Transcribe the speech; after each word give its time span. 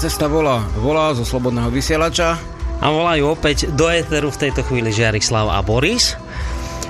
Cesta 0.00 0.32
volá. 0.32 0.64
Volá 0.80 1.12
zo 1.12 1.28
Slobodného 1.28 1.68
vysielača. 1.68 2.40
A 2.80 2.88
volajú 2.88 3.36
opäť 3.36 3.68
do 3.76 3.84
éteru 3.92 4.32
v 4.32 4.48
tejto 4.48 4.64
chvíli 4.64 4.88
Žiarislav 4.88 5.52
a 5.52 5.60
Boris. 5.60 6.16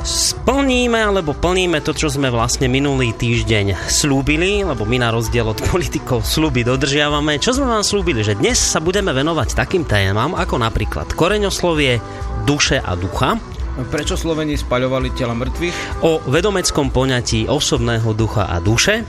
Splníme 0.07 0.95
alebo 0.95 1.35
plníme 1.35 1.83
to, 1.83 1.91
čo 1.91 2.07
sme 2.07 2.31
vlastne 2.31 2.71
minulý 2.71 3.11
týždeň 3.11 3.91
slúbili, 3.91 4.63
lebo 4.63 4.87
my 4.87 5.03
na 5.03 5.11
rozdiel 5.11 5.43
od 5.43 5.59
politikov 5.59 6.23
slúby 6.23 6.63
dodržiavame. 6.63 7.43
Čo 7.43 7.59
sme 7.59 7.67
vám 7.67 7.83
slúbili? 7.83 8.23
Že 8.23 8.39
dnes 8.39 8.63
sa 8.63 8.79
budeme 8.79 9.11
venovať 9.11 9.59
takým 9.59 9.83
témam, 9.83 10.39
ako 10.39 10.63
napríklad 10.63 11.11
koreňoslovie, 11.11 11.99
duše 12.47 12.79
a 12.79 12.95
ducha, 12.95 13.43
Prečo 13.81 14.19
Sloveni 14.19 14.61
spaľovali 14.61 15.15
tela 15.17 15.33
mŕtvych? 15.33 16.05
O 16.05 16.21
vedomeckom 16.29 16.93
poňatí 16.93 17.49
osobného 17.49 18.13
ducha 18.13 18.51
a 18.51 18.61
duše 18.61 19.07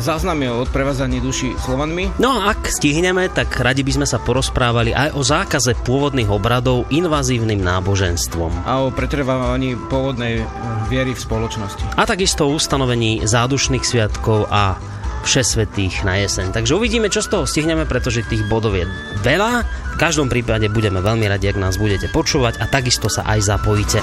záznamy 0.00 0.48
o 0.50 0.62
odprevádzaní 0.64 1.20
duši 1.20 1.52
Slovanmi. 1.60 2.10
No 2.16 2.32
a 2.32 2.52
ak 2.54 2.68
stihneme, 2.68 3.28
tak 3.32 3.52
radi 3.60 3.84
by 3.84 4.02
sme 4.02 4.06
sa 4.08 4.20
porozprávali 4.20 4.92
aj 4.92 5.14
o 5.14 5.22
zákaze 5.22 5.76
pôvodných 5.84 6.28
obradov 6.30 6.88
invazívnym 6.88 7.60
náboženstvom. 7.60 8.66
A 8.66 8.84
o 8.84 8.92
pretrvávaní 8.92 9.76
pôvodnej 9.88 10.42
eh, 10.42 10.46
viery 10.88 11.12
v 11.12 11.20
spoločnosti. 11.20 11.96
A 11.96 12.02
takisto 12.08 12.48
o 12.48 12.54
ustanovení 12.54 13.24
zádušných 13.24 13.84
sviatkov 13.84 14.48
a 14.48 14.78
všesvetých 15.26 16.06
na 16.06 16.22
jeseň. 16.22 16.54
Takže 16.54 16.78
uvidíme, 16.78 17.10
čo 17.10 17.18
z 17.18 17.34
toho 17.34 17.44
stihneme, 17.50 17.82
pretože 17.82 18.22
tých 18.30 18.46
bodov 18.46 18.78
je 18.78 18.86
veľa. 19.26 19.66
V 19.66 19.96
každom 19.98 20.30
prípade 20.30 20.70
budeme 20.70 21.02
veľmi 21.02 21.26
radi, 21.26 21.50
ak 21.50 21.58
nás 21.58 21.74
budete 21.82 22.06
počúvať 22.14 22.62
a 22.62 22.70
takisto 22.70 23.10
sa 23.10 23.26
aj 23.26 23.42
zapojíte. 23.42 23.98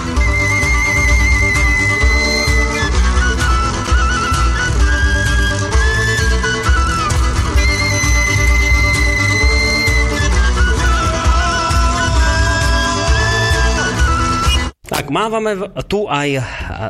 Mávame 15.13 15.69
tu 15.85 16.09
aj 16.09 16.41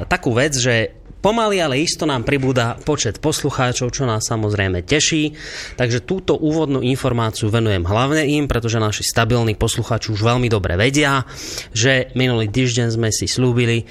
takú 0.07 0.31
vec, 0.31 0.55
že 0.55 1.02
Pomaly, 1.23 1.63
ale 1.63 1.79
isto 1.79 2.03
nám 2.03 2.27
pribúda 2.27 2.75
počet 2.83 3.23
poslucháčov, 3.23 3.95
čo 3.95 4.03
nás 4.03 4.27
samozrejme 4.27 4.83
teší. 4.83 5.31
Takže 5.79 6.03
túto 6.03 6.35
úvodnú 6.35 6.83
informáciu 6.83 7.47
venujem 7.47 7.87
hlavne 7.87 8.27
im, 8.27 8.51
pretože 8.51 8.75
naši 8.75 9.07
stabilní 9.07 9.55
poslucháči 9.55 10.11
už 10.11 10.19
veľmi 10.19 10.51
dobre 10.51 10.75
vedia, 10.75 11.23
že 11.71 12.11
minulý 12.19 12.51
týždeň 12.51 12.87
sme 12.91 13.07
si 13.15 13.31
slúbili, 13.31 13.87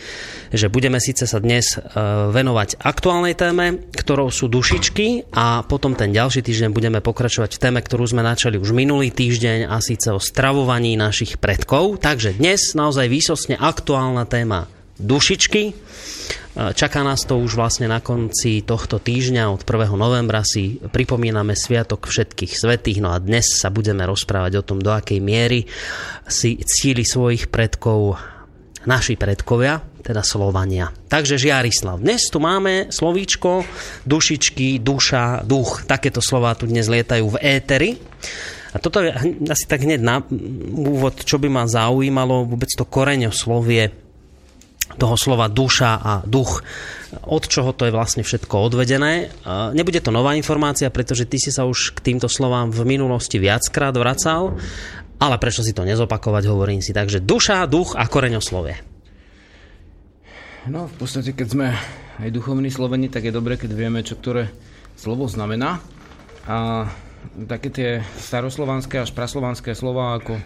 že 0.53 0.69
budeme 0.69 1.01
síce 1.01 1.25
sa 1.25 1.41
dnes 1.41 1.73
e, 1.73 1.81
venovať 2.37 2.85
aktuálnej 2.85 3.33
téme, 3.33 3.81
ktorou 3.97 4.29
sú 4.29 4.53
dušičky 4.53 5.33
a 5.33 5.65
potom 5.65 5.97
ten 5.97 6.13
ďalší 6.13 6.45
týždeň 6.45 6.69
budeme 6.69 7.01
pokračovať 7.01 7.57
v 7.57 7.63
téme, 7.65 7.81
ktorú 7.81 8.13
sme 8.13 8.21
načali 8.21 8.61
už 8.61 8.77
minulý 8.77 9.09
týždeň 9.09 9.73
a 9.73 9.81
síce 9.81 10.13
o 10.13 10.21
stravovaní 10.21 11.01
našich 11.01 11.41
predkov. 11.41 11.97
Takže 11.97 12.37
dnes 12.37 12.77
naozaj 12.77 13.09
výsostne 13.09 13.57
aktuálna 13.57 14.29
téma 14.29 14.69
dušičky. 15.01 15.73
Čaká 16.53 17.01
nás 17.01 17.25
to 17.25 17.41
už 17.41 17.57
vlastne 17.57 17.89
na 17.89 18.05
konci 18.05 18.61
tohto 18.61 19.01
týždňa, 19.01 19.49
od 19.49 19.65
1. 19.65 19.89
novembra 19.97 20.45
si 20.45 20.77
pripomíname 20.77 21.57
Sviatok 21.57 22.05
všetkých 22.05 22.53
svetých, 22.53 23.01
no 23.01 23.17
a 23.17 23.17
dnes 23.17 23.57
sa 23.57 23.73
budeme 23.73 24.05
rozprávať 24.05 24.61
o 24.61 24.67
tom, 24.67 24.79
do 24.85 24.93
akej 24.93 25.17
miery 25.17 25.65
si 26.29 26.61
cíli 26.61 27.09
svojich 27.09 27.49
predkov 27.49 28.21
naši 28.85 29.17
predkovia, 29.17 29.81
teda 30.03 30.21
Slovania. 30.27 30.91
Takže 31.09 31.39
Žiarislav, 31.41 32.03
dnes 32.03 32.27
tu 32.29 32.43
máme 32.43 32.91
slovíčko, 32.93 33.65
dušičky, 34.05 34.83
duša, 34.83 35.47
duch, 35.47 35.87
takéto 35.87 36.19
slova 36.19 36.53
tu 36.59 36.67
dnes 36.69 36.85
lietajú 36.85 37.33
v 37.33 37.41
éteri. 37.41 37.91
A 38.73 38.81
toto 38.81 39.05
je 39.05 39.13
asi 39.49 39.65
tak 39.69 39.85
hneď 39.85 40.01
na 40.03 40.21
úvod, 40.75 41.23
čo 41.23 41.39
by 41.39 41.49
ma 41.49 41.65
zaujímalo, 41.69 42.49
vôbec 42.49 42.73
to 42.73 42.89
koreňoslovie 42.89 44.02
toho 44.99 45.17
slova 45.17 45.49
duša 45.49 45.91
a 46.01 46.13
duch, 46.25 46.65
od 47.29 47.45
čoho 47.45 47.73
to 47.77 47.89
je 47.89 47.93
vlastne 47.93 48.25
všetko 48.25 48.73
odvedené. 48.73 49.33
Nebude 49.77 50.01
to 50.01 50.15
nová 50.15 50.37
informácia, 50.37 50.89
pretože 50.93 51.29
ty 51.29 51.37
si 51.37 51.53
sa 51.53 51.69
už 51.69 51.97
k 51.97 52.13
týmto 52.13 52.29
slovám 52.29 52.73
v 52.73 52.85
minulosti 52.85 53.37
viackrát 53.37 53.93
vracal, 53.97 54.57
ale 55.23 55.37
prečo 55.39 55.63
si 55.63 55.77
to 55.77 55.87
nezopakovať, 55.87 56.51
hovorím 56.51 56.81
si. 56.83 56.91
Takže 56.91 57.23
duša, 57.23 57.69
duch 57.71 57.95
a 57.95 58.05
koreňoslovie. 58.09 58.83
No, 60.71 60.87
v 60.87 60.95
podstate, 60.95 61.35
keď 61.35 61.47
sme 61.47 61.67
aj 62.23 62.31
duchovní 62.31 62.71
sloveni, 62.71 63.11
tak 63.11 63.27
je 63.27 63.35
dobre, 63.35 63.59
keď 63.59 63.71
vieme, 63.75 64.07
čo 64.07 64.15
ktoré 64.15 64.51
slovo 64.95 65.27
znamená. 65.27 65.83
A 66.47 66.87
také 67.47 67.71
tie 67.71 67.91
staroslovanské 68.19 69.03
až 69.03 69.11
praslovanské 69.15 69.75
slova 69.75 70.19
ako 70.19 70.39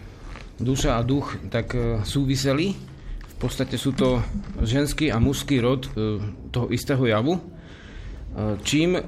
duša 0.57 0.97
a 0.97 1.05
duch 1.05 1.37
tak 1.53 1.73
e, 1.73 2.01
súviseli 2.01 2.96
v 3.37 3.45
podstate 3.45 3.77
sú 3.77 3.93
to 3.93 4.17
ženský 4.65 5.13
a 5.13 5.21
mužský 5.21 5.61
rod 5.61 5.85
e, 5.85 6.17
toho 6.49 6.73
istého 6.73 7.05
javu, 7.05 7.37
e, 7.37 7.41
čím 8.65 8.97
e, 8.97 9.01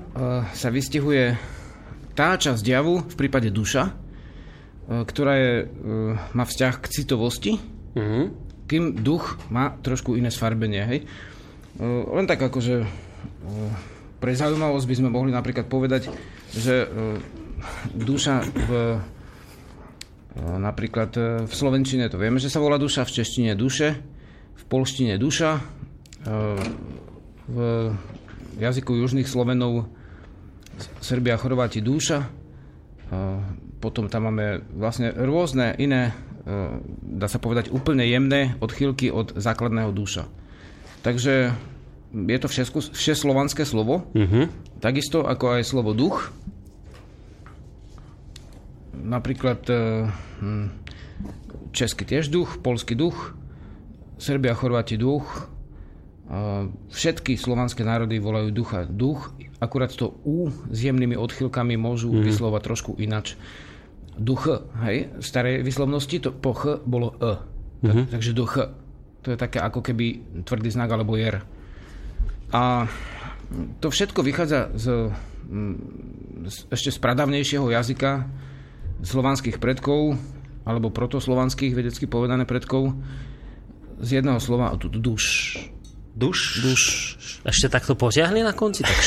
sa 0.54 0.70
vystihuje 0.70 1.34
tá 2.14 2.38
časť 2.38 2.62
javu 2.62 3.02
v 3.10 3.16
prípade 3.18 3.50
duša, 3.50 3.90
ktorá 4.90 5.34
je, 5.38 5.54
má 6.34 6.44
vzťah 6.50 6.74
k 6.82 6.86
citovosti, 6.92 7.54
mm-hmm. 7.94 8.26
kým 8.66 8.84
duch 9.06 9.38
má 9.54 9.78
trošku 9.80 10.18
iné 10.18 10.34
sfarbenie. 10.34 10.82
Hej? 10.82 11.00
Len 11.80 12.26
tak 12.26 12.42
akože 12.42 12.84
pre 14.18 14.32
zaujímavosť 14.34 14.88
by 14.90 14.96
sme 14.98 15.14
mohli 15.14 15.32
napríklad 15.32 15.70
povedať, 15.70 16.12
že 16.52 16.90
duša 17.94 18.44
v 18.50 18.70
napríklad 20.42 21.12
v 21.46 21.54
slovenčine 21.54 22.10
to 22.10 22.20
vieme, 22.20 22.42
že 22.42 22.52
sa 22.52 22.60
volá 22.60 22.82
duša, 22.82 23.06
v 23.06 23.16
češtine 23.22 23.54
duše, 23.54 24.19
v 24.60 24.64
polštine 24.68 25.16
duša, 25.16 25.60
e, 25.60 25.62
v 27.48 27.58
jazyku 28.60 28.92
južných 28.92 29.28
Slovenov 29.28 29.88
Srbia 31.00 31.40
a 31.40 31.42
Chorváti 31.42 31.80
duša, 31.80 32.20
e, 32.20 32.28
potom 33.80 34.12
tam 34.12 34.28
máme 34.28 34.68
vlastne 34.76 35.16
rôzne 35.16 35.72
iné, 35.80 36.12
e, 36.12 36.14
dá 37.16 37.32
sa 37.32 37.40
povedať 37.40 37.72
úplne 37.72 38.04
jemné 38.04 38.60
odchýlky 38.60 39.08
od 39.08 39.40
základného 39.40 39.96
duša. 39.96 40.28
Takže 41.00 41.56
je 42.12 42.40
to 42.42 42.50
všeslovanské 42.92 43.64
slovo, 43.64 44.04
uh-huh. 44.12 44.52
takisto 44.84 45.24
ako 45.24 45.56
aj 45.56 45.64
slovo 45.64 45.96
duch. 45.96 46.34
Napríklad 49.00 49.64
hm, 49.64 50.76
český 51.72 52.04
tiež 52.04 52.28
duch, 52.34 52.60
polský 52.60 53.00
duch, 53.00 53.39
Serbia, 54.20 54.52
Chorváti 54.52 55.00
duch, 55.00 55.48
všetky 56.94 57.40
slovanské 57.40 57.82
národy 57.82 58.22
volajú 58.22 58.54
ducha 58.54 58.86
duch, 58.86 59.34
akurát 59.58 59.90
to 59.90 60.14
U 60.28 60.54
s 60.70 60.78
jemnými 60.78 61.18
odchylkami 61.18 61.74
môžu 61.74 62.14
mm. 62.14 62.22
vyslovať 62.22 62.62
trošku 62.62 62.92
inač. 63.02 63.34
Duch, 64.20 64.46
hej, 64.86 65.10
v 65.18 65.26
starej 65.26 65.66
vyslovnosti 65.66 66.20
to 66.22 66.30
po 66.36 66.54
Ch 66.54 66.84
bolo 66.86 67.18
E. 67.18 67.34
Mm-hmm. 67.80 68.06
takže 68.12 68.36
duch. 68.36 68.60
To 69.24 69.28
je 69.32 69.38
také 69.40 69.60
ako 69.60 69.80
keby 69.84 70.22
tvrdý 70.44 70.70
znak 70.72 70.92
alebo 70.92 71.16
jer. 71.16 71.44
A 72.52 72.88
to 73.80 73.92
všetko 73.92 74.24
vychádza 74.24 74.72
z, 74.76 75.12
z 76.46 76.56
ešte 76.72 76.92
z 76.92 76.98
pradavnejšieho 77.00 77.68
jazyka 77.68 78.28
slovanských 79.04 79.60
predkov 79.60 80.20
alebo 80.68 80.92
protoslovanských 80.92 81.74
vedecky 81.74 82.06
povedané 82.06 82.44
predkov, 82.44 82.96
z 84.00 84.10
jedného 84.22 84.40
slova 84.40 84.74
duš. 84.76 85.56
Duš? 86.16 86.40
Duš. 86.60 86.84
Ešte 87.48 87.72
takto 87.72 87.96
potiahli 87.96 88.44
na 88.44 88.52
konci? 88.52 88.84
Tak... 88.84 88.98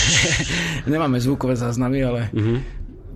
Nemáme 0.93 1.21
zvukové 1.21 1.59
záznamy, 1.59 1.99
ale 2.01 2.21
uh-huh. 2.33 2.59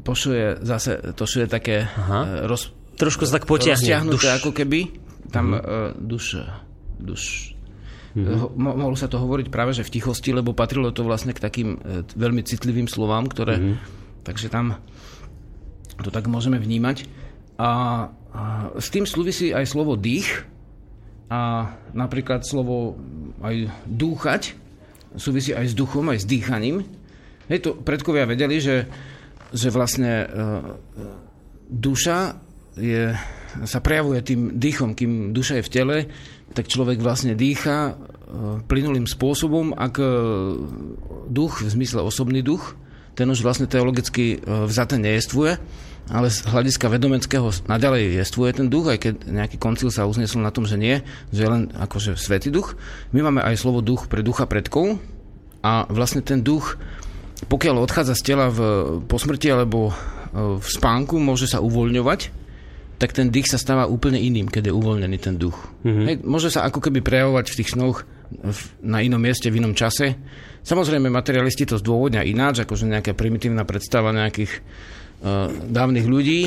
pošu 0.05 0.31
je 0.37 0.47
zase, 0.61 1.01
to 1.17 1.25
sú 1.25 1.45
je 1.45 1.49
také 1.49 1.89
Aha. 1.89 2.45
E, 2.45 2.51
roz, 2.51 2.77
Trošku 2.97 3.29
sa 3.29 3.41
tak 3.41 3.49
potiahne. 3.49 3.77
Roztiahnuté 3.77 4.29
ako 4.41 4.51
keby. 4.57 4.89
Tam 5.29 5.53
uh-huh. 5.53 5.93
uh, 5.93 6.01
duš, 6.01 6.41
duš. 6.97 7.57
Mm-hmm. 8.17 8.57
Mo- 8.57 8.77
mohlo 8.81 8.97
sa 8.97 9.13
to 9.13 9.21
hovoriť 9.21 9.53
práve 9.53 9.77
že 9.77 9.85
v 9.85 10.01
tichosti, 10.01 10.33
lebo 10.33 10.57
patrilo 10.57 10.89
to 10.89 11.05
vlastne 11.05 11.37
k 11.37 11.41
takým 11.45 11.77
e, 11.77 12.01
veľmi 12.17 12.41
citlivým 12.41 12.89
slovám, 12.89 13.29
ktoré... 13.29 13.61
Mm-hmm. 13.61 13.77
Takže 14.25 14.49
tam 14.49 14.81
to 16.01 16.09
tak 16.09 16.25
môžeme 16.25 16.57
vnímať. 16.57 17.05
A, 17.61 17.71
a 18.33 18.43
s 18.81 18.89
tým 18.89 19.05
súvisí 19.05 19.53
aj 19.53 19.69
slovo 19.69 20.01
dých 20.01 20.49
a 21.27 21.75
napríklad 21.93 22.47
slovo 22.47 22.95
aj 23.43 23.71
dúchať 23.87 24.67
súvisí 25.17 25.57
aj 25.57 25.73
s 25.73 25.75
duchom, 25.75 26.13
aj 26.13 26.23
s 26.23 26.29
dýchaním. 26.29 26.85
Hej, 27.49 27.59
to 27.65 27.71
predkovia 27.75 28.29
vedeli, 28.29 28.61
že, 28.61 28.87
že 29.51 29.73
vlastne 29.73 30.13
e, 30.23 30.27
duša 31.73 32.37
je, 32.77 33.17
sa 33.65 33.81
prejavuje 33.81 34.21
tým 34.23 34.41
dýchom, 34.61 34.93
kým 34.93 35.33
duša 35.33 35.59
je 35.61 35.67
v 35.67 35.73
tele, 35.73 35.97
tak 36.53 36.69
človek 36.69 37.01
vlastne 37.01 37.33
dýcha 37.33 37.79
e, 37.91 37.95
plynulým 38.69 39.09
spôsobom, 39.09 39.73
ak 39.73 39.95
e, 39.99 40.07
duch, 41.33 41.65
v 41.65 41.69
zmysle 41.73 42.05
osobný 42.05 42.45
duch, 42.45 42.77
ten 43.17 43.31
už 43.33 43.41
vlastne 43.41 43.65
teologicky 43.71 44.37
e, 44.37 44.39
vzaté 44.69 45.01
nejestvuje, 45.01 45.57
ale 46.07 46.31
z 46.31 46.47
hľadiska 46.47 46.87
vedomeckého 46.87 47.51
naďalej 47.67 48.23
jestvuje 48.23 48.51
ten 48.55 48.69
duch, 48.71 48.87
aj 48.87 48.99
keď 49.03 49.15
nejaký 49.27 49.57
koncil 49.59 49.91
sa 49.91 50.07
uznesol 50.07 50.43
na 50.43 50.55
tom, 50.55 50.63
že 50.63 50.79
nie, 50.79 51.03
že 51.35 51.51
len 51.51 51.71
akože 51.75 52.15
svetý 52.15 52.55
duch. 52.55 52.79
My 53.11 53.27
máme 53.27 53.43
aj 53.43 53.59
slovo 53.59 53.83
duch 53.83 54.07
pre 54.07 54.23
ducha 54.23 54.47
predkov 54.47 55.03
a 55.67 55.87
vlastne 55.91 56.23
ten 56.23 56.47
duch, 56.47 56.79
pokiaľ 57.51 57.83
odchádza 57.83 58.15
z 58.15 58.23
tela 58.23 58.47
v, 58.49 58.61
po 59.05 59.19
smrti 59.19 59.51
alebo 59.51 59.91
v 60.37 60.67
spánku, 60.67 61.19
môže 61.19 61.51
sa 61.51 61.59
uvoľňovať 61.59 62.47
tak 62.97 63.13
ten 63.13 63.29
dých 63.29 63.53
sa 63.53 63.61
stáva 63.61 63.85
úplne 63.85 64.17
iným, 64.17 64.49
keď 64.49 64.73
je 64.73 64.77
uvoľnený 64.77 65.19
ten 65.21 65.37
duch. 65.37 65.57
Mm-hmm. 65.85 66.07
Hej, 66.09 66.17
môže 66.25 66.49
sa 66.49 66.65
ako 66.65 66.81
keby 66.81 67.05
prejavovať 67.05 67.53
v 67.53 67.57
tých 67.61 67.73
snoch 67.77 68.09
na 68.81 69.05
inom 69.05 69.21
mieste, 69.21 69.53
v 69.53 69.61
inom 69.61 69.77
čase. 69.77 70.17
Samozrejme, 70.65 71.13
materialisti 71.13 71.69
to 71.69 71.77
zdôvodňa 71.77 72.25
ináč, 72.25 72.65
akože 72.65 72.89
nejaká 72.89 73.13
primitívna 73.13 73.69
predstava 73.69 74.17
nejakých 74.17 74.65
dávnych 75.67 76.07
ľudí, 76.07 76.47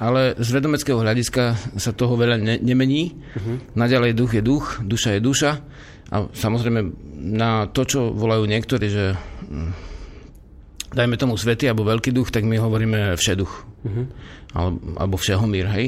ale 0.00 0.36
z 0.36 0.48
vedomeckého 0.52 1.00
hľadiska 1.00 1.76
sa 1.76 1.92
toho 1.92 2.16
veľa 2.16 2.36
ne- 2.40 2.60
nemení. 2.60 3.16
Uh-huh. 3.36 3.56
Naďalej 3.76 4.16
duch 4.16 4.32
je 4.36 4.42
duch, 4.44 4.64
duša 4.80 5.16
je 5.16 5.20
duša. 5.20 5.50
A 6.10 6.16
samozrejme 6.32 6.80
na 7.20 7.68
to, 7.70 7.84
čo 7.86 8.00
volajú 8.10 8.48
niektorí, 8.48 8.86
že 8.90 9.14
hm, 9.14 9.70
dajme 10.96 11.16
tomu 11.20 11.36
svetý 11.36 11.68
alebo 11.68 11.86
veľký 11.86 12.10
duch, 12.10 12.32
tak 12.32 12.48
my 12.48 12.56
hovoríme 12.56 13.14
všeduch. 13.14 13.52
Uh-huh. 13.84 14.04
Alebo, 14.56 14.78
alebo 14.98 15.16
všehomír, 15.20 15.66
hej. 15.76 15.86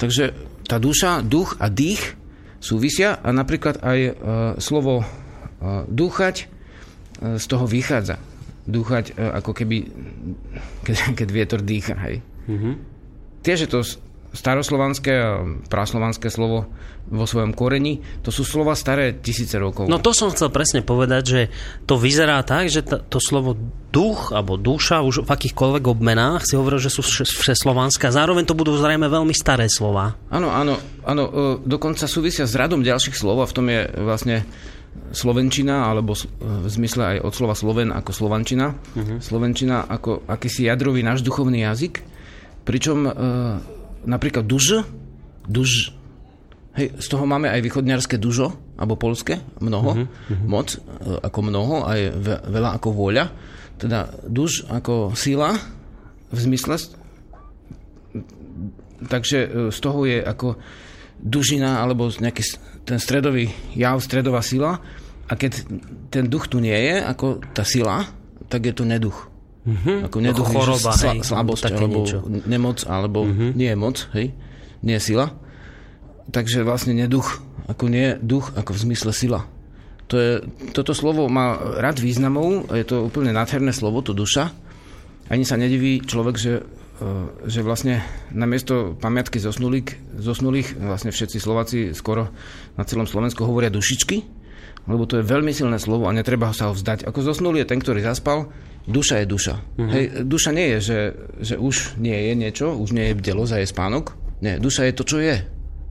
Takže 0.00 0.34
tá 0.66 0.80
duša, 0.80 1.22
duch 1.22 1.58
a 1.60 1.70
dých 1.70 2.16
súvisia 2.60 3.16
a 3.20 3.28
napríklad 3.32 3.80
aj 3.80 3.98
uh, 4.00 4.12
slovo 4.60 5.00
uh, 5.00 5.84
dúchať 5.88 6.46
uh, 6.46 7.40
z 7.40 7.44
toho 7.48 7.64
vychádza. 7.64 8.29
Dúchať 8.68 9.16
uh, 9.16 9.40
ako 9.40 9.52
keby, 9.56 9.76
keď, 10.84 10.96
keď 11.16 11.28
vietor 11.32 11.60
dýcha, 11.64 11.96
hej. 12.08 12.20
Uh-huh. 12.48 12.74
Tiež 13.40 13.64
je 13.64 13.70
to 13.70 13.80
staroslovanské 14.30 15.12
a 15.14 15.42
praslovanské 15.66 16.30
slovo 16.30 16.70
vo 17.10 17.26
svojom 17.26 17.50
koreni, 17.50 17.98
to 18.22 18.30
sú 18.30 18.46
slova 18.46 18.78
staré 18.78 19.18
tisíce 19.18 19.58
rokov. 19.58 19.90
No 19.90 19.98
to 19.98 20.14
som 20.14 20.30
chcel 20.30 20.54
presne 20.54 20.86
povedať, 20.86 21.22
že 21.26 21.40
to 21.90 21.98
vyzerá 21.98 22.38
tak, 22.46 22.70
že 22.70 22.86
to 22.86 23.18
slovo 23.18 23.58
duch 23.90 24.30
alebo 24.30 24.54
duša 24.54 25.02
už 25.02 25.26
v 25.26 25.32
akýchkoľvek 25.34 25.84
obmenách 25.90 26.46
si 26.46 26.54
hovoril, 26.54 26.78
že 26.78 26.94
sú 26.94 27.02
všeslovanské 27.02 28.06
a 28.06 28.14
zároveň 28.14 28.46
to 28.46 28.54
budú 28.54 28.78
zrejme 28.78 29.10
veľmi 29.10 29.34
staré 29.34 29.66
slova. 29.66 30.14
Áno, 30.30 30.54
áno, 30.54 30.78
áno, 31.02 31.24
e, 31.26 31.30
dokonca 31.66 32.06
súvisia 32.06 32.46
s 32.46 32.54
radom 32.54 32.86
ďalších 32.86 33.18
slov 33.18 33.42
a 33.42 33.50
v 33.50 33.56
tom 33.58 33.66
je 33.66 33.90
vlastne 33.98 34.46
slovenčina, 35.10 35.90
alebo 35.90 36.14
v 36.38 36.66
zmysle 36.66 37.16
aj 37.16 37.18
od 37.26 37.32
slova 37.34 37.54
sloven 37.58 37.90
ako 37.90 38.10
slovančina. 38.14 38.74
Uh-huh. 38.74 39.18
Slovenčina 39.18 39.86
ako 39.86 40.26
akýsi 40.26 40.66
jadrový 40.70 41.02
náš 41.02 41.26
duchovný 41.26 41.66
jazyk, 41.66 42.02
pričom 42.62 43.06
e, 43.06 43.10
napríklad 44.06 44.46
duž, 44.46 44.86
duž, 45.46 45.94
hej, 46.78 46.94
z 46.94 47.06
toho 47.10 47.26
máme 47.26 47.50
aj 47.50 47.60
východňarské 47.62 48.18
dužo, 48.18 48.54
alebo 48.78 48.94
polské, 48.96 49.42
mnoho, 49.58 50.06
uh-huh, 50.06 50.46
moc, 50.46 50.74
e, 50.74 50.78
ako 51.22 51.38
mnoho, 51.42 51.74
aj 51.86 52.00
ve, 52.14 52.34
veľa 52.46 52.70
ako 52.78 52.88
vôľa. 52.94 53.24
Teda 53.80 54.12
duž 54.26 54.68
ako 54.70 55.16
sila, 55.16 55.58
v 56.30 56.38
zmysle, 56.38 56.78
takže 59.10 59.38
e, 59.42 59.48
z 59.74 59.78
toho 59.82 60.06
je 60.06 60.22
ako 60.22 60.54
dužina, 61.20 61.82
alebo 61.82 62.08
nejaký 62.08 62.42
ten 62.90 62.98
stredový 62.98 63.46
jav, 63.78 64.02
stredová 64.02 64.42
sila. 64.42 64.82
A 65.30 65.38
keď 65.38 65.62
ten 66.10 66.26
duch 66.26 66.50
tu 66.50 66.58
nie 66.58 66.74
je, 66.74 66.98
ako 66.98 67.38
tá 67.54 67.62
sila, 67.62 68.02
tak 68.50 68.66
je 68.66 68.74
to 68.74 68.82
neduch. 68.82 69.30
Uh-huh. 69.62 70.10
Ako 70.10 70.18
neduch, 70.18 70.50
ako 70.50 70.56
choroba, 70.58 70.90
sla, 70.90 71.12
hej, 71.14 71.18
slabosť, 71.22 71.64
alebo 71.70 72.00
niečo. 72.02 72.18
nemoc, 72.50 72.78
alebo 72.88 73.18
uh-huh. 73.28 73.54
nie 73.54 73.70
je 73.70 73.78
moc, 73.78 73.96
hej, 74.16 74.34
nie 74.82 74.96
je 74.98 75.02
sila. 75.14 75.30
Takže 76.34 76.66
vlastne 76.66 76.98
neduch, 76.98 77.38
ako 77.70 77.84
nie 77.86 78.10
je 78.10 78.12
duch, 78.18 78.50
ako 78.58 78.74
v 78.74 78.82
zmysle 78.90 79.12
sila. 79.14 79.46
To 80.10 80.18
je, 80.18 80.32
toto 80.74 80.90
slovo 80.90 81.30
má 81.30 81.54
rad 81.78 82.02
významov, 82.02 82.66
je 82.74 82.82
to 82.82 83.06
úplne 83.06 83.30
nádherné 83.30 83.70
slovo, 83.70 84.02
to 84.02 84.10
duša. 84.10 84.50
Ani 85.30 85.46
sa 85.46 85.54
nediví 85.54 86.02
človek, 86.02 86.34
že, 86.34 86.66
že 87.48 87.64
vlastne 87.64 88.04
namiesto 88.28 88.96
pamiatky 89.00 89.40
zosnulých, 89.40 90.20
zosnulých, 90.20 90.76
vlastne 90.76 91.10
všetci 91.10 91.38
Slováci 91.40 91.78
skoro 91.96 92.28
na 92.76 92.84
celom 92.84 93.08
Slovensku 93.08 93.48
hovoria 93.48 93.72
dušičky, 93.72 94.16
lebo 94.84 95.08
to 95.08 95.20
je 95.20 95.24
veľmi 95.24 95.52
silné 95.52 95.80
slovo 95.80 96.08
a 96.08 96.16
netreba 96.16 96.52
sa 96.52 96.68
ho 96.68 96.76
vzdať. 96.76 97.08
Ako 97.08 97.24
zosnulý 97.24 97.64
je 97.64 97.70
ten, 97.72 97.80
ktorý 97.80 98.04
zaspal, 98.04 98.52
duša 98.84 99.24
je 99.24 99.26
duša. 99.28 99.54
Uh-huh. 99.56 99.90
Hej, 99.92 100.04
duša 100.28 100.50
nie 100.52 100.66
je, 100.76 100.78
že, 100.80 100.98
že 101.40 101.54
už 101.56 102.00
nie 102.00 102.16
je 102.16 102.32
niečo, 102.36 102.66
už 102.76 102.92
nie 102.92 103.12
je 103.12 103.18
bdelosť 103.18 103.52
a 103.56 103.58
je 103.60 103.68
spánok. 103.68 104.04
Nie, 104.40 104.56
duša 104.56 104.88
je 104.88 104.96
to, 104.96 105.04
čo 105.04 105.16
je. 105.20 105.36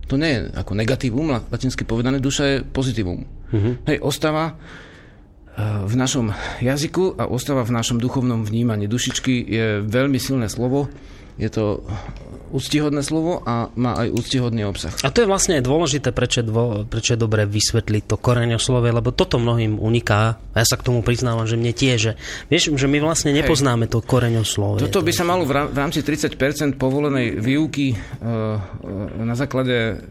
To 0.09 0.17
nie 0.17 0.29
je 0.29 0.39
ako 0.57 0.73
negatívum, 0.73 1.37
latinsky 1.53 1.85
povedané, 1.85 2.17
duša 2.17 2.43
je 2.45 2.55
pozitívum. 2.65 3.25
Uh-huh. 3.49 3.77
Hej, 3.85 3.97
ostáva 4.01 4.57
v 5.85 5.95
našom 5.95 6.31
jazyku 6.63 7.19
a 7.19 7.27
ostáva 7.27 7.67
v 7.67 7.75
našom 7.75 7.99
duchovnom 7.99 8.47
vnímaní. 8.47 8.87
Dušičky 8.87 9.33
je 9.43 9.67
veľmi 9.83 10.15
silné 10.15 10.47
slovo, 10.47 10.87
je 11.39 11.47
to 11.47 11.83
úctihodné 12.51 12.99
slovo 13.05 13.39
a 13.45 13.71
má 13.79 13.95
aj 13.95 14.11
úctihodný 14.11 14.67
obsah. 14.67 14.91
A 15.05 15.13
to 15.13 15.23
je 15.23 15.29
vlastne 15.29 15.61
dôležité, 15.61 16.11
prečo, 16.11 16.43
dvo, 16.43 16.83
prečo 16.83 17.15
je 17.15 17.19
dobre 17.21 17.45
vysvetliť 17.45 18.03
to 18.09 18.15
koreňoslovie, 18.19 18.91
lebo 18.91 19.15
toto 19.15 19.39
mnohým 19.39 19.77
uniká. 19.79 20.35
A 20.51 20.55
ja 20.59 20.65
sa 20.67 20.75
k 20.75 20.91
tomu 20.91 21.05
priznávam, 21.05 21.47
že 21.47 21.55
mne 21.55 21.71
tiež. 21.71 21.97
Že, 21.99 22.11
vieš, 22.51 22.75
že 22.75 22.87
my 22.89 22.99
vlastne 22.99 23.31
nepoznáme 23.31 23.87
Hej. 23.87 23.91
to 23.95 23.99
koreňoslovie. 24.03 24.83
Toto 24.83 25.05
by 25.05 25.11
sa 25.15 25.23
malo 25.23 25.47
v 25.47 25.71
rámci 25.71 26.03
30% 26.03 26.75
povolenej 26.75 27.39
výuky 27.39 27.93
uh, 27.93 28.59
na 29.23 29.35
základe 29.37 30.03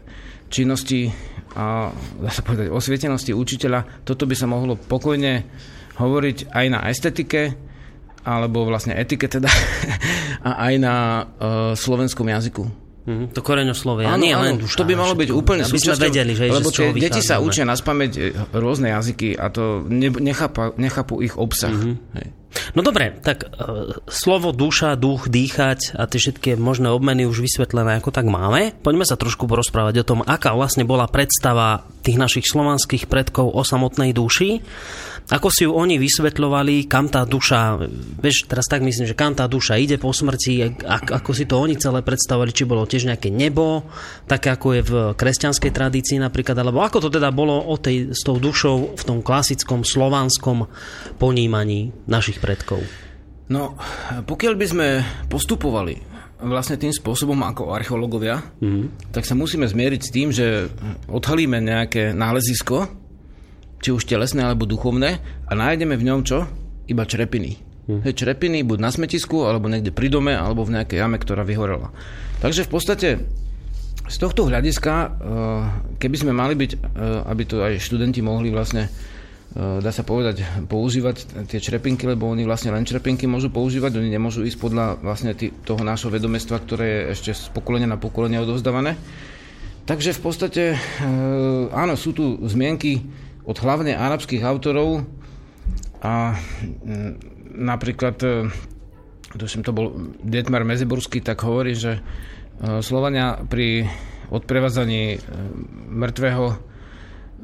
činnosti 0.49 1.13
a 1.57 1.89
dá 2.21 2.29
sa 2.29 2.45
povedať, 2.45 2.69
osvietenosti 2.69 3.33
učiteľa, 3.33 4.05
toto 4.05 4.29
by 4.29 4.35
sa 4.37 4.45
mohlo 4.45 4.77
pokojne 4.77 5.45
hovoriť 5.97 6.53
aj 6.53 6.65
na 6.69 6.79
estetike, 6.87 7.57
alebo 8.23 8.67
vlastne 8.67 8.93
etike 8.93 9.25
teda, 9.25 9.49
a 10.47 10.69
aj 10.69 10.73
na 10.77 10.95
uh, 11.25 11.73
slovenskom 11.73 12.29
jazyku. 12.29 12.89
Mm, 13.09 13.33
to 13.33 13.41
koreňoslovie, 13.41 14.05
áno, 14.05 14.21
nie 14.21 14.35
áno, 14.35 14.43
len 14.45 14.53
duša. 14.61 14.77
To 14.77 14.85
by 14.85 14.93
malo 14.93 15.17
byť 15.17 15.29
úplne 15.33 15.65
aby 15.65 15.79
sme 15.81 15.97
vedeli, 15.97 16.37
že, 16.37 16.45
lebo 16.45 16.69
tie 16.69 16.93
deti 16.93 17.25
sa 17.25 17.41
učia 17.41 17.65
na 17.65 17.73
spameť 17.73 18.11
e, 18.13 18.21
rôzne 18.53 18.93
jazyky 18.93 19.33
a 19.33 19.49
to 19.49 19.81
ne, 19.89 20.13
nechápa, 20.13 20.77
nechápu 20.77 21.17
ich 21.25 21.33
obsah. 21.33 21.73
Mm-hmm. 21.73 21.95
Hej. 22.21 22.27
No 22.73 22.81
dobre, 22.81 23.13
tak 23.21 23.45
uh, 23.45 23.97
slovo 24.09 24.49
duša, 24.49 24.97
duch, 24.97 25.29
dýchať 25.29 25.93
a 25.97 26.09
tie 26.09 26.19
všetky 26.21 26.57
možné 26.57 26.89
obmeny 26.89 27.25
už 27.29 27.45
vysvetlené 27.45 28.01
ako 28.01 28.09
tak 28.09 28.25
máme. 28.25 28.73
Poďme 28.81 29.05
sa 29.05 29.17
trošku 29.17 29.45
porozprávať 29.45 30.01
o 30.01 30.07
tom, 30.07 30.19
aká 30.25 30.53
vlastne 30.57 30.85
bola 30.85 31.09
predstava 31.09 31.85
tých 32.01 32.17
našich 32.17 32.45
slovanských 32.49 33.05
predkov 33.05 33.53
o 33.53 33.61
samotnej 33.61 34.13
duši 34.13 34.61
ako 35.29 35.47
si 35.53 35.69
ju 35.69 35.71
oni 35.77 36.01
vysvetľovali, 36.01 36.89
kam 36.89 37.05
tá 37.05 37.21
duša, 37.21 37.77
vieš, 38.17 38.49
teraz 38.49 38.65
tak 38.65 38.81
myslím, 38.81 39.05
že 39.05 39.13
kam 39.13 39.37
tá 39.37 39.45
duša 39.45 39.77
ide 39.77 40.01
po 40.01 40.09
smrti, 40.09 40.81
ako 40.89 41.31
si 41.37 41.45
to 41.45 41.61
oni 41.61 41.77
celé 41.77 42.01
predstavovali, 42.01 42.49
či 42.49 42.65
bolo 42.65 42.89
tiež 42.89 43.05
nejaké 43.05 43.29
nebo, 43.29 43.85
také 44.25 44.49
ako 44.49 44.67
je 44.73 44.81
v 44.81 44.93
kresťanskej 45.13 45.69
tradícii 45.69 46.17
napríklad, 46.17 46.57
alebo 46.57 46.81
ako 46.81 47.05
to 47.05 47.09
teda 47.13 47.29
bolo 47.29 47.61
o 47.61 47.77
tej, 47.77 48.17
s 48.17 48.25
tou 48.25 48.41
dušou 48.41 48.97
v 48.97 49.03
tom 49.05 49.21
klasickom 49.21 49.85
slovanskom 49.85 50.65
ponímaní 51.21 51.93
našich 52.09 52.41
predkov. 52.41 52.81
No, 53.53 53.77
pokiaľ 54.25 54.53
by 54.57 54.65
sme 54.65 54.87
postupovali 55.29 55.97
vlastne 56.39 56.79
tým 56.79 56.93
spôsobom 56.95 57.37
ako 57.43 57.75
archeológovia, 57.75 58.39
mm-hmm. 58.61 59.13
tak 59.13 59.27
sa 59.27 59.35
musíme 59.35 59.67
zmieriť 59.67 60.01
s 60.01 60.13
tým, 60.13 60.29
že 60.31 60.71
odhalíme 61.11 61.59
nejaké 61.59 62.15
nálezisko, 62.15 62.98
či 63.79 63.89
už 63.95 64.03
telesné 64.05 64.43
alebo 64.43 64.67
duchovné 64.67 65.19
a 65.47 65.51
nájdeme 65.55 65.95
v 65.95 66.07
ňom 66.07 66.21
čo? 66.27 66.45
Iba 66.87 67.07
črepiny. 67.07 67.59
Hm. 67.89 68.05
Hej, 68.05 68.21
črepiny 68.21 68.61
buď 68.61 68.77
na 68.77 68.93
smetisku, 68.93 69.49
alebo 69.49 69.65
niekde 69.65 69.89
pri 69.89 70.13
dome, 70.13 70.37
alebo 70.37 70.61
v 70.61 70.77
nejakej 70.77 71.01
jame, 71.01 71.17
ktorá 71.17 71.41
vyhorela. 71.41 71.89
Takže 72.43 72.67
v 72.67 72.71
podstate 72.71 73.09
z 74.09 74.17
tohto 74.17 74.45
hľadiska, 74.45 74.93
e, 74.93 75.07
keby 75.97 76.15
sme 76.17 76.33
mali 76.33 76.53
byť, 76.53 76.71
e, 76.73 76.77
aby 77.29 77.43
to 77.45 77.61
aj 77.61 77.81
študenti 77.81 78.21
mohli 78.21 78.53
vlastne 78.53 78.89
dá 79.57 79.89
sa 79.89 80.05
povedať, 80.05 80.45
používať 80.69 81.49
tie 81.49 81.57
črepinky, 81.57 82.05
lebo 82.05 82.29
oni 82.29 82.45
vlastne 82.45 82.69
len 82.69 82.85
črepinky 82.85 83.25
môžu 83.25 83.49
používať, 83.49 83.97
oni 83.97 84.13
nemôžu 84.13 84.45
ísť 84.45 84.61
podľa 84.61 85.01
vlastne 85.01 85.33
tý, 85.33 85.49
toho 85.65 85.81
nášho 85.81 86.13
vedomestva, 86.13 86.61
ktoré 86.61 86.85
je 86.85 87.01
ešte 87.17 87.31
z 87.33 87.43
pokolenia 87.49 87.89
na 87.89 87.97
pokolenie 87.97 88.37
odovzdávané. 88.37 88.93
Takže 89.89 90.13
v 90.13 90.21
podstate, 90.21 90.63
áno, 91.73 91.97
sú 91.97 92.13
tu 92.13 92.37
zmienky 92.45 93.01
od 93.49 93.57
hlavne 93.57 93.97
arabských 93.97 94.45
autorov 94.45 95.09
a 96.05 96.37
napríklad 97.49 98.21
tuším 99.37 99.61
to 99.61 99.75
bol 99.75 99.93
Dietmar 100.25 100.65
Meziburský, 100.65 101.21
tak 101.21 101.45
hovorí, 101.45 101.77
že 101.77 101.99
e, 101.99 102.81
Slovania 102.81 103.37
pri 103.45 103.85
odprevádzaní 104.33 105.03
e, 105.13 105.17
mŕtvého 105.89 106.47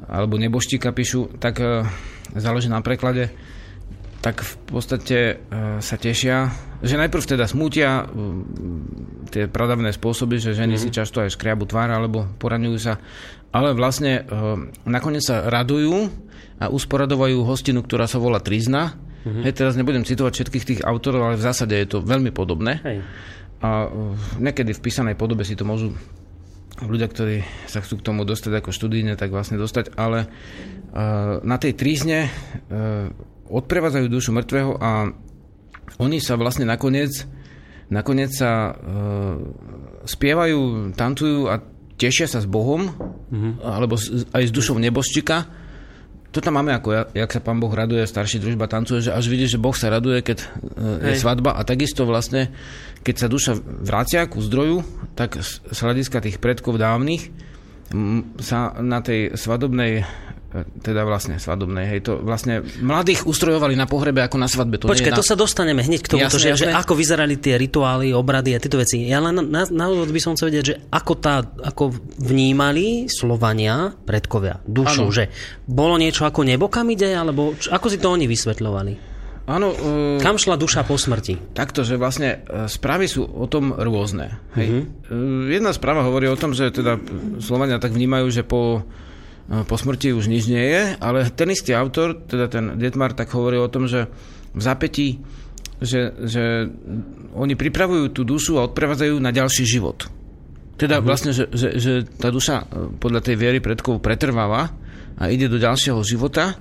alebo 0.06 0.34
neboštíka 0.38 0.90
píšu, 0.90 1.38
tak 1.38 1.62
e, 1.62 1.86
záleží 2.34 2.66
na 2.66 2.82
preklade, 2.82 3.30
tak 4.24 4.42
v 4.42 4.54
podstate 4.66 5.38
sa 5.78 5.94
tešia, 5.94 6.50
že 6.82 6.98
najprv 6.98 7.30
teda 7.30 7.46
smútia 7.46 8.10
tie 9.30 9.46
pradavné 9.46 9.94
spôsoby, 9.94 10.42
že 10.42 10.50
ženy 10.50 10.74
mm-hmm. 10.74 10.90
si 10.90 10.96
často 10.98 11.22
aj 11.22 11.30
škriabu 11.38 11.62
tvár 11.62 11.94
alebo 11.94 12.26
poraňujú 12.42 12.78
sa, 12.82 12.98
ale 13.56 13.72
vlastne 13.72 14.28
nakoniec 14.84 15.24
sa 15.24 15.48
radujú 15.48 16.12
a 16.60 16.68
usporadovajú 16.68 17.40
hostinu, 17.40 17.80
ktorá 17.80 18.04
sa 18.04 18.20
volá 18.20 18.44
Trizna, 18.44 19.00
Mm-hmm. 19.26 19.42
Hej, 19.42 19.54
teraz 19.58 19.74
nebudem 19.74 20.06
citovať 20.06 20.32
všetkých 20.38 20.66
tých 20.70 20.80
autorov, 20.86 21.26
ale 21.26 21.34
v 21.34 21.46
zásade 21.50 21.74
je 21.74 21.88
to 21.90 21.98
veľmi 21.98 22.30
podobné. 22.30 22.78
Hej. 22.86 23.02
A 23.58 23.90
uh, 23.90 24.14
niekedy 24.38 24.70
v 24.70 24.82
písanej 24.86 25.18
podobe 25.18 25.42
si 25.42 25.58
to 25.58 25.66
môžu 25.66 25.98
ľudia, 26.78 27.10
ktorí 27.10 27.42
sa 27.66 27.82
chcú 27.82 27.98
k 27.98 28.06
tomu 28.06 28.22
dostať 28.22 28.62
ako 28.62 28.70
študíne, 28.70 29.18
tak 29.18 29.34
vlastne 29.34 29.58
dostať, 29.58 29.98
ale 29.98 30.30
uh, 30.30 31.42
na 31.42 31.56
tej 31.58 31.74
trízne 31.74 32.30
odprevádzajú 33.46 34.06
dušu 34.06 34.30
mŕtvého 34.30 34.72
a 34.78 35.10
oni 35.98 36.18
sa 36.22 36.38
vlastne 36.38 36.66
nakoniec 36.66 37.10
nakoniec 37.86 38.34
sa 38.34 38.74
spievajú, 40.02 40.90
tancujú 40.98 41.46
a 41.46 41.62
tešia 41.96 42.28
sa 42.28 42.38
s 42.40 42.48
Bohom, 42.48 42.88
mm-hmm. 42.88 43.52
alebo 43.64 43.96
aj 44.32 44.42
s 44.44 44.52
dušou 44.52 44.76
neboščika 44.80 45.66
to 46.36 46.44
tam 46.44 46.60
máme 46.60 46.76
ako, 46.76 47.16
jak 47.16 47.32
sa 47.32 47.40
pán 47.40 47.56
Boh 47.56 47.72
raduje, 47.72 48.04
starší 48.04 48.44
družba 48.44 48.68
tancuje, 48.68 49.08
že 49.08 49.16
až 49.16 49.24
vidíš, 49.32 49.56
že 49.56 49.62
Boh 49.62 49.72
sa 49.72 49.88
raduje, 49.88 50.20
keď 50.20 50.44
e, 50.44 50.46
je 51.08 51.12
Hej. 51.16 51.24
svadba 51.24 51.56
a 51.56 51.64
takisto 51.64 52.04
vlastne, 52.04 52.52
keď 53.00 53.14
sa 53.16 53.32
duša 53.32 53.56
vracia 53.56 54.28
ku 54.28 54.44
zdroju, 54.44 54.84
tak 55.16 55.40
z 55.40 55.78
hľadiska 55.80 56.20
tých 56.20 56.36
predkov 56.36 56.76
dávnych 56.76 57.32
sa 58.42 58.76
na 58.82 59.00
tej 59.00 59.32
svadobnej 59.38 60.04
teda 60.54 61.02
vlastne 61.02 61.36
svadobnej, 61.36 61.90
hej, 61.90 62.00
to 62.06 62.12
vlastne 62.22 62.62
mladých 62.80 63.26
ustrojovali 63.26 63.74
na 63.74 63.84
pohrebe 63.84 64.22
ako 64.22 64.38
na 64.38 64.48
svadbe. 64.48 64.78
To 64.80 64.88
Počkaj, 64.88 65.12
na... 65.12 65.18
to 65.18 65.26
sa 65.26 65.34
dostaneme 65.34 65.82
hneď 65.82 66.00
k 66.06 66.08
tomu, 66.16 66.22
jasne, 66.22 66.38
že, 66.38 66.48
jasne. 66.54 66.70
že 66.70 66.78
ako 66.78 66.92
vyzerali 66.94 67.36
tie 67.36 67.58
rituály, 67.58 68.14
obrady 68.14 68.54
a 68.54 68.62
tieto 68.62 68.78
veci. 68.78 69.04
Ja 69.04 69.18
len 69.20 69.36
na, 69.36 69.66
na 69.66 69.84
úvod 69.90 70.08
by 70.14 70.20
som 70.22 70.38
chcel 70.38 70.54
vedieť, 70.54 70.64
že 70.64 70.74
ako, 70.88 71.12
tá, 71.18 71.42
ako 71.42 71.92
vnímali 72.22 73.10
Slovania, 73.10 73.90
predkovia, 73.92 74.62
dušu, 74.64 75.10
ano. 75.10 75.14
že 75.14 75.28
bolo 75.66 75.98
niečo 75.98 76.24
ako 76.24 76.46
nebo 76.46 76.70
kam 76.70 76.88
ide, 76.94 77.10
alebo 77.12 77.58
čo, 77.58 77.74
ako 77.74 77.86
si 77.90 77.98
to 77.98 78.08
oni 78.08 78.30
vysvetľovali? 78.30 79.18
Áno. 79.46 79.70
Uh, 79.70 80.18
Kam 80.18 80.42
šla 80.42 80.58
duša 80.58 80.82
po 80.82 80.98
smrti? 80.98 81.54
Takto, 81.54 81.86
že 81.86 81.94
vlastne 81.94 82.42
uh, 82.50 82.66
správy 82.66 83.06
sú 83.06 83.22
o 83.22 83.46
tom 83.46 83.70
rôzne. 83.70 84.42
Hej. 84.58 84.90
Uh, 85.06 85.46
jedna 85.46 85.70
správa 85.70 86.02
hovorí 86.02 86.26
o 86.26 86.34
tom, 86.34 86.50
že 86.50 86.74
teda 86.74 86.98
Slovania 87.38 87.78
tak 87.78 87.94
vnímajú, 87.94 88.26
že 88.34 88.42
po 88.42 88.82
po 89.46 89.78
smrti 89.78 90.10
už 90.10 90.26
nič 90.26 90.50
nie 90.50 90.58
je, 90.58 90.82
ale 90.98 91.30
ten 91.30 91.46
istý 91.54 91.70
autor, 91.70 92.18
teda 92.18 92.50
ten 92.50 92.74
Detmar, 92.82 93.14
tak 93.14 93.30
hovorí 93.30 93.62
o 93.62 93.70
tom, 93.70 93.86
že 93.86 94.10
v 94.50 94.60
zapätí, 94.62 95.22
že, 95.78 96.10
že 96.26 96.66
oni 97.36 97.54
pripravujú 97.54 98.10
tú 98.10 98.26
dušu 98.26 98.58
a 98.58 98.66
odprevádzajú 98.66 99.14
na 99.22 99.30
ďalší 99.30 99.62
život. 99.62 100.10
Teda 100.74 100.98
uh-huh. 100.98 101.06
vlastne, 101.06 101.30
že, 101.30 101.46
že, 101.54 101.78
že 101.78 101.92
tá 102.18 102.34
duša 102.34 102.56
e, 102.64 102.64
podľa 102.98 103.20
tej 103.22 103.36
viery 103.38 103.62
predkov 103.62 104.02
pretrváva 104.02 104.74
a 105.16 105.22
ide 105.30 105.46
do 105.46 105.62
ďalšieho 105.62 106.02
života. 106.02 106.58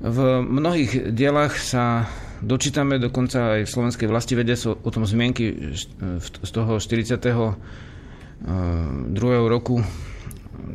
V 0.00 0.40
mnohých 0.40 1.12
dielach 1.12 1.52
sa 1.60 2.08
dočítame, 2.40 2.96
dokonca 2.96 3.60
aj 3.60 3.68
v 3.68 3.72
slovenskej 3.76 4.08
vlasti 4.08 4.34
vede 4.36 4.56
sú 4.56 4.72
o 4.76 4.90
tom 4.90 5.04
zmienky 5.04 5.76
z 6.20 6.50
toho 6.50 6.80
42. 6.80 7.12
E, 7.20 7.36
roku 9.52 9.84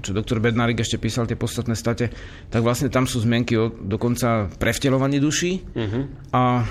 čo 0.02 0.16
doktor 0.16 0.40
Bednárik 0.40 0.80
ešte 0.80 1.02
písal 1.02 1.28
tie 1.28 1.40
podstatné 1.40 1.76
state, 1.76 2.12
tak 2.50 2.62
vlastne 2.62 2.90
tam 2.90 3.06
sú 3.06 3.22
zmienky 3.22 3.54
o 3.58 3.70
dokonca 3.70 4.50
prevtelovaní 4.58 5.22
duší 5.22 5.62
uh-huh. 5.62 6.04
a 6.32 6.66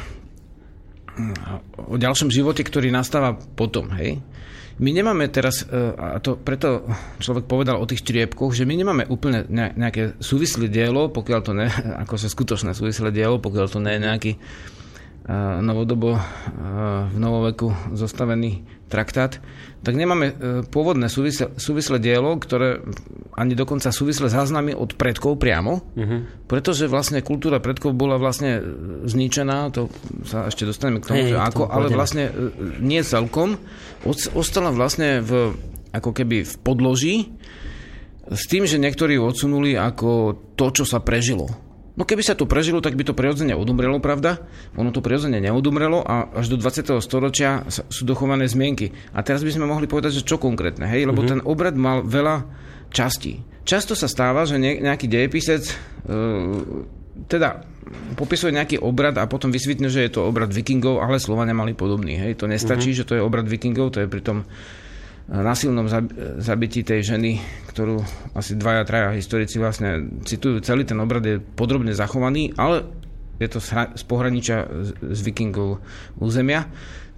o 1.76 1.96
ďalšom 2.00 2.32
živote, 2.32 2.64
ktorý 2.64 2.88
nastáva 2.88 3.36
potom, 3.36 3.92
hej. 3.98 4.22
My 4.80 4.96
nemáme 4.96 5.28
teraz, 5.28 5.68
e, 5.68 5.92
a 5.92 6.16
to 6.24 6.40
preto 6.40 6.88
človek 7.20 7.44
povedal 7.44 7.76
o 7.76 7.84
tých 7.84 8.00
čriepkoch, 8.00 8.56
že 8.56 8.64
my 8.64 8.80
nemáme 8.80 9.04
úplne 9.12 9.44
nejaké 9.52 10.16
súvislé 10.16 10.72
dielo, 10.72 11.12
pokiaľ 11.12 11.40
to 11.44 11.52
ne, 11.52 11.68
ako 12.02 12.16
sa 12.16 12.32
skutočné 12.32 12.72
súvislé 12.72 13.12
dielo, 13.12 13.36
pokiaľ 13.36 13.66
to 13.68 13.78
nie 13.84 14.00
je 14.00 14.04
nejaký 14.08 14.32
novodobo 15.60 16.18
v 17.10 17.16
novoveku 17.16 17.94
zostavený 17.94 18.66
traktát, 18.90 19.38
tak 19.80 19.94
nemáme 19.94 20.26
e, 20.26 20.34
pôvodné 20.66 21.06
súvislé, 21.06 21.54
súvislé 21.54 22.02
dielo, 22.02 22.36
ktoré 22.36 22.82
ani 23.38 23.54
dokonca 23.54 23.94
súvislé 23.94 24.26
záznamy 24.26 24.74
od 24.74 24.98
predkov 24.98 25.38
priamo, 25.38 25.80
uh-huh. 25.94 26.20
pretože 26.50 26.90
vlastne 26.90 27.22
kultúra 27.22 27.62
predkov 27.62 27.94
bola 27.94 28.18
vlastne 28.18 28.58
e, 28.58 28.62
zničená, 29.06 29.70
to 29.70 29.88
sa 30.26 30.50
ešte 30.50 30.66
dostaneme 30.66 30.98
k 31.00 31.08
tomu, 31.08 31.22
hey, 31.22 31.32
že 31.32 31.38
ako, 31.38 31.70
ale 31.70 31.86
vlastne 31.94 32.28
e, 32.28 32.32
nie 32.82 33.00
celkom. 33.06 33.56
Ostala 34.34 34.74
vlastne 34.74 35.22
v, 35.22 35.54
ako 35.94 36.10
keby 36.12 36.44
v 36.44 36.54
podloží 36.60 37.16
s 38.26 38.42
tým, 38.50 38.66
že 38.66 38.76
niektorí 38.76 39.16
odsunuli 39.16 39.78
ako 39.78 40.34
to, 40.58 40.66
čo 40.82 40.84
sa 40.84 41.00
prežilo. 41.00 41.69
No 41.98 42.06
keby 42.06 42.22
sa 42.22 42.38
to 42.38 42.46
prežilo, 42.46 42.78
tak 42.78 42.94
by 42.94 43.02
to 43.02 43.18
prirodzene 43.18 43.52
odumrelo, 43.58 43.98
pravda? 43.98 44.46
Ono 44.78 44.94
to 44.94 45.02
prirodzene 45.02 45.42
neodumrelo 45.42 46.06
a 46.06 46.30
až 46.38 46.54
do 46.54 46.56
20. 46.56 47.02
storočia 47.02 47.66
sú 47.66 48.06
dochované 48.06 48.46
zmienky. 48.46 48.94
A 49.10 49.26
teraz 49.26 49.42
by 49.42 49.50
sme 49.50 49.66
mohli 49.66 49.90
povedať, 49.90 50.22
že 50.22 50.26
čo 50.26 50.38
konkrétne, 50.38 50.86
hej? 50.86 51.10
Lebo 51.10 51.26
mm-hmm. 51.26 51.32
ten 51.34 51.40
obrad 51.42 51.74
mal 51.74 52.06
veľa 52.06 52.46
častí. 52.94 53.42
Často 53.66 53.98
sa 53.98 54.06
stáva, 54.06 54.46
že 54.46 54.58
nejaký 54.58 55.10
dejepisec 55.10 55.62
e, 55.66 55.74
teda 57.26 57.66
popisuje 58.14 58.54
nejaký 58.54 58.78
obrad 58.78 59.18
a 59.18 59.26
potom 59.26 59.50
vysvetne, 59.50 59.90
že 59.90 60.06
je 60.06 60.14
to 60.14 60.26
obrad 60.26 60.54
vikingov, 60.54 61.02
ale 61.02 61.18
Slovania 61.18 61.58
mali 61.58 61.74
podobný. 61.74 62.14
Hej? 62.14 62.38
To 62.40 62.46
nestačí, 62.46 62.94
mm-hmm. 62.94 63.00
že 63.02 63.08
to 63.08 63.16
je 63.18 63.22
obrad 63.22 63.50
vikingov, 63.50 63.98
to 63.98 64.02
je 64.02 64.08
pritom 64.08 64.46
násilnom 65.30 65.86
zabití 66.42 66.82
tej 66.82 67.14
ženy, 67.14 67.38
ktorú 67.70 68.02
asi 68.34 68.58
dvaja, 68.58 68.82
traja 68.82 69.14
historici 69.14 69.62
vlastne 69.62 70.10
citujú. 70.26 70.58
Celý 70.58 70.82
ten 70.82 70.98
obrad 70.98 71.22
je 71.22 71.38
podrobne 71.38 71.94
zachovaný, 71.94 72.50
ale 72.58 72.82
je 73.38 73.48
to 73.48 73.62
z 73.62 74.04
pohraničia 74.10 74.66
z 75.00 75.20
vikingov 75.22 75.78
územia. 76.18 76.66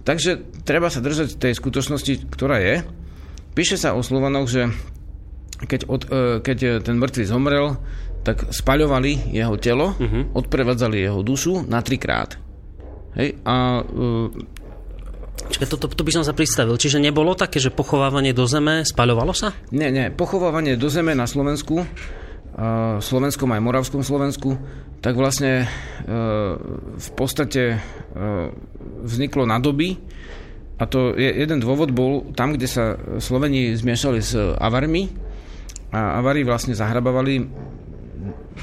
Takže 0.05 0.61
treba 0.61 0.93
sa 0.93 1.01
držať 1.01 1.41
tej 1.41 1.57
skutočnosti, 1.57 2.29
ktorá 2.29 2.61
je. 2.61 2.85
Píše 3.57 3.81
sa 3.81 3.97
o 3.97 4.05
Slovanoch, 4.05 4.45
že 4.45 4.69
keď, 5.65 5.81
od, 5.89 6.01
e, 6.07 6.19
keď 6.43 6.83
ten 6.83 6.99
mŕtvy 6.99 7.23
zomrel, 7.25 7.79
tak 8.23 8.51
spaľovali 8.55 9.35
jeho 9.35 9.55
telo, 9.59 9.95
uh-huh. 9.95 10.31
odprevádzali 10.31 10.95
jeho 11.01 11.19
dušu 11.23 11.67
na 11.67 11.83
trikrát. 11.83 12.39
Hej? 13.19 13.39
A 13.43 13.83
e, 13.83 13.83
Čiže 15.49 15.65
to, 15.75 15.75
to, 15.91 16.03
by 16.03 16.11
som 16.13 16.23
sa 16.23 16.31
pristavil. 16.31 16.79
Čiže 16.79 17.03
nebolo 17.03 17.35
také, 17.35 17.59
že 17.59 17.73
pochovávanie 17.73 18.31
do 18.31 18.47
zeme 18.47 18.87
spaľovalo 18.87 19.33
sa? 19.35 19.51
Nie, 19.73 19.91
nie. 19.91 20.13
Pochovávanie 20.13 20.79
do 20.79 20.87
zeme 20.87 21.13
na 21.13 21.27
Slovensku, 21.27 21.83
uh, 21.83 22.97
Slovenskom 23.03 23.51
aj 23.51 23.61
Moravskom 23.61 24.01
Slovensku, 24.01 24.55
tak 25.03 25.19
vlastne 25.19 25.67
uh, 25.67 26.55
v 26.95 27.09
podstate 27.13 27.77
uh, 27.77 28.49
vzniklo 29.03 29.43
na 29.43 29.59
doby. 29.59 29.99
A 30.81 30.89
to 30.89 31.13
je, 31.13 31.29
jeden 31.29 31.61
dôvod 31.61 31.93
bol 31.93 32.33
tam, 32.33 32.57
kde 32.57 32.67
sa 32.67 32.97
Sloveni 33.21 33.77
zmiešali 33.77 34.19
s 34.19 34.33
Avarmi 34.57 35.11
a 35.93 36.17
Avari 36.17 36.41
vlastne 36.41 36.73
zahrabávali 36.73 37.45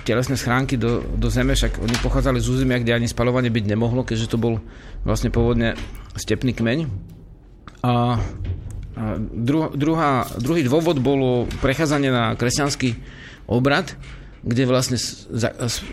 telesné 0.04 0.36
schránky 0.36 0.76
do, 0.80 1.04
do 1.16 1.28
zeme, 1.28 1.54
však 1.54 1.80
oni 1.80 1.96
pochádzali 2.00 2.38
z 2.40 2.48
územia, 2.48 2.80
kde 2.80 2.96
ani 2.96 3.08
spalovanie 3.08 3.52
byť 3.52 3.64
nemohlo, 3.66 4.06
keďže 4.06 4.32
to 4.32 4.38
bol 4.40 4.58
vlastne 5.04 5.28
pôvodne 5.28 5.76
stepný 6.16 6.56
kmeň. 6.56 6.78
A, 7.80 7.90
a 7.90 7.92
dru, 9.20 9.72
druhá, 9.72 10.28
druhý 10.36 10.64
dôvod 10.64 11.00
bolo 11.00 11.48
prechádzanie 11.64 12.10
na 12.12 12.24
kresťanský 12.36 12.96
obrad, 13.48 13.96
kde 14.40 14.64
vlastne 14.64 14.96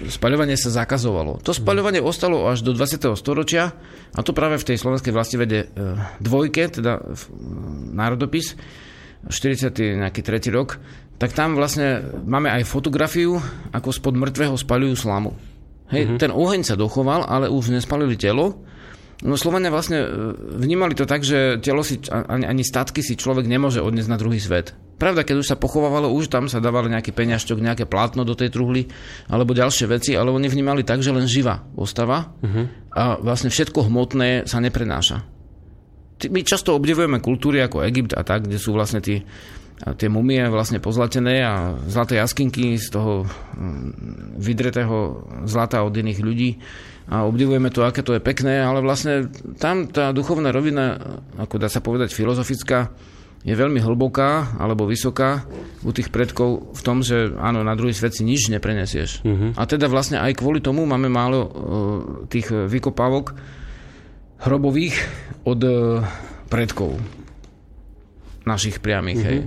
spaľovanie 0.07 0.55
sa 0.55 0.71
zakazovalo. 0.71 1.43
To 1.43 1.51
spaľovanie 1.51 1.99
ostalo 1.99 2.47
až 2.47 2.63
do 2.63 2.71
20. 2.71 3.11
storočia 3.19 3.75
a 4.15 4.19
to 4.23 4.31
práve 4.31 4.55
v 4.55 4.67
tej 4.71 4.77
slovenskej 4.79 5.11
vede 5.35 5.67
e, 5.67 5.99
dvojke, 6.23 6.71
teda 6.71 7.03
národopis, 7.91 8.55
40. 9.27 9.99
nejaký 9.99 10.21
tretí 10.23 10.47
rok, 10.47 10.79
tak 11.17 11.33
tam 11.33 11.57
vlastne 11.57 12.05
máme 12.25 12.53
aj 12.53 12.69
fotografiu, 12.69 13.41
ako 13.73 13.89
spod 13.89 14.13
mŕtvého 14.13 14.53
spalujú 14.53 14.93
slamu. 14.93 15.33
Hej, 15.89 16.03
uh-huh. 16.05 16.19
ten 16.21 16.31
oheň 16.33 16.61
sa 16.67 16.75
dochoval, 16.77 17.25
ale 17.25 17.49
už 17.49 17.73
nespalili 17.73 18.19
telo. 18.19 18.61
No 19.25 19.33
Slovania 19.33 19.73
vlastne 19.73 20.05
e, 20.05 20.07
vnímali 20.61 20.93
to 20.93 21.09
tak, 21.09 21.25
že 21.25 21.57
telo 21.57 21.81
si, 21.81 21.97
ani, 22.11 22.45
ani 22.45 22.61
statky 22.61 23.01
si 23.01 23.17
človek 23.17 23.49
nemôže 23.49 23.81
odniesť 23.81 24.11
na 24.13 24.19
druhý 24.19 24.37
svet. 24.37 24.77
Pravda, 25.01 25.25
keď 25.25 25.41
už 25.41 25.49
sa 25.49 25.57
pochovávalo, 25.57 26.13
už 26.13 26.29
tam 26.29 26.45
sa 26.45 26.61
dávali 26.61 26.93
nejaký 26.93 27.13
peňažťok, 27.17 27.57
nejaké 27.57 27.85
plátno 27.89 28.21
do 28.21 28.37
tej 28.37 28.53
truhly, 28.53 28.85
alebo 29.25 29.57
ďalšie 29.57 29.89
veci, 29.89 30.13
ale 30.13 30.29
oni 30.29 30.45
vnímali 30.49 30.85
tak, 30.85 31.01
že 31.01 31.09
len 31.09 31.25
živa 31.25 31.65
ostáva 31.73 32.29
uh-huh. 32.45 32.93
a 32.93 33.03
vlastne 33.17 33.49
všetko 33.49 33.89
hmotné 33.89 34.45
sa 34.45 34.61
neprenáša. 34.61 35.25
My 36.29 36.41
často 36.41 36.73
obdivujeme 36.77 37.21
kultúry 37.21 37.61
ako 37.61 37.85
Egypt 37.89 38.17
a 38.17 38.25
tak, 38.25 38.49
kde 38.49 38.57
sú 38.57 38.73
vlastne 38.73 39.01
tí 39.01 39.21
tie 39.77 40.09
mumie 40.09 40.41
vlastne 40.49 40.81
pozlatené 40.81 41.45
a 41.45 41.77
zlaté 41.85 42.17
jaskinky 42.17 42.81
z 42.81 42.89
toho 42.89 43.29
mm, 43.29 44.41
vydretého 44.41 44.97
zlata 45.45 45.85
od 45.85 45.93
iných 45.93 46.19
ľudí 46.19 46.49
a 47.07 47.23
obdivujeme 47.23 47.69
to, 47.71 47.85
aké 47.85 48.03
to 48.03 48.17
je 48.17 48.21
pekné, 48.21 48.59
ale 48.59 48.83
vlastne 48.83 49.31
tam 49.61 49.87
tá 49.87 50.11
duchovná 50.11 50.51
rovina, 50.51 50.99
ako 51.39 51.55
dá 51.61 51.71
sa 51.71 51.79
povedať 51.79 52.11
filozofická, 52.11 52.91
je 53.47 53.55
veľmi 53.55 53.79
hlboká 53.79 54.59
alebo 54.59 54.83
vysoká 54.89 55.47
u 55.85 55.95
tých 55.95 56.11
predkov 56.11 56.73
v 56.75 56.81
tom, 56.83 56.99
že 56.99 57.31
áno, 57.39 57.63
na 57.63 57.77
druhý 57.79 57.95
svet 57.95 58.11
si 58.11 58.27
nič 58.27 58.51
neprenesieš. 58.51 59.23
Uh-huh. 59.23 59.55
A 59.55 59.63
teda 59.63 59.87
vlastne 59.87 60.19
aj 60.19 60.35
kvôli 60.35 60.59
tomu 60.59 60.83
máme 60.83 61.07
málo 61.07 61.39
uh, 61.39 61.49
tých 62.27 62.51
vykopávok 62.51 63.37
hrobových 64.43 64.99
od 65.47 65.59
uh, 65.63 66.03
predkov 66.51 66.99
našich 68.43 68.83
priamých. 68.83 69.19
Uh-huh. 69.21 69.31
Hej. 69.31 69.39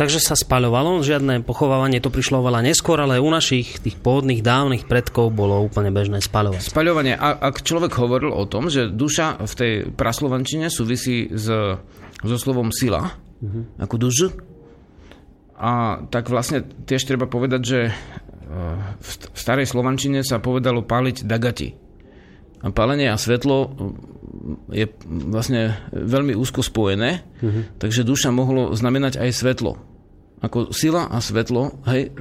Takže 0.00 0.16
sa 0.16 0.32
spaľovalo, 0.32 1.04
žiadne 1.04 1.44
pochovávanie, 1.44 2.00
to 2.00 2.08
prišlo 2.08 2.40
oveľa 2.40 2.64
neskôr, 2.64 2.96
ale 3.04 3.20
u 3.20 3.28
našich 3.28 3.84
tých 3.84 4.00
pôvodných 4.00 4.40
dávnych 4.40 4.88
predkov 4.88 5.28
bolo 5.28 5.60
úplne 5.60 5.92
bežné 5.92 6.24
spaľovať. 6.24 6.72
Spaľovanie. 6.72 7.20
A, 7.20 7.36
ak 7.36 7.60
človek 7.60 8.00
hovoril 8.00 8.32
o 8.32 8.48
tom, 8.48 8.72
že 8.72 8.88
duša 8.88 9.44
v 9.44 9.52
tej 9.52 9.72
praslovančine 9.92 10.72
súvisí 10.72 11.28
s, 11.28 11.52
so 12.16 12.36
slovom 12.40 12.72
sila, 12.72 13.12
uh-huh. 13.12 13.76
ako 13.76 14.00
duž, 14.00 14.32
a 15.60 16.00
tak 16.08 16.32
vlastne 16.32 16.64
tiež 16.64 17.04
treba 17.04 17.28
povedať, 17.28 17.60
že 17.60 17.80
e, 17.84 17.92
v 18.96 19.36
starej 19.36 19.68
slovančine 19.68 20.24
sa 20.24 20.40
povedalo 20.40 20.80
páliť 20.80 21.28
dagati. 21.28 21.76
A 22.64 22.72
pálenie 22.72 23.12
a 23.12 23.20
svetlo 23.20 23.76
je 24.72 24.88
vlastne 25.28 25.76
veľmi 25.92 26.32
úzko 26.32 26.64
spojené, 26.64 27.20
uh-huh. 27.20 27.76
takže 27.76 28.00
duša 28.00 28.32
mohlo 28.32 28.72
znamenať 28.72 29.20
aj 29.20 29.36
svetlo. 29.36 29.89
Ako 30.40 30.72
sila 30.72 31.04
a 31.12 31.20
svetlo, 31.20 31.84
hej, 31.84 32.16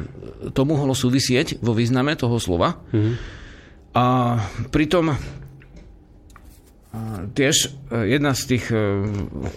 to 0.51 0.61
mohlo 0.67 0.91
súvisieť 0.91 1.63
vo 1.63 1.71
význame 1.71 2.19
toho 2.19 2.35
slova. 2.35 2.83
Uh-huh. 2.91 3.15
A 3.95 4.05
pritom 4.69 5.15
tiež 7.37 7.69
e, 7.93 8.17
jedna 8.17 8.33
z 8.33 8.41
tých 8.55 8.73
e, 8.73 8.77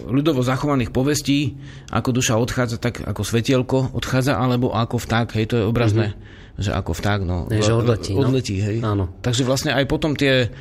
ľudovo 0.05 0.45
zachovaných 0.45 0.93
povestí, 0.93 1.57
ako 1.89 2.09
duša 2.13 2.37
odchádza, 2.37 2.77
tak 2.77 3.01
ako 3.01 3.21
svetielko 3.25 3.77
odchádza, 3.97 4.37
alebo 4.37 4.69
ako 4.71 5.01
vták, 5.01 5.33
hej, 5.41 5.45
to 5.49 5.55
je 5.57 5.65
obrazné, 5.65 6.13
uh-huh. 6.13 6.61
že 6.61 6.71
ako 6.71 6.91
vták, 6.93 7.19
no. 7.25 7.49
Ne, 7.49 7.65
že 7.65 7.73
odletí, 7.73 8.13
odletí 8.13 8.61
no? 8.61 8.65
hej. 8.69 8.77
Áno. 8.85 9.05
Takže 9.25 9.43
vlastne 9.49 9.73
aj 9.73 9.85
potom 9.89 10.13
tie 10.13 10.53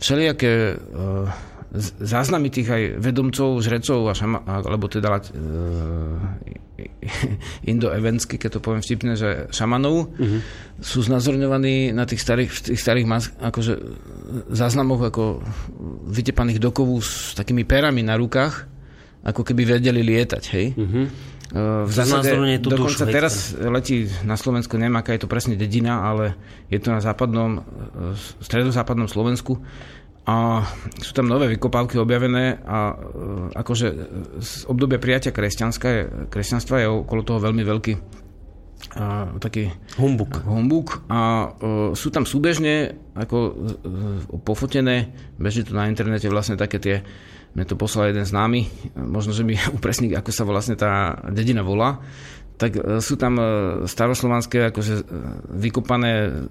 všelijaké 0.00 0.78
uh, 0.78 1.28
záznamy 1.78 2.50
tých 2.50 2.68
aj 2.68 2.82
vedomcov, 2.98 3.62
žrecov, 3.62 4.10
a 4.10 4.14
šama, 4.14 4.42
alebo 4.42 4.90
teda 4.90 5.08
uh, 5.14 5.22
indoevensky, 7.62 8.42
keď 8.42 8.58
to 8.58 8.64
poviem 8.64 8.82
vtipne, 8.82 9.14
že 9.14 9.46
šamanov, 9.54 10.10
uh-huh. 10.10 10.40
sú 10.82 11.06
znázorňovaní 11.06 11.94
na 11.94 12.10
tých 12.10 12.20
starých, 12.26 12.74
tých 12.74 12.80
starých 12.80 13.06
mas, 13.06 13.30
akože 13.38 13.72
záznamoch 14.50 15.14
ako 15.14 15.46
vytepaných 16.10 16.58
dokovú 16.58 16.98
s 16.98 17.38
takými 17.38 17.62
perami 17.62 18.02
na 18.02 18.18
rukách, 18.18 18.66
ako 19.22 19.46
keby 19.46 19.78
vedeli 19.78 20.02
lietať, 20.02 20.44
hej. 20.56 20.66
Uh-huh. 20.74 21.06
V 21.86 21.90
zásade, 21.90 22.30
dokonca 22.62 23.02
dušu, 23.02 23.10
teraz 23.10 23.34
letí 23.58 24.06
na 24.22 24.38
Slovensku, 24.38 24.78
neviem, 24.78 25.02
aká 25.02 25.18
je 25.18 25.26
to 25.26 25.30
presne 25.30 25.58
dedina, 25.58 26.06
ale 26.06 26.38
je 26.70 26.78
to 26.78 26.94
na 26.94 27.02
západnom, 27.02 27.66
stredozápadnom 28.38 29.10
Slovensku 29.10 29.58
a 30.28 30.62
sú 31.00 31.16
tam 31.16 31.26
nové 31.26 31.48
vykopávky 31.56 31.96
objavené 31.96 32.60
a 32.62 32.92
akože 33.56 33.86
z 34.38 34.52
obdobia 34.68 35.00
prijatia 35.00 35.32
kresťanstva 35.32 36.76
je 36.80 36.86
okolo 36.86 37.20
toho 37.24 37.40
veľmi 37.40 37.64
veľký 37.64 37.94
a, 39.00 39.32
taký 39.40 39.72
humbuk. 39.96 40.44
humbuk 40.44 41.04
a 41.08 41.50
uh, 41.50 41.92
sú 41.96 42.12
tam 42.12 42.24
súbežne 42.28 42.96
ako 43.16 43.36
uh, 43.36 43.52
pofotené, 44.44 45.12
beží 45.36 45.64
to 45.64 45.76
na 45.76 45.88
internete 45.88 46.28
vlastne 46.28 46.56
také 46.56 46.80
tie 46.80 46.96
mne 47.54 47.66
to 47.66 47.74
poslal 47.74 48.10
jeden 48.10 48.22
známy, 48.22 48.70
možno, 48.94 49.34
že 49.34 49.42
mi 49.42 49.58
upresní, 49.76 50.14
ako 50.14 50.30
sa 50.30 50.46
vlastne 50.46 50.78
tá 50.78 51.18
dedina 51.34 51.66
volá, 51.66 51.98
tak 52.60 52.76
e, 52.76 52.80
sú 53.02 53.16
tam 53.16 53.40
e, 53.40 53.44
staroslovanské 53.88 54.70
akože 54.70 54.94
e, 55.00 55.04
vykopané 55.58 56.44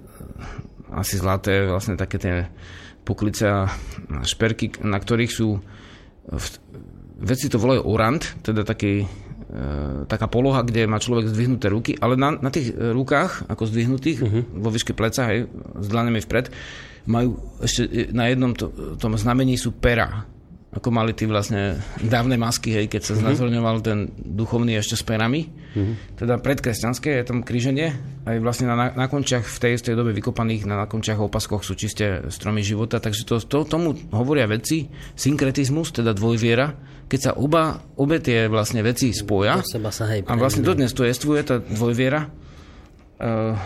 asi 0.90 1.22
zlaté 1.22 1.70
vlastne 1.70 1.94
také 1.94 2.18
tie 2.18 2.34
poklice 3.10 3.44
a 3.50 3.66
šperky, 4.22 4.78
na 4.86 5.02
ktorých 5.02 5.32
sú 5.34 5.58
veci 7.18 7.50
to 7.50 7.58
volajú 7.58 7.82
orant, 7.90 8.22
teda 8.46 8.62
taký, 8.62 9.02
taká 10.06 10.30
poloha, 10.30 10.62
kde 10.62 10.86
má 10.86 11.02
človek 11.02 11.26
zdvihnuté 11.26 11.66
ruky, 11.68 11.92
ale 11.98 12.14
na, 12.14 12.38
na 12.38 12.54
tých 12.54 12.70
rukách, 12.70 13.50
ako 13.50 13.66
zdvihnutých, 13.66 14.18
uh-huh. 14.22 14.42
vo 14.62 14.70
výške 14.70 14.94
pleca, 14.94 15.26
hej, 15.26 15.50
s 15.74 15.86
dlanemi 15.90 16.22
vpred, 16.22 16.54
majú 17.10 17.34
ešte 17.58 18.14
na 18.14 18.30
jednom 18.30 18.54
to, 18.54 18.70
tom 19.00 19.18
znamení 19.18 19.58
sú 19.58 19.74
pera 19.74 20.22
ako 20.70 20.88
mali 20.94 21.10
tí 21.10 21.26
vlastne 21.26 21.82
dávne 21.98 22.38
masky, 22.38 22.70
hej, 22.70 22.86
keď 22.86 23.02
sa 23.02 23.12
mm-hmm. 23.12 23.26
znázorňoval 23.26 23.76
ten 23.82 23.98
duchovný 24.14 24.78
ešte 24.78 24.94
s 24.94 25.02
perami. 25.02 25.50
Mm-hmm. 25.50 25.94
Teda 26.14 26.38
predkresťanské 26.38 27.18
je 27.18 27.24
tam 27.26 27.42
kríženie. 27.42 27.90
Aj 28.22 28.38
vlastne 28.38 28.70
na, 28.70 28.94
na 28.94 29.06
končiach 29.10 29.42
v 29.42 29.58
tej 29.58 29.72
istej 29.82 29.98
dobe 29.98 30.14
vykopaných 30.14 30.70
na 30.70 30.86
končiach 30.86 31.18
opaskoch 31.18 31.66
sú 31.66 31.74
čiste 31.74 32.30
stromy 32.30 32.62
života. 32.62 33.02
Takže 33.02 33.26
to, 33.26 33.42
to, 33.42 33.66
tomu 33.66 33.98
hovoria 34.14 34.46
veci, 34.46 34.86
synkretizmus, 35.18 35.90
teda 35.90 36.14
dvojviera, 36.14 36.70
keď 37.10 37.18
sa 37.18 37.32
oba, 37.34 37.82
obe 37.98 38.22
tie 38.22 38.46
vlastne 38.46 38.86
veci 38.86 39.10
spoja. 39.10 39.58
sa 39.90 40.06
hej, 40.14 40.22
a 40.22 40.32
vlastne 40.38 40.62
dodnes 40.62 40.94
to 40.94 41.02
jestvuje, 41.02 41.40
tá 41.42 41.58
dvojviera. 41.58 42.30
Uh, 43.18 43.58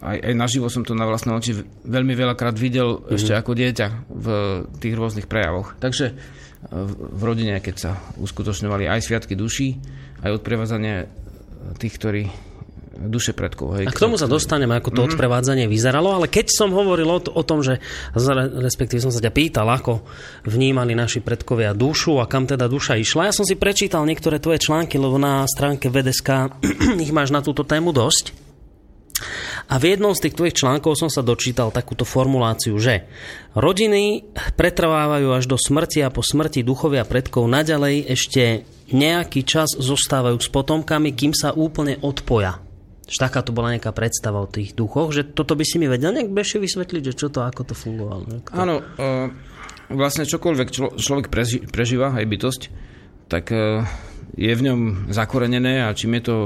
aj, 0.00 0.18
aj 0.20 0.34
naživo 0.34 0.72
som 0.72 0.80
to 0.80 0.96
na 0.96 1.04
vlastné 1.04 1.36
oči 1.36 1.60
veľmi 1.84 2.16
veľakrát 2.16 2.56
videl 2.56 3.00
mm-hmm. 3.00 3.16
ešte 3.16 3.32
ako 3.36 3.52
dieťa 3.52 3.86
v 4.08 4.26
tých 4.80 4.94
rôznych 4.96 5.28
prejavoch. 5.28 5.76
Takže 5.76 6.16
v 6.70 7.22
rodine, 7.24 7.56
keď 7.60 7.76
sa 7.76 7.92
uskutočňovali 8.20 8.84
aj 8.84 9.00
sviatky 9.00 9.32
duší, 9.32 9.80
aj 10.20 10.40
odprevádzanie 10.40 11.08
tých, 11.80 11.94
ktorí 11.96 12.22
duše 13.00 13.32
predkov. 13.32 13.80
Hej, 13.80 13.88
a 13.88 13.96
k 13.96 14.02
tomu 14.02 14.20
sa 14.20 14.28
dostaneme, 14.28 14.76
ako 14.76 14.92
to 14.92 15.00
mm-hmm. 15.00 15.16
odprevádzanie 15.16 15.64
vyzeralo, 15.72 16.12
ale 16.12 16.28
keď 16.28 16.52
som 16.52 16.68
hovoril 16.68 17.08
o, 17.08 17.20
o 17.32 17.42
tom, 17.46 17.64
že 17.64 17.80
respektíve 18.60 19.00
som 19.00 19.08
sa 19.08 19.24
ťa 19.24 19.32
pýtal, 19.32 19.64
ako 19.72 20.04
vnímali 20.44 20.92
naši 20.92 21.24
predkovia 21.24 21.72
dušu 21.72 22.20
a 22.20 22.28
kam 22.28 22.44
teda 22.44 22.68
duša 22.68 23.00
išla, 23.00 23.32
ja 23.32 23.36
som 23.36 23.48
si 23.48 23.56
prečítal 23.56 24.04
niektoré 24.04 24.36
tvoje 24.36 24.60
články, 24.60 25.00
lebo 25.00 25.16
na 25.16 25.48
stránke 25.48 25.88
VDSK 25.88 26.60
ich 27.04 27.14
máš 27.14 27.32
na 27.32 27.40
túto 27.40 27.64
tému 27.64 27.96
dosť. 27.96 28.49
A 29.70 29.78
v 29.78 29.94
jednom 29.94 30.10
z 30.10 30.26
tých 30.26 30.34
tvojich 30.34 30.58
článkov 30.58 30.98
som 30.98 31.06
sa 31.06 31.22
dočítal 31.22 31.70
takúto 31.70 32.02
formuláciu, 32.02 32.74
že 32.82 33.06
rodiny 33.54 34.26
pretrvávajú 34.58 35.30
až 35.30 35.46
do 35.46 35.54
smrti 35.54 36.02
a 36.02 36.10
po 36.10 36.26
smrti 36.26 36.66
duchovia 36.66 37.06
predkov 37.06 37.46
naďalej 37.46 38.02
ešte 38.10 38.66
nejaký 38.90 39.46
čas 39.46 39.78
zostávajú 39.78 40.42
s 40.42 40.50
potomkami, 40.50 41.14
kým 41.14 41.30
sa 41.30 41.54
úplne 41.54 42.02
odpoja. 42.02 42.58
Taká 43.10 43.42
to 43.46 43.54
bola 43.54 43.74
nejaká 43.74 43.94
predstava 43.94 44.42
o 44.42 44.50
tých 44.50 44.74
duchoch, 44.74 45.10
že 45.14 45.22
toto 45.22 45.54
by 45.54 45.62
si 45.66 45.78
mi 45.78 45.86
vedel 45.90 46.14
nejak 46.14 46.30
bežšie 46.30 46.62
vysvetliť, 46.62 47.02
že 47.10 47.14
čo 47.18 47.26
to, 47.30 47.42
ako 47.42 47.70
to 47.70 47.74
fungovalo. 47.74 48.42
Áno, 48.54 48.82
uh, 48.82 49.30
vlastne 49.90 50.26
čokoľvek 50.26 50.68
člo, 50.70 50.94
človek 50.94 51.26
preži, 51.26 51.62
prežíva, 51.66 52.14
aj 52.14 52.26
bytosť, 52.26 52.62
tak 53.26 53.50
uh, 53.50 53.82
je 54.38 54.50
v 54.50 54.62
ňom 54.62 55.10
zakorenené 55.10 55.86
a 55.86 55.94
čím 55.94 56.18
je 56.18 56.22
to 56.22 56.36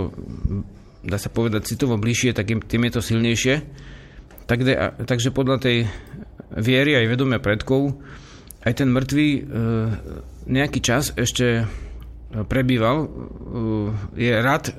dá 1.04 1.20
sa 1.20 1.28
povedať, 1.28 1.68
citovo 1.68 2.00
bližšie, 2.00 2.32
tak 2.32 2.48
tým 2.48 2.82
je 2.88 2.92
to 2.92 3.00
silnejšie. 3.04 3.54
Tak, 4.44 4.58
takže 5.08 5.32
podľa 5.32 5.56
tej 5.60 5.76
viery 6.52 7.00
aj 7.00 7.08
vedomia 7.08 7.40
predkov, 7.40 7.96
aj 8.64 8.72
ten 8.80 8.88
mŕtvý 8.92 9.28
e, 9.28 9.40
nejaký 10.48 10.80
čas 10.84 11.12
ešte 11.16 11.64
prebýval. 12.32 12.96
E, 13.04 13.08
je 14.16 14.32
rad 14.40 14.72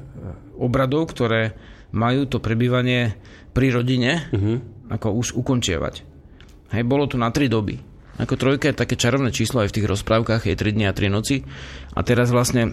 obradov, 0.58 1.14
ktoré 1.14 1.54
majú 1.96 2.28
to 2.28 2.44
prebývanie 2.44 3.16
pri 3.56 3.72
rodine 3.72 4.28
uh-huh. 4.32 4.60
ako 4.92 5.16
už 5.16 5.28
ukončievať. 5.40 6.04
Hej, 6.76 6.84
bolo 6.84 7.08
to 7.08 7.16
na 7.16 7.32
tri 7.32 7.48
doby. 7.48 7.80
Ako 8.16 8.40
trojka 8.40 8.72
je 8.72 8.80
také 8.80 8.96
čarovné 8.96 9.32
číslo 9.32 9.64
aj 9.64 9.72
v 9.72 9.76
tých 9.80 9.90
rozprávkach, 9.92 10.48
je 10.48 10.56
3 10.56 10.76
dní 10.76 10.86
a 10.88 10.96
3 10.96 11.12
noci. 11.12 11.44
A 11.96 12.00
teraz 12.04 12.32
vlastne 12.32 12.72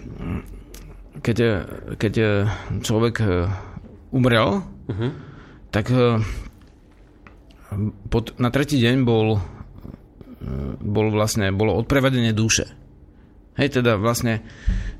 keď, 1.21 1.37
keď 1.99 2.13
človek 2.81 3.15
umrel, 4.09 4.63
uh-huh. 4.89 5.11
tak 5.69 5.91
pod, 8.09 8.37
na 8.37 8.49
tretí 8.49 8.77
deň 8.81 8.95
bol, 9.05 9.41
bol 10.81 11.07
vlastne, 11.13 11.53
bolo 11.53 11.77
odprevedenie 11.77 12.33
duše. 12.33 12.69
Hej, 13.53 13.81
teda 13.81 14.01
vlastne 14.01 14.41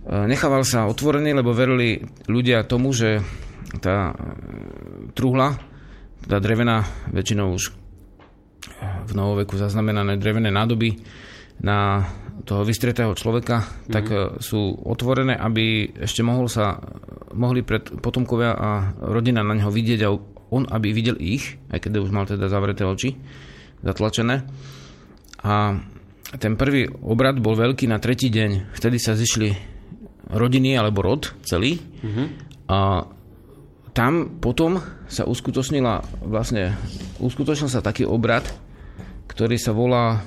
nechával 0.06 0.62
sa 0.62 0.86
otvorený, 0.86 1.34
lebo 1.34 1.58
verili 1.58 2.06
ľudia 2.30 2.70
tomu, 2.70 2.94
že 2.94 3.22
tá 3.82 4.14
truhla, 5.18 5.58
tá 6.30 6.38
drevená, 6.38 6.86
väčšinou 7.10 7.58
už 7.58 7.74
v 9.04 9.12
novoveku 9.12 9.58
zaznamenané 9.58 10.22
drevené 10.22 10.54
nádoby 10.54 11.02
na 11.60 12.06
toho 12.44 12.68
vystretého 12.68 13.16
človeka, 13.16 13.64
mm-hmm. 13.64 13.94
tak 13.94 14.06
e, 14.12 14.16
sú 14.44 14.76
otvorené, 14.84 15.36
aby 15.36 15.96
ešte 15.96 16.22
mohol 16.22 16.52
sa, 16.52 16.80
mohli 17.32 17.64
pred 17.64 17.88
potomkovia 18.04 18.52
a 18.54 18.70
rodina 19.00 19.42
na 19.42 19.56
neho 19.56 19.72
vidieť 19.72 20.00
a 20.04 20.14
on, 20.54 20.70
aby 20.70 20.94
videl 20.94 21.18
ich, 21.18 21.58
aj 21.74 21.82
keď 21.82 22.04
už 22.04 22.14
mal 22.14 22.30
teda 22.30 22.46
zavreté 22.52 22.86
oči, 22.86 23.18
zatlačené. 23.82 24.46
A 25.44 25.76
ten 26.38 26.54
prvý 26.56 26.88
obrad 26.88 27.42
bol 27.42 27.58
veľký 27.58 27.90
na 27.90 27.98
tretí 27.98 28.30
deň. 28.30 28.74
Vtedy 28.74 28.98
sa 29.02 29.18
zišli 29.18 29.50
rodiny 30.30 30.78
alebo 30.78 31.02
rod 31.02 31.34
celý. 31.44 31.78
Mm-hmm. 31.80 32.28
A 32.70 33.06
tam 33.94 34.42
potom 34.42 34.82
sa 35.06 35.30
uskutočnila 35.30 36.26
vlastne, 36.26 36.74
uskutočnil 37.22 37.70
sa 37.70 37.86
taký 37.86 38.10
obrad, 38.10 38.46
ktorý 39.30 39.58
sa 39.62 39.74
volá 39.74 40.26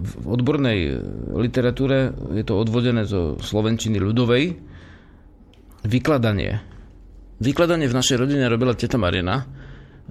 v 0.00 0.12
odbornej 0.26 0.78
literatúre 1.34 2.14
je 2.34 2.44
to 2.44 2.54
odvodené 2.56 3.04
zo 3.04 3.36
slovenčiny 3.40 4.00
ľudovej. 4.00 4.56
Vykladanie. 5.84 6.60
Vykladanie 7.40 7.88
v 7.88 7.96
našej 7.96 8.20
rodine 8.20 8.44
robila 8.52 8.76
teta 8.76 9.00
Marina, 9.00 9.48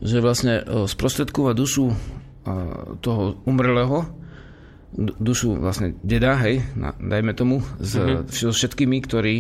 že 0.02 0.18
vlastne 0.18 0.66
e, 0.66 0.90
sprostredkúva 0.90 1.54
dušu 1.54 1.94
e, 1.94 1.96
toho 3.06 3.38
umrelého, 3.46 4.10
dušu 4.98 5.62
vlastne 5.62 5.94
deda, 6.02 6.34
hej, 6.42 6.66
dajme 6.98 7.38
tomu, 7.38 7.62
s, 7.78 7.94
mm-hmm. 7.94 8.34
so 8.34 8.50
všetkými, 8.50 8.98
ktorí 9.06 9.36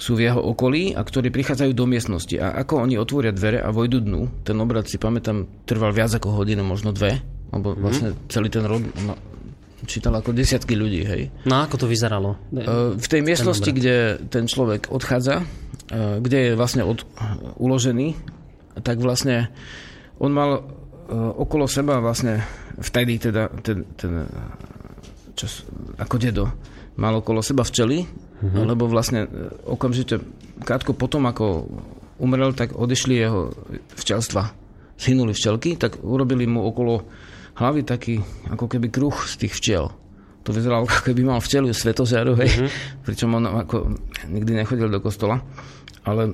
sú 0.00 0.16
v 0.16 0.32
jeho 0.32 0.40
okolí 0.40 0.96
a 0.96 1.04
ktorí 1.04 1.28
prichádzajú 1.28 1.76
do 1.76 1.84
miestnosti. 1.84 2.32
A 2.40 2.56
ako 2.64 2.88
oni 2.88 2.96
otvoria 2.96 3.36
dvere 3.36 3.60
a 3.60 3.68
vojdu 3.68 4.00
dnu, 4.00 4.48
ten 4.48 4.56
obrad 4.56 4.88
si 4.88 4.96
pamätám, 4.96 5.44
trval 5.68 5.92
viac 5.92 6.16
ako 6.16 6.40
hodinu, 6.40 6.64
možno 6.64 6.96
dve, 6.96 7.20
lebo 7.50 7.74
mm-hmm. 7.74 7.82
vlastne 7.82 8.08
celý 8.30 8.48
ten 8.48 8.64
rod 8.66 8.82
no, 9.06 9.14
čítal 9.84 10.14
ako 10.16 10.34
desiatky 10.36 10.76
ľudí, 10.76 11.02
hej. 11.06 11.22
No 11.48 11.64
ako 11.64 11.84
to 11.84 11.86
vyzeralo? 11.90 12.36
Uh, 12.52 12.94
v 12.94 13.06
tej 13.06 13.20
miestnosti, 13.24 13.70
kde 13.70 14.20
ten 14.28 14.46
človek 14.46 14.92
odchádza, 14.92 15.42
uh, 15.42 16.18
kde 16.20 16.38
je 16.38 16.58
vlastne 16.58 16.82
od, 16.84 17.02
uložený, 17.58 18.14
tak 18.80 19.02
vlastne 19.02 19.50
on 20.20 20.30
mal 20.30 20.50
uh, 20.58 20.62
okolo 21.34 21.64
seba 21.66 21.98
vlastne 21.98 22.44
vtedy 22.80 23.20
teda 23.20 23.50
ten, 23.60 23.84
ten 23.96 24.24
čas, 25.40 25.64
ako 25.96 26.16
dedo, 26.20 26.44
mal 27.00 27.16
okolo 27.16 27.40
seba 27.40 27.64
včely, 27.64 28.04
mm-hmm. 28.04 28.64
lebo 28.68 28.84
vlastne 28.84 29.24
e, 29.24 29.28
okamžite, 29.64 30.20
krátko 30.60 30.92
potom, 30.92 31.24
ako 31.24 31.64
umrel, 32.20 32.52
tak 32.52 32.76
odišli 32.76 33.14
jeho 33.16 33.48
včelstva. 33.96 34.52
Zhynuli 35.00 35.32
včelky, 35.32 35.80
tak 35.80 35.96
urobili 36.04 36.44
mu 36.44 36.68
okolo 36.68 37.08
hlavy 37.58 37.82
taký, 37.82 38.20
ako 38.50 38.66
keby 38.70 38.92
kruh 38.92 39.16
z 39.26 39.34
tých 39.46 39.54
včiel. 39.56 39.84
To 40.44 40.50
vyzeralo, 40.54 40.88
ako 40.88 41.12
keby 41.12 41.22
mal 41.26 41.40
včeliu 41.42 41.74
svetožiaru, 41.74 42.32
hej. 42.40 42.50
Mm-hmm. 42.50 42.70
Pričom 43.04 43.28
on 43.36 43.44
ako 43.44 43.76
nikdy 44.30 44.56
nechodil 44.56 44.88
do 44.88 45.00
kostola. 45.02 45.42
Ale 46.06 46.32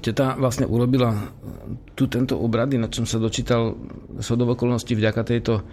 teta 0.00 0.38
vlastne 0.40 0.64
urobila 0.64 1.12
tu 1.92 2.08
tento 2.08 2.40
obrad, 2.40 2.72
na 2.78 2.88
čom 2.88 3.04
sa 3.04 3.20
dočítal 3.20 3.76
sodov 4.24 4.56
okolností 4.56 4.96
vďaka 4.96 5.22
tejto 5.26 5.66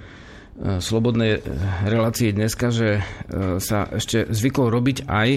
E, 0.57 0.81
slobodnej 0.81 1.37
e, 1.37 1.39
relácii 1.85 2.33
dneska, 2.33 2.73
že 2.73 3.05
sa 3.61 3.85
ešte 3.93 4.25
zvyklo 4.25 4.73
robiť 4.73 5.05
aj 5.05 5.29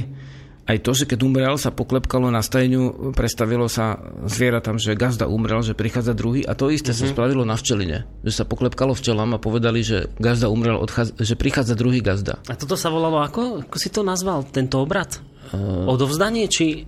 aj 0.71 0.79
to, 0.87 0.91
že 0.95 1.05
keď 1.11 1.19
umrel, 1.27 1.55
sa 1.59 1.75
poklepkalo 1.75 2.31
na 2.31 2.41
stajňu, 2.41 3.13
predstavilo 3.19 3.67
sa 3.67 3.99
zviera 4.31 4.63
tam, 4.63 4.79
že 4.79 4.95
gazda 4.95 5.27
umrel, 5.27 5.67
že 5.67 5.75
prichádza 5.75 6.15
druhý 6.15 6.47
a 6.47 6.55
to 6.55 6.71
isté 6.71 6.95
mm-hmm. 6.95 7.03
sa 7.03 7.11
mhm. 7.11 7.13
spravilo 7.19 7.43
na 7.43 7.59
včeline. 7.59 8.07
Že 8.23 8.33
sa 8.33 8.45
poklepkalo 8.47 8.95
včelám 8.95 9.35
a 9.35 9.43
povedali, 9.43 9.83
že 9.83 10.15
gazda 10.23 10.47
umrel, 10.47 10.79
odchádza, 10.79 11.19
že 11.19 11.35
prichádza 11.35 11.75
druhý 11.75 11.99
gazda. 11.99 12.39
A 12.47 12.55
toto 12.55 12.79
sa 12.79 12.89
volalo 12.89 13.19
ako? 13.19 13.67
Ako 13.67 13.77
si 13.83 13.91
to 13.91 14.07
nazval, 14.07 14.47
tento 14.47 14.79
obrad? 14.79 15.19
Uh, 15.51 15.91
Odovzdanie, 15.91 16.47
či... 16.47 16.87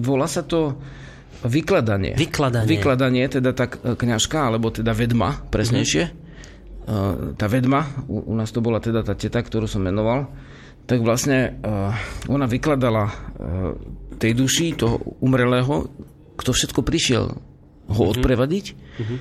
Volá 0.00 0.24
sa 0.24 0.40
to 0.40 0.80
vykladanie. 1.44 2.16
Vykladanie. 2.16 2.64
Vykladanie, 2.64 3.28
teda 3.28 3.52
tak 3.52 3.84
kňažka, 3.84 4.48
alebo 4.48 4.72
teda 4.72 4.96
vedma, 4.96 5.44
presnejšie. 5.52 6.04
Mm-hmm 6.08 6.24
Eh, 6.86 7.34
tá 7.34 7.50
vedma, 7.50 7.82
u, 8.06 8.30
u 8.30 8.34
nás 8.38 8.54
to 8.54 8.62
bola 8.62 8.78
teda 8.78 9.02
tá 9.02 9.18
teta, 9.18 9.42
ktorú 9.42 9.66
som 9.66 9.82
menoval, 9.82 10.30
tak 10.86 11.02
vlastne 11.02 11.58
uh, 11.60 11.92
ona 12.30 12.46
vykladala 12.46 13.04
uh, 13.06 13.12
tej 14.16 14.32
duši 14.32 14.78
toho 14.78 15.02
umrelého, 15.20 15.90
kto 16.38 16.50
všetko 16.54 16.80
prišiel 16.86 17.24
ho 17.26 17.92
mm-hmm. 17.92 18.12
odprevadiť. 18.16 18.66
Mm-hmm. 18.72 19.18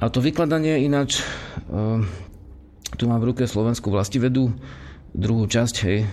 A 0.00 0.04
to 0.08 0.24
vykladanie 0.24 0.80
ináč, 0.80 1.20
uh, 1.68 2.00
tu 2.96 3.04
mám 3.10 3.20
v 3.20 3.34
ruke 3.34 3.44
slovenskú 3.44 3.90
vlastivedu, 3.92 4.54
druhú 5.10 5.44
časť, 5.50 5.76
hej, 5.90 6.06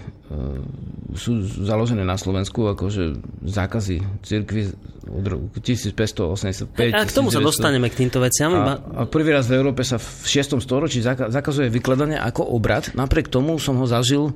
sú 1.15 1.39
založené 1.63 2.03
na 2.03 2.19
Slovensku 2.19 2.67
akože 2.73 3.21
zákazy 3.45 4.03
cirkvi 4.25 4.73
od 5.07 5.23
roku 5.23 5.45
1585. 5.63 6.75
A 6.91 7.05
k 7.07 7.11
tomu 7.15 7.31
1900. 7.31 7.37
sa 7.37 7.41
dostaneme 7.41 7.87
k 7.87 7.95
týmto 8.05 8.19
veciam. 8.19 8.51
A, 8.51 8.75
a 8.75 9.01
prvý 9.07 9.31
raz 9.31 9.47
v 9.47 9.55
Európe 9.55 9.87
sa 9.87 9.95
v 9.95 10.27
6. 10.27 10.59
storočí 10.59 10.99
zakazuje 11.05 11.71
vykladanie 11.71 12.19
ako 12.19 12.43
obrad. 12.43 12.91
Napriek 12.91 13.31
tomu 13.31 13.55
som 13.61 13.79
ho 13.79 13.87
zažil 13.87 14.35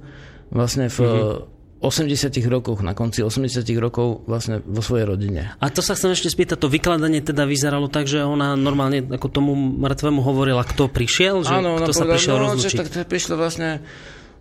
vlastne 0.51 0.91
v 0.91 0.99
mm-hmm. 0.99 1.61
80 1.81 2.29
rokoch, 2.45 2.85
na 2.85 2.93
konci 2.93 3.25
80 3.25 3.65
rokov 3.81 4.21
vlastne 4.29 4.61
vo 4.61 4.85
svojej 4.85 5.09
rodine. 5.09 5.57
A 5.57 5.73
to 5.73 5.81
sa 5.81 5.97
chcem 5.97 6.13
ešte 6.13 6.29
spýtať, 6.29 6.61
to 6.61 6.69
vykladanie 6.69 7.25
teda 7.25 7.49
vyzeralo 7.49 7.89
tak, 7.89 8.05
že 8.05 8.21
ona 8.21 8.53
normálne 8.53 9.01
ako 9.01 9.27
tomu 9.33 9.57
mŕtvemu 9.57 10.21
hovorila, 10.21 10.61
kto 10.61 10.85
prišiel? 10.85 11.41
Že 11.41 11.53
Áno, 11.57 11.81
kto 11.81 11.91
sa 11.91 12.05
povedala, 12.05 12.13
prišiel 12.13 12.35
no, 12.37 12.41
rozlučiť? 12.45 12.77
Že 12.77 12.81
tak 12.85 13.09
prišla 13.09 13.35
vlastne 13.35 13.69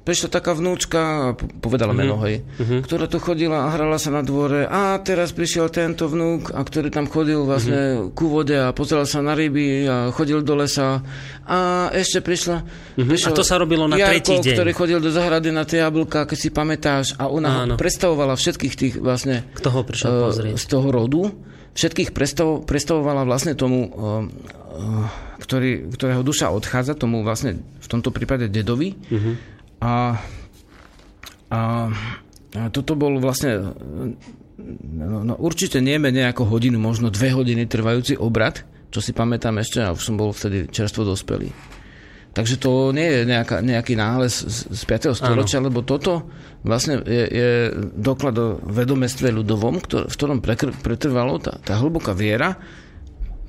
prišla 0.00 0.28
taká 0.32 0.56
vnúčka, 0.56 1.32
povedala 1.60 1.92
mm-hmm. 1.92 2.08
meno, 2.08 2.16
hej, 2.24 2.40
mm-hmm. 2.40 2.80
ktorá 2.88 3.04
tu 3.04 3.20
chodila 3.20 3.68
a 3.68 3.72
hrala 3.76 4.00
sa 4.00 4.08
na 4.08 4.24
dvore 4.24 4.64
a 4.64 4.96
teraz 5.04 5.36
prišiel 5.36 5.68
tento 5.68 6.08
vnúk, 6.08 6.56
a 6.56 6.60
ktorý 6.64 6.88
tam 6.88 7.04
chodil 7.04 7.44
vlastne 7.44 7.78
mm-hmm. 7.78 8.16
ku 8.16 8.32
vode 8.32 8.56
a 8.56 8.72
pozeral 8.72 9.04
sa 9.04 9.20
na 9.20 9.36
ryby 9.36 9.84
a 9.84 10.08
chodil 10.10 10.40
do 10.40 10.56
lesa 10.56 11.04
a 11.44 11.90
ešte 11.92 12.24
prišla... 12.24 12.56
Mm-hmm. 12.96 13.28
A 13.28 13.30
to 13.36 13.44
sa 13.44 13.60
robilo 13.60 13.84
na 13.84 14.00
Jarko, 14.00 14.12
tretí 14.16 14.34
deň. 14.40 14.56
ktorý 14.56 14.70
chodil 14.72 14.98
do 15.04 15.12
zahrady 15.12 15.52
na 15.52 15.68
tie 15.68 15.84
jablka, 15.84 16.24
keď 16.24 16.38
si 16.38 16.48
pamätáš 16.48 17.06
a 17.20 17.28
ona 17.28 17.68
Áno. 17.68 17.74
predstavovala 17.76 18.40
všetkých 18.40 18.74
tých 18.74 18.94
vlastne... 18.96 19.44
Kto 19.52 19.68
ho 19.68 19.80
prišiel 19.84 20.10
uh, 20.10 20.20
pozrieť? 20.32 20.54
Z 20.56 20.66
toho 20.66 20.88
rodu. 20.88 21.28
Všetkých 21.70 22.10
predstav, 22.10 22.66
predstavovala 22.66 23.22
vlastne 23.22 23.54
tomu, 23.54 23.86
uh, 23.86 24.26
ktorý, 25.38 25.92
ktorého 25.92 26.26
duša 26.26 26.50
odchádza, 26.50 26.98
tomu 26.98 27.22
vlastne 27.22 27.62
v 27.62 27.86
tomto 27.86 28.10
prípade 28.10 28.50
dedovi. 28.50 28.96
Mm-hmm 28.96 29.59
a, 29.80 30.20
a, 31.50 31.60
a 32.54 32.62
toto 32.70 32.92
bol 32.94 33.16
vlastne 33.18 33.72
no, 34.84 35.24
no, 35.24 35.34
určite 35.40 35.80
nie 35.80 35.96
menej 35.96 36.30
ako 36.30 36.46
hodinu, 36.46 36.76
možno 36.76 37.08
dve 37.08 37.32
hodiny 37.32 37.64
trvajúci 37.64 38.20
obrad, 38.20 38.62
čo 38.92 39.00
si 39.00 39.16
pamätám 39.16 39.56
ešte, 39.58 39.80
a 39.80 39.94
už 39.94 40.02
som 40.02 40.20
bol 40.20 40.36
vtedy 40.36 40.68
čerstvo 40.68 41.06
dospelý. 41.06 41.50
Takže 42.30 42.62
to 42.62 42.94
nie 42.94 43.10
je 43.10 43.20
nejaká, 43.26 43.58
nejaký 43.58 43.98
nález 43.98 44.30
z, 44.30 44.70
z 44.70 44.82
5. 44.86 45.18
storočia, 45.18 45.58
ano. 45.58 45.66
lebo 45.66 45.82
toto 45.82 46.30
vlastne 46.62 47.02
je, 47.02 47.24
je 47.26 47.50
doklad 47.98 48.34
o 48.38 48.62
vedomestve 48.62 49.34
ľudovom, 49.34 49.82
ktor, 49.82 50.06
v 50.06 50.14
ktorom 50.14 50.38
prekr, 50.38 50.70
pretrvalo 50.78 51.42
tá, 51.42 51.58
tá 51.58 51.74
hlboká 51.82 52.14
viera, 52.14 52.54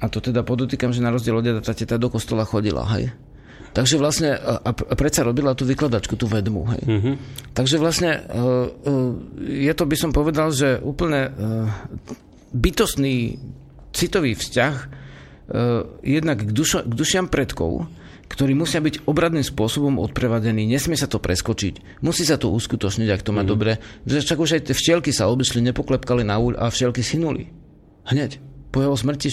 a 0.02 0.10
to 0.10 0.18
teda 0.18 0.42
podotýkam, 0.42 0.90
že 0.90 1.06
na 1.06 1.14
rozdiel 1.14 1.38
od 1.38 1.62
tá 1.62 1.78
teta 1.78 2.02
do 2.02 2.10
kostola 2.10 2.42
chodila, 2.42 2.82
hej. 2.98 3.14
Takže 3.72 3.96
vlastne, 3.96 4.36
a, 4.36 4.60
a 4.60 4.94
predsa 5.00 5.24
robila 5.24 5.56
tú 5.56 5.64
vykladačku, 5.64 6.20
tú 6.20 6.28
vedmu. 6.28 6.68
Hej. 6.76 6.82
Mm-hmm. 6.84 7.16
Takže 7.56 7.80
vlastne 7.80 8.12
e, 8.12 8.20
e, 8.20 8.92
je 9.68 9.74
to, 9.76 9.88
by 9.88 9.96
som 9.96 10.12
povedal, 10.12 10.52
že 10.52 10.84
úplne 10.84 11.22
e, 11.28 11.32
bytostný 12.52 13.40
citový 13.96 14.36
vzťah 14.36 15.04
jednak 16.00 16.48
k, 16.48 16.52
dušo, 16.56 16.88
k 16.88 16.94
dušiam 16.96 17.28
predkov, 17.28 17.84
ktorí 18.32 18.56
musia 18.56 18.80
byť 18.80 19.04
obradným 19.04 19.44
spôsobom 19.44 20.00
odprevadení. 20.00 20.64
Nesmie 20.64 20.96
sa 20.96 21.12
to 21.12 21.20
preskočiť. 21.20 22.00
Musí 22.00 22.24
sa 22.24 22.40
to 22.40 22.56
uskutočniť, 22.56 23.12
ak 23.12 23.26
to 23.28 23.36
má 23.36 23.44
mm. 23.44 23.50
dobre. 23.52 23.76
Však 24.08 24.40
už 24.40 24.56
aj 24.56 24.72
tie 24.72 24.76
včielky 24.80 25.12
sa 25.12 25.28
obišli, 25.28 25.60
nepoklepkali 25.60 26.24
na 26.24 26.40
úľ 26.40 26.56
a 26.56 26.72
včielky 26.72 27.04
synuli. 27.04 27.52
Hneď. 28.08 28.40
Po 28.72 28.80
jeho 28.80 28.96
smrti 28.96 29.28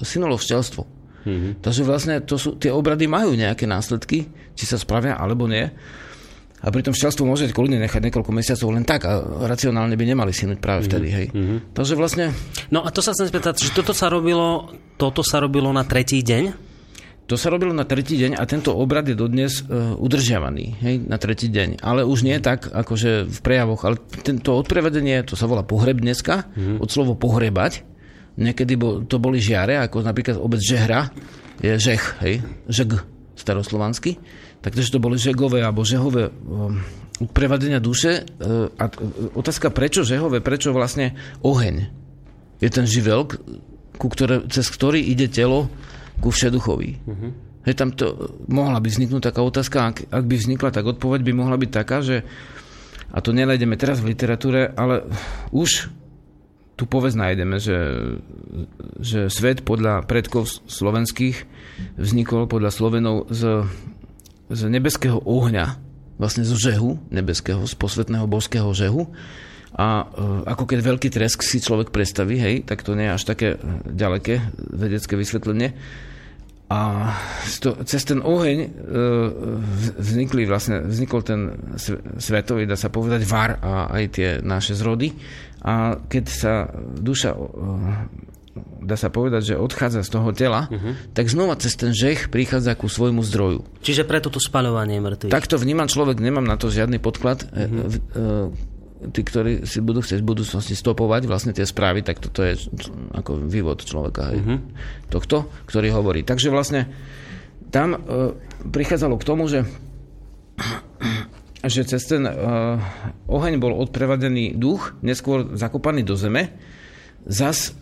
synulo 0.00 0.40
včelstvo. 0.40 1.01
Mm-hmm. 1.22 1.52
Takže 1.62 1.82
vlastne 1.86 2.14
to 2.22 2.36
sú, 2.38 2.58
tie 2.58 2.70
obrady 2.74 3.06
majú 3.06 3.34
nejaké 3.34 3.66
následky, 3.66 4.26
či 4.54 4.64
sa 4.66 4.76
spravia 4.78 5.18
alebo 5.18 5.46
nie. 5.46 5.66
A 6.62 6.70
pritom 6.70 6.94
včelstvo 6.94 7.26
môže 7.26 7.50
kľudne 7.50 7.82
nechať 7.82 7.98
niekoľko 8.06 8.30
mesiacov 8.30 8.70
len 8.70 8.86
tak 8.86 9.02
a 9.02 9.18
racionálne 9.50 9.98
by 9.98 10.04
nemali 10.14 10.30
sinúť 10.30 10.62
práve 10.62 10.86
vtedy, 10.86 11.08
hej. 11.10 11.26
Mm-hmm. 11.34 11.74
Takže 11.74 11.98
vlastne... 11.98 12.30
No 12.70 12.86
a 12.86 12.94
to 12.94 13.02
sa 13.02 13.10
chcem 13.10 13.26
spýtať, 13.26 13.58
že 13.58 13.74
toto 13.74 13.90
sa 13.90 14.06
robilo, 14.06 14.70
toto 14.94 15.26
sa 15.26 15.42
robilo 15.42 15.74
na 15.74 15.82
tretí 15.82 16.22
deň? 16.22 16.70
To 17.26 17.34
sa 17.34 17.50
robilo 17.50 17.74
na 17.74 17.82
tretí 17.82 18.14
deň 18.14 18.38
a 18.38 18.46
tento 18.46 18.74
obrad 18.78 19.06
je 19.10 19.18
dodnes 19.18 19.62
uh, 19.66 19.94
udržiavaný 19.98 20.66
hej, 20.82 20.94
na 21.06 21.18
tretí 21.18 21.50
deň. 21.50 21.82
Ale 21.82 22.06
už 22.06 22.22
nie 22.22 22.38
tak, 22.38 22.70
akože 22.70 23.26
v 23.26 23.38
prejavoch. 23.42 23.82
Ale 23.82 23.98
tento 24.22 24.54
odprevedenie, 24.54 25.22
to 25.26 25.34
sa 25.34 25.50
volá 25.50 25.66
pohreb 25.66 25.98
dneska, 25.98 26.46
mm-hmm. 26.46 26.78
od 26.78 26.88
slovo 26.90 27.18
pohrebať. 27.18 27.82
Niekedy 28.38 28.74
bo, 28.80 29.04
to 29.04 29.20
boli 29.20 29.42
žiare, 29.42 29.76
ako 29.82 30.00
napríklad 30.00 30.40
obec 30.40 30.60
Žehra, 30.64 31.12
je 31.60 31.76
Žech, 31.76 32.22
hej, 32.24 32.40
Žeg 32.68 32.96
staroslovansky 33.36 34.16
takže 34.62 34.94
to 34.94 35.02
boli 35.02 35.18
žegové 35.18 35.60
alebo 35.60 35.82
žehové 35.82 36.30
um, 36.30 36.78
prevadenia 37.34 37.82
duše. 37.82 38.24
Uh, 38.38 38.70
a 38.78 38.88
otázka, 39.34 39.74
prečo 39.74 40.06
žehové, 40.06 40.38
prečo 40.38 40.70
vlastne 40.70 41.18
oheň 41.42 41.90
je 42.62 42.70
ten 42.70 42.86
živel, 42.86 43.26
ku 43.98 44.06
ktoré, 44.06 44.46
cez 44.46 44.70
ktorý 44.70 45.02
ide 45.02 45.26
telo 45.26 45.66
ku 46.22 46.30
všeduchovi. 46.30 46.90
Uh-huh. 47.02 47.30
Hej, 47.66 47.74
tam 47.74 47.90
to 47.90 48.38
mohla 48.46 48.78
by 48.78 48.86
vzniknúť 48.86 49.34
taká 49.34 49.42
otázka, 49.42 49.78
ak, 49.90 49.96
ak 50.10 50.24
by 50.26 50.34
vznikla, 50.38 50.70
tak 50.70 50.86
odpoveď 50.86 51.20
by 51.26 51.32
mohla 51.34 51.58
byť 51.58 51.70
taká, 51.74 51.98
že 52.02 52.22
a 53.12 53.18
to 53.20 53.34
nenájdeme 53.34 53.74
teraz 53.76 53.98
v 54.00 54.14
literatúre, 54.14 54.72
ale 54.72 55.04
už 55.50 55.90
tu 56.82 56.90
povedz 56.90 57.14
nájdeme, 57.14 57.62
že, 57.62 57.78
že 58.98 59.30
svet 59.30 59.62
podľa 59.62 60.02
predkov 60.10 60.50
slovenských 60.66 61.46
vznikol 61.94 62.50
podľa 62.50 62.74
Slovenov 62.74 63.30
z 63.30 63.70
z 64.52 64.68
nebeského 64.68 65.16
ohňa, 65.24 65.80
vlastne 66.20 66.44
zo 66.44 66.60
žehu 66.60 67.00
nebeského, 67.08 67.64
z 67.64 67.74
posvetného 67.74 68.28
božského 68.28 68.68
žehu. 68.76 69.08
A 69.72 70.04
e, 70.04 70.06
ako 70.52 70.68
keď 70.68 70.78
veľký 70.84 71.08
tresk 71.08 71.40
si 71.40 71.56
človek 71.64 71.88
predstaví, 71.88 72.36
hej, 72.36 72.68
tak 72.68 72.84
to 72.84 72.92
nie 72.92 73.08
je 73.08 73.16
až 73.16 73.24
také 73.24 73.48
e, 73.56 73.58
ďaleké 73.88 74.44
vedecké 74.60 75.16
vysvetlenie. 75.16 75.72
A 76.72 76.78
to, 77.60 77.76
cez 77.84 78.00
ten 78.08 78.24
oheň 78.24 78.58
e, 78.64 78.68
vznikli 80.00 80.48
vlastne, 80.48 80.88
vznikol 80.88 81.20
ten 81.20 81.52
svetový, 82.16 82.64
dá 82.64 82.80
sa 82.80 82.88
povedať, 82.88 83.28
var 83.28 83.60
a 83.60 83.92
aj 83.92 84.04
tie 84.08 84.28
naše 84.40 84.72
zrody. 84.72 85.12
A 85.68 86.00
keď 86.00 86.24
sa 86.32 86.72
duša 86.96 87.36
dá 88.82 88.96
sa 89.00 89.08
povedať, 89.08 89.54
že 89.54 89.60
odchádza 89.60 90.04
z 90.04 90.10
toho 90.12 90.28
tela, 90.36 90.68
uh-huh. 90.68 90.92
tak 91.16 91.30
znova 91.30 91.56
cez 91.56 91.72
ten 91.72 91.96
žech 91.96 92.28
prichádza 92.28 92.76
ku 92.76 92.90
svojmu 92.90 93.24
zdroju. 93.24 93.64
Čiže 93.80 94.04
preto 94.04 94.28
to 94.28 94.42
spaľovanie 94.42 95.00
mŕtvych. 95.00 95.32
Takto 95.32 95.56
vnímam 95.56 95.88
človek, 95.88 96.20
nemám 96.20 96.44
na 96.44 96.60
to 96.60 96.68
žiadny 96.68 97.00
podklad. 97.00 97.48
Uh-huh. 97.48 98.52
Tí, 99.10 99.20
ktorí 99.26 99.66
si 99.66 99.82
budú 99.82 99.98
chcieť 99.98 100.22
v 100.22 100.30
budúcnosti 100.30 100.78
stopovať 100.78 101.26
vlastne 101.26 101.50
tie 101.50 101.66
správy, 101.66 102.06
tak 102.06 102.22
toto 102.22 102.46
je 102.46 102.54
ako 103.10 103.50
vývod 103.50 103.82
človeka 103.82 104.30
uh-huh. 104.30 104.62
tohto, 105.10 105.50
ktorý 105.66 105.90
hovorí. 105.90 106.22
Takže 106.22 106.54
vlastne 106.54 106.86
tam 107.74 107.98
uh, 107.98 108.36
prichádzalo 108.62 109.18
k 109.18 109.26
tomu, 109.26 109.50
že 109.50 109.66
že 111.62 111.86
cez 111.86 112.02
ten 112.10 112.26
uh, 112.26 112.78
oheň 113.30 113.62
bol 113.62 113.74
odprevadený 113.78 114.58
duch, 114.58 114.98
neskôr 114.98 115.54
zakopaný 115.54 116.02
do 116.02 116.18
zeme, 116.18 116.50
zas 117.22 117.74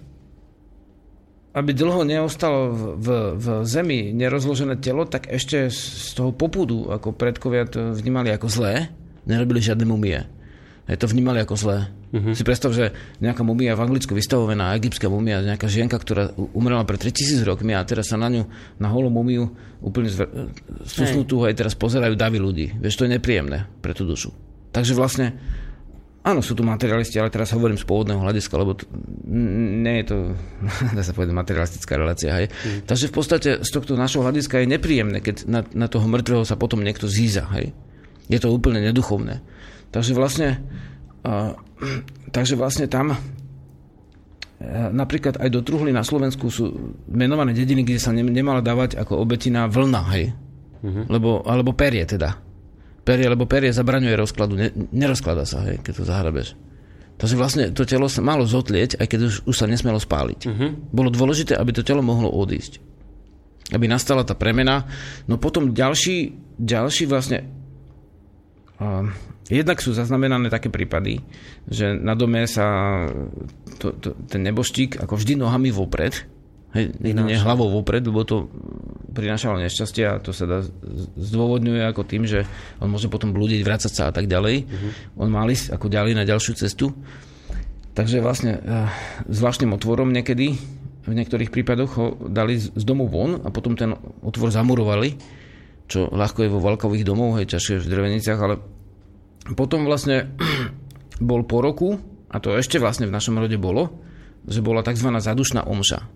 aby 1.51 1.75
dlho 1.75 2.07
neostalo 2.07 2.71
v, 2.71 2.83
v, 2.95 3.09
v 3.35 3.47
zemi 3.67 4.15
nerozložené 4.15 4.79
telo, 4.79 5.03
tak 5.03 5.27
ešte 5.27 5.67
z 5.67 6.11
toho 6.15 6.31
popudu, 6.31 6.87
ako 6.87 7.11
predkovia 7.11 7.67
to 7.67 7.91
vnímali 7.91 8.31
ako 8.31 8.47
zlé, 8.47 8.95
nerobili 9.27 9.59
žiadne 9.59 9.83
mumie. 9.83 10.23
Aj 10.91 10.99
to 10.99 11.07
vnímali 11.07 11.39
ako 11.39 11.55
zlé. 11.55 11.87
Uh-huh. 12.11 12.35
Si 12.35 12.43
predstav, 12.43 12.75
že 12.75 12.91
nejaká 13.23 13.47
mumia 13.47 13.79
v 13.79 13.87
Anglicku 13.87 14.11
vystavovaná, 14.11 14.75
egyptská 14.75 15.07
mumia, 15.07 15.39
nejaká 15.39 15.71
žienka, 15.71 15.95
ktorá 15.95 16.35
umrela 16.35 16.83
pred 16.83 16.99
3000 16.99 17.47
rokmi 17.47 17.79
a 17.79 17.87
teraz 17.87 18.11
sa 18.11 18.19
na 18.19 18.27
ňu, 18.27 18.43
na 18.83 18.91
holú 18.91 19.07
mumiu 19.07 19.55
úplne 19.79 20.11
stusnutú 20.83 21.47
aj 21.47 21.55
teraz 21.55 21.79
pozerajú 21.79 22.19
davy 22.19 22.43
ľudí. 22.43 22.67
Vieš, 22.83 22.99
to 22.99 23.05
je 23.07 23.15
nepríjemné 23.15 23.71
pre 23.79 23.95
tú 23.95 24.03
dušu. 24.03 24.35
Takže 24.75 24.99
vlastne 24.99 25.39
Áno, 26.21 26.45
sú 26.45 26.53
tu 26.53 26.61
materialisti, 26.61 27.17
ale 27.17 27.33
teraz 27.33 27.49
hovorím 27.57 27.81
z 27.81 27.89
pôvodného 27.89 28.21
hľadiska, 28.21 28.53
lebo 28.61 28.77
to, 28.77 28.85
nie 29.25 30.05
je 30.05 30.13
to, 30.13 30.17
dá 30.97 31.01
sa 31.01 31.17
povedať, 31.17 31.33
materialistická 31.33 31.97
relácia. 31.97 32.37
Hej. 32.37 32.53
Mm. 32.53 32.81
Takže 32.85 33.07
v 33.09 33.15
podstate 33.15 33.51
z 33.65 33.71
tohto 33.73 33.97
našho 33.97 34.21
hľadiska 34.21 34.61
je 34.61 34.69
nepríjemné, 34.69 35.25
keď 35.25 35.49
na, 35.49 35.65
na 35.73 35.89
toho 35.89 36.05
mŕtvého 36.05 36.45
sa 36.45 36.61
potom 36.61 36.85
niekto 36.85 37.09
zíza. 37.09 37.49
Hej. 37.57 37.73
Je 38.29 38.37
to 38.37 38.53
úplne 38.53 38.85
neduchovné. 38.85 39.41
Takže 39.91 40.13
vlastne, 40.15 40.63
uh, 41.27 41.55
takže 42.37 42.55
vlastne 42.55 42.87
tam 42.87 43.15
uh, 43.15 43.19
napríklad 44.91 45.39
aj 45.39 45.49
do 45.51 45.61
truhly 45.63 45.91
na 45.91 46.07
Slovensku 46.07 46.51
sú 46.51 46.97
menované 47.11 47.55
dediny, 47.55 47.83
kde 47.87 48.01
sa 48.03 48.15
ne, 48.15 48.23
nemala 48.23 48.63
dávať 48.63 48.99
ako 48.99 49.19
obetina 49.19 49.67
vlna, 49.67 50.03
hej. 50.15 50.33
Mm-hmm. 50.81 51.05
Lebo, 51.13 51.45
alebo 51.45 51.77
perie 51.77 52.09
teda 52.09 52.51
perie, 53.11 53.27
lebo 53.27 53.49
perie 53.49 53.73
zabraňuje 53.73 54.15
rozkladu, 54.15 54.55
ne, 54.55 54.69
nerozklada 54.95 55.43
sa, 55.43 55.67
hej, 55.67 55.83
keď 55.83 55.93
to 55.99 56.05
zahrabeš. 56.07 56.49
Takže 57.21 57.37
vlastne 57.37 57.65
to 57.77 57.85
telo 57.85 58.09
sa 58.09 58.25
malo 58.25 58.49
zotlieť, 58.49 58.97
aj 58.97 59.07
keď 59.11 59.21
už, 59.29 59.35
už 59.45 59.57
sa 59.57 59.69
nesmelo 59.69 60.01
spáliť. 60.01 60.41
Uh-huh. 60.49 60.73
Bolo 60.89 61.13
dôležité, 61.13 61.53
aby 61.53 61.77
to 61.77 61.85
telo 61.85 62.01
mohlo 62.01 62.33
odísť. 62.33 62.81
Aby 63.77 63.93
nastala 63.93 64.25
tá 64.25 64.33
premena. 64.33 64.89
No 65.29 65.37
potom 65.37 65.77
ďalší, 65.77 66.33
ďalší 66.57 67.05
vlastne... 67.05 67.45
Uh, 68.81 69.13
jednak 69.51 69.83
sú 69.83 69.91
zaznamenané 69.91 70.47
také 70.47 70.71
prípady, 70.71 71.21
že 71.67 71.99
na 71.99 72.15
dome 72.15 72.47
sa 72.47 72.67
to, 73.83 73.91
to, 73.99 74.15
ten 74.31 74.47
neboštík 74.47 75.03
ako 75.03 75.19
vždy 75.19 75.35
nohami 75.35 75.75
vopred, 75.75 76.23
hej, 76.79 76.95
nie 77.03 77.35
hlavou 77.35 77.71
vopred, 77.83 78.07
lebo 78.07 78.23
to 78.23 78.47
prinášalo 79.11 79.59
nešťastie 79.59 80.05
a 80.07 80.23
to 80.23 80.31
sa 80.31 80.47
dá 80.47 80.59
zdôvodňuje 81.19 81.83
ako 81.91 82.03
tým, 82.07 82.23
že 82.31 82.47
on 82.79 82.89
môže 82.91 83.11
potom 83.11 83.35
blúdiť, 83.35 83.67
vrácať 83.67 83.93
sa 83.93 84.05
a 84.09 84.13
tak 84.15 84.31
ďalej. 84.31 84.71
Uh-huh. 84.71 85.27
On 85.27 85.29
mal 85.29 85.51
ísť 85.51 85.75
ako 85.75 85.91
ďalej 85.91 86.15
na 86.15 86.23
ďalšiu 86.23 86.55
cestu. 86.55 86.95
Takže 87.91 88.23
vlastne 88.23 88.63
uh, 88.63 88.87
zvláštnym 89.27 89.75
otvorom 89.75 90.15
niekedy, 90.15 90.55
v 91.11 91.13
niektorých 91.17 91.51
prípadoch 91.51 91.91
ho 91.99 92.07
dali 92.31 92.55
z 92.61 92.85
domu 92.87 93.11
von 93.11 93.43
a 93.43 93.51
potom 93.51 93.75
ten 93.75 93.99
otvor 94.23 94.55
zamurovali, 94.55 95.19
čo 95.91 96.07
ľahko 96.07 96.47
je 96.47 96.53
vo 96.55 96.63
valkových 96.63 97.03
domov, 97.03 97.43
hej, 97.43 97.51
ťažšie 97.51 97.83
v 97.83 97.91
dreveniciach, 97.91 98.39
ale 98.39 98.63
potom 99.55 99.87
vlastne 99.87 100.35
bol 101.31 101.47
po 101.47 101.63
roku, 101.65 101.99
a 102.31 102.39
to 102.39 102.55
ešte 102.55 102.79
vlastne 102.79 103.11
v 103.11 103.15
našom 103.15 103.39
rode 103.39 103.59
bolo, 103.59 103.91
že 104.47 104.63
bola 104.63 104.87
tzv. 104.87 105.11
zadušná 105.11 105.67
omša. 105.67 106.07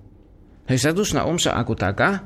Hej, 0.71 0.91
zadušná 0.91 1.29
omša 1.29 1.53
ako 1.53 1.77
taká 1.77 2.25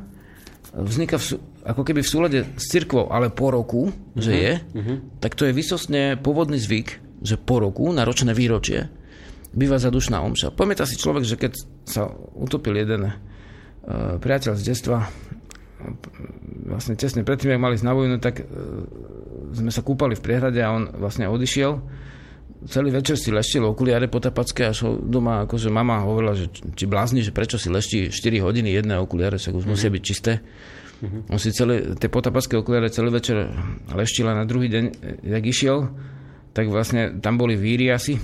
vzniká 0.74 1.16
v, 1.16 1.40
ako 1.64 1.82
keby 1.82 2.00
v 2.04 2.10
súlade 2.10 2.40
s 2.44 2.64
cirkvou, 2.70 3.08
ale 3.08 3.32
po 3.32 3.50
roku, 3.50 3.88
uh-huh. 3.88 4.20
že 4.20 4.32
je, 4.36 4.52
uh-huh. 4.60 4.96
tak 5.18 5.34
to 5.34 5.48
je 5.48 5.56
vysostne 5.56 6.20
pôvodný 6.20 6.60
zvyk, 6.60 7.00
že 7.24 7.40
po 7.40 7.58
roku, 7.58 7.88
na 7.90 8.04
ročné 8.04 8.36
výročie, 8.36 8.92
býva 9.56 9.80
zadušná 9.80 10.20
omša. 10.20 10.52
Pamätá 10.52 10.84
si 10.84 11.00
človek, 11.00 11.24
že 11.24 11.40
keď 11.40 11.52
sa 11.88 12.12
utopil 12.36 12.76
jeden 12.76 13.08
uh, 13.08 13.12
priateľ 14.20 14.54
z 14.60 14.62
detstva, 14.70 15.08
vlastne 16.68 16.98
tesne 16.98 17.22
predtým, 17.22 17.54
ak 17.54 17.62
mali 17.62 17.74
ísť 17.78 17.86
na 17.86 17.94
vojnu, 17.94 18.16
tak 18.18 18.42
uh, 18.42 18.46
sme 19.54 19.70
sa 19.70 19.82
kúpali 19.82 20.18
v 20.18 20.24
priehrade 20.24 20.60
a 20.60 20.74
on 20.74 20.90
vlastne 20.98 21.30
odišiel. 21.30 21.80
Celý 22.66 22.90
večer 22.90 23.14
si 23.14 23.30
leštil 23.30 23.62
okuliare 23.62 24.10
potapacké 24.10 24.66
a 24.66 24.74
šol 24.74 24.98
doma, 25.06 25.46
akože 25.46 25.70
mama 25.70 26.02
hovorila, 26.02 26.34
že 26.34 26.50
či 26.50 26.90
blázni, 26.90 27.22
že 27.22 27.30
prečo 27.30 27.54
si 27.54 27.70
leští 27.70 28.10
4 28.10 28.42
hodiny 28.42 28.74
jedné 28.74 28.98
okuliare, 28.98 29.38
však 29.38 29.54
už 29.54 29.62
mm-hmm. 29.62 29.70
musia 29.78 29.94
byť 29.94 30.02
čisté. 30.02 30.42
Mm-hmm. 30.98 31.22
On 31.30 31.38
si 31.38 31.54
celé, 31.54 31.94
tie 31.94 32.10
potapacké 32.10 32.58
okuliare 32.58 32.90
celý 32.90 33.14
večer 33.14 33.46
leštila 33.94 34.34
na 34.34 34.42
druhý 34.42 34.66
deň, 34.66 34.84
jak 35.22 35.44
išiel, 35.46 35.86
tak 36.50 36.66
vlastne 36.66 37.22
tam 37.22 37.38
boli 37.38 37.54
víry 37.54 37.94
asi, 37.94 38.18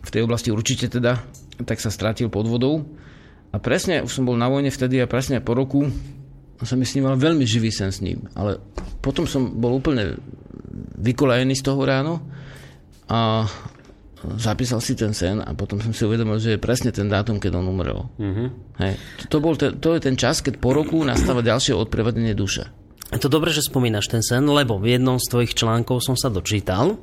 v 0.00 0.08
tej 0.08 0.24
oblasti 0.24 0.48
určite 0.48 0.88
teda, 0.88 1.20
tak 1.68 1.76
sa 1.76 1.92
strátil 1.92 2.32
pod 2.32 2.48
vodou. 2.48 2.88
A 3.52 3.60
presne, 3.60 4.00
už 4.00 4.08
som 4.08 4.24
bol 4.24 4.38
na 4.38 4.48
vojne 4.48 4.72
vtedy 4.72 4.96
a 5.02 5.10
presne 5.10 5.44
po 5.44 5.52
roku 5.52 5.84
som 6.66 6.76
mi 6.76 6.84
sníval 6.84 7.16
veľmi 7.16 7.44
živý 7.48 7.72
sen 7.72 7.92
s 7.92 8.04
ním. 8.04 8.28
Ale 8.36 8.60
potom 9.00 9.24
som 9.24 9.48
bol 9.60 9.76
úplne 9.76 10.16
vykolajený 11.00 11.56
z 11.56 11.64
toho 11.64 11.80
ráno 11.82 12.20
a 13.10 13.48
zapísal 14.36 14.84
si 14.84 14.92
ten 14.92 15.16
sen 15.16 15.40
a 15.40 15.50
potom 15.56 15.80
som 15.80 15.96
si 15.96 16.04
uvedomil, 16.04 16.36
že 16.36 16.56
je 16.56 16.60
presne 16.60 16.92
ten 16.92 17.08
dátum, 17.08 17.40
keď 17.40 17.56
on 17.56 17.72
umrel. 17.72 18.12
Mm-hmm. 18.20 18.48
Hej. 18.84 18.94
To, 19.32 19.40
bol 19.40 19.56
ten, 19.56 19.80
to 19.80 19.96
je 19.96 20.00
ten 20.04 20.16
čas, 20.20 20.44
keď 20.44 20.60
po 20.60 20.76
roku 20.76 21.00
nastáva 21.00 21.40
ďalšie 21.40 21.72
odprevadenie 21.72 22.36
duše. 22.36 22.68
Je 23.10 23.18
to 23.18 23.32
dobre, 23.32 23.50
že 23.50 23.66
spomínaš 23.66 24.06
ten 24.06 24.22
sen, 24.22 24.44
lebo 24.46 24.78
v 24.78 24.94
jednom 24.94 25.18
z 25.18 25.26
tvojich 25.32 25.56
článkov 25.56 26.04
som 26.04 26.14
sa 26.14 26.30
dočítal, 26.30 27.00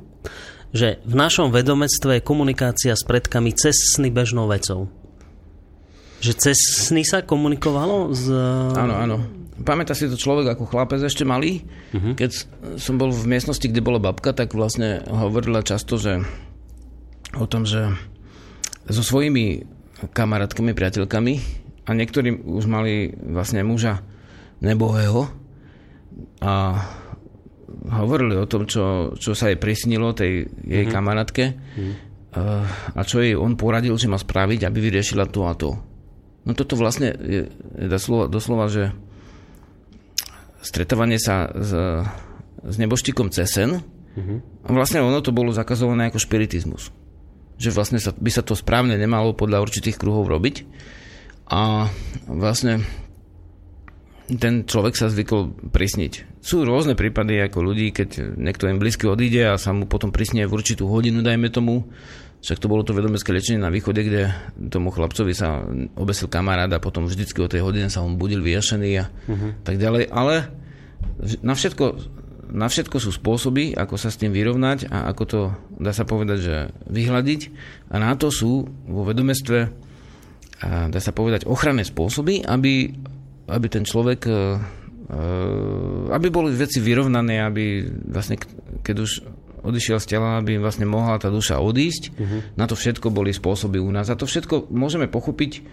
že 0.72 1.00
v 1.04 1.14
našom 1.16 1.52
vedomectve 1.52 2.20
je 2.20 2.26
komunikácia 2.26 2.92
s 2.96 3.04
predkami 3.04 3.52
cez 3.52 3.76
sny 3.96 4.08
bežnou 4.08 4.48
vecou. 4.48 4.88
Že 6.18 6.32
cez 6.34 6.58
sny 6.90 7.06
sa 7.06 7.22
komunikovalo 7.22 8.10
s... 8.10 8.26
Áno, 8.74 8.94
áno. 8.94 9.16
Pamätá 9.58 9.94
si 9.94 10.06
to 10.06 10.14
človek 10.14 10.54
ako 10.54 10.70
chlapec 10.70 11.02
ešte 11.02 11.26
malý? 11.26 11.66
Uh-huh. 11.94 12.14
Keď 12.14 12.30
som 12.78 12.94
bol 12.94 13.10
v 13.10 13.26
miestnosti, 13.26 13.66
kde 13.66 13.82
bola 13.82 13.98
babka, 13.98 14.30
tak 14.30 14.54
vlastne 14.54 15.02
hovorila 15.06 15.66
často, 15.66 15.98
že 15.98 16.22
o 17.34 17.46
tom, 17.46 17.66
že 17.66 17.90
so 18.86 19.02
svojimi 19.02 19.66
kamarátkami, 20.14 20.74
priateľkami 20.74 21.34
a 21.86 21.90
niektorí 21.90 22.38
už 22.38 22.64
mali 22.70 23.10
vlastne 23.10 23.66
muža 23.66 24.00
nebohého 24.62 25.26
a 26.42 26.54
hovorili 27.98 28.38
o 28.38 28.46
tom, 28.46 28.66
čo, 28.66 29.14
čo 29.18 29.34
sa 29.34 29.50
jej 29.50 29.58
prisnilo, 29.58 30.14
tej 30.14 30.46
jej 30.66 30.86
uh-huh. 30.86 30.94
kamarátke 30.94 31.44
uh-huh. 31.54 32.62
a 32.94 33.00
čo 33.02 33.22
jej 33.22 33.34
on 33.34 33.58
poradil, 33.58 33.98
že 33.98 34.10
má 34.10 34.18
spraviť, 34.18 34.66
aby 34.66 34.78
vyriešila 34.78 35.26
to 35.30 35.46
a 35.46 35.54
to. 35.58 35.70
No 36.48 36.56
toto 36.56 36.80
vlastne 36.80 37.12
je 37.12 37.52
doslova, 37.76 38.32
doslova 38.32 38.72
že 38.72 38.96
stretávanie 40.64 41.20
sa 41.20 41.52
s, 41.52 41.72
s 42.64 42.76
neboštikom 42.80 43.28
cesen 43.28 43.84
uh-huh. 44.16 44.38
a 44.64 44.68
vlastne 44.72 45.04
ono 45.04 45.20
to 45.20 45.36
bolo 45.36 45.52
zakazované 45.52 46.08
ako 46.08 46.24
špiritizmus. 46.24 46.88
Že 47.60 47.76
vlastne 47.76 48.00
sa, 48.00 48.16
by 48.16 48.30
sa 48.32 48.40
to 48.40 48.56
správne 48.56 48.96
nemalo 48.96 49.36
podľa 49.36 49.60
určitých 49.60 50.00
kruhov 50.00 50.24
robiť. 50.24 50.64
A 51.52 51.92
vlastne 52.24 52.80
ten 54.28 54.68
človek 54.68 54.94
sa 54.96 55.08
zvykol 55.08 55.72
prisniť. 55.72 56.40
Sú 56.44 56.64
rôzne 56.64 56.92
prípady 56.92 57.40
ako 57.40 57.64
ľudí, 57.64 57.92
keď 57.92 58.36
niekto 58.36 58.68
im 58.68 58.76
blízky 58.76 59.08
odíde 59.08 59.48
a 59.48 59.60
sa 59.60 59.72
mu 59.72 59.88
potom 59.88 60.12
prisnie 60.12 60.44
v 60.44 60.52
určitú 60.52 60.84
hodinu, 60.88 61.24
dajme 61.24 61.48
tomu, 61.48 61.88
však 62.38 62.62
to 62.62 62.70
bolo 62.70 62.86
to 62.86 62.94
vedomeské 62.94 63.34
liečenie 63.34 63.58
na 63.58 63.72
východe, 63.72 63.98
kde 63.98 64.30
tomu 64.70 64.94
chlapcovi 64.94 65.34
sa 65.34 65.58
obesil 65.98 66.30
kamarát 66.30 66.70
a 66.70 66.78
potom 66.78 67.10
vždycky 67.10 67.42
o 67.42 67.50
tej 67.50 67.66
hodine 67.66 67.90
sa 67.90 68.06
on 68.06 68.14
budil 68.14 68.38
vyjašený 68.46 68.90
a 69.02 69.04
uh-huh. 69.10 69.58
tak 69.66 69.74
ďalej. 69.74 70.06
Ale 70.14 70.46
na 71.42 71.58
všetko, 71.58 71.86
na 72.54 72.70
všetko 72.70 72.96
sú 73.02 73.10
spôsoby, 73.10 73.74
ako 73.74 73.98
sa 73.98 74.14
s 74.14 74.22
tým 74.22 74.30
vyrovnať 74.30 74.86
a 74.86 75.10
ako 75.10 75.22
to, 75.26 75.40
dá 75.82 75.90
sa 75.90 76.06
povedať, 76.06 76.38
že 76.38 76.56
vyhľadiť. 76.86 77.40
A 77.90 77.98
na 77.98 78.14
to 78.14 78.30
sú 78.30 78.70
vo 78.86 79.02
vedomestve, 79.02 79.74
dá 80.62 81.00
sa 81.02 81.10
povedať, 81.10 81.42
ochranné 81.50 81.82
spôsoby, 81.82 82.46
aby, 82.46 82.94
aby 83.50 83.66
ten 83.66 83.82
človek 83.82 84.20
e, 84.26 84.32
e, 85.10 85.22
aby 86.14 86.26
boli 86.30 86.54
veci 86.54 86.78
vyrovnané, 86.78 87.42
aby 87.42 87.82
vlastne, 88.10 88.38
keď 88.86 88.96
už 89.02 89.10
odišiel 89.62 89.98
z 90.02 90.16
tela, 90.16 90.38
aby 90.38 90.58
vlastne 90.58 90.88
mohla 90.88 91.18
tá 91.18 91.28
duša 91.28 91.58
odísť. 91.58 92.02
Uh-huh. 92.14 92.40
Na 92.54 92.66
to 92.66 92.78
všetko 92.78 93.10
boli 93.10 93.34
spôsoby 93.34 93.82
u 93.82 93.90
nás. 93.90 94.08
A 94.08 94.18
to 94.18 94.28
všetko 94.28 94.70
môžeme 94.70 95.10
pochopiť 95.10 95.64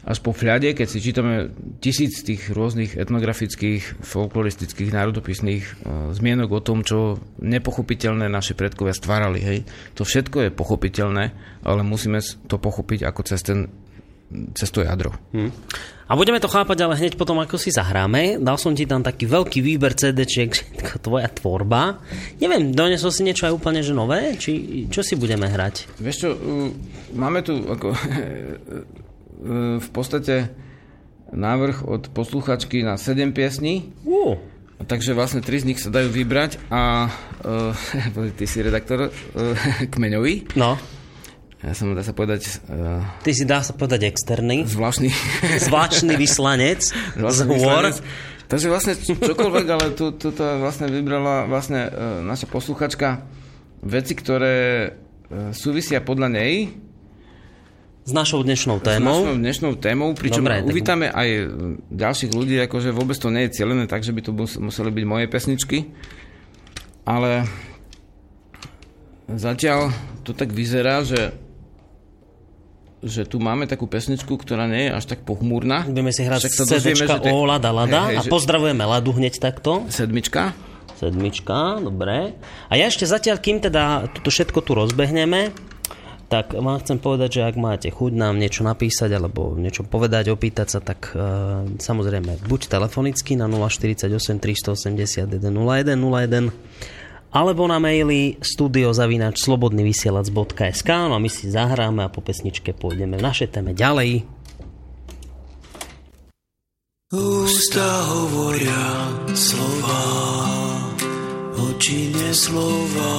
až 0.00 0.18
po 0.24 0.32
fľade, 0.32 0.72
keď 0.72 0.86
si 0.88 1.04
čítame 1.04 1.52
tisíc 1.84 2.24
tých 2.24 2.48
rôznych 2.56 2.96
etnografických, 2.96 4.00
folkloristických, 4.00 4.96
národopisných 4.96 5.64
uh, 5.64 5.74
zmienok 6.16 6.48
o 6.56 6.64
tom, 6.64 6.80
čo 6.80 7.20
nepochopiteľné 7.44 8.32
naše 8.32 8.56
predkovia 8.56 8.96
stvárali. 8.96 9.40
Hej. 9.44 9.58
To 10.00 10.08
všetko 10.08 10.48
je 10.48 10.56
pochopiteľné, 10.56 11.24
ale 11.60 11.80
musíme 11.84 12.24
to 12.48 12.56
pochopiť 12.56 13.04
ako 13.04 13.20
cez 13.28 13.44
ten 13.44 13.68
cez 14.54 14.70
to 14.70 14.86
jadro. 14.86 15.10
Hmm. 15.34 15.50
A 16.10 16.18
budeme 16.18 16.42
to 16.42 16.50
chápať 16.50 16.82
ale 16.82 16.98
hneď 16.98 17.14
potom, 17.14 17.38
ako 17.38 17.54
si 17.54 17.70
zahráme. 17.70 18.42
Dal 18.42 18.58
som 18.58 18.74
ti 18.74 18.82
tam 18.82 19.02
taký 19.02 19.30
veľký 19.30 19.62
výber 19.62 19.94
CD-čiek, 19.94 20.50
tvoja 20.98 21.30
tvorba. 21.30 22.02
Neviem, 22.42 22.74
donesol 22.74 23.14
si 23.14 23.22
niečo 23.22 23.46
aj 23.46 23.54
úplne 23.54 23.82
že 23.86 23.94
nové? 23.94 24.34
Či 24.34 24.86
čo 24.90 25.06
si 25.06 25.14
budeme 25.14 25.46
hrať? 25.46 26.02
Vieš 26.02 26.16
čo, 26.18 26.28
máme 27.14 27.46
tu 27.46 27.62
ako, 27.62 27.94
v 29.86 29.88
podstate 29.94 30.50
návrh 31.30 31.86
od 31.86 32.10
posluchačky 32.10 32.82
na 32.82 32.98
7 32.98 33.30
piesní. 33.30 33.94
Uh. 34.02 34.34
Takže 34.80 35.12
vlastne 35.12 35.44
tri 35.44 35.60
z 35.60 35.68
nich 35.68 35.78
sa 35.78 35.92
dajú 35.92 36.08
vybrať 36.08 36.56
a 36.72 37.12
uh, 37.46 38.34
ty 38.34 38.44
si 38.50 38.64
redaktor 38.64 39.08
uh, 39.08 39.12
kmeňový. 39.94 40.58
No. 40.58 40.74
Ja 41.60 41.76
som, 41.76 41.92
dá 41.92 42.00
sa 42.00 42.16
povedať... 42.16 42.64
Uh, 42.72 43.04
Ty 43.20 43.30
si 43.36 43.44
dá 43.44 43.60
sa 43.60 43.76
povedať 43.76 44.08
externý. 44.08 44.64
Zvláštny. 44.64 45.12
Zvláštny 45.68 46.16
vyslanec 46.16 46.88
z 47.16 47.40
hôr. 47.44 47.84
Takže 48.48 48.66
vlastne 48.72 48.96
čokoľvek, 48.96 49.66
ale 49.68 49.92
tu, 49.92 50.16
tu 50.16 50.32
to 50.32 50.44
vlastne 50.58 50.88
vybrala 50.88 51.44
vlastne 51.44 51.86
uh, 51.86 51.92
naša 52.24 52.48
posluchačka 52.48 53.28
veci, 53.84 54.16
ktoré 54.16 54.56
uh, 54.88 55.52
súvisia 55.52 56.00
podľa 56.00 56.32
nej 56.32 56.72
s 58.08 58.12
našou 58.16 58.40
dnešnou 58.40 58.80
témou. 58.80 59.12
S 59.12 59.28
našou 59.28 59.36
dnešnou 59.36 59.72
témou, 59.76 60.16
pričom 60.16 60.40
Dobre, 60.40 60.64
uvítame 60.64 61.12
tak... 61.12 61.20
aj 61.20 61.28
ďalších 61.92 62.32
ľudí, 62.32 62.56
akože 62.64 62.96
vôbec 62.96 63.20
to 63.20 63.28
nie 63.28 63.44
je 63.46 63.60
cieľené, 63.60 63.84
takže 63.84 64.16
by 64.16 64.24
to 64.24 64.32
museli 64.34 64.88
byť 64.88 65.04
moje 65.04 65.26
pesničky. 65.28 65.92
Ale 67.04 67.44
zatiaľ 69.28 69.92
to 70.24 70.32
tak 70.32 70.56
vyzerá, 70.56 71.04
že 71.04 71.49
že 73.00 73.24
tu 73.24 73.40
máme 73.40 73.64
takú 73.64 73.88
pesničku, 73.88 74.36
ktorá 74.36 74.68
nie 74.68 74.88
je 74.88 74.90
až 74.92 75.04
tak 75.08 75.24
pochmúrna. 75.24 75.88
Budeme 75.88 76.12
si 76.12 76.24
hrať 76.24 76.52
CDčka 76.52 77.24
o 77.32 77.48
Lada 77.48 77.72
Lada 77.72 78.12
hej, 78.12 78.20
a 78.20 78.20
pozdravujeme 78.28 78.84
Ladu 78.84 79.16
hneď 79.16 79.40
takto. 79.40 79.88
Sedmička. 79.88 80.52
Sedmička, 81.00 81.80
dobre. 81.80 82.36
A 82.68 82.72
ja 82.76 82.92
ešte 82.92 83.08
zatiaľ, 83.08 83.40
kým 83.40 83.64
teda 83.64 84.12
toto 84.12 84.28
všetko 84.28 84.60
tu 84.60 84.76
rozbehneme, 84.76 85.48
tak 86.30 86.54
vám 86.54 86.78
chcem 86.78 87.00
povedať, 87.02 87.40
že 87.40 87.48
ak 87.48 87.56
máte 87.58 87.88
chuť 87.90 88.12
nám 88.14 88.38
niečo 88.38 88.62
napísať 88.62 89.10
alebo 89.10 89.58
niečo 89.58 89.82
povedať, 89.82 90.30
opýtať 90.30 90.78
sa, 90.78 90.78
tak 90.78 91.10
uh, 91.16 91.66
samozrejme 91.80 92.46
buď 92.46 92.60
telefonicky 92.70 93.34
na 93.34 93.50
048 93.50 94.38
381 94.38 95.40
0101 95.40 96.54
alebo 97.30 97.66
na 97.70 97.78
maili 97.78 98.38
studiozavinač 98.42 99.38
slobodnyvysielac.sk 99.46 100.90
no 101.06 101.14
a 101.14 101.22
my 101.22 101.30
si 101.30 101.46
zahráme 101.46 102.06
a 102.06 102.12
po 102.12 102.22
pesničke 102.22 102.74
pôjdeme 102.74 103.18
v 103.18 103.26
našej 103.26 103.54
téme 103.54 103.72
ďalej. 103.74 104.26
Ústa 107.10 107.90
hovoria 108.06 108.86
slova, 109.34 110.06
oči 111.58 112.14
neslova. 112.14 113.14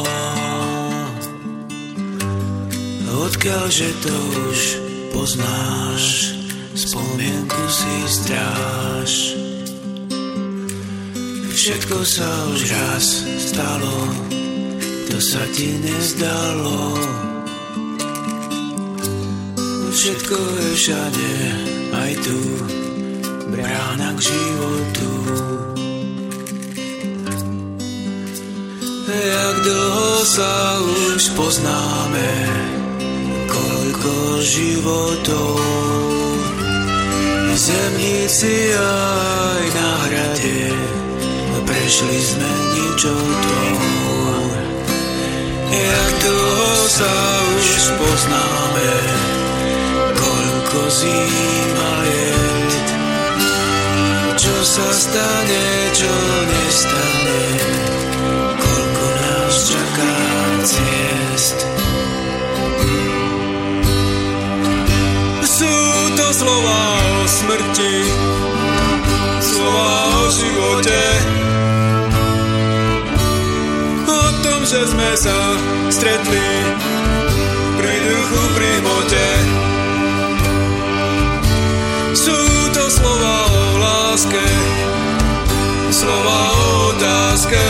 Odkiaľže 3.11 3.89
to 3.99 4.15
už 4.47 4.59
poznáš, 5.11 6.31
spomienku 6.71 7.63
si 7.67 7.95
stráž. 8.07 9.11
Všetko 11.51 11.97
sa 12.07 12.31
už 12.55 12.61
raz 12.71 13.05
stalo, 13.35 13.97
to 15.11 15.17
sa 15.19 15.43
ti 15.51 15.75
nezdalo. 15.83 16.95
Všetko 19.91 20.37
je 20.39 20.69
všade, 20.79 21.33
aj 21.91 22.11
tu, 22.23 22.39
brána 23.51 24.15
k 24.15 24.19
životu. 24.31 25.11
Jak 29.11 29.55
dlho 29.67 30.11
sa 30.23 30.55
už 30.79 31.21
poznáme, 31.35 32.31
koľko 33.51 34.13
životov. 34.39 35.59
Zemníci 37.59 38.71
aj 38.73 39.63
na 39.75 39.91
hrade, 40.07 40.59
prešli 41.81 42.21
sme 42.21 42.51
ničotou. 42.77 43.73
Jak 45.73 46.13
dlho 46.21 46.73
sa 46.85 47.15
už 47.57 47.69
poznáme, 47.97 48.93
koľko 50.13 50.77
zím 50.93 51.73
a 51.73 51.93
liet. 52.05 52.73
Čo 54.37 54.55
sa 54.61 54.89
stane, 54.93 55.65
čo 55.97 56.13
nestane, 56.53 57.43
koľko 58.61 59.05
nás 59.17 59.53
čaká 59.65 60.13
ciest. 60.61 61.59
Sú 65.49 65.75
to 66.13 66.27
slova 66.29 66.81
o 66.93 67.25
smrti, 67.25 67.93
že 74.71 74.87
sme 74.87 75.11
sa 75.19 75.35
stretli 75.91 76.47
pri 77.75 77.95
duchu, 78.07 78.41
pri 78.55 78.69
hmote. 78.79 79.27
Sú 82.15 82.39
to 82.71 82.83
slova 82.87 83.37
o 83.51 83.63
láske, 83.83 84.47
slova 85.91 86.39
o 86.55 86.67
otázke. 86.95 87.67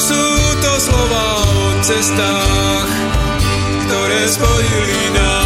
Sú 0.00 0.24
to 0.64 0.72
slova 0.88 1.26
o 1.44 1.60
cestách, 1.84 2.88
ktoré 3.84 4.20
spojili 4.24 5.20
nás. 5.20 5.39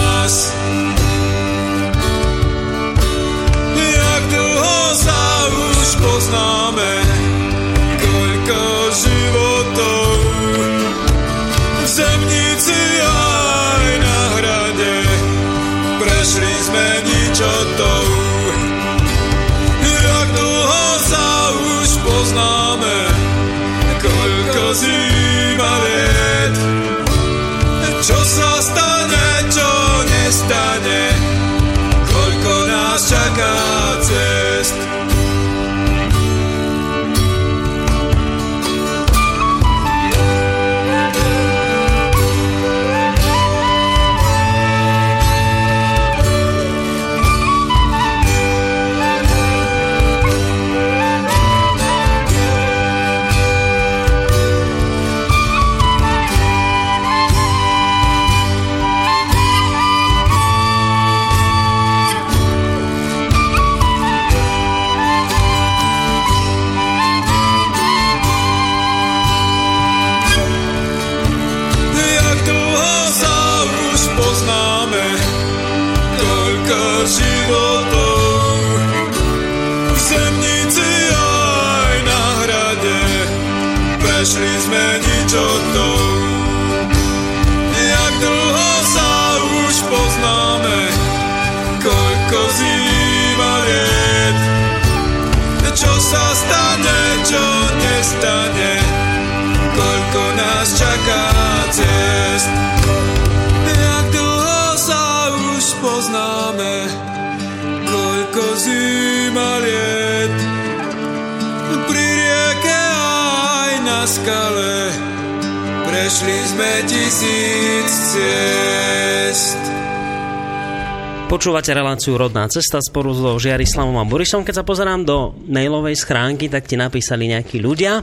Počúvate 121.45 121.77
reláciu 121.77 122.17
Rodná 122.17 122.49
cesta 122.49 122.81
spolu 122.81 123.13
so 123.13 123.37
Žiarislavom 123.37 124.01
a 124.01 124.09
Borisom. 124.09 124.49
Keď 124.49 124.55
sa 124.57 124.65
pozerám 124.65 125.05
do 125.05 125.37
mailovej 125.45 125.93
schránky, 126.01 126.49
tak 126.49 126.65
ti 126.65 126.73
napísali 126.73 127.29
nejakí 127.29 127.61
ľudia, 127.61 128.01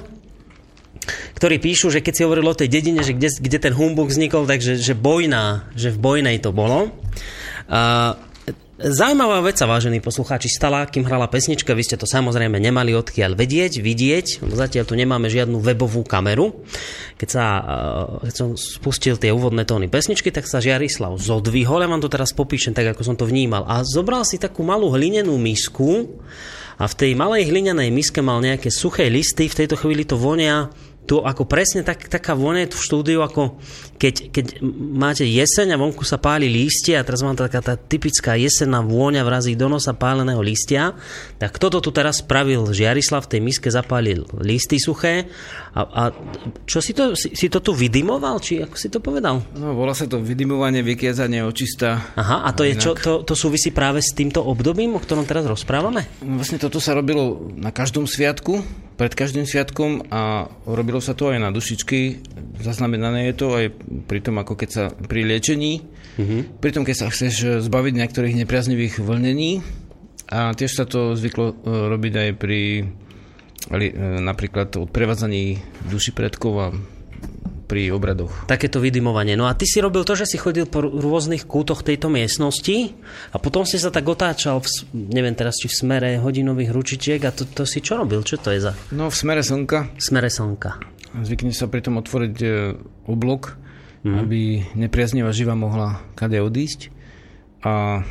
ktorí 1.42 1.58
píšu, 1.58 1.90
že 1.90 2.06
keď 2.06 2.14
si 2.14 2.22
hovoril 2.22 2.46
o 2.46 2.54
tej 2.54 2.70
dedine, 2.70 3.02
že 3.02 3.18
kde, 3.18 3.34
kde 3.42 3.58
ten 3.58 3.74
humbug 3.74 4.14
vznikol, 4.14 4.46
takže 4.46 4.78
že 4.78 4.94
bojná, 4.94 5.66
že 5.74 5.90
v 5.90 5.98
bojnej 5.98 6.38
to 6.38 6.54
bolo. 6.54 6.94
Uh, 7.66 8.14
Zaujímavá 8.82 9.46
vec 9.46 9.62
sa, 9.62 9.70
vážení 9.70 10.02
poslucháči, 10.02 10.50
stala, 10.50 10.90
kým 10.90 11.06
hrala 11.06 11.30
pesnička. 11.30 11.78
Vy 11.78 11.86
ste 11.86 12.02
to 12.02 12.10
samozrejme 12.10 12.58
nemali 12.58 12.98
odkiaľ 12.98 13.38
vedieť, 13.38 13.78
vidieť. 13.78 14.42
Zatiaľ 14.42 14.90
tu 14.90 14.98
nemáme 14.98 15.30
žiadnu 15.30 15.62
webovú 15.62 16.02
kameru. 16.02 16.66
Keď, 17.22 17.30
sa, 17.30 17.46
eh, 17.62 18.26
keď 18.26 18.34
som 18.34 18.50
spustil 18.58 19.22
tie 19.22 19.30
úvodné 19.30 19.70
tóny 19.70 19.86
pesničky, 19.86 20.34
tak 20.34 20.50
sa 20.50 20.58
Žiarislav 20.58 21.14
zodvihol. 21.22 21.86
Ja 21.86 21.94
vám 21.94 22.02
to 22.02 22.10
teraz 22.10 22.34
popíšem 22.34 22.74
tak, 22.74 22.98
ako 22.98 23.06
som 23.06 23.14
to 23.14 23.30
vnímal. 23.30 23.70
A 23.70 23.86
zobral 23.86 24.26
si 24.26 24.42
takú 24.42 24.66
malú 24.66 24.90
hlinenú 24.90 25.38
misku 25.38 26.18
a 26.82 26.90
v 26.90 26.98
tej 26.98 27.12
malej 27.14 27.54
hlinenej 27.54 27.94
miske 27.94 28.26
mal 28.26 28.42
nejaké 28.42 28.74
suché 28.74 29.14
listy. 29.14 29.46
V 29.46 29.62
tejto 29.62 29.78
chvíli 29.78 30.10
to 30.10 30.18
vonia 30.18 30.74
tu 31.06 31.20
ako 31.20 31.50
presne 31.50 31.82
tak, 31.82 32.08
taká 32.08 32.38
vôňa 32.38 32.70
tu 32.70 32.78
v 32.78 32.86
štúdiu, 32.88 33.20
ako 33.26 33.58
keď, 33.98 34.34
keď 34.34 34.46
máte 34.72 35.26
jeseň 35.26 35.76
a 35.76 35.82
vonku 35.82 36.06
sa 36.06 36.22
páli 36.22 36.50
lístia 36.50 37.02
a 37.02 37.06
teraz 37.06 37.22
mám 37.26 37.38
taká 37.38 37.62
tá 37.62 37.76
typická 37.78 38.38
jesenná 38.38 38.82
vôňa 38.82 39.26
vrazí 39.26 39.58
do 39.58 39.70
nosa 39.70 39.94
páleného 39.94 40.42
lístia, 40.42 40.98
tak 41.42 41.58
toto 41.58 41.82
tu 41.82 41.90
teraz 41.94 42.22
spravil 42.22 42.70
Žiarislav 42.70 43.26
v 43.26 43.32
tej 43.38 43.42
miske 43.42 43.70
zapálil 43.70 44.26
listy 44.42 44.78
suché 44.78 45.30
a, 45.74 45.82
a 45.82 46.04
čo 46.66 46.80
si 46.82 46.94
to, 46.94 47.18
si, 47.18 47.34
si 47.34 47.48
to 47.50 47.62
tu 47.62 47.74
vydimoval, 47.74 48.42
či 48.42 48.62
ako 48.62 48.76
si 48.78 48.88
to 48.90 49.00
povedal? 49.00 49.42
No, 49.58 49.74
volá 49.74 49.98
sa 49.98 50.06
to 50.06 50.22
vydimovanie, 50.22 50.86
vykiezanie 50.86 51.42
očista. 51.46 52.14
Aha, 52.18 52.46
a 52.46 52.50
to, 52.52 52.66
je 52.68 52.78
čo, 52.78 52.92
to, 52.94 53.22
to 53.26 53.34
súvisí 53.38 53.72
práve 53.72 54.04
s 54.04 54.14
týmto 54.14 54.44
obdobím, 54.44 54.98
o 54.98 55.02
ktorom 55.02 55.26
teraz 55.26 55.48
rozprávame? 55.48 56.08
No, 56.22 56.40
vlastne 56.42 56.60
toto 56.60 56.84
sa 56.84 56.96
robilo 56.96 57.52
na 57.56 57.72
každom 57.72 58.04
sviatku, 58.04 58.64
pred 59.02 59.18
každým 59.18 59.50
sviatkom 59.50 60.14
a 60.14 60.46
robilo 60.70 61.02
sa 61.02 61.18
to 61.18 61.34
aj 61.34 61.42
na 61.42 61.50
dušičky. 61.50 62.22
Zaznamenané 62.62 63.34
je 63.34 63.36
to 63.42 63.48
aj 63.58 63.74
pri 64.06 64.22
tom, 64.22 64.38
ako 64.38 64.54
keď 64.54 64.70
sa 64.70 64.84
pri 64.94 65.26
liečení, 65.26 65.82
mm-hmm. 66.22 66.62
pri 66.62 66.70
tom, 66.70 66.86
keď 66.86 66.96
sa 67.02 67.08
chceš 67.10 67.66
zbaviť 67.66 67.98
niektorých 67.98 68.38
nepriaznivých 68.46 69.02
vlnení 69.02 69.66
a 70.30 70.54
tiež 70.54 70.78
sa 70.78 70.86
to 70.86 71.18
zvyklo 71.18 71.50
e, 71.50 71.54
robiť 71.66 72.14
aj 72.14 72.30
pri 72.38 72.62
e, 72.78 73.90
napríklad 74.22 74.70
odprevádzaní 74.78 75.58
duši 75.90 76.14
predkov 76.14 76.54
a 76.62 76.70
pri 77.72 77.88
obradoch. 77.96 78.52
Takéto 78.52 78.84
vydimovanie. 78.84 79.40
No 79.40 79.48
a 79.48 79.56
ty 79.56 79.64
si 79.64 79.80
robil 79.80 80.04
to, 80.04 80.20
že 80.20 80.28
si 80.28 80.36
chodil 80.36 80.68
po 80.68 80.84
rôznych 80.84 81.48
kútoch 81.48 81.88
tejto 81.88 82.12
miestnosti 82.12 82.92
a 83.32 83.40
potom 83.40 83.64
si 83.64 83.80
sa 83.80 83.88
tak 83.88 84.04
otáčal, 84.04 84.60
v, 84.60 84.68
neviem 84.92 85.32
teraz, 85.32 85.56
či 85.56 85.72
v 85.72 85.80
smere 85.80 86.20
hodinových 86.20 86.76
ručičiek 86.76 87.24
a 87.24 87.32
to, 87.32 87.48
to 87.48 87.64
si 87.64 87.80
čo 87.80 87.96
robil? 87.96 88.28
Čo 88.28 88.44
to 88.44 88.52
je 88.52 88.60
za? 88.60 88.76
No 88.92 89.08
v 89.08 89.16
smere 89.16 89.40
slnka. 89.40 89.96
V 89.96 90.04
smere 90.04 90.28
slnka. 90.28 90.84
Zvykne 91.16 91.56
sa 91.56 91.72
pritom 91.72 91.96
otvoriť 92.04 92.36
e, 92.44 92.48
oblok, 93.08 93.56
mm. 94.04 94.16
aby 94.20 94.40
nepriaznivá 94.76 95.32
živa 95.32 95.56
mohla 95.56 96.04
kade 96.20 96.44
odísť. 96.44 96.92
A 97.64 98.04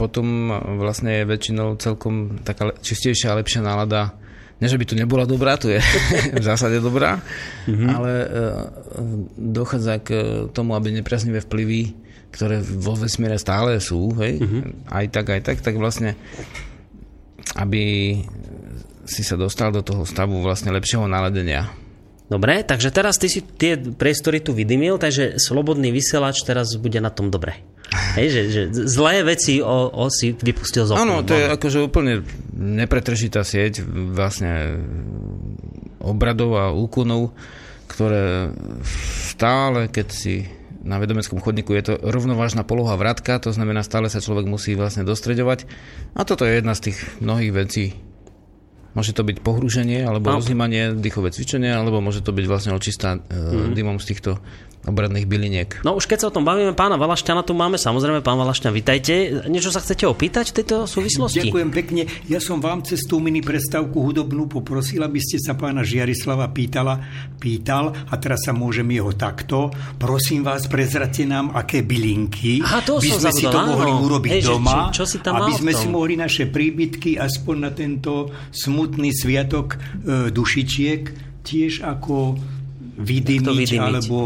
potom 0.00 0.48
vlastne 0.80 1.20
je 1.20 1.28
väčšinou 1.28 1.76
celkom 1.76 2.40
taká 2.46 2.72
čistejšia 2.78 3.34
a 3.34 3.38
lepšia 3.42 3.60
nálada 3.60 4.16
nie, 4.62 4.70
že 4.70 4.78
by 4.78 4.86
tu 4.86 4.94
nebola 4.94 5.26
dobrá, 5.26 5.58
tu 5.58 5.66
je 5.66 5.82
v 6.38 6.44
zásade 6.46 6.78
dobrá, 6.78 7.18
mm-hmm. 7.66 7.88
ale 7.90 8.12
uh, 8.14 8.28
dochádza 9.34 9.98
k 9.98 10.08
tomu, 10.54 10.78
aby 10.78 10.94
nepriaznivé 10.94 11.42
vplyvy, 11.42 11.98
ktoré 12.30 12.62
vo 12.62 12.94
vesmíre 12.94 13.34
stále 13.42 13.82
sú, 13.82 14.14
hej, 14.22 14.38
mm-hmm. 14.38 14.62
aj 14.86 15.04
tak, 15.10 15.26
aj 15.34 15.40
tak, 15.42 15.58
tak 15.66 15.74
vlastne 15.74 16.14
aby 17.58 18.16
si 19.02 19.22
sa 19.26 19.34
dostal 19.34 19.74
do 19.74 19.82
toho 19.82 20.06
stavu 20.06 20.38
vlastne 20.40 20.70
lepšieho 20.70 21.10
naladenia. 21.10 21.68
Dobre, 22.30 22.64
takže 22.64 22.94
teraz 22.94 23.20
ty 23.20 23.28
si 23.28 23.44
tie 23.44 23.76
priestory 23.76 24.40
tu 24.40 24.56
vydymil, 24.56 24.96
takže 24.96 25.36
slobodný 25.36 25.92
vysielač 25.92 26.40
teraz 26.46 26.72
bude 26.80 26.96
na 27.02 27.12
tom 27.12 27.28
dobre. 27.28 27.60
Hej, 27.92 28.28
že, 28.32 28.42
že 28.48 28.62
zlé 28.88 29.20
veci 29.20 29.60
o, 29.60 29.88
o 29.92 30.08
si 30.08 30.32
vypustil 30.32 30.88
z 30.88 30.96
Áno, 30.96 31.20
to 31.20 31.36
je 31.36 31.44
akože 31.48 31.78
úplne 31.84 32.24
nepretržitá 32.56 33.44
sieť 33.44 33.84
vlastne 33.86 34.80
obradov 36.00 36.56
a 36.56 36.64
úkonov, 36.72 37.36
ktoré 37.88 38.52
stále, 39.32 39.92
keď 39.92 40.06
si 40.08 40.48
na 40.82 40.98
vedomeckom 40.98 41.38
chodníku 41.38 41.76
je 41.78 41.94
to 41.94 41.94
rovnovážna 42.02 42.66
poloha 42.66 42.98
vratka, 42.98 43.38
to 43.38 43.54
znamená 43.54 43.86
stále 43.86 44.10
sa 44.10 44.18
človek 44.18 44.50
musí 44.50 44.74
vlastne 44.74 45.06
dostreďovať. 45.06 45.68
A 46.18 46.26
toto 46.26 46.42
je 46.42 46.58
jedna 46.58 46.74
z 46.74 46.90
tých 46.90 46.98
mnohých 47.22 47.52
vecí. 47.54 47.84
Môže 48.92 49.16
to 49.16 49.24
byť 49.24 49.40
pohrúženie, 49.40 50.04
alebo 50.04 50.28
no. 50.28 50.40
rozjímanie, 50.40 50.92
dýchové 50.96 51.32
cvičenie, 51.32 51.72
alebo 51.72 52.04
môže 52.04 52.20
to 52.20 52.32
byť 52.32 52.44
vlastne 52.44 52.72
očistá 52.76 53.16
mm-hmm. 53.16 53.72
dymom 53.72 53.96
z 53.96 54.06
týchto 54.12 54.30
obradných 54.82 55.30
byliniek. 55.30 55.86
No 55.86 55.94
už 55.94 56.10
keď 56.10 56.18
sa 56.18 56.26
o 56.30 56.34
tom 56.34 56.42
bavíme, 56.42 56.74
pána 56.74 56.98
Valašťana 56.98 57.46
tu 57.46 57.54
máme, 57.54 57.78
samozrejme, 57.78 58.18
pán 58.18 58.34
Valašťan, 58.34 58.74
vitajte. 58.74 59.46
Niečo 59.46 59.70
sa 59.70 59.78
chcete 59.78 60.10
opýtať 60.10 60.50
v 60.50 60.54
tejto 60.62 60.76
súvislosti? 60.90 61.48
Ďakujem 61.48 61.70
pekne. 61.70 62.02
Ja 62.26 62.42
som 62.42 62.58
vám 62.58 62.82
cez 62.82 63.06
tú 63.06 63.22
mini 63.22 63.38
prestávku 63.38 64.02
hudobnú 64.02 64.50
poprosil, 64.50 65.06
aby 65.06 65.22
ste 65.22 65.38
sa 65.38 65.54
pána 65.54 65.86
Žiarislava 65.86 66.50
pýtala, 66.50 66.98
pýtal 67.38 67.94
a 67.94 68.14
teraz 68.18 68.42
sa 68.42 68.50
môžem 68.50 68.90
jeho 68.90 69.14
takto. 69.14 69.70
Prosím 70.02 70.42
vás, 70.42 70.66
prezrate 70.66 71.22
nám, 71.22 71.54
aké 71.54 71.86
bylinky 71.86 72.58
Aha, 72.66 72.82
to 72.82 72.98
by 72.98 73.06
sme 73.06 73.30
zabudol, 73.30 73.38
si 73.38 73.46
to 73.46 73.58
mohli 73.62 73.92
urobiť 73.94 74.32
Hej, 74.34 74.42
doma, 74.50 74.90
čo- 74.90 75.02
čo 75.02 75.04
si 75.06 75.18
tam 75.22 75.38
aby 75.38 75.52
sme 75.54 75.72
si 75.78 75.86
mohli 75.86 76.18
naše 76.18 76.50
príbytky 76.50 77.22
aspoň 77.22 77.56
na 77.62 77.70
tento 77.70 78.34
smutný 78.50 78.81
sviatok 79.12 79.68
e, 79.74 79.78
dušičiek 80.30 81.02
tiež 81.42 81.82
ako 81.82 82.38
vydymiť, 82.98 83.58
vydymiť. 83.66 83.80
alebo 83.82 84.18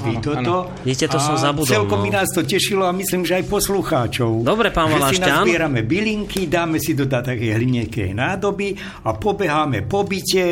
vy 0.00 0.14
toto. 0.24 0.72
Vidíte, 0.80 1.12
to 1.12 1.18
a 1.20 1.22
som 1.22 1.36
zabudol, 1.36 1.84
Celkom 1.84 2.00
no. 2.00 2.04
by 2.08 2.10
nás 2.10 2.28
to 2.32 2.40
tešilo 2.40 2.88
a 2.88 2.92
myslím, 2.96 3.22
že 3.28 3.36
aj 3.36 3.44
poslucháčov. 3.52 4.40
Dobre, 4.40 4.72
pán 4.72 4.88
Že 4.88 4.96
si 4.96 5.00
Valašťan. 5.20 5.28
nazbierame 5.28 5.80
bylinky, 5.84 6.48
dáme 6.48 6.80
si 6.80 6.96
do 6.96 7.04
také 7.04 7.52
hlinieké 7.52 8.16
nádoby 8.16 8.72
a 9.04 9.12
pobeháme 9.12 9.84
po 9.84 10.08
byte, 10.08 10.46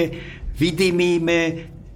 vydymíme, 0.53 1.39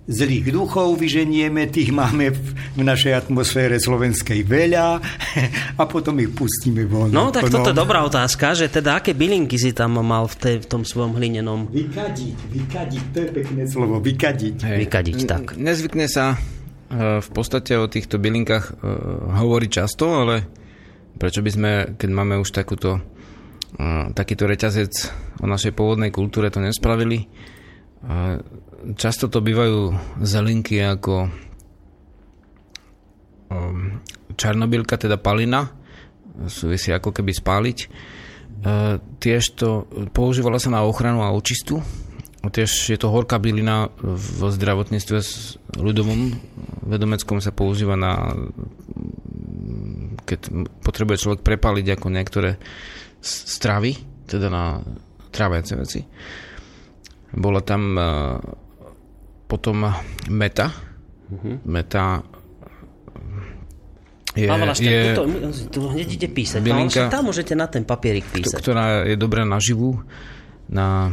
zlých 0.03 0.51
duchov 0.51 0.99
vyženieme, 0.99 1.71
tých 1.71 1.95
máme 1.95 2.35
v, 2.35 2.41
v 2.75 2.83
našej 2.83 3.15
atmosfére 3.15 3.79
slovenskej 3.79 4.43
veľa 4.43 4.99
a 5.81 5.83
potom 5.87 6.19
ich 6.19 6.35
pustíme 6.35 6.83
von. 6.91 7.15
No, 7.15 7.31
tak 7.31 7.47
toto 7.47 7.71
je 7.71 7.79
dobrá 7.79 8.03
otázka, 8.03 8.59
že 8.59 8.67
teda 8.67 8.99
aké 8.99 9.15
bylinky 9.15 9.55
si 9.55 9.71
tam 9.71 10.03
mal 10.03 10.27
v, 10.27 10.35
tej, 10.39 10.57
v 10.63 10.67
tom 10.67 10.83
svojom 10.83 11.15
hlinenom 11.15 11.71
Vykadiť, 11.71 12.37
vykadiť, 12.51 13.05
to 13.15 13.19
je 13.23 13.29
pekné 13.31 13.63
slovo, 13.71 14.03
vykadiť. 14.03 14.57
Hej. 14.67 14.79
vykadiť, 14.87 15.19
tak. 15.31 15.55
Nezvykne 15.55 16.11
sa 16.11 16.35
e, 16.35 16.37
v 17.23 17.29
podstate 17.31 17.79
o 17.79 17.87
týchto 17.87 18.19
bylinkách 18.19 18.65
e, 18.67 18.73
hovoriť 19.39 19.71
často, 19.71 20.05
ale 20.19 20.43
prečo 21.15 21.47
by 21.47 21.51
sme, 21.55 21.73
keď 21.95 22.11
máme 22.11 22.43
už 22.43 22.51
takúto, 22.51 22.99
e, 23.79 24.11
takýto 24.11 24.51
reťazec 24.51 24.93
o 25.39 25.47
našej 25.47 25.71
pôvodnej 25.79 26.11
kultúre, 26.11 26.51
to 26.51 26.59
nespravili. 26.59 27.31
E, 28.03 28.43
Často 28.99 29.31
to 29.31 29.39
bývajú 29.39 29.95
zelinky 30.27 30.83
ako 30.83 31.31
um, 33.47 34.03
čarnobylka, 34.35 34.99
teda 34.99 35.23
palina, 35.23 35.71
súvisí 36.51 36.91
ako 36.91 37.15
keby 37.15 37.31
spáliť. 37.31 37.79
E, 37.79 37.89
tiež 38.99 39.55
to 39.55 39.87
používala 40.11 40.59
sa 40.59 40.75
na 40.75 40.83
ochranu 40.83 41.23
a 41.23 41.31
očistu. 41.31 41.79
A 42.43 42.51
Tiež 42.51 42.91
je 42.91 42.99
to 42.99 43.07
horká 43.07 43.39
bylina 43.39 43.87
v 44.03 44.51
zdravotníctve 44.51 45.19
s 45.23 45.63
ľudovom 45.79 46.35
vedomeckom 46.91 47.39
sa 47.39 47.55
používa 47.55 47.95
na 47.95 48.35
keď 50.27 50.51
potrebuje 50.83 51.23
človek 51.23 51.41
prepaliť 51.47 51.87
ako 51.99 52.07
niektoré 52.11 52.51
stravy, 53.23 53.95
teda 54.27 54.51
na 54.51 54.83
tráviace 55.31 55.75
veci. 55.79 56.01
Bola 57.33 57.61
tam 57.61 57.83
e, 57.93 58.03
potom 59.47 59.89
meta. 60.29 60.69
Meta 61.65 62.21
je, 64.33 64.49
Pán 64.49 64.61
Valašťan, 64.61 64.85
je 64.87 65.01
tuto, 65.11 65.25
tu 65.69 65.81
hneď 65.89 66.09
ide 66.11 66.29
písať. 66.29 66.61
Bylinka- 66.61 67.05
Valašťan, 67.05 67.09
tam 67.11 67.25
môžete 67.25 67.53
na 67.53 67.67
ten 67.67 67.85
papierik 67.85 68.25
písať. 68.27 68.57
ktorá 68.59 68.85
je 69.05 69.17
dobrá 69.17 69.45
na 69.45 69.57
živú, 69.57 70.01
na 70.69 71.13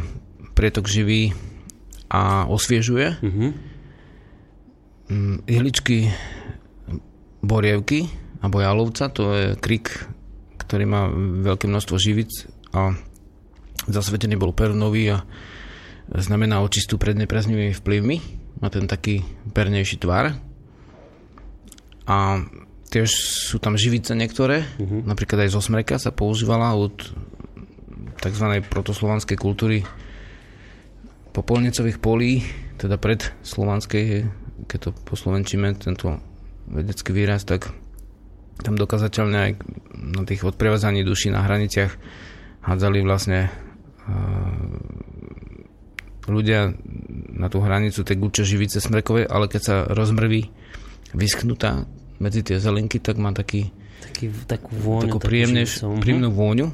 prietok 0.52 0.84
živý 0.84 1.36
a 2.08 2.44
osviežuje. 2.46 3.20
Mm, 5.10 5.36
Ihličky 5.44 6.08
borievky 7.40 8.08
alebo 8.40 8.56
jalovca, 8.58 9.08
to 9.08 9.24
je 9.30 9.46
krik, 9.56 10.08
ktorý 10.56 10.84
má 10.84 11.08
veľké 11.44 11.66
množstvo 11.66 11.96
živic 11.96 12.30
a 12.70 12.96
zasvetený 13.84 14.36
bol 14.36 14.52
perunový 14.52 15.12
a 15.12 15.24
znamená 16.14 16.58
očistú 16.62 16.98
pred 16.98 17.14
nepriaznivými 17.14 17.74
vplyvmi. 17.76 18.16
Má 18.58 18.68
ten 18.68 18.90
taký 18.90 19.22
pernejší 19.54 20.02
tvar. 20.02 20.36
A 22.10 22.42
tiež 22.90 23.10
sú 23.46 23.62
tam 23.62 23.78
živice 23.78 24.18
niektoré, 24.18 24.66
napríklad 24.82 25.46
aj 25.46 25.54
zo 25.54 25.62
smreka 25.62 26.02
sa 26.02 26.10
používala 26.10 26.74
od 26.74 26.98
tzv. 28.18 28.46
protoslovanskej 28.66 29.38
kultúry 29.38 29.86
popolnicových 31.30 32.02
polí, 32.02 32.42
teda 32.82 32.98
pred 32.98 33.22
slovanskej, 33.46 34.26
keď 34.66 34.78
to 34.82 34.90
poslovenčíme, 35.06 35.78
tento 35.78 36.18
vedecký 36.66 37.14
výraz, 37.14 37.46
tak 37.46 37.70
tam 38.66 38.74
dokazateľne 38.74 39.38
aj 39.38 39.52
na 39.94 40.22
tých 40.26 40.42
odprevádzaní 40.42 41.06
duší 41.06 41.30
na 41.30 41.46
hraniciach 41.46 41.94
hádzali 42.66 43.00
vlastne 43.06 43.48
ľudia 46.30 46.72
na 47.34 47.50
tú 47.50 47.58
hranicu 47.60 48.00
tie 48.06 48.16
guče 48.16 48.46
živice 48.46 48.78
smrekové, 48.78 49.26
ale 49.26 49.50
keď 49.50 49.60
sa 49.60 49.76
rozmrví 49.90 50.46
vyschnutá 51.12 51.84
medzi 52.22 52.46
tie 52.46 52.62
zelinky, 52.62 53.02
tak 53.02 53.18
má 53.18 53.34
taký 53.34 53.74
Taký, 54.00 54.32
takú 54.48 54.72
vôňu. 54.80 55.12
takú 55.12 55.18
príjemne. 55.20 55.68
Mhm. 55.68 56.00
príjemnú 56.00 56.30
vôňu. 56.32 56.72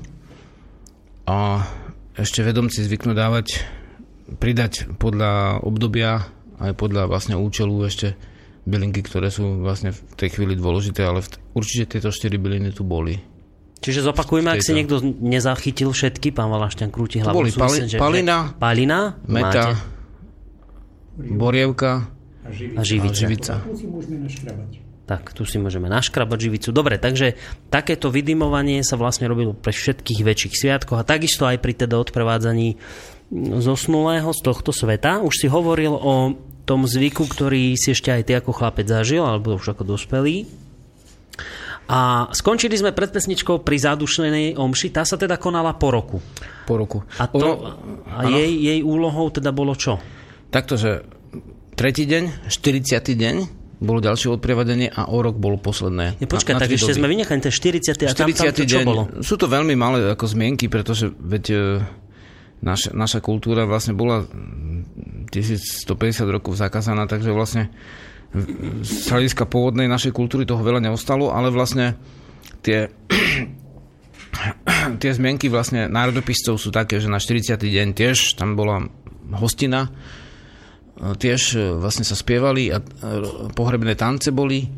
A 1.26 1.66
ešte 2.14 2.46
vedomci 2.46 2.86
zvyknú 2.86 3.18
dávať, 3.18 3.66
pridať 4.38 4.86
podľa 5.02 5.58
obdobia 5.66 6.22
aj 6.62 6.72
podľa 6.78 7.10
vlastne 7.10 7.36
účelu 7.36 7.74
ešte 7.84 8.16
bylinky, 8.64 9.02
ktoré 9.04 9.28
sú 9.28 9.60
vlastne 9.60 9.92
v 9.92 10.00
tej 10.16 10.38
chvíli 10.38 10.54
dôležité, 10.56 11.04
ale 11.04 11.20
v, 11.20 11.28
určite 11.52 11.98
tieto 11.98 12.08
štyri 12.14 12.38
byliny 12.40 12.72
tu 12.72 12.82
boli. 12.82 13.20
Čiže 13.76 14.02
zopakujme, 14.02 14.50
ak 14.50 14.64
si 14.64 14.72
niekto 14.72 14.98
nezachytil 15.04 15.92
všetky, 15.92 16.32
pán 16.32 16.48
Valašťan 16.50 16.88
krúti 16.90 17.20
To 17.20 17.30
hlavou. 17.30 17.44
boli 17.44 17.52
pali, 17.52 17.86
že- 17.86 18.00
palina, 18.00 18.56
palina, 18.56 19.14
meta, 19.28 19.46
máte, 19.46 19.72
borievka 21.16 22.08
a 22.42 22.48
a 22.48 22.82
živica. 22.82 23.14
živica. 23.14 23.54
Tu 23.62 23.74
si 23.76 23.86
môžeme 23.86 24.18
naškrabať. 24.24 24.70
Tak, 25.06 25.22
tu 25.38 25.46
si 25.46 25.56
môžeme 25.62 25.86
naškrabať 25.86 26.38
živicu. 26.50 26.68
Dobre, 26.74 26.98
takže 26.98 27.38
takéto 27.70 28.10
vydymovanie 28.10 28.82
sa 28.82 28.98
vlastne 28.98 29.30
robilo 29.30 29.54
pre 29.54 29.70
všetkých 29.70 30.20
väčších 30.26 30.54
sviatkoch 30.58 30.98
a 30.98 31.06
takisto 31.06 31.46
aj 31.46 31.62
pri 31.62 31.78
teda 31.78 31.94
odprevádzaní 31.94 32.74
zosnulého 33.62 34.26
z 34.34 34.40
tohto 34.42 34.74
sveta. 34.74 35.22
Už 35.22 35.34
si 35.34 35.46
hovoril 35.46 35.94
o 35.94 36.34
tom 36.66 36.90
zvyku, 36.90 37.22
ktorý 37.30 37.78
si 37.78 37.94
ešte 37.94 38.10
aj 38.10 38.22
ty 38.26 38.32
ako 38.34 38.50
chlapec 38.50 38.90
zažil, 38.90 39.22
alebo 39.22 39.54
už 39.54 39.78
ako 39.78 39.94
dospelý. 39.94 40.50
A 41.86 42.26
skončili 42.34 42.74
sme 42.74 42.90
pred 42.90 43.14
pesničkou 43.14 43.62
pri 43.62 43.76
zádušnej 43.78 44.58
omši. 44.58 44.90
Tá 44.90 45.06
sa 45.06 45.14
teda 45.14 45.38
konala 45.38 45.70
po 45.78 45.94
roku. 45.94 46.18
Po 46.66 46.74
roku. 46.74 46.98
A, 47.16 47.30
to, 47.30 47.38
Ono- 47.38 47.58
a 48.10 48.26
jej, 48.26 48.50
jej 48.58 48.80
úlohou 48.82 49.30
teda 49.30 49.54
bolo 49.54 49.78
čo? 49.78 50.02
Takto, 50.50 50.74
že 50.74 51.06
tretí 51.78 52.02
deň, 52.04 52.50
40. 52.50 52.90
deň, 53.14 53.36
bolo 53.76 54.00
ďalšie 54.00 54.32
odprevadenie 54.32 54.88
a 54.88 55.06
o 55.06 55.20
rok 55.20 55.36
bolo 55.36 55.60
posledné. 55.60 56.16
Je, 56.18 56.26
počkaj, 56.26 56.56
Na- 56.56 56.58
na 56.58 56.62
tak 56.64 56.74
ešte 56.74 56.90
doby. 56.90 56.98
sme 56.98 57.08
vynechali 57.12 57.38
ten 57.44 57.52
40. 57.52 58.08
a 58.08 58.14
tam, 58.16 58.26
tam 58.26 58.28
40. 58.34 58.50
to 58.50 58.64
čo 58.64 58.78
deň. 58.80 58.84
bolo? 58.88 59.02
Sú 59.22 59.34
to 59.38 59.46
veľmi 59.46 59.76
malé 59.76 60.10
ako 60.10 60.26
zmienky, 60.26 60.66
pretože 60.66 61.12
veď 61.12 61.44
e, 61.52 61.56
naša, 62.64 62.96
naša 62.96 63.20
kultúra 63.20 63.62
vlastne 63.62 63.92
bola 63.92 64.24
mm, 64.24 65.28
1150 65.30 65.86
rokov 66.26 66.56
zakázaná, 66.56 67.04
takže 67.04 67.30
vlastne 67.30 67.68
z 68.82 69.06
hľadiska 69.10 69.48
pôvodnej 69.48 69.88
našej 69.88 70.12
kultúry 70.12 70.44
toho 70.44 70.60
veľa 70.60 70.82
neostalo, 70.82 71.32
ale 71.32 71.48
vlastne 71.48 71.96
tie 72.60 72.90
tie 75.02 75.10
zmienky 75.12 75.48
vlastne 75.48 75.88
národopiscov 75.88 76.60
sú 76.60 76.68
také, 76.72 77.00
že 77.00 77.08
na 77.10 77.20
40. 77.20 77.56
deň 77.56 77.88
tiež 77.96 78.36
tam 78.36 78.54
bola 78.54 78.86
hostina, 79.36 79.88
e, 79.88 79.90
tiež 81.16 81.40
e, 81.56 81.60
vlastne 81.80 82.04
sa 82.04 82.16
spievali 82.18 82.70
a 82.70 82.78
e, 82.78 82.84
pohrebné 83.52 83.96
tance 83.96 84.30
boli, 84.30 84.68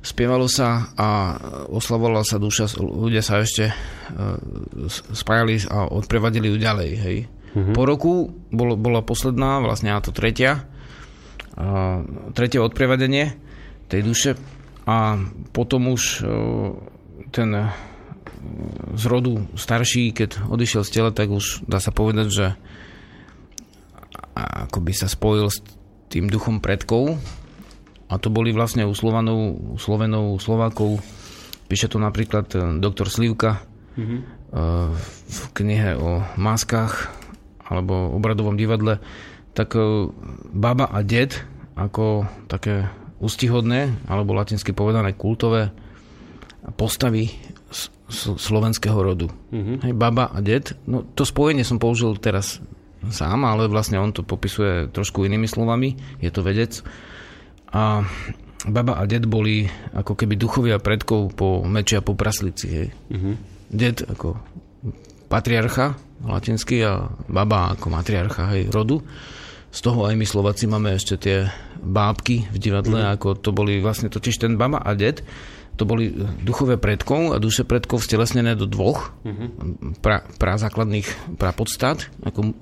spievalo 0.00 0.48
sa 0.48 0.94
a 0.96 1.36
oslavovala 1.68 2.24
sa 2.24 2.40
duša, 2.40 2.80
ľudia 2.80 3.20
sa 3.20 3.44
ešte 3.44 3.68
spájali 5.12 5.60
a 5.68 5.92
odprevadili 5.92 6.48
ju 6.48 6.56
ďalej. 6.56 6.90
Hej. 6.96 7.16
Mm-hmm. 7.28 7.74
Po 7.76 7.82
roku 7.84 8.32
bolo, 8.48 8.80
bola 8.80 9.04
posledná, 9.04 9.60
vlastne 9.60 9.92
a 9.92 10.00
to 10.00 10.08
tretia, 10.08 10.64
tretie 12.32 12.60
odprevadenie 12.62 13.36
tej 13.90 14.00
duše 14.06 14.30
a 14.88 15.20
potom 15.52 15.92
už 15.92 16.24
ten 17.30 17.50
z 18.96 19.04
rodu 19.06 19.44
starší, 19.54 20.16
keď 20.16 20.48
odišiel 20.48 20.82
z 20.84 20.90
tela, 20.90 21.10
tak 21.12 21.28
už 21.28 21.64
dá 21.68 21.76
sa 21.76 21.92
povedať, 21.92 22.28
že 22.32 22.46
ako 24.34 24.78
by 24.80 24.92
sa 24.96 25.08
spojil 25.10 25.52
s 25.52 25.60
tým 26.08 26.32
duchom 26.32 26.58
predkov. 26.64 27.20
A 28.10 28.18
to 28.18 28.32
boli 28.32 28.50
vlastne 28.50 28.88
u 28.88 28.94
Slovanov, 28.96 29.54
u 29.54 29.78
Slovenov, 29.78 30.34
u 30.34 30.38
Slovákov. 30.42 30.98
Píše 31.70 31.86
to 31.86 32.02
napríklad 32.02 32.50
e, 32.58 32.82
doktor 32.82 33.06
Slivka 33.06 33.62
mm-hmm. 33.94 34.20
v 35.30 35.40
knihe 35.54 35.94
o 35.94 36.18
maskách 36.34 37.06
alebo 37.70 38.10
obradovom 38.10 38.58
divadle 38.58 38.98
tak 39.60 39.76
e, 39.76 40.08
baba 40.56 40.88
a 40.88 41.04
ded 41.04 41.36
ako 41.76 42.24
také 42.48 42.88
ústihodné 43.20 44.08
alebo 44.08 44.32
latinsky 44.32 44.72
povedané 44.72 45.12
kultové 45.12 45.68
postavy 46.80 47.28
slovenského 48.36 48.96
rodu. 48.96 49.28
Mm-hmm. 49.52 49.76
Hej, 49.86 49.94
baba 49.94 50.32
a 50.32 50.40
ded, 50.42 50.74
no 50.88 51.04
to 51.04 51.22
spojenie 51.22 51.62
som 51.62 51.78
použil 51.78 52.16
teraz 52.18 52.58
sám, 53.06 53.46
ale 53.46 53.70
vlastne 53.70 54.00
on 54.00 54.10
to 54.12 54.26
popisuje 54.26 54.90
trošku 54.92 55.24
inými 55.24 55.46
slovami, 55.46 55.96
je 56.20 56.30
to 56.32 56.42
vedec. 56.42 56.82
A 57.70 58.02
baba 58.66 58.98
a 58.98 59.06
ded 59.06 59.24
boli 59.30 59.70
ako 59.94 60.18
keby 60.18 60.34
duchovia 60.34 60.82
predkov 60.82 61.32
po 61.38 61.62
meči 61.62 61.96
a 61.96 62.04
po 62.04 62.18
praslici. 62.18 62.66
Hej. 62.66 62.88
Mm-hmm. 63.14 63.34
Ded 63.70 63.96
ako 64.10 64.36
patriarcha 65.30 65.94
latinsky 66.26 66.84
a 66.84 67.08
baba 67.30 67.72
ako 67.78 67.86
matriarcha 67.88 68.52
hej, 68.52 68.68
rodu. 68.68 69.00
Z 69.70 69.78
toho 69.86 70.06
aj 70.06 70.14
my 70.18 70.26
Slováci 70.26 70.66
máme 70.66 70.98
ešte 70.98 71.14
tie 71.14 71.46
bábky 71.78 72.50
v 72.50 72.58
divadle, 72.58 72.98
mm. 72.98 73.08
ako 73.18 73.28
to 73.38 73.50
boli 73.54 73.78
vlastne 73.78 74.10
totiž 74.10 74.42
ten 74.42 74.58
baba 74.58 74.82
a 74.82 74.92
det, 74.98 75.22
to 75.78 75.88
boli 75.88 76.12
duchové 76.44 76.76
predkov 76.76 77.32
a 77.32 77.40
duše 77.40 77.64
predkov 77.64 78.04
stelesnené 78.04 78.52
do 78.52 78.68
dvoch 78.68 79.16
mm-hmm. 79.24 79.48
pra, 80.04 80.28
pra 80.36 80.60
základných 80.60 81.38
pra 81.40 81.56
podstat, 81.56 82.12
ako 82.20 82.52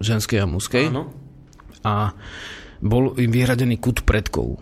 ženskej 0.00 0.40
a 0.40 0.48
mužskej. 0.48 0.88
Áno. 0.88 1.12
A 1.84 2.16
bol 2.80 3.12
im 3.20 3.28
vyhradený 3.28 3.76
kut 3.76 4.08
predkov. 4.08 4.56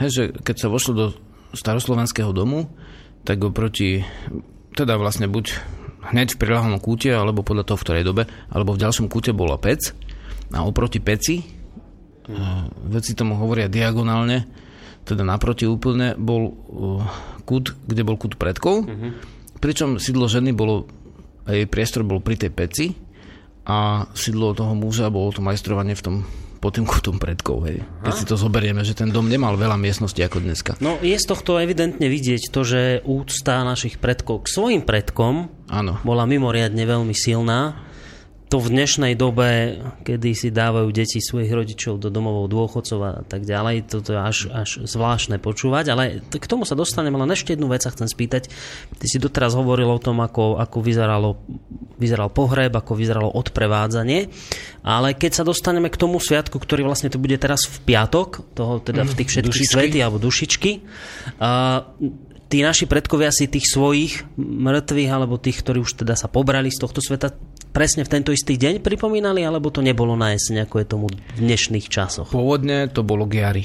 Hej, 0.00 0.10
že 0.10 0.22
keď 0.40 0.56
sa 0.56 0.72
vošlo 0.72 0.92
do 0.96 1.06
staroslovenského 1.52 2.32
domu, 2.32 2.72
tak 3.28 3.44
oproti, 3.44 4.08
teda 4.72 4.96
vlastne 4.96 5.28
buď 5.28 5.52
hneď 6.16 6.34
v 6.34 6.40
prilahlom 6.40 6.80
kúte, 6.80 7.12
alebo 7.12 7.44
podľa 7.44 7.68
toho 7.68 7.76
v 7.76 7.84
ktorej 7.84 8.04
dobe, 8.08 8.22
alebo 8.48 8.72
v 8.72 8.82
ďalšom 8.88 9.12
kúte 9.12 9.36
bola 9.36 9.60
pec 9.60 9.92
a 10.52 10.64
oproti 10.64 11.00
peci, 11.00 11.40
veci 12.86 13.12
tomu 13.16 13.34
hovoria 13.40 13.66
diagonálne, 13.66 14.46
teda 15.02 15.26
naproti 15.26 15.66
úplne, 15.66 16.14
bol 16.14 16.54
kút, 17.42 17.74
kde 17.82 18.02
bol 18.06 18.14
kút 18.14 18.38
predkov, 18.38 18.86
mm-hmm. 18.86 19.10
pričom 19.58 19.98
sídlo 19.98 20.30
ženy 20.30 20.54
bolo, 20.54 20.86
jej 21.48 21.66
priestor 21.66 22.06
bol 22.06 22.22
pri 22.22 22.38
tej 22.38 22.50
peci 22.54 22.86
a 23.66 24.06
sídlo 24.14 24.54
toho 24.54 24.78
muža 24.78 25.10
bolo 25.10 25.34
to 25.34 25.42
majstrovanie 25.42 25.98
v 25.98 26.04
tom 26.04 26.16
pod 26.62 26.78
tým 26.78 26.86
kútom 26.86 27.18
predkov. 27.18 27.66
Hej. 27.66 27.82
Keď 28.06 28.14
si 28.14 28.22
to 28.22 28.38
zoberieme, 28.38 28.86
že 28.86 28.94
ten 28.94 29.10
dom 29.10 29.26
nemal 29.26 29.58
veľa 29.58 29.74
miestností 29.74 30.22
ako 30.22 30.38
dneska. 30.46 30.78
No 30.78 30.94
je 31.02 31.18
z 31.18 31.26
tohto 31.26 31.58
evidentne 31.58 32.06
vidieť 32.06 32.54
to, 32.54 32.62
že 32.62 33.02
úcta 33.02 33.66
našich 33.66 33.98
predkov 33.98 34.46
k 34.46 34.54
svojim 34.54 34.82
predkom 34.86 35.50
Áno. 35.66 35.98
bola 36.06 36.22
mimoriadne 36.22 36.86
veľmi 36.86 37.10
silná 37.18 37.82
to 38.52 38.60
v 38.60 38.68
dnešnej 38.68 39.16
dobe, 39.16 39.80
kedy 40.04 40.36
si 40.36 40.52
dávajú 40.52 40.92
deti 40.92 41.24
svojich 41.24 41.48
rodičov 41.48 41.96
do 41.96 42.12
domovov 42.12 42.52
dôchodcov 42.52 42.98
a 43.00 43.12
tak 43.24 43.48
ďalej, 43.48 43.88
toto 43.88 44.12
je 44.12 44.20
až, 44.20 44.38
až 44.52 44.70
zvláštne 44.84 45.40
počúvať, 45.40 45.88
ale 45.88 46.20
k 46.28 46.44
tomu 46.44 46.68
sa 46.68 46.76
dostanem, 46.76 47.16
ale 47.16 47.32
ešte 47.32 47.56
jednu 47.56 47.72
vec 47.72 47.80
sa 47.80 47.88
chcem 47.88 48.04
spýtať. 48.04 48.52
Ty 49.00 49.06
si 49.08 49.16
doteraz 49.16 49.56
hovoril 49.56 49.88
o 49.88 49.96
tom, 49.96 50.20
ako, 50.20 50.60
ako 50.60 50.84
vyzeralo, 50.84 51.40
vyzeral 51.96 52.28
pohreb, 52.28 52.76
ako 52.76 52.92
vyzeralo 52.92 53.32
odprevádzanie, 53.32 54.28
ale 54.84 55.16
keď 55.16 55.32
sa 55.32 55.48
dostaneme 55.48 55.88
k 55.88 55.96
tomu 55.96 56.20
sviatku, 56.20 56.60
ktorý 56.60 56.84
vlastne 56.84 57.08
to 57.08 57.16
bude 57.16 57.40
teraz 57.40 57.64
v 57.64 57.88
piatok, 57.88 58.52
toho 58.52 58.84
teda 58.84 59.08
v 59.08 59.16
tých 59.16 59.32
mhm. 59.32 59.34
všetkých 59.48 59.68
svety 59.72 59.98
alebo 60.04 60.20
dušičky, 60.20 60.70
uh, 61.40 61.88
tí 62.52 62.60
naši 62.60 62.84
predkovia 62.84 63.32
si 63.32 63.48
tých 63.48 63.64
svojich 63.64 64.28
mŕtvych 64.36 65.08
alebo 65.08 65.40
tých, 65.40 65.64
ktorí 65.64 65.80
už 65.80 66.04
teda 66.04 66.20
sa 66.20 66.28
pobrali 66.28 66.68
z 66.68 66.84
tohto 66.84 67.00
sveta, 67.00 67.32
presne 67.72 68.04
v 68.04 68.12
tento 68.12 68.30
istý 68.30 68.60
deň 68.60 68.84
pripomínali, 68.84 69.42
alebo 69.42 69.72
to 69.72 69.80
nebolo 69.80 70.12
na 70.14 70.36
jeseň, 70.36 70.68
ako 70.68 70.76
je 70.78 70.86
tomu 70.86 71.06
v 71.08 71.40
dnešných 71.40 71.88
časoch? 71.88 72.28
Pôvodne 72.30 72.86
to 72.92 73.00
bolo 73.02 73.24
k 73.24 73.42
jari. 73.42 73.64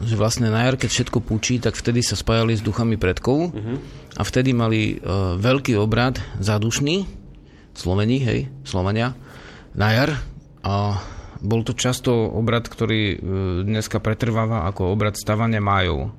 Že 0.00 0.14
vlastne 0.18 0.48
na 0.50 0.66
jar, 0.66 0.74
keď 0.76 0.90
všetko 0.90 1.18
púčí, 1.22 1.62
tak 1.62 1.78
vtedy 1.78 2.02
sa 2.02 2.18
spájali 2.18 2.58
s 2.58 2.64
duchami 2.64 2.98
predkov 2.98 3.54
uh-huh. 3.54 3.76
a 4.16 4.22
vtedy 4.26 4.50
mali 4.50 4.98
uh, 4.98 5.38
veľký 5.38 5.78
obrad 5.78 6.18
zádušný, 6.42 7.22
Slovení, 7.70 8.18
hej, 8.18 8.50
Slovania, 8.66 9.14
na 9.78 9.94
jar 9.94 10.10
a 10.66 10.98
bol 11.40 11.62
to 11.62 11.72
často 11.72 12.12
obrad, 12.12 12.66
ktorý 12.66 13.02
uh, 13.14 13.16
dneska 13.62 14.02
pretrváva 14.02 14.66
ako 14.66 14.90
obrad 14.90 15.14
stavania 15.14 15.62
májov. 15.62 16.16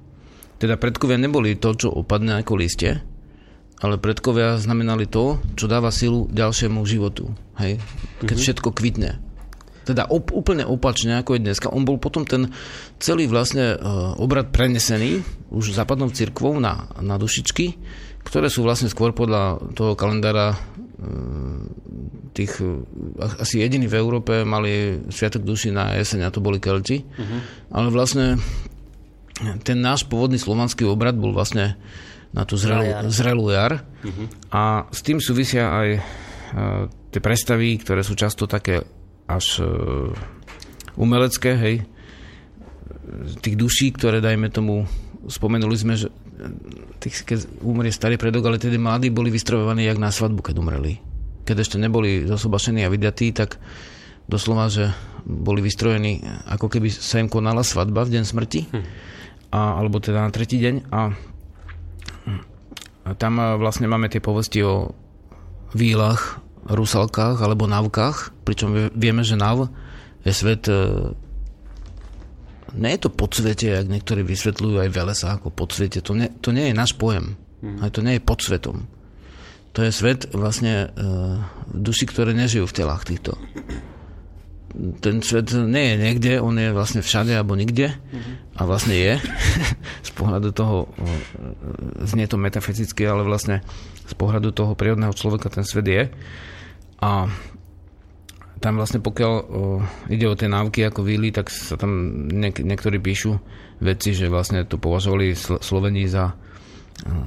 Teda 0.62 0.78
predkovia 0.78 1.18
neboli 1.18 1.58
to, 1.58 1.74
čo 1.74 1.90
opadne 1.90 2.38
ako 2.38 2.54
liste, 2.62 3.02
ale 3.82 3.98
predkovia 3.98 4.62
znamenali 4.62 5.10
to, 5.10 5.42
čo 5.58 5.66
dáva 5.66 5.90
silu 5.90 6.30
ďalšiemu 6.30 6.80
životu. 6.86 7.34
Hej? 7.58 7.82
Keď 8.22 8.30
mm-hmm. 8.30 8.46
všetko 8.46 8.70
kvitne. 8.78 9.18
Teda 9.82 10.06
op, 10.06 10.30
úplne 10.30 10.62
opačne, 10.62 11.18
ako 11.18 11.36
je 11.36 11.46
dneska. 11.50 11.74
On 11.74 11.82
bol 11.82 11.98
potom 11.98 12.22
ten 12.22 12.54
celý 13.02 13.26
vlastne 13.26 13.74
uh, 13.74 14.14
obrad 14.22 14.54
prenesený 14.54 15.26
už 15.50 15.74
západnou 15.74 16.14
cirkvou 16.14 16.62
na, 16.62 16.86
na 17.02 17.18
dušičky, 17.18 17.82
ktoré 18.22 18.54
sú 18.54 18.62
vlastne 18.62 18.94
skôr 18.94 19.18
podľa 19.18 19.58
toho 19.74 19.98
kalendára 19.98 20.54
uh, 20.54 21.66
tých, 22.38 22.62
uh, 22.62 23.42
asi 23.42 23.66
jediní 23.66 23.90
v 23.90 23.98
Európe 23.98 24.46
mali 24.46 25.02
Sviatok 25.10 25.42
duši 25.42 25.74
na 25.74 25.98
jeseň 25.98 26.30
a 26.30 26.34
to 26.34 26.38
boli 26.38 26.62
Kelti. 26.62 27.02
Uh-huh. 27.02 27.42
Ale 27.74 27.90
vlastne 27.90 28.38
ten 29.66 29.82
náš 29.82 30.06
pôvodný 30.06 30.38
slovanský 30.38 30.86
obrad 30.86 31.18
bol 31.18 31.34
vlastne 31.34 31.74
na 32.32 32.48
tú 32.48 32.56
zrelú, 32.56 32.88
jar. 32.88 33.04
zrelú 33.12 33.46
jar. 33.52 33.84
Uh-huh. 34.04 34.28
A 34.52 34.88
s 34.88 35.04
tým 35.04 35.20
súvisia 35.20 35.68
aj 35.68 35.90
uh, 36.00 36.02
tie 37.12 37.20
predstavy, 37.20 37.76
ktoré 37.80 38.02
sú 38.08 38.16
často 38.16 38.48
také 38.48 38.84
až 39.28 39.64
uh, 39.64 40.12
umelecké, 40.96 41.52
hej, 41.56 41.76
tých 43.44 43.56
duší, 43.60 43.92
ktoré 43.96 44.24
dajme 44.24 44.48
tomu, 44.52 44.88
spomenuli 45.28 45.76
sme, 45.76 45.96
že 46.00 46.08
tých, 47.02 47.28
keď 47.28 47.40
umrie 47.62 47.94
starý 47.94 48.18
predok, 48.18 48.48
ale 48.50 48.58
tedy 48.62 48.80
mladí 48.80 49.14
boli 49.14 49.30
vystrojovaní 49.30 49.86
jak 49.86 50.00
na 50.02 50.10
svadbu, 50.10 50.42
keď 50.42 50.56
umreli. 50.58 50.98
Keď 51.46 51.58
ešte 51.58 51.78
neboli 51.78 52.26
zosobašení 52.26 52.86
a 52.86 52.94
vydatí, 52.94 53.34
tak 53.34 53.58
doslova, 54.30 54.72
že 54.72 54.94
boli 55.26 55.62
vystrojení, 55.62 56.24
ako 56.50 56.72
keby 56.72 56.90
sa 56.90 57.22
im 57.22 57.30
konala 57.30 57.62
svadba 57.62 58.08
v 58.08 58.18
deň 58.18 58.24
smrti, 58.26 58.62
hm. 58.70 58.84
a, 59.54 59.78
alebo 59.78 60.02
teda 60.02 60.26
na 60.26 60.32
tretí 60.34 60.58
deň 60.58 60.76
a 60.90 61.14
tam 63.18 63.34
e, 63.42 63.58
vlastne 63.58 63.90
máme 63.90 64.08
tie 64.08 64.22
povesti 64.22 64.62
o 64.66 64.94
výlach, 65.74 66.42
rusalkách 66.70 67.42
alebo 67.42 67.66
navkách, 67.66 68.46
pričom 68.46 68.94
vieme, 68.94 69.26
že 69.26 69.40
nav 69.40 69.72
je 70.22 70.34
svet 70.34 70.70
e, 70.70 71.16
nie 72.72 72.92
je 72.96 73.02
to 73.04 73.10
podsvete, 73.12 73.68
jak 73.68 73.88
niektorí 73.88 74.24
vysvetľujú 74.24 74.80
aj 74.80 74.90
sa 75.12 75.36
ako 75.36 75.52
podsvete. 75.52 76.00
To, 76.08 76.16
nie, 76.16 76.32
to 76.40 76.56
nie 76.56 76.72
je 76.72 76.76
náš 76.78 76.96
pojem. 76.96 77.36
Mm. 77.60 77.84
Aj 77.84 77.92
to 77.92 78.00
nie 78.00 78.16
je 78.16 78.24
podsvetom. 78.24 78.88
To 79.76 79.80
je 79.84 79.92
svet 79.92 80.32
vlastne 80.32 80.88
uh, 80.88 81.40
duši, 81.68 82.08
ktoré 82.08 82.32
nežijú 82.32 82.68
v 82.68 82.76
telách 82.76 83.08
týchto 83.08 83.36
ten 85.04 85.20
svet 85.20 85.52
nie 85.52 85.94
je 85.94 85.96
niekde, 86.00 86.32
on 86.40 86.56
je 86.56 86.72
vlastne 86.72 87.04
všade 87.04 87.36
alebo 87.36 87.60
nikde 87.60 87.92
mm-hmm. 87.92 88.56
a 88.56 88.62
vlastne 88.64 88.96
je 88.96 89.14
z 90.08 90.12
pohľadu 90.16 90.56
toho 90.56 90.88
znie 92.08 92.26
to 92.28 92.40
metafyzicky, 92.40 93.04
ale 93.04 93.28
vlastne 93.28 93.64
z 94.08 94.14
pohľadu 94.16 94.56
toho 94.56 94.72
prírodného 94.76 95.16
človeka 95.16 95.52
ten 95.52 95.68
svet 95.68 95.88
je 95.88 96.04
a 97.04 97.28
tam 98.62 98.78
vlastne 98.78 99.02
pokiaľ 99.02 99.34
o, 99.34 99.42
ide 100.14 100.30
o 100.30 100.38
tie 100.38 100.46
návky 100.46 100.86
ako 100.86 101.02
víly, 101.02 101.34
tak 101.34 101.50
sa 101.50 101.74
tam 101.82 102.26
niek- 102.30 102.62
niektorí 102.62 103.02
píšu 103.02 103.42
veci, 103.82 104.14
že 104.14 104.30
vlastne 104.30 104.62
to 104.70 104.78
považovali 104.78 105.34
sl- 105.34 105.58
Slovení 105.58 106.06
za 106.06 106.38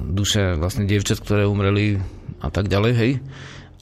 duše 0.07 0.55
vlastne 0.55 0.87
dievčat, 0.87 1.19
ktoré 1.19 1.43
umreli 1.43 1.99
a 2.39 2.47
tak 2.47 2.71
ďalej, 2.71 2.93
hej. 2.95 3.11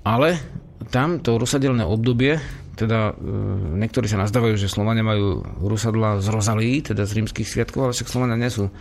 Ale 0.01 0.41
tam 0.89 1.22
to 1.22 1.38
rozsadelné 1.38 1.86
obdobie 1.86 2.41
teda 2.74 3.13
e, 3.13 3.78
niektorí 3.78 4.09
sa 4.09 4.21
nazdávajú, 4.21 4.57
že 4.57 4.71
Slovania 4.71 5.05
majú 5.05 5.45
rusadla 5.61 6.17
z 6.19 6.28
Rozalí, 6.30 6.82
teda 6.82 7.05
z 7.05 7.21
rímskych 7.21 7.45
sviatkov, 7.45 7.89
ale 7.89 7.93
však 7.93 8.09
Slovania 8.09 8.38
nie 8.38 8.49
sú 8.49 8.74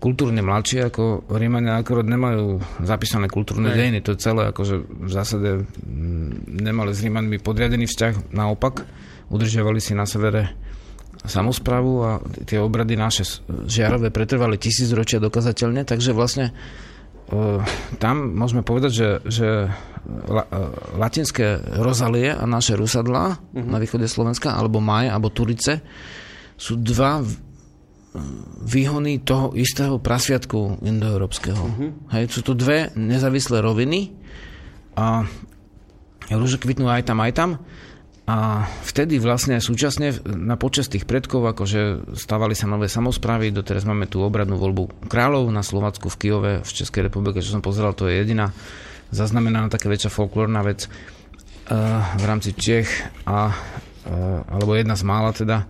kultúrne 0.00 0.40
mladšie 0.40 0.90
ako 0.90 1.28
Rímania, 1.30 1.78
akorát 1.78 2.08
nemajú 2.08 2.58
zapísané 2.82 3.30
kultúrne 3.30 3.70
ne. 3.70 3.76
dejiny. 3.76 3.98
To 4.02 4.16
je 4.16 4.22
celé, 4.22 4.50
akože 4.50 4.74
v 4.80 5.10
zásade 5.12 5.50
nemali 6.48 6.90
s 6.90 7.04
Rímanmi 7.04 7.38
podriadený 7.38 7.86
vzťah, 7.86 8.34
naopak 8.34 8.82
udržiavali 9.30 9.78
si 9.78 9.92
na 9.94 10.08
severe 10.08 10.56
samozprávu 11.24 11.92
a 12.04 12.10
tie 12.44 12.60
obrady 12.60 13.00
naše 13.00 13.24
žiarové 13.64 14.12
pretrvali 14.12 14.60
tisícročia 14.60 15.22
dokazateľne, 15.22 15.88
takže 15.88 16.12
vlastne 16.12 16.52
tam 17.98 18.34
môžeme 18.34 18.62
povedať, 18.66 18.92
že, 18.92 19.10
že 19.26 19.48
la, 20.28 20.44
latinské 20.98 21.60
rozalie 21.80 22.32
a 22.32 22.44
naše 22.44 22.76
rusadlá 22.76 23.38
uh-huh. 23.38 23.64
na 23.64 23.78
východe 23.80 24.08
Slovenska, 24.08 24.52
alebo 24.52 24.82
Maj, 24.82 25.08
alebo 25.08 25.32
Turice, 25.32 25.80
sú 26.54 26.78
dva 26.78 27.24
výhony 28.62 29.26
toho 29.26 29.50
istého 29.58 29.98
prasviatku 29.98 30.86
indoeurópskeho. 30.86 31.64
Uh-huh. 31.66 31.90
Hej, 32.14 32.30
sú 32.30 32.46
to 32.46 32.54
dve 32.54 32.94
nezávislé 32.94 33.58
roviny 33.58 34.14
a 34.94 35.26
rúže 36.30 36.62
kvitnú 36.62 36.86
aj 36.86 37.10
tam, 37.10 37.18
aj 37.18 37.32
tam. 37.34 37.50
A 38.24 38.64
vtedy 38.88 39.20
vlastne 39.20 39.60
súčasne 39.60 40.16
na 40.24 40.56
počas 40.56 40.88
tých 40.88 41.04
predkov, 41.04 41.44
akože 41.44 42.16
stávali 42.16 42.56
sa 42.56 42.64
nové 42.64 42.88
samozprávy, 42.88 43.52
doteraz 43.52 43.84
máme 43.84 44.08
tú 44.08 44.24
obradnú 44.24 44.56
voľbu 44.56 45.12
kráľov 45.12 45.52
na 45.52 45.60
Slovacku, 45.60 46.08
v 46.08 46.16
Kiove, 46.16 46.52
v 46.64 46.70
Českej 46.72 47.12
republike, 47.12 47.44
čo 47.44 47.52
som 47.52 47.60
pozeral, 47.60 47.92
to 47.92 48.08
je 48.08 48.16
jediná 48.16 48.56
zaznamenaná 49.12 49.68
taká 49.68 49.92
väčšia 49.92 50.08
folklórna 50.08 50.64
vec 50.64 50.88
uh, 50.88 52.00
v 52.16 52.24
rámci 52.24 52.56
Čech, 52.56 52.88
a, 53.28 53.52
uh, 53.52 54.40
alebo 54.48 54.72
jedna 54.72 54.96
z 54.96 55.04
mála 55.04 55.30
teda. 55.36 55.68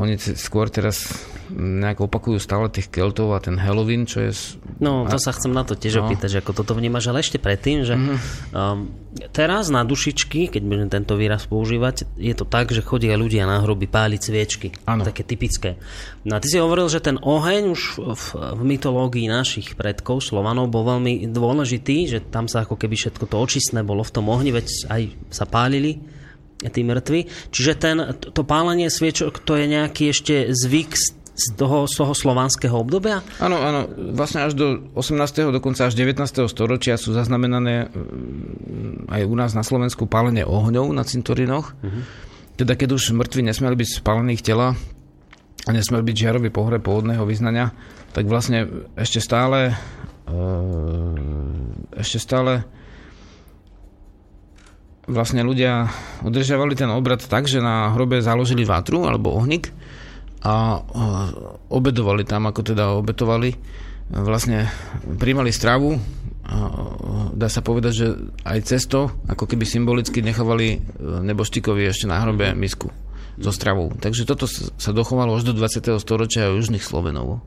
Oni 0.00 0.16
skôr 0.16 0.72
teraz 0.72 1.12
nejak 1.52 2.00
opakujú 2.00 2.38
stále 2.40 2.70
tých 2.72 2.88
Keltov 2.88 3.34
a 3.34 3.42
ten 3.42 3.58
Halloween, 3.58 4.06
čo 4.06 4.22
je... 4.24 4.32
No, 4.78 5.04
to 5.04 5.18
sa 5.18 5.34
chcem 5.34 5.50
na 5.50 5.66
to 5.66 5.74
tiež 5.74 6.00
no. 6.00 6.06
opýtať, 6.06 6.38
že 6.38 6.40
ako 6.40 6.62
toto 6.62 6.72
vnímaš, 6.78 7.10
ale 7.10 7.20
ešte 7.20 7.42
predtým, 7.42 7.84
že 7.84 7.94
mm-hmm. 7.98 8.16
um, 8.54 8.88
teraz 9.34 9.68
na 9.68 9.82
dušičky, 9.82 10.48
keď 10.48 10.62
budem 10.62 10.88
tento 10.88 11.18
výraz 11.18 11.44
používať, 11.50 12.06
je 12.16 12.32
to 12.32 12.46
tak, 12.46 12.70
že 12.70 12.86
chodia 12.86 13.18
ľudia 13.18 13.44
na 13.44 13.60
hroby 13.60 13.90
páliť 13.90 14.20
sviečky. 14.22 14.68
Ano. 14.86 15.02
Také 15.04 15.26
typické. 15.26 15.76
No 16.22 16.38
a 16.38 16.42
ty 16.42 16.48
si 16.48 16.62
hovoril, 16.62 16.86
že 16.86 17.02
ten 17.02 17.18
oheň 17.18 17.62
už 17.74 17.82
v, 17.98 18.26
v 18.56 18.62
mytológii 18.62 19.26
našich 19.26 19.74
predkov, 19.74 20.22
Slovanov, 20.22 20.70
bol 20.70 20.86
veľmi 20.86 21.28
dôležitý, 21.28 21.96
že 22.06 22.18
tam 22.22 22.46
sa 22.46 22.62
ako 22.62 22.78
keby 22.78 22.94
všetko 22.94 23.26
to 23.26 23.36
očistné 23.36 23.82
bolo 23.82 24.06
v 24.06 24.14
tom 24.14 24.30
ohni, 24.30 24.54
veď 24.54 24.66
aj 24.88 25.02
sa 25.28 25.44
pálili 25.44 26.19
tí 26.68 26.84
mŕtvi. 26.84 27.20
Čiže 27.48 27.72
ten, 27.80 27.96
to 28.20 28.42
pálenie 28.44 28.92
sviečok, 28.92 29.40
to 29.40 29.56
je 29.56 29.64
nejaký 29.64 30.12
ešte 30.12 30.52
zvyk 30.52 30.92
z 31.40 31.56
toho, 31.56 31.88
z 31.88 31.94
toho 31.96 32.12
slovanského 32.12 32.76
obdobia? 32.76 33.24
Áno, 33.40 33.56
áno. 33.56 33.88
Vlastne 34.12 34.44
až 34.44 34.52
do 34.52 34.66
18. 34.92 35.56
dokonca 35.56 35.88
až 35.88 35.96
19. 35.96 36.20
storočia 36.52 37.00
sú 37.00 37.16
zaznamenané 37.16 37.88
mm, 37.88 39.08
aj 39.08 39.22
u 39.24 39.34
nás 39.34 39.56
na 39.56 39.64
Slovensku 39.64 40.04
pálenie 40.04 40.44
ohňov 40.44 40.92
na 40.92 41.00
cintorinoch. 41.00 41.72
Uh-huh. 41.80 42.04
Teda 42.60 42.76
keď 42.76 43.00
už 43.00 43.16
mŕtvi 43.16 43.48
nesmeli 43.48 43.72
byť 43.72 44.04
spálených 44.04 44.44
tela 44.44 44.76
a 45.64 45.70
nesmel 45.72 46.04
byť 46.04 46.16
žiarový 46.16 46.52
pohreb 46.52 46.84
pôvodného 46.84 47.24
vyznania, 47.24 47.72
tak 48.12 48.28
vlastne 48.28 48.68
ešte 49.00 49.24
stále 49.24 49.72
e, 50.28 50.34
ešte 51.96 52.20
stále 52.20 52.68
vlastne 55.10 55.42
ľudia 55.42 55.90
udržiavali 56.22 56.78
ten 56.78 56.88
obrad 56.88 57.20
tak, 57.20 57.50
že 57.50 57.58
na 57.58 57.92
hrobe 57.92 58.22
založili 58.22 58.62
vátru 58.64 59.04
alebo 59.04 59.34
ohnik 59.34 59.74
a 60.40 60.80
obedovali 61.68 62.24
tam, 62.24 62.48
ako 62.48 62.60
teda 62.72 62.96
obetovali. 62.96 63.52
Vlastne 64.10 64.66
príjmali 65.06 65.54
stravu 65.54 66.00
a 66.50 66.56
dá 67.30 67.46
sa 67.46 67.62
povedať, 67.62 67.92
že 67.94 68.06
aj 68.42 68.58
cesto, 68.66 69.22
ako 69.30 69.46
keby 69.46 69.62
symbolicky 69.62 70.18
nechovali 70.18 70.68
e, 70.74 70.78
neboštikovi 70.98 71.86
ešte 71.86 72.10
na 72.10 72.18
hrobe 72.18 72.50
misku 72.58 72.90
so 73.38 73.54
stravou. 73.54 73.94
Takže 73.94 74.26
toto 74.26 74.50
sa 74.50 74.90
dochovalo 74.90 75.38
až 75.38 75.46
do 75.46 75.54
20. 75.54 75.94
storočia 76.02 76.50
južných 76.50 76.82
Slovenov. 76.82 77.38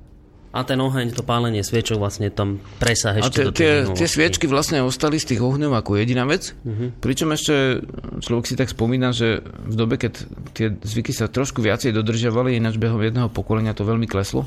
A 0.54 0.62
ten 0.62 0.78
oheň, 0.78 1.18
to 1.18 1.26
pálenie 1.26 1.66
sviečok 1.66 1.98
vlastne 1.98 2.30
tam 2.30 2.62
presah 2.78 3.18
ešte 3.18 3.26
a 3.26 3.30
te, 3.34 3.44
do 3.50 3.52
tie, 3.52 3.72
tie 3.90 4.06
sviečky 4.06 4.46
vlastne 4.46 4.86
ostali 4.86 5.18
z 5.18 5.34
tých 5.34 5.42
ohňov 5.42 5.74
ako 5.74 5.98
jediná 5.98 6.30
vec. 6.30 6.54
Uh-huh. 6.62 6.94
Pričom 7.02 7.34
ešte 7.34 7.82
človek 8.22 8.46
si 8.46 8.54
tak 8.54 8.70
spomína, 8.70 9.18
že 9.18 9.42
v 9.42 9.74
dobe, 9.74 9.98
keď 9.98 10.14
tie 10.54 10.78
zvyky 10.78 11.10
sa 11.10 11.26
trošku 11.26 11.58
viacej 11.58 11.90
dodržiavali, 11.98 12.54
ináč 12.54 12.78
behom 12.78 13.02
jedného 13.02 13.34
pokolenia 13.34 13.74
to 13.74 13.82
veľmi 13.82 14.06
kleslo. 14.06 14.46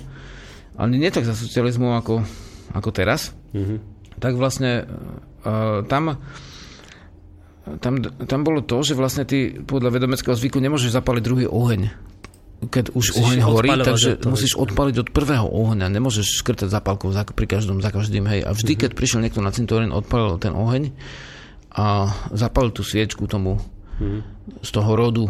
Ale 0.79 0.95
nie 0.95 1.11
tak 1.11 1.27
za 1.27 1.35
socializmu 1.35 1.99
ako, 1.99 2.23
ako 2.71 2.91
teraz. 2.95 3.35
Uh-huh. 3.51 3.83
Tak 4.23 4.39
vlastne 4.39 4.87
uh, 5.43 5.83
tam 5.91 6.23
tam, 7.83 7.99
tam 7.99 8.47
bolo 8.47 8.63
to, 8.63 8.79
že 8.87 8.95
vlastne 8.95 9.27
ty 9.27 9.59
podľa 9.59 9.99
vedomeckého 9.99 10.39
zvyku 10.39 10.63
nemôžeš 10.63 10.95
zapaliť 10.95 11.23
druhý 11.27 11.47
oheň 11.51 11.91
keď 12.57 12.97
už 12.97 13.13
musíš 13.13 13.21
oheň 13.21 13.41
horí, 13.45 13.71
takže 13.77 14.11
to, 14.17 14.33
musíš 14.33 14.57
odpaliť 14.57 14.97
od 15.05 15.09
prvého 15.13 15.45
ohňa. 15.45 15.93
Nemôžeš 15.93 16.41
škrtať 16.41 16.73
zapalkou 16.73 17.13
za, 17.13 17.29
pri 17.29 17.45
každom, 17.45 17.85
za 17.85 17.93
každým. 17.93 18.25
Hej. 18.25 18.49
A 18.49 18.51
vždy, 18.57 18.73
uh-huh. 18.73 18.83
keď 18.89 18.91
prišiel 18.97 19.21
niekto 19.21 19.45
na 19.45 19.53
cintorín, 19.53 19.93
odpalil 19.93 20.41
ten 20.41 20.57
oheň 20.57 20.97
a 21.77 22.09
zapalil 22.33 22.73
tú 22.73 22.81
sviečku 22.81 23.29
tomu 23.29 23.61
uh-huh. 23.61 24.25
z 24.65 24.71
toho 24.73 24.91
rodu. 24.97 25.29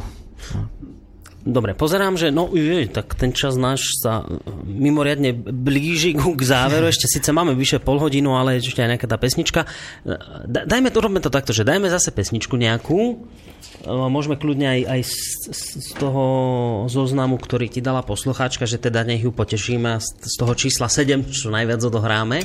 Dobre, 1.46 1.78
pozerám, 1.78 2.18
že 2.18 2.34
no 2.34 2.50
je, 2.50 2.90
tak 2.90 3.14
ten 3.14 3.30
čas 3.30 3.54
náš 3.54 4.02
sa 4.02 4.26
mimoriadne 4.66 5.30
blíži 5.30 6.10
k 6.18 6.42
záveru. 6.42 6.90
Ešte 6.90 7.06
síce 7.06 7.30
máme 7.30 7.54
vyše 7.54 7.78
pol 7.78 8.02
hodinu, 8.02 8.34
ale 8.34 8.58
ešte 8.58 8.82
aj 8.82 8.98
nejaká 8.98 9.06
tá 9.06 9.14
pesnička. 9.14 9.62
Dajme 10.50 10.90
to, 10.90 10.98
robíme 10.98 11.22
to 11.22 11.30
takto, 11.30 11.54
že 11.54 11.62
dajme 11.62 11.86
zase 11.86 12.10
pesničku 12.10 12.58
nejakú. 12.58 13.30
Môžeme 13.86 14.34
kľudne 14.34 14.66
aj, 14.74 14.80
aj 14.90 15.00
z, 15.06 15.16
z 15.86 15.90
toho 15.94 16.24
zoznamu, 16.90 17.38
ktorý 17.38 17.70
ti 17.70 17.78
dala 17.78 18.02
poslucháčka, 18.02 18.66
že 18.66 18.82
teda 18.82 19.06
nech 19.06 19.22
ju 19.22 19.30
potešíme 19.30 20.02
z 20.02 20.34
toho 20.34 20.50
čísla 20.58 20.90
7, 20.90 21.30
čo 21.30 21.54
najviac 21.54 21.78
odohráme. 21.78 22.42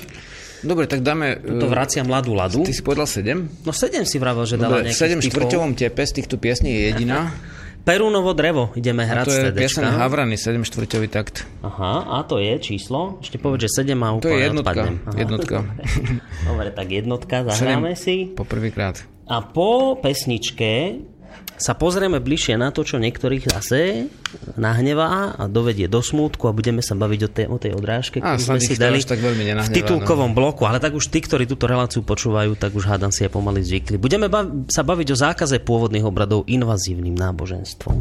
Dobre, 0.61 0.85
tak 0.85 1.01
dáme... 1.01 1.41
To 1.41 1.65
vracia 1.65 2.05
mladú 2.05 2.37
ladu. 2.37 2.61
Ty 2.61 2.69
si 2.69 2.85
povedal 2.85 3.09
7? 3.09 3.65
No 3.65 3.73
7 3.73 4.05
si 4.05 4.21
vravel, 4.21 4.45
že 4.45 4.61
dala 4.61 4.85
Dobre, 4.85 4.93
nejakých 4.93 5.25
7 5.25 5.25
štvrťovom 5.25 5.71
tepe 5.73 6.05
z 6.05 6.21
týchto 6.21 6.37
piesní 6.37 6.69
je 6.69 6.81
jediná. 6.93 7.33
Perúnovo 7.81 8.37
drevo 8.37 8.69
ideme 8.77 9.01
hrať. 9.01 9.25
A 9.25 9.29
to 9.29 9.33
je 9.33 9.51
pieseň 9.57 9.97
Havrany, 9.97 10.37
7 10.37 10.61
štvrťový 10.61 11.07
takt. 11.09 11.49
Aha, 11.65 12.05
a 12.13 12.21
to 12.21 12.37
je 12.37 12.53
číslo? 12.61 13.17
Ešte 13.25 13.41
povedz, 13.41 13.65
že 13.65 13.81
7 13.81 13.97
má 13.97 14.13
úplne 14.13 14.21
To 14.21 14.29
je 14.37 14.41
jednotka. 14.45 14.83
Jednotka. 15.17 15.57
Dobre, 16.49 16.69
tak 16.69 16.87
jednotka, 16.93 17.35
zahráme 17.49 17.97
si. 17.97 18.29
Po 18.37 18.45
prvýkrát. 18.45 19.01
A 19.25 19.41
po 19.41 19.97
pesničke 19.97 21.01
sa 21.61 21.77
pozrieme 21.77 22.17
bližšie 22.17 22.57
na 22.57 22.73
to, 22.73 22.81
čo 22.81 22.97
niektorých 22.97 23.45
zase 23.53 24.09
nahnevá 24.57 25.37
a 25.37 25.45
dovedie 25.45 25.85
do 25.85 26.01
smútku 26.01 26.49
a 26.49 26.55
budeme 26.57 26.81
sa 26.81 26.97
baviť 26.97 27.21
o 27.21 27.29
tej, 27.29 27.45
o 27.45 27.57
tej 27.61 27.71
odrážke, 27.77 28.17
ktorú 28.17 28.41
sme 28.41 28.57
si 28.57 28.73
dali 28.73 28.97
tak 29.05 29.21
veľmi 29.21 29.45
v 29.61 29.69
titulkovom 29.69 30.33
no. 30.33 30.37
bloku. 30.37 30.65
Ale 30.65 30.81
tak 30.81 30.97
už 30.97 31.13
tí, 31.13 31.21
ktorí 31.21 31.45
túto 31.45 31.69
reláciu 31.69 32.01
počúvajú, 32.01 32.57
tak 32.57 32.73
už 32.73 32.89
hádam 32.89 33.13
si 33.13 33.29
aj 33.29 33.31
pomaly 33.37 33.61
zvykli. 33.61 34.01
Budeme 34.01 34.25
bav- 34.25 34.65
sa 34.73 34.81
baviť 34.81 35.07
o 35.13 35.17
zákaze 35.17 35.61
pôvodných 35.61 36.05
obradov 36.07 36.49
invazívnym 36.49 37.13
náboženstvom. 37.13 37.97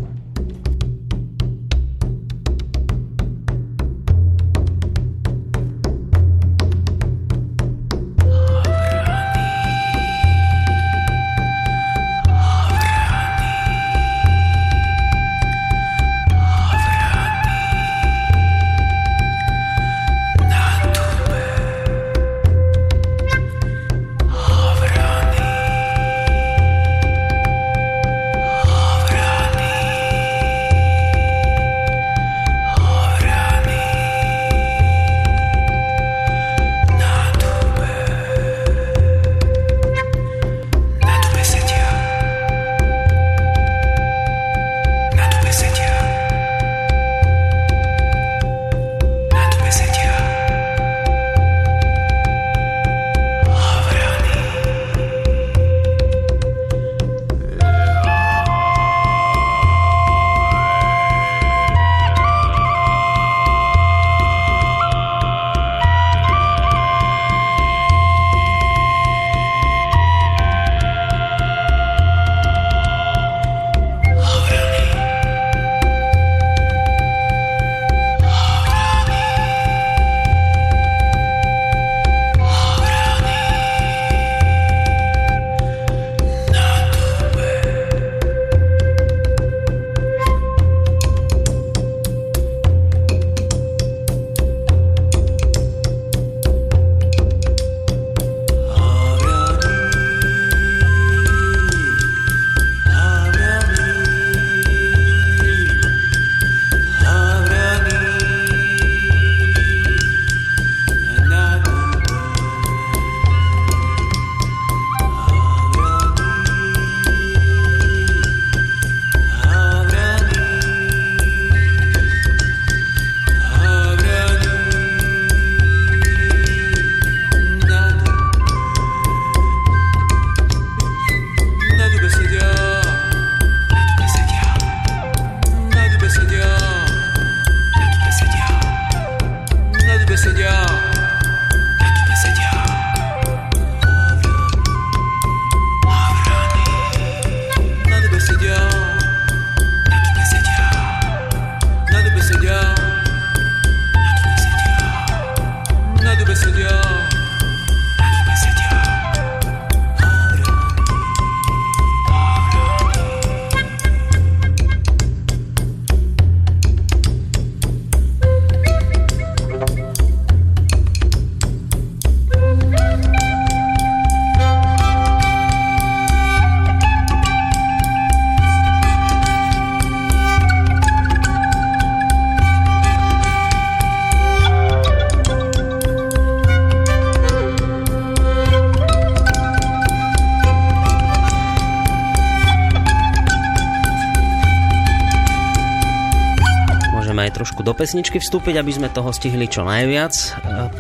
Trošku 197.61 197.77
do 197.77 197.77
pesničky 197.77 198.17
vstúpiť, 198.25 198.57
aby 198.57 198.73
sme 198.73 198.89
toho 198.89 199.13
stihli 199.13 199.45
čo 199.45 199.69
najviac 199.69 200.17
e, 200.17 200.25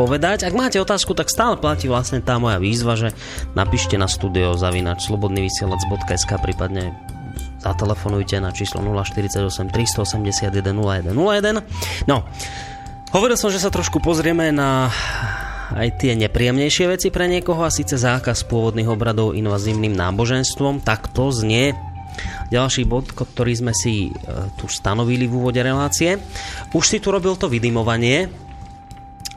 povedať. 0.01 0.49
Ak 0.49 0.57
máte 0.57 0.81
otázku, 0.81 1.13
tak 1.13 1.29
stále 1.29 1.61
platí 1.61 1.93
vlastne 1.93 2.25
tá 2.25 2.41
moja 2.41 2.57
výzva, 2.57 2.97
že 2.97 3.13
napíšte 3.53 4.01
na 4.01 4.09
studio 4.09 4.57
zavinač 4.57 5.05
slobodnyvysielac.sk 5.05 6.31
prípadne 6.41 6.97
zatelefonujte 7.61 8.41
na 8.41 8.49
číslo 8.49 8.81
048 8.81 9.45
381 9.69 10.73
0101. 10.73 12.09
No, 12.09 12.25
hovoril 13.13 13.37
som, 13.37 13.53
že 13.53 13.61
sa 13.61 13.69
trošku 13.69 14.01
pozrieme 14.01 14.49
na 14.49 14.89
aj 15.77 16.01
tie 16.01 16.17
nepríjemnejšie 16.17 16.97
veci 16.97 17.13
pre 17.13 17.29
niekoho 17.29 17.61
a 17.61 17.69
síce 17.69 18.01
zákaz 18.01 18.49
pôvodných 18.49 18.89
obradov 18.89 19.37
invazívnym 19.37 19.93
náboženstvom. 19.93 20.81
Tak 20.81 21.13
to 21.13 21.29
znie 21.29 21.77
ďalší 22.51 22.85
bod, 22.85 23.15
ktorý 23.15 23.53
sme 23.55 23.73
si 23.73 24.11
e, 24.11 24.13
tu 24.59 24.67
stanovili 24.67 25.31
v 25.31 25.37
úvode 25.39 25.63
relácie. 25.63 26.19
Už 26.71 26.85
si 26.87 26.99
tu 27.03 27.11
robil 27.11 27.35
to 27.35 27.51
vydimovanie. 27.51 28.31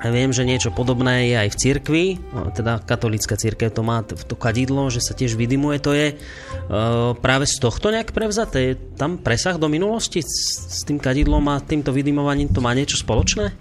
Viem, 0.04 0.36
že 0.36 0.44
niečo 0.44 0.68
podobné 0.68 1.32
je 1.32 1.36
aj 1.48 1.50
v 1.56 1.60
cirkvi, 1.64 2.06
teda 2.52 2.84
katolícka 2.84 3.40
cirkev 3.40 3.72
to 3.72 3.88
má 3.88 4.04
to 4.04 4.36
kadidlo, 4.36 4.92
že 4.92 5.00
sa 5.00 5.16
tiež 5.16 5.40
vydimuje. 5.40 5.80
To 5.80 5.96
je 5.96 6.08
e, 6.12 6.16
práve 7.24 7.48
z 7.48 7.56
tohto 7.64 7.88
nejak 7.88 8.12
prevzaté? 8.12 8.76
Je 8.76 8.76
tam 9.00 9.16
presah 9.16 9.56
do 9.56 9.72
minulosti 9.72 10.20
s, 10.20 10.60
s 10.60 10.84
tým 10.84 11.00
kadidlom 11.00 11.48
a 11.48 11.64
týmto 11.64 11.96
vydimovaním 11.96 12.52
to 12.52 12.60
má 12.60 12.76
niečo 12.76 13.00
spoločné? 13.00 13.56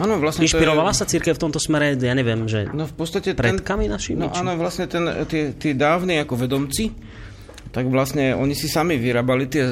Áno, 0.00 0.16
vlastne 0.18 0.48
Inšpirovala 0.48 0.90
je, 0.90 0.98
sa 0.98 1.06
cirkev 1.06 1.36
v 1.38 1.42
tomto 1.44 1.60
smere, 1.62 1.94
ja 1.94 2.16
neviem, 2.16 2.48
že 2.50 2.66
No 2.72 2.88
v 2.88 2.94
podstate 2.96 3.36
ten, 3.36 3.60
predkami 3.60 3.86
našimi? 3.86 4.24
No 4.24 4.32
či- 4.32 4.42
áno, 4.42 4.58
vlastne 4.58 4.88
ten, 4.90 5.06
tie, 5.28 5.54
tí 5.54 5.76
dávni 5.76 6.18
ako 6.18 6.34
vedomci, 6.34 6.90
tak 7.70 7.86
vlastne 7.92 8.34
oni 8.34 8.56
si 8.58 8.66
sami 8.66 8.98
vyrábali 8.98 9.44
tie, 9.46 9.62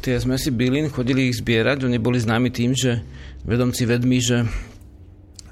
tie 0.00 0.16
zmesi 0.16 0.48
bylín, 0.50 0.88
chodili 0.88 1.28
ich 1.28 1.38
zbierať, 1.38 1.84
oni 1.84 2.00
boli 2.00 2.16
známi 2.16 2.48
tým, 2.48 2.72
že 2.72 3.04
vedomci 3.44 3.84
vedmi, 3.84 4.18
že, 4.18 4.48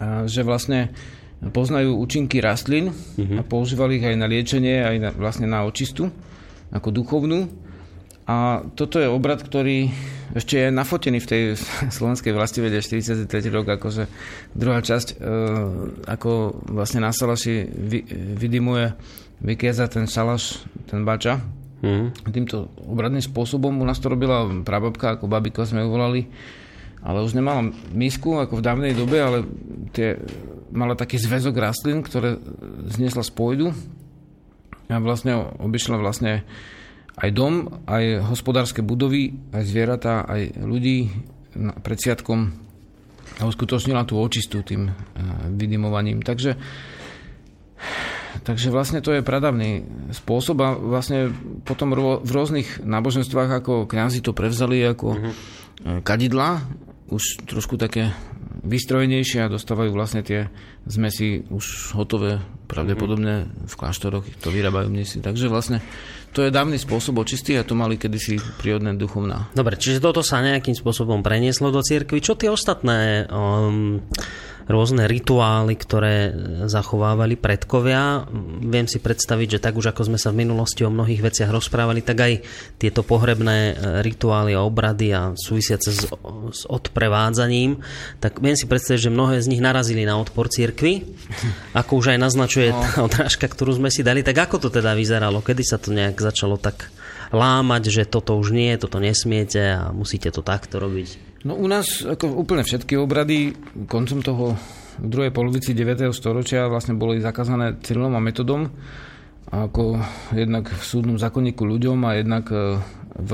a, 0.00 0.24
že 0.24 0.42
vlastne 0.42 0.90
poznajú 1.38 1.94
účinky 1.94 2.42
rastlín 2.42 2.90
a 3.38 3.46
používali 3.46 4.02
ich 4.02 4.06
aj 4.08 4.16
na 4.18 4.26
liečenie, 4.26 4.82
aj 4.82 4.96
na, 4.98 5.10
vlastne 5.14 5.46
na 5.46 5.62
očistu, 5.62 6.10
ako 6.74 6.90
duchovnú. 6.90 7.46
A 8.28 8.60
toto 8.76 9.00
je 9.00 9.08
obrad, 9.08 9.40
ktorý 9.40 9.88
ešte 10.36 10.60
je 10.60 10.68
nafotený 10.68 11.24
v 11.24 11.30
tej 11.30 11.42
slovenskej 11.96 12.32
vlasti 12.36 12.60
vede 12.60 12.82
43. 12.84 13.24
rok, 13.48 13.78
akože 13.78 14.04
druhá 14.52 14.84
časť, 14.84 15.08
e, 15.08 15.26
ako 16.04 16.60
vlastne 16.68 17.00
na 17.00 17.14
Salaši 17.14 17.64
vy, 17.64 18.04
vydimuje, 18.36 18.92
vykieza 19.40 19.88
ten 19.88 20.04
Salaš, 20.04 20.60
ten 20.90 21.08
bača. 21.08 21.40
Mhm. 21.78 22.34
Týmto 22.34 22.74
obradným 22.90 23.22
spôsobom 23.22 23.70
u 23.70 23.84
nás 23.86 24.02
to 24.02 24.10
robila 24.10 24.46
prababka, 24.66 25.14
ako 25.14 25.30
babiko 25.30 25.62
sme 25.62 25.86
ju 25.86 25.88
volali, 25.94 26.26
ale 27.06 27.22
už 27.22 27.38
nemala 27.38 27.70
misku 27.94 28.34
ako 28.34 28.58
v 28.58 28.66
dávnej 28.66 28.92
dobe, 28.98 29.22
ale 29.22 29.46
tie, 29.94 30.18
mala 30.74 30.98
taký 30.98 31.22
zväzok 31.22 31.54
rastlín, 31.54 32.02
ktoré 32.02 32.34
zniesla 32.90 33.22
z 33.22 33.30
pôjdu 33.30 33.70
a 34.90 34.98
vlastne 34.98 35.38
obišla 35.38 36.02
vlastne 36.02 36.42
aj 37.18 37.30
dom, 37.34 37.82
aj 37.86 38.26
hospodárske 38.26 38.82
budovy, 38.82 39.34
aj 39.54 39.62
zvieratá, 39.66 40.26
aj 40.26 40.58
ľudí 40.58 41.10
pred 41.82 41.98
sviatkom 41.98 42.50
a 43.38 43.42
uskutočnila 43.46 44.02
tú 44.02 44.18
očistu 44.18 44.66
tým 44.66 44.90
eh, 44.90 44.94
vydimovaním. 45.54 46.22
Takže 46.26 46.58
Takže 48.44 48.68
vlastne 48.70 49.00
to 49.00 49.14
je 49.14 49.24
pradavný 49.24 49.86
spôsob 50.14 50.56
a 50.62 50.74
vlastne 50.76 51.32
potom 51.64 51.94
v 52.22 52.30
rôznych 52.30 52.82
náboženstvách 52.82 53.62
ako 53.62 53.86
kňazi 53.88 54.20
to 54.20 54.36
prevzali 54.36 54.82
ako 54.84 55.16
mm-hmm. 55.16 56.00
kadidla, 56.04 56.62
už 57.08 57.48
trošku 57.48 57.80
také 57.80 58.12
vystrojenejšie 58.68 59.46
a 59.46 59.52
dostávajú 59.52 59.90
vlastne 59.94 60.20
tie 60.20 60.50
zmesi 60.84 61.46
už 61.48 61.94
hotové, 61.96 62.42
pravdepodobne 62.68 63.48
v 63.64 63.74
kláštoroch 63.74 64.24
to 64.42 64.52
vyrábajú 64.52 64.92
mnisi. 64.92 65.24
Takže 65.24 65.48
vlastne 65.48 65.80
to 66.36 66.44
je 66.44 66.52
dávny 66.52 66.76
spôsob 66.76 67.16
očistý 67.22 67.56
a 67.56 67.64
to 67.64 67.72
mali 67.72 67.96
kedysi 67.96 68.36
prírodné 68.60 68.92
duchovná. 68.98 69.48
Dobre, 69.56 69.80
čiže 69.80 70.04
toto 70.04 70.20
sa 70.20 70.44
nejakým 70.44 70.76
spôsobom 70.76 71.24
prenieslo 71.24 71.72
do 71.72 71.80
cirkvi. 71.80 72.20
Čo 72.20 72.36
tie 72.36 72.52
ostatné 72.52 73.24
um, 73.30 74.04
rôzne 74.68 75.08
rituály, 75.08 75.74
ktoré 75.74 76.30
zachovávali 76.68 77.34
predkovia? 77.34 78.28
Viem 78.62 78.86
si 78.86 79.00
predstaviť, 79.00 79.58
že 79.58 79.62
tak 79.64 79.74
už 79.74 79.90
ako 79.90 80.12
sme 80.12 80.18
sa 80.20 80.30
v 80.30 80.46
minulosti 80.46 80.84
o 80.84 80.92
mnohých 80.92 81.24
veciach 81.24 81.50
rozprávali, 81.50 82.04
tak 82.04 82.18
aj 82.20 82.32
tieto 82.78 83.02
pohrebné 83.02 83.56
e, 83.58 83.74
rituály 84.04 84.54
a 84.54 84.62
obrady 84.62 85.10
a 85.16 85.32
súvisiace 85.34 85.90
s, 85.90 86.06
s 86.52 86.62
odprevádzaním, 86.68 87.80
tak 88.22 88.38
viem 88.38 88.54
si 88.54 88.68
predstaviť, 88.68 89.08
že 89.08 89.14
mnohé 89.14 89.40
z 89.40 89.50
nich 89.50 89.64
narazili 89.64 90.04
na 90.04 90.20
odpor 90.20 90.52
cirkvi, 90.52 91.08
ako 91.72 91.98
už 91.98 92.14
aj 92.14 92.18
naznačuje 92.20 92.68
No. 92.68 92.84
tá 92.84 93.00
odrážka, 93.08 93.48
ktorú 93.48 93.80
sme 93.80 93.88
si 93.88 94.04
dali. 94.04 94.20
Tak 94.20 94.36
ako 94.48 94.68
to 94.68 94.68
teda 94.68 94.92
vyzeralo? 94.92 95.40
Kedy 95.40 95.62
sa 95.64 95.80
to 95.80 95.90
nejak 95.90 96.20
začalo 96.20 96.60
tak 96.60 96.92
lámať, 97.32 97.92
že 97.92 98.02
toto 98.08 98.36
už 98.36 98.52
nie, 98.52 98.72
toto 98.76 99.00
nesmiete 99.00 99.60
a 99.76 99.92
musíte 99.92 100.28
to 100.32 100.44
takto 100.44 100.80
robiť? 100.80 101.27
No 101.46 101.54
u 101.54 101.70
nás 101.70 102.02
ako 102.02 102.34
úplne 102.34 102.66
všetky 102.66 102.98
obrady 102.98 103.54
koncom 103.86 104.18
toho 104.24 104.46
v 104.98 105.06
druhej 105.06 105.30
polovici 105.30 105.70
9. 105.70 106.10
storočia 106.10 106.66
vlastne 106.66 106.98
boli 106.98 107.22
zakázané 107.22 107.78
Cyrilom 107.78 108.18
a 108.18 108.20
metodom 108.22 108.66
ako 109.48 109.96
jednak 110.36 110.68
v 110.68 110.82
súdnom 110.82 111.16
zákonníku 111.16 111.64
ľuďom 111.64 111.98
a 112.04 112.20
jednak 112.20 112.52
e, 112.52 112.82
v 113.16 113.32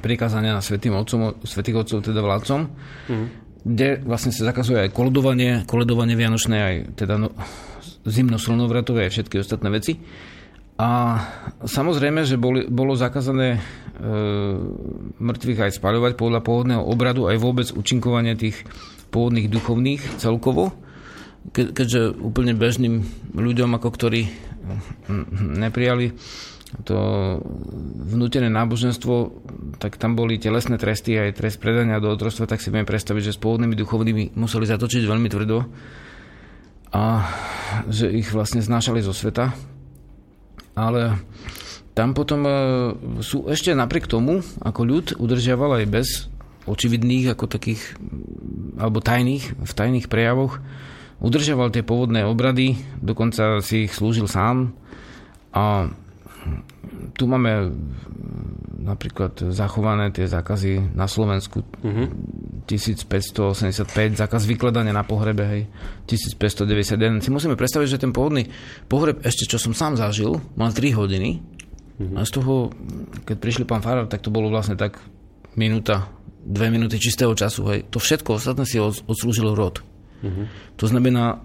prikázania 0.00 0.56
na 0.56 0.64
svetým 0.64 0.96
otcom, 0.96 1.36
svetých 1.44 1.84
otcov, 1.84 1.98
teda 2.00 2.24
vládcom, 2.24 2.60
mm. 3.12 3.26
kde 3.60 4.00
vlastne 4.08 4.32
sa 4.32 4.48
zakazuje 4.48 4.88
aj 4.88 4.96
koledovanie, 4.96 5.68
koledovanie 5.68 6.16
vianočné, 6.16 6.56
aj 6.56 6.74
teda 6.96 7.20
no, 7.20 7.28
zimno-slnovratové, 8.08 9.08
aj 9.08 9.20
všetky 9.20 9.36
ostatné 9.42 9.68
veci. 9.68 10.00
A 10.76 11.24
samozrejme, 11.64 12.28
že 12.28 12.36
boli, 12.36 12.68
bolo 12.68 12.92
zakázané 12.92 13.56
e, 13.56 13.60
mŕtvych 15.16 15.60
aj 15.64 15.72
spaľovať 15.80 16.12
podľa 16.20 16.40
pôvodného 16.44 16.82
obradu, 16.84 17.32
aj 17.32 17.40
vôbec 17.40 17.68
účinkovanie 17.72 18.36
tých 18.36 18.60
pôvodných 19.08 19.48
duchovných 19.48 20.20
celkovo, 20.20 20.76
ke, 21.56 21.72
keďže 21.72 22.20
úplne 22.20 22.52
bežným 22.52 23.08
ľuďom, 23.32 23.72
ako 23.72 23.88
ktorí 23.88 24.28
neprijali 25.64 26.12
to 26.84 26.98
vnútené 28.12 28.52
náboženstvo, 28.52 29.14
tak 29.80 29.96
tam 29.96 30.12
boli 30.12 30.36
telesné 30.36 30.76
tresty 30.76 31.16
aj 31.16 31.40
trest 31.40 31.56
predania 31.62 32.02
do 32.02 32.12
otrostva, 32.12 32.44
tak 32.50 32.60
si 32.60 32.68
viem 32.68 32.84
predstaviť, 32.84 33.32
že 33.32 33.34
s 33.38 33.40
pôvodnými 33.40 33.72
duchovnými 33.78 34.36
museli 34.36 34.68
zatočiť 34.68 35.08
veľmi 35.08 35.28
tvrdo 35.30 35.56
a 36.92 37.02
že 37.88 38.12
ich 38.12 38.28
vlastne 38.28 38.60
znášali 38.60 39.00
zo 39.00 39.16
sveta 39.16 39.56
ale 40.76 41.18
tam 41.96 42.12
potom 42.12 42.44
e, 42.44 42.52
sú 43.24 43.48
ešte 43.48 43.72
napriek 43.72 44.04
tomu, 44.04 44.44
ako 44.60 44.80
ľud 44.84 45.06
udržiaval 45.16 45.80
aj 45.82 45.86
bez 45.88 46.08
očividných, 46.68 47.32
ako 47.32 47.48
takých, 47.48 47.96
alebo 48.76 49.00
tajných, 49.00 49.56
v 49.56 49.72
tajných 49.72 50.12
prejavoch, 50.12 50.60
udržiaval 51.24 51.72
tie 51.72 51.80
pôvodné 51.80 52.28
obrady, 52.28 52.76
dokonca 53.00 53.64
si 53.64 53.88
ich 53.88 53.96
slúžil 53.96 54.28
sám 54.28 54.76
a 55.56 55.88
tu 57.16 57.24
máme 57.24 57.72
napríklad 58.76 59.50
zachované 59.50 60.12
tie 60.12 60.28
zákazy 60.28 60.94
na 60.94 61.08
Slovensku. 61.10 61.64
Mm-hmm. 61.82 62.06
1585, 62.66 63.86
zákaz 64.18 64.42
vykladania 64.42 64.90
na 64.90 65.06
pohrebe, 65.06 65.46
hej, 65.46 65.62
1591. 66.10 67.22
Si 67.22 67.30
musíme 67.30 67.54
predstaviť, 67.54 67.88
že 67.88 68.02
ten 68.02 68.10
pôvodný 68.10 68.50
pohreb, 68.90 69.22
ešte 69.22 69.46
čo 69.46 69.62
som 69.62 69.70
sám 69.70 69.94
zažil, 69.94 70.42
mal 70.58 70.74
3 70.74 70.98
hodiny. 70.98 71.38
Mm-hmm. 71.96 72.18
A 72.18 72.26
z 72.26 72.30
toho, 72.34 72.74
keď 73.24 73.36
prišli 73.38 73.64
pán 73.64 73.80
Farar, 73.80 74.10
tak 74.10 74.20
to 74.20 74.34
bolo 74.34 74.50
vlastne 74.50 74.76
tak 74.76 74.98
minúta, 75.56 76.10
dve 76.44 76.68
minúty 76.68 77.00
čistého 77.00 77.32
času. 77.32 77.62
Hej. 77.72 77.80
To 77.94 78.02
všetko 78.02 78.36
ostatné 78.36 78.68
si 78.68 78.82
odslúžil 78.82 79.56
rod. 79.56 79.80
Mm-hmm. 80.20 80.46
To 80.76 80.84
znamená, 80.90 81.24
e, 81.24 81.36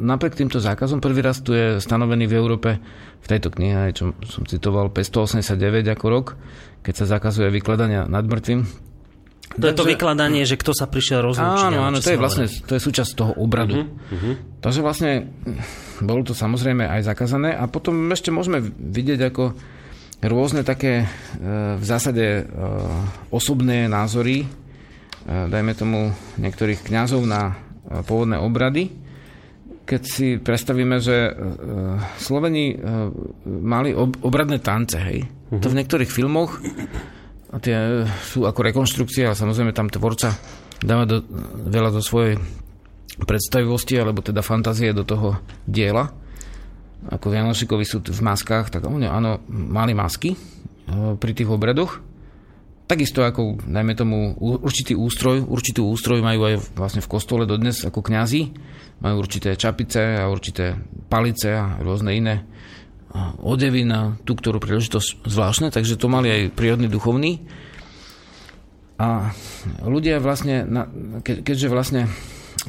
napriek 0.00 0.34
týmto 0.34 0.58
zákazom, 0.58 0.98
prvý 0.98 1.22
raz 1.22 1.44
tu 1.44 1.52
je 1.54 1.78
stanovený 1.78 2.26
v 2.26 2.34
Európe 2.34 2.70
v 3.18 3.26
tejto 3.26 3.52
knihe, 3.52 3.94
čo 3.94 4.16
som 4.26 4.46
citoval, 4.46 4.90
589 4.90 5.94
ako 5.94 6.06
rok, 6.08 6.26
keď 6.82 6.94
sa 7.04 7.18
zakazuje 7.18 7.50
vykladania 7.50 8.06
nad 8.06 8.24
mŕtvým, 8.24 8.87
to 9.56 9.64
je 9.64 9.74
to 9.74 9.88
vykladanie, 9.88 10.44
že 10.44 10.60
kto 10.60 10.76
sa 10.76 10.84
prišiel 10.86 11.24
rozlúčiť. 11.24 11.72
Áno, 11.72 11.88
áno, 11.88 11.98
to 11.98 12.12
je 12.12 12.20
vlastne 12.20 12.46
to 12.46 12.76
je 12.76 12.80
súčasť 12.84 13.10
toho 13.16 13.32
obradu. 13.40 13.88
Uh-huh, 13.88 14.12
uh-huh. 14.12 14.34
Takže 14.60 14.80
vlastne 14.84 15.32
bolo 16.04 16.22
to 16.22 16.36
samozrejme 16.36 16.84
aj 16.84 17.08
zakázané 17.08 17.56
a 17.56 17.66
potom 17.66 17.96
ešte 18.12 18.28
môžeme 18.28 18.60
vidieť 18.62 19.20
ako 19.32 19.56
rôzne 20.22 20.66
také 20.66 21.02
e, 21.02 21.06
v 21.78 21.84
zásade 21.84 22.24
e, 22.26 22.42
osobné 23.30 23.86
názory, 23.86 24.44
e, 24.44 24.46
dajme 25.26 25.72
tomu 25.78 26.10
niektorých 26.38 26.84
kňazov 26.86 27.22
na 27.26 27.54
pôvodné 28.04 28.36
obrady. 28.36 28.92
Keď 29.88 30.02
si 30.04 30.36
predstavíme, 30.36 31.00
že 31.00 31.32
Sloveni 32.20 32.76
mali 33.48 33.96
obradné 33.96 34.60
tance, 34.60 35.00
hej. 35.00 35.24
Uh-huh. 35.24 35.56
To 35.56 35.72
v 35.72 35.78
niektorých 35.80 36.12
filmoch 36.12 36.60
tie 37.56 38.04
sú 38.28 38.44
ako 38.44 38.60
rekonštrukcie 38.60 39.24
a 39.24 39.32
samozrejme 39.32 39.72
tam 39.72 39.88
tvorca 39.88 40.36
dáva 40.84 41.08
do, 41.08 41.24
veľa 41.64 41.90
do 41.96 42.04
svojej 42.04 42.36
predstavivosti 43.18 43.96
alebo 43.96 44.20
teda 44.20 44.44
fantázie 44.44 44.92
do 44.92 45.02
toho 45.02 45.40
diela. 45.64 46.12
Ako 47.08 47.32
Vianošikovi 47.32 47.84
sú 47.88 48.04
v 48.04 48.20
maskách, 48.20 48.68
tak 48.74 48.84
oni 48.84 49.08
áno, 49.08 49.40
mali 49.48 49.94
masky 49.96 50.34
e, 50.34 50.38
pri 51.16 51.32
tých 51.32 51.48
obradoch. 51.48 52.04
Takisto 52.88 53.20
ako, 53.20 53.68
najmä 53.68 53.92
tomu, 53.92 54.32
určitý 54.40 54.96
ústroj, 54.96 55.44
určitý 55.44 55.84
ústroj 55.84 56.24
majú 56.24 56.48
aj 56.48 56.72
vlastne 56.72 57.04
v 57.04 57.10
kostole 57.10 57.44
dodnes 57.44 57.84
ako 57.84 58.00
kňazi. 58.00 58.42
Majú 59.04 59.14
určité 59.20 59.54
čapice 59.60 60.16
a 60.18 60.24
určité 60.26 60.74
palice 61.06 61.52
a 61.52 61.76
rôzne 61.84 62.16
iné 62.16 62.48
odevy 63.40 63.88
na 63.88 64.20
tú, 64.22 64.36
ktorú 64.36 64.60
príležitosť 64.60 65.24
zvláštne, 65.24 65.68
takže 65.72 65.96
to 65.96 66.12
mali 66.12 66.28
aj 66.28 66.42
prírodný 66.52 66.92
duchovný. 66.92 67.40
A 68.98 69.30
ľudia 69.86 70.18
vlastne, 70.18 70.66
ke, 71.22 71.40
keďže 71.40 71.68
vlastne, 71.70 72.10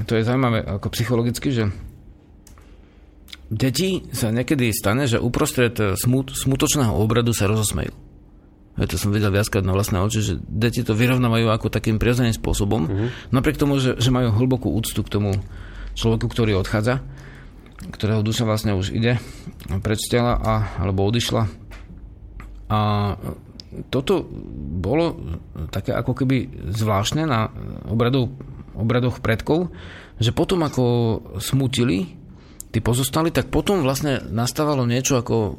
to 0.06 0.14
je 0.14 0.24
zaujímavé 0.24 0.62
ako 0.62 0.94
psychologicky, 0.94 1.50
že 1.50 1.64
deti 3.50 4.06
sa 4.14 4.30
niekedy 4.30 4.70
stane, 4.70 5.10
že 5.10 5.18
uprostred 5.18 5.76
smut, 5.98 6.32
smutočného 6.38 6.94
obradu 6.94 7.34
sa 7.34 7.50
rozosmejú. 7.50 7.92
Ja 8.80 8.88
to 8.88 8.96
som 8.96 9.12
videl 9.12 9.34
viackrát 9.34 9.66
na 9.66 9.76
vlastné 9.76 10.00
oči, 10.00 10.24
že 10.24 10.34
deti 10.40 10.88
to 10.88 10.96
vyrovnávajú 10.96 11.52
ako 11.52 11.68
takým 11.68 12.00
prirodzeným 12.00 12.32
spôsobom, 12.32 12.88
mm-hmm. 12.88 13.08
napriek 13.36 13.60
tomu, 13.60 13.76
že, 13.76 14.00
že 14.00 14.08
majú 14.08 14.32
hlbokú 14.32 14.72
úctu 14.72 15.04
k 15.04 15.12
tomu 15.12 15.36
človeku, 16.00 16.32
ktorý 16.32 16.56
odchádza 16.56 17.04
ktorého 17.88 18.20
duša 18.20 18.44
vlastne 18.44 18.76
už 18.76 18.92
ide 18.92 19.24
preč 19.80 20.12
tela 20.12 20.36
a, 20.36 20.54
alebo 20.84 21.08
odišla. 21.08 21.48
A 22.70 22.80
toto 23.88 24.26
bolo 24.82 25.16
také 25.70 25.96
ako 25.96 26.12
keby 26.18 26.68
zvláštne 26.74 27.24
na 27.24 27.48
obradov, 27.88 28.34
obradoch 28.76 29.24
predkov, 29.24 29.72
že 30.20 30.36
potom 30.36 30.66
ako 30.66 30.84
smutili 31.40 32.20
tí 32.70 32.80
pozostali, 32.84 33.34
tak 33.34 33.50
potom 33.50 33.82
vlastne 33.82 34.22
nastávalo 34.30 34.86
niečo 34.86 35.18
ako 35.18 35.36
uh, 35.42 35.56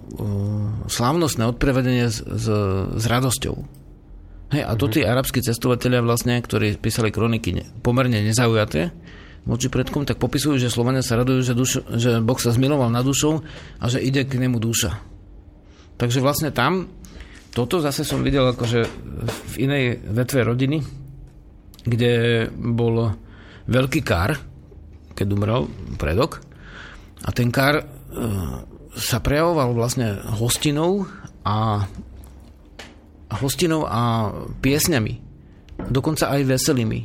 slávnostné 0.86 1.42
odprevedenie 1.50 2.06
s, 2.06 2.22
s, 2.22 2.46
s 2.94 3.04
radosťou. 3.06 3.56
Hej, 4.50 4.62
a 4.66 4.72
to 4.74 4.90
mhm. 4.90 4.92
tí 4.94 5.00
arabskí 5.06 5.38
cestovatelia 5.42 6.02
vlastne, 6.02 6.38
ktorí 6.42 6.78
písali 6.78 7.14
kroniky 7.14 7.54
pomerne 7.82 8.22
nezaujaté, 8.22 8.90
voči 9.48 9.72
predkom, 9.72 10.04
tak 10.04 10.20
popisujú, 10.20 10.60
že 10.60 10.72
Slovania 10.72 11.00
sa 11.00 11.16
radujú, 11.16 11.40
že, 11.40 11.54
dušo, 11.56 11.80
že 11.96 12.20
Boh 12.20 12.36
sa 12.36 12.52
zmiloval 12.52 12.92
na 12.92 13.00
dušou 13.00 13.40
a 13.80 13.84
že 13.88 14.02
ide 14.02 14.28
k 14.28 14.36
nemu 14.36 14.60
duša. 14.60 15.00
Takže 15.96 16.20
vlastne 16.20 16.52
tam, 16.52 16.88
toto 17.52 17.80
zase 17.80 18.04
som 18.04 18.24
videl 18.24 18.46
akože 18.52 18.80
v 19.26 19.54
inej 19.58 20.00
vetve 20.06 20.44
rodiny, 20.44 20.78
kde 21.84 22.12
bol 22.52 23.16
veľký 23.68 24.00
kár, 24.04 24.36
keď 25.16 25.26
umrel 25.32 25.68
predok, 25.96 26.44
a 27.20 27.28
ten 27.36 27.52
kár 27.52 27.80
e, 27.80 27.84
sa 28.96 29.20
prejavoval 29.20 29.76
vlastne 29.76 30.16
hostinou 30.40 31.04
a 31.44 31.84
hostinou 33.28 33.84
a 33.84 34.32
piesňami. 34.64 35.20
Dokonca 35.88 36.32
aj 36.32 36.48
veselými 36.48 37.00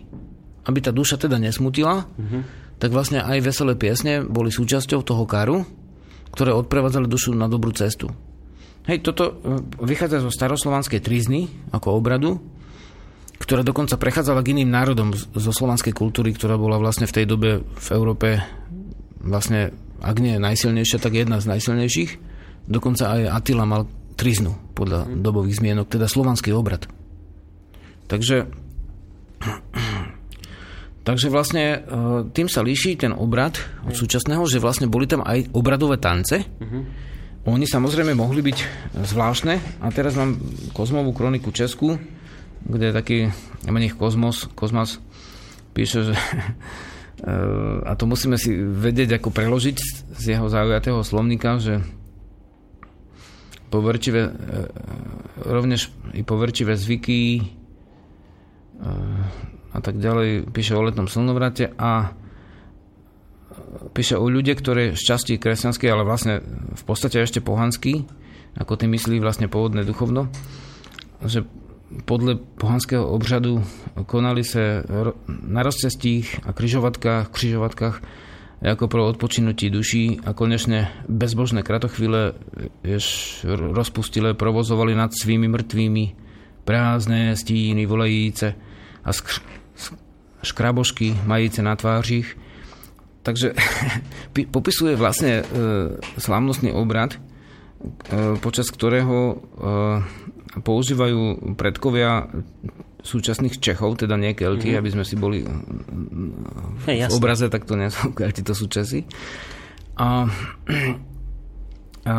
aby 0.65 0.79
tá 0.81 0.91
duša 0.91 1.21
teda 1.21 1.37
nesmutila, 1.37 2.05
uh-huh. 2.05 2.41
tak 2.81 2.89
vlastne 2.89 3.21
aj 3.21 3.39
veselé 3.45 3.73
piesne 3.77 4.25
boli 4.25 4.49
súčasťou 4.49 5.05
toho 5.05 5.23
karu, 5.29 5.65
ktoré 6.33 6.51
odprevádzali 6.51 7.07
dušu 7.07 7.31
na 7.37 7.47
dobrú 7.47 7.71
cestu. 7.71 8.11
Hej, 8.85 9.01
toto 9.01 9.23
e, 9.25 9.33
vychádza 9.81 10.21
zo 10.21 10.29
staroslovanskej 10.29 11.01
trizny 11.01 11.49
ako 11.73 11.97
obradu, 11.97 12.37
ktorá 13.41 13.65
dokonca 13.65 13.97
prechádzala 13.97 14.41
k 14.45 14.51
iným 14.57 14.69
národom 14.69 15.13
zo 15.15 15.51
slovanskej 15.51 15.91
kultúry, 15.91 16.31
ktorá 16.33 16.55
bola 16.55 16.77
vlastne 16.77 17.09
v 17.09 17.15
tej 17.15 17.25
dobe 17.25 17.49
v 17.65 17.87
Európe 17.91 18.41
vlastne, 19.21 19.73
ak 19.99 20.17
nie 20.21 20.37
najsilnejšia, 20.37 21.01
tak 21.01 21.17
jedna 21.17 21.41
z 21.41 21.49
najsilnejších. 21.49 22.11
Dokonca 22.69 23.17
aj 23.17 23.21
Attila 23.41 23.65
mal 23.65 23.89
triznu 24.15 24.55
podľa 24.77 25.09
mhm. 25.09 25.21
dobových 25.21 25.59
zmienok, 25.59 25.87
teda 25.91 26.07
slovanský 26.07 26.55
obrad. 26.55 26.87
Takže 28.05 28.45
Takže 31.05 31.29
vlastne 31.29 31.63
e, 31.63 31.77
tým 32.33 32.49
sa 32.49 32.65
líši 32.65 32.97
ten 32.97 33.13
obrad 33.13 33.61
od 33.85 33.93
súčasného, 33.93 34.41
že 34.49 34.57
vlastne 34.57 34.89
boli 34.89 35.05
tam 35.05 35.21
aj 35.21 35.53
obradové 35.53 36.01
tance. 36.01 36.41
Uh-huh. 36.41 36.81
Oni 37.45 37.69
samozrejme 37.69 38.17
mohli 38.17 38.41
byť 38.41 38.57
zvláštne. 39.05 39.85
A 39.85 39.87
teraz 39.93 40.17
mám 40.17 40.41
Kozmovú 40.73 41.13
kroniku 41.13 41.53
Česku, 41.53 42.01
kde 42.65 42.89
taký 42.89 43.29
mených 43.69 43.93
Kozmos, 44.01 44.49
Kozmas 44.57 44.97
píše, 45.77 46.09
že 46.09 46.15
e, 46.17 47.33
a 47.85 47.93
to 47.93 48.09
musíme 48.09 48.41
si 48.41 48.57
vedieť, 48.57 49.21
ako 49.21 49.29
preložiť 49.29 49.77
z 50.09 50.23
jeho 50.25 50.49
zaujatého 50.49 51.05
slovníka, 51.05 51.61
že 51.61 51.85
poverčivé, 53.69 54.21
e, 54.25 54.31
rovnež 55.45 55.93
i 56.17 56.25
poverčivé 56.25 56.73
zvyky 56.73 57.45
a 59.75 59.79
tak 59.83 59.99
ďalej. 59.99 60.47
Píše 60.55 60.73
o 60.79 60.81
letnom 60.81 61.11
slnovrate 61.11 61.75
a 61.75 62.15
píše 63.91 64.15
o 64.15 64.25
ľudia, 64.31 64.55
ktoré 64.55 64.95
z 64.95 65.01
časti 65.03 65.35
kresťanskej, 65.35 65.89
ale 65.91 66.07
vlastne 66.07 66.39
v 66.71 66.83
podstate 66.87 67.19
ešte 67.19 67.43
pohanský, 67.43 68.07
ako 68.55 68.79
tým 68.79 68.95
myslí 68.95 69.19
vlastne 69.19 69.51
pôvodné 69.51 69.83
duchovno, 69.83 70.31
že 71.23 71.43
podľa 72.07 72.41
pohanského 72.59 73.05
obřadu 73.05 73.61
konali 74.09 74.41
sa 74.41 74.83
na 75.27 75.61
rozcestích 75.61 76.43
a 76.43 76.51
križovatkách, 76.51 77.29
križovatkách 77.31 77.95
ako 78.65 78.89
pro 78.89 79.05
odpočinutí 79.11 79.69
duší 79.69 80.23
a 80.25 80.33
konečne 80.33 80.89
bezbožné 81.05 81.61
kratochvíle 81.61 82.33
jež 82.81 83.05
rozpustile 83.45 84.33
provozovali 84.33 84.97
nad 84.97 85.13
svými 85.13 85.45
mŕtvými 85.51 86.05
prázdne 86.65 87.37
stíny 87.37 87.85
volejíce 87.85 88.57
a 89.05 89.09
skr- 89.13 89.43
škrabošky 90.45 91.17
majíce 91.25 91.65
na 91.65 91.75
tvářích. 91.75 92.37
Takže 93.25 93.57
popisuje 94.55 94.93
vlastne 94.93 95.41
e, 95.41 95.43
slávnostný 96.21 96.69
obrad, 96.69 97.17
e, 97.17 97.19
počas 98.37 98.69
ktorého 98.69 99.17
e, 99.17 99.35
používajú 100.61 101.53
predkovia 101.57 102.29
súčasných 103.05 103.61
Čechov, 103.61 104.01
teda 104.01 104.17
nie 104.17 104.33
Kelti, 104.33 104.73
mm-hmm. 104.73 104.81
aby 104.81 104.89
sme 104.89 105.05
si 105.05 105.15
boli 105.17 105.45
hey, 106.89 107.05
v 107.05 107.13
obraze, 107.13 107.49
tak 107.49 107.65
to 107.69 107.77
nie 107.77 107.89
sú 107.89 108.13
Kelti, 108.17 108.41
to 108.45 108.53
sú 108.57 108.69
Česi. 108.69 109.05
A, 109.97 110.25
a 112.09 112.15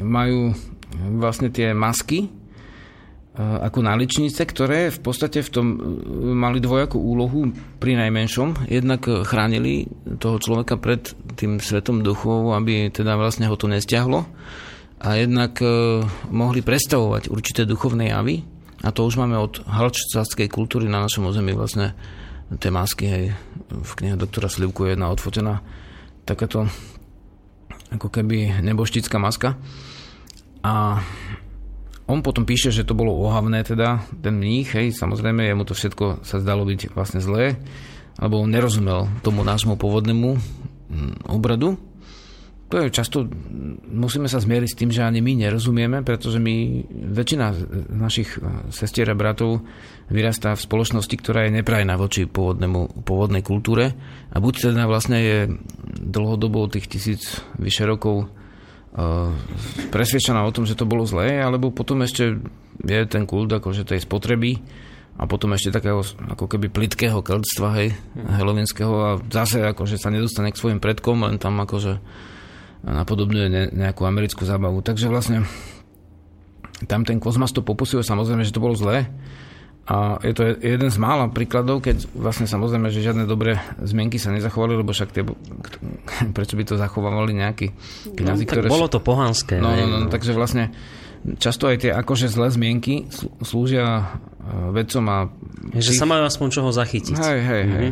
majú 0.00 0.52
vlastne 1.20 1.52
tie 1.52 1.76
masky, 1.76 2.32
ako 3.36 3.84
náličnice, 3.84 4.48
ktoré 4.48 4.88
v 4.88 5.00
podstate 5.04 5.44
v 5.44 5.50
tom 5.52 5.66
e, 5.68 5.76
mali 6.32 6.56
dvojakú 6.56 6.96
úlohu 6.96 7.52
pri 7.76 8.00
najmenšom. 8.00 8.68
Jednak 8.72 9.04
chránili 9.04 9.84
toho 10.16 10.40
človeka 10.40 10.80
pred 10.80 11.12
tým 11.36 11.60
svetom 11.60 12.00
duchov, 12.00 12.56
aby 12.56 12.88
teda 12.88 13.20
vlastne 13.20 13.44
ho 13.44 13.56
to 13.60 13.68
nestiahlo. 13.68 14.24
A 14.96 15.20
jednak 15.20 15.60
mohli 16.32 16.64
predstavovať 16.64 17.28
určité 17.28 17.68
duchovné 17.68 18.16
javy, 18.16 18.40
A 18.84 18.92
to 18.92 19.08
už 19.08 19.16
máme 19.16 19.40
od 19.40 19.64
halčcáckej 19.64 20.52
kultúry 20.52 20.84
na 20.84 21.00
našom 21.00 21.24
území 21.32 21.56
vlastne 21.56 21.96
tie 22.60 22.68
masky, 22.68 23.06
hej, 23.08 23.24
v 23.72 23.92
knihe 23.96 24.20
doktora 24.20 24.52
Slivku 24.52 24.84
je 24.84 24.94
jedna 24.94 25.08
odfotená 25.08 25.64
takáto 26.28 26.68
ako 27.90 28.12
keby 28.12 28.60
neboštická 28.60 29.16
maska. 29.16 29.56
A 30.60 31.00
on 32.06 32.22
potom 32.22 32.46
píše, 32.46 32.70
že 32.70 32.86
to 32.86 32.94
bolo 32.94 33.14
ohavné 33.26 33.66
teda, 33.66 34.06
ten 34.22 34.38
mních, 34.38 34.70
hej, 34.74 34.94
samozrejme, 34.94 35.42
jemu 35.42 35.62
to 35.66 35.74
všetko 35.74 36.22
sa 36.22 36.38
zdalo 36.38 36.62
byť 36.62 36.94
vlastne 36.94 37.18
zlé, 37.18 37.58
alebo 38.16 38.40
on 38.40 38.50
nerozumel 38.50 39.10
tomu 39.26 39.42
nášmu 39.42 39.74
pôvodnému 39.74 40.38
mm, 40.38 41.30
obradu, 41.30 41.74
to 42.66 42.82
je 42.82 42.90
často, 42.90 43.30
musíme 43.94 44.26
sa 44.26 44.42
zmieriť 44.42 44.70
s 44.74 44.78
tým, 44.78 44.90
že 44.90 45.06
ani 45.06 45.22
my 45.22 45.38
nerozumieme, 45.46 46.02
pretože 46.02 46.42
my, 46.42 46.82
väčšina 47.14 47.46
našich 47.94 48.42
eh, 48.42 48.42
sestier 48.74 49.06
a 49.06 49.14
bratov 49.14 49.62
vyrastá 50.10 50.50
v 50.58 50.64
spoločnosti, 50.66 51.14
ktorá 51.14 51.46
je 51.46 51.62
neprajná 51.62 51.94
voči 51.94 52.26
pôvodnému, 52.26 53.06
pôvodnej 53.06 53.46
kultúre. 53.46 53.94
A 54.34 54.42
buď 54.42 54.74
teda 54.74 54.90
vlastne 54.90 55.18
je 55.22 55.38
dlhodobo 55.94 56.66
tých 56.66 56.90
tisíc 56.90 57.38
vyše 57.54 57.86
rokov 57.86 58.26
presvedčená 59.92 60.40
o 60.40 60.54
tom, 60.54 60.64
že 60.64 60.78
to 60.78 60.88
bolo 60.88 61.04
zlé, 61.04 61.44
alebo 61.44 61.68
potom 61.68 62.00
ešte 62.00 62.40
je 62.80 63.00
ten 63.04 63.28
kult 63.28 63.52
akože 63.52 63.84
tej 63.84 64.00
spotreby 64.00 64.56
a 65.16 65.24
potom 65.28 65.52
ešte 65.52 65.72
takého 65.72 66.00
ako 66.32 66.44
keby 66.48 66.72
plitkého 66.72 67.20
keldstva, 67.20 67.68
hej, 67.80 67.92
helovinského 68.16 68.94
a 68.96 69.10
zase 69.28 69.64
akože 69.64 70.00
sa 70.00 70.12
nedostane 70.12 70.52
k 70.52 70.60
svojim 70.60 70.80
predkom, 70.80 71.24
len 71.24 71.36
tam 71.36 71.60
akože 71.60 72.00
napodobňuje 72.84 73.72
nejakú 73.72 74.04
americkú 74.04 74.44
zábavu. 74.44 74.80
Takže 74.80 75.08
vlastne 75.12 75.44
tam 76.84 77.08
ten 77.08 77.16
kozmas 77.16 77.52
to 77.52 77.64
popisuje 77.64 78.04
samozrejme, 78.04 78.44
že 78.44 78.52
to 78.52 78.64
bolo 78.64 78.76
zlé. 78.76 79.08
A 79.86 80.18
je 80.18 80.34
to 80.34 80.42
jeden 80.58 80.90
z 80.90 80.98
mála 80.98 81.30
príkladov, 81.30 81.78
keď 81.78 82.10
vlastne 82.10 82.50
samozrejme, 82.50 82.90
že 82.90 83.06
žiadne 83.06 83.22
dobré 83.22 83.62
zmienky 83.78 84.18
sa 84.18 84.34
nezachovali, 84.34 84.74
lebo 84.74 84.90
však 84.90 85.14
tie, 85.14 85.22
prečo 86.36 86.58
by 86.58 86.64
to 86.66 86.74
zachovávali 86.74 87.30
nejakí 87.38 87.70
kniazy, 88.18 88.44
no, 88.44 88.50
ktoré... 88.50 88.66
bolo 88.66 88.90
to 88.90 88.98
pohanské. 88.98 89.62
No, 89.62 89.78
no, 89.78 89.86
no, 89.86 89.98
takže 90.10 90.34
vlastne 90.34 90.74
často 91.38 91.70
aj 91.70 91.86
tie 91.86 91.90
akože 91.94 92.26
zlé 92.26 92.50
zmienky 92.50 93.06
slúžia 93.46 93.86
e, 94.02 94.04
vedcom 94.74 95.04
a... 95.06 95.18
Že 95.74 95.92
sa 96.02 96.06
majú 96.06 96.22
aspoň 96.26 96.48
čoho 96.50 96.70
zachytiť. 96.74 97.14
Hej, 97.14 97.40
hej, 97.46 97.62
mm-hmm. 97.62 97.78
hej. 97.78 97.88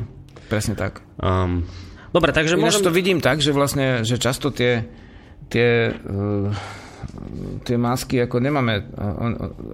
Presne 0.50 0.74
tak. 0.74 1.02
Um, 1.18 1.66
Dobre, 2.14 2.30
takže 2.30 2.54
Ináč 2.54 2.78
môžem... 2.78 2.86
to 2.86 2.94
vidím 2.94 3.18
tak, 3.18 3.42
že 3.42 3.50
vlastne, 3.50 4.06
že 4.06 4.22
často 4.22 4.54
tie, 4.54 4.86
tie, 5.50 5.94
uh, 5.94 6.50
tie 7.64 7.76
masky 7.78 8.22
ako 8.22 8.36
nemáme, 8.40 8.90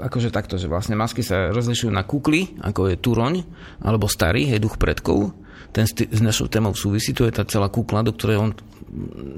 akože 0.04 0.32
takto, 0.32 0.56
že 0.56 0.70
vlastne 0.70 0.96
masky 0.96 1.20
sa 1.24 1.50
rozlišujú 1.50 1.90
na 1.90 2.04
kukly, 2.04 2.56
ako 2.60 2.90
je 2.90 2.96
turoň, 2.96 3.34
alebo 3.84 4.08
starý, 4.08 4.50
je 4.50 4.62
duch 4.62 4.76
predkov, 4.80 5.32
ten 5.70 5.86
s, 5.86 6.20
našou 6.20 6.50
témou 6.50 6.74
súvisí, 6.74 7.14
to 7.14 7.26
je 7.26 7.34
tá 7.34 7.46
celá 7.46 7.70
kukla, 7.70 8.02
do 8.02 8.14
ktorej 8.14 8.38
on 8.42 8.50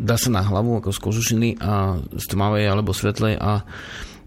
dá 0.01 0.17
sa 0.17 0.33
na 0.33 0.41
hlavu 0.41 0.81
ako 0.81 0.91
z 0.97 0.99
kožušiny 1.05 1.49
a 1.61 2.01
z 2.01 2.25
tmavej 2.33 2.65
alebo 2.73 2.97
svetlej 2.97 3.37
a 3.37 3.61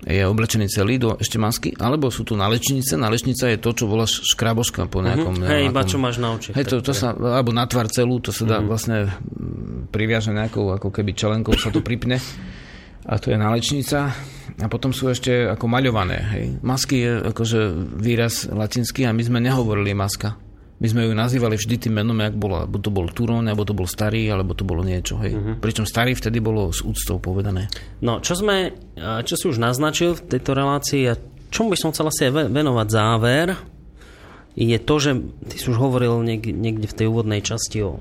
je 0.05 0.21
oblečený 0.21 0.69
celý 0.69 1.01
do 1.01 1.17
ešte 1.17 1.41
masky, 1.41 1.73
alebo 1.81 2.13
sú 2.13 2.21
tu 2.21 2.37
nalečnice. 2.37 2.93
Nalečnica 2.93 3.49
je 3.49 3.57
to, 3.57 3.73
čo 3.73 3.89
voláš 3.89 4.21
škraboška 4.21 4.85
po 4.85 5.01
nejakom... 5.01 5.33
Uh-huh. 5.41 5.49
Hej, 5.49 5.73
iba 5.73 5.81
čo 5.81 5.97
máš 5.97 6.21
na 6.21 6.37
očiach. 6.37 6.53
Hej, 6.53 6.65
to, 6.69 6.75
to 6.85 6.93
sa, 6.93 7.17
alebo 7.17 7.49
na 7.49 7.65
tvar 7.65 7.89
celú, 7.89 8.21
to 8.21 8.29
sa 8.29 8.45
dá 8.45 8.61
uh-huh. 8.61 8.69
vlastne 8.69 9.09
priviaže 9.89 10.29
nejakou, 10.29 10.77
ako 10.77 10.93
keby 10.93 11.17
čelenkou 11.17 11.57
sa 11.57 11.73
to 11.73 11.81
pripne. 11.81 12.21
A 13.05 13.21
to 13.21 13.29
je 13.29 13.37
nalečnica. 13.37 14.13
A 14.55 14.65
potom 14.71 14.95
sú 14.95 15.11
ešte 15.11 15.51
ako 15.51 15.67
maľované. 15.67 16.17
Hej. 16.31 16.45
Masky 16.63 17.03
je 17.03 17.11
akože 17.33 17.59
výraz 18.01 18.47
latinský 18.49 19.05
a 19.05 19.13
my 19.13 19.21
sme 19.21 19.39
nehovorili 19.43 19.93
maska. 19.93 20.39
My 20.75 20.91
sme 20.91 21.07
ju 21.07 21.15
nazývali 21.15 21.55
vždy 21.55 21.75
tým 21.87 22.03
menom, 22.03 22.19
jak 22.19 22.35
bola. 22.35 22.67
Alebo 22.67 22.83
to 22.83 22.91
bol 22.91 23.07
Turón, 23.07 23.47
alebo 23.47 23.63
to 23.63 23.71
bol 23.71 23.87
starý, 23.87 24.27
alebo 24.27 24.51
to 24.51 24.67
bolo 24.67 24.83
niečo. 24.83 25.15
Hej. 25.23 25.31
Uh-huh. 25.31 25.55
Pričom 25.59 25.87
starý 25.87 26.15
vtedy 26.19 26.43
bolo 26.43 26.67
s 26.67 26.83
úctou 26.83 27.15
povedané. 27.19 27.71
No, 28.03 28.19
čo 28.19 28.35
sme, 28.35 28.75
čo 29.23 29.35
si 29.39 29.45
už 29.47 29.55
naznačil 29.55 30.19
v 30.19 30.25
tejto 30.35 30.51
relácii 30.51 31.03
a 31.07 31.19
čomu 31.47 31.71
by 31.71 31.77
som 31.79 31.91
chcel 31.95 32.11
asi 32.11 32.27
venovať 32.27 32.87
záver, 32.91 33.55
je 34.55 34.79
to, 34.79 34.95
že 34.99 35.11
ty 35.51 35.55
si 35.59 35.67
už 35.67 35.79
hovoril 35.79 36.19
niekde, 36.23 36.51
niekde 36.55 36.87
v 36.87 36.97
tej 37.03 37.07
úvodnej 37.11 37.43
časti 37.43 37.83
o, 37.83 37.99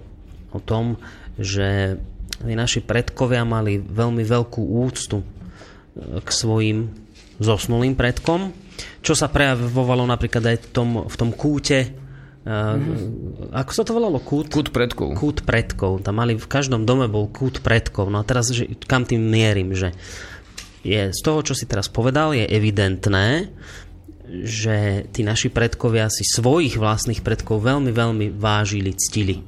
o 0.55 0.59
tom, 0.63 0.99
že 1.39 1.99
naši 2.43 2.83
predkovia 2.83 3.47
mali 3.47 3.79
veľmi 3.79 4.27
veľkú 4.27 4.63
úctu 4.83 5.23
e, 5.23 5.27
k 6.19 6.29
svojim 6.29 6.91
zosnulým 7.39 7.95
predkom, 7.95 8.51
čo 9.03 9.15
sa 9.15 9.31
prejavovalo 9.31 10.03
napríklad 10.07 10.55
aj 10.55 10.57
v 10.59 10.67
tom, 10.75 10.91
v 11.07 11.17
tom 11.19 11.31
kúte 11.31 12.05
Mm-hmm. 12.45 13.57
Ako 13.57 13.73
sa 13.73 13.89
to 13.89 13.97
volalo? 13.97 14.21
Kút? 14.21 14.53
Kút 14.53 14.69
predkov. 14.69 15.17
Kút 15.17 15.49
predkov. 15.49 16.05
Tam 16.05 16.21
mali, 16.21 16.37
v 16.37 16.45
každom 16.45 16.85
dome 16.85 17.09
bol 17.09 17.33
kút 17.33 17.65
predkov. 17.65 18.13
No 18.13 18.21
a 18.21 18.25
teraz, 18.29 18.53
že, 18.53 18.69
kam 18.85 19.09
tým 19.09 19.25
mierim, 19.25 19.73
že 19.73 19.97
je, 20.85 21.09
z 21.09 21.21
toho, 21.25 21.41
čo 21.41 21.57
si 21.57 21.65
teraz 21.65 21.89
povedal, 21.89 22.37
je 22.37 22.45
evidentné, 22.45 23.49
že 24.45 25.09
tí 25.09 25.25
naši 25.25 25.49
predkovia 25.49 26.13
si 26.13 26.21
svojich 26.21 26.77
vlastných 26.77 27.25
predkov 27.25 27.65
veľmi, 27.65 27.89
veľmi 27.89 28.27
vážili, 28.37 28.93
ctili. 28.93 29.41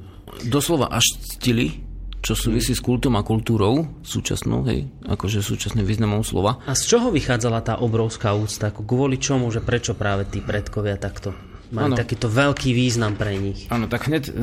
Doslova 0.49 0.89
až 0.89 1.05
ctili, 1.37 1.85
čo 2.21 2.33
súvisí 2.33 2.73
s 2.73 2.81
kultom 2.81 3.15
a 3.15 3.23
kultúrou 3.23 4.01
súčasnou, 4.01 4.65
hej, 4.65 4.89
akože 5.05 5.39
súčasným 5.39 5.85
významom 5.85 6.25
slova. 6.25 6.59
A 6.65 6.73
z 6.73 6.97
čoho 6.97 7.13
vychádzala 7.13 7.61
tá 7.61 7.79
obrovská 7.79 8.33
úcta? 8.33 8.73
Kvôli 8.73 9.21
čomu, 9.21 9.47
že 9.53 9.61
prečo 9.61 9.93
práve 9.93 10.25
tí 10.27 10.41
predkovia 10.41 10.97
takto 10.97 11.31
mali 11.71 11.93
ano. 11.93 11.99
takýto 11.99 12.31
veľký 12.31 12.71
význam 12.71 13.19
pre 13.19 13.35
nich. 13.35 13.67
Áno, 13.67 13.91
tak 13.91 14.07
hneď 14.07 14.31
e, 14.31 14.33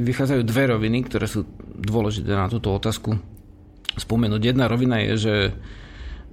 vychádzajú 0.00 0.42
dve 0.48 0.62
roviny, 0.72 1.04
ktoré 1.04 1.28
sú 1.28 1.44
dôležité 1.76 2.32
na 2.32 2.48
túto 2.48 2.72
otázku 2.72 3.20
spomenúť. 4.00 4.40
Jedna 4.42 4.64
rovina 4.66 5.04
je, 5.04 5.14
že 5.20 5.34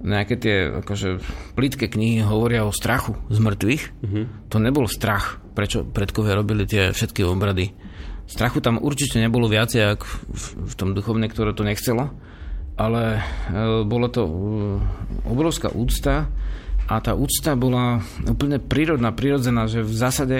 nejaké 0.02 0.34
tie 0.34 0.56
akože, 0.82 1.22
plítke 1.54 1.86
knihy 1.86 2.26
hovoria 2.26 2.66
o 2.66 2.74
strachu 2.74 3.14
z 3.30 3.38
mŕtvych. 3.38 3.82
Uh-huh. 4.02 4.24
To 4.50 4.56
nebol 4.58 4.90
strach, 4.90 5.38
prečo 5.54 5.86
predkovia 5.86 6.34
robili 6.34 6.66
tie 6.66 6.90
všetky 6.90 7.22
obrady. 7.22 7.70
Strachu 8.32 8.64
tam 8.64 8.80
určite 8.80 9.20
nebolo 9.20 9.44
viacej, 9.44 9.92
ako 9.92 10.06
v, 10.64 10.74
tom 10.80 10.96
duchovne, 10.96 11.28
ktoré 11.28 11.52
to 11.52 11.68
nechcelo, 11.68 12.16
ale 12.80 13.20
e, 13.20 13.84
bolo 13.84 14.08
to 14.08 14.24
e, 14.24 14.32
obrovská 15.28 15.68
úcta 15.68 16.32
a 16.88 16.94
tá 17.04 17.12
úcta 17.12 17.52
bola 17.60 18.00
úplne 18.24 18.56
prírodná, 18.56 19.12
prírodzená, 19.12 19.68
že 19.68 19.84
v 19.84 19.92
zásade 19.92 20.38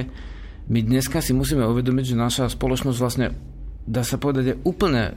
my 0.72 0.80
dneska 0.80 1.20
si 1.20 1.36
musíme 1.36 1.68
uvedomiť, 1.68 2.16
že 2.16 2.16
naša 2.16 2.44
spoločnosť 2.48 2.96
vlastne, 2.96 3.36
dá 3.84 4.00
sa 4.00 4.16
povedať, 4.16 4.44
je 4.48 4.56
úplne, 4.64 5.12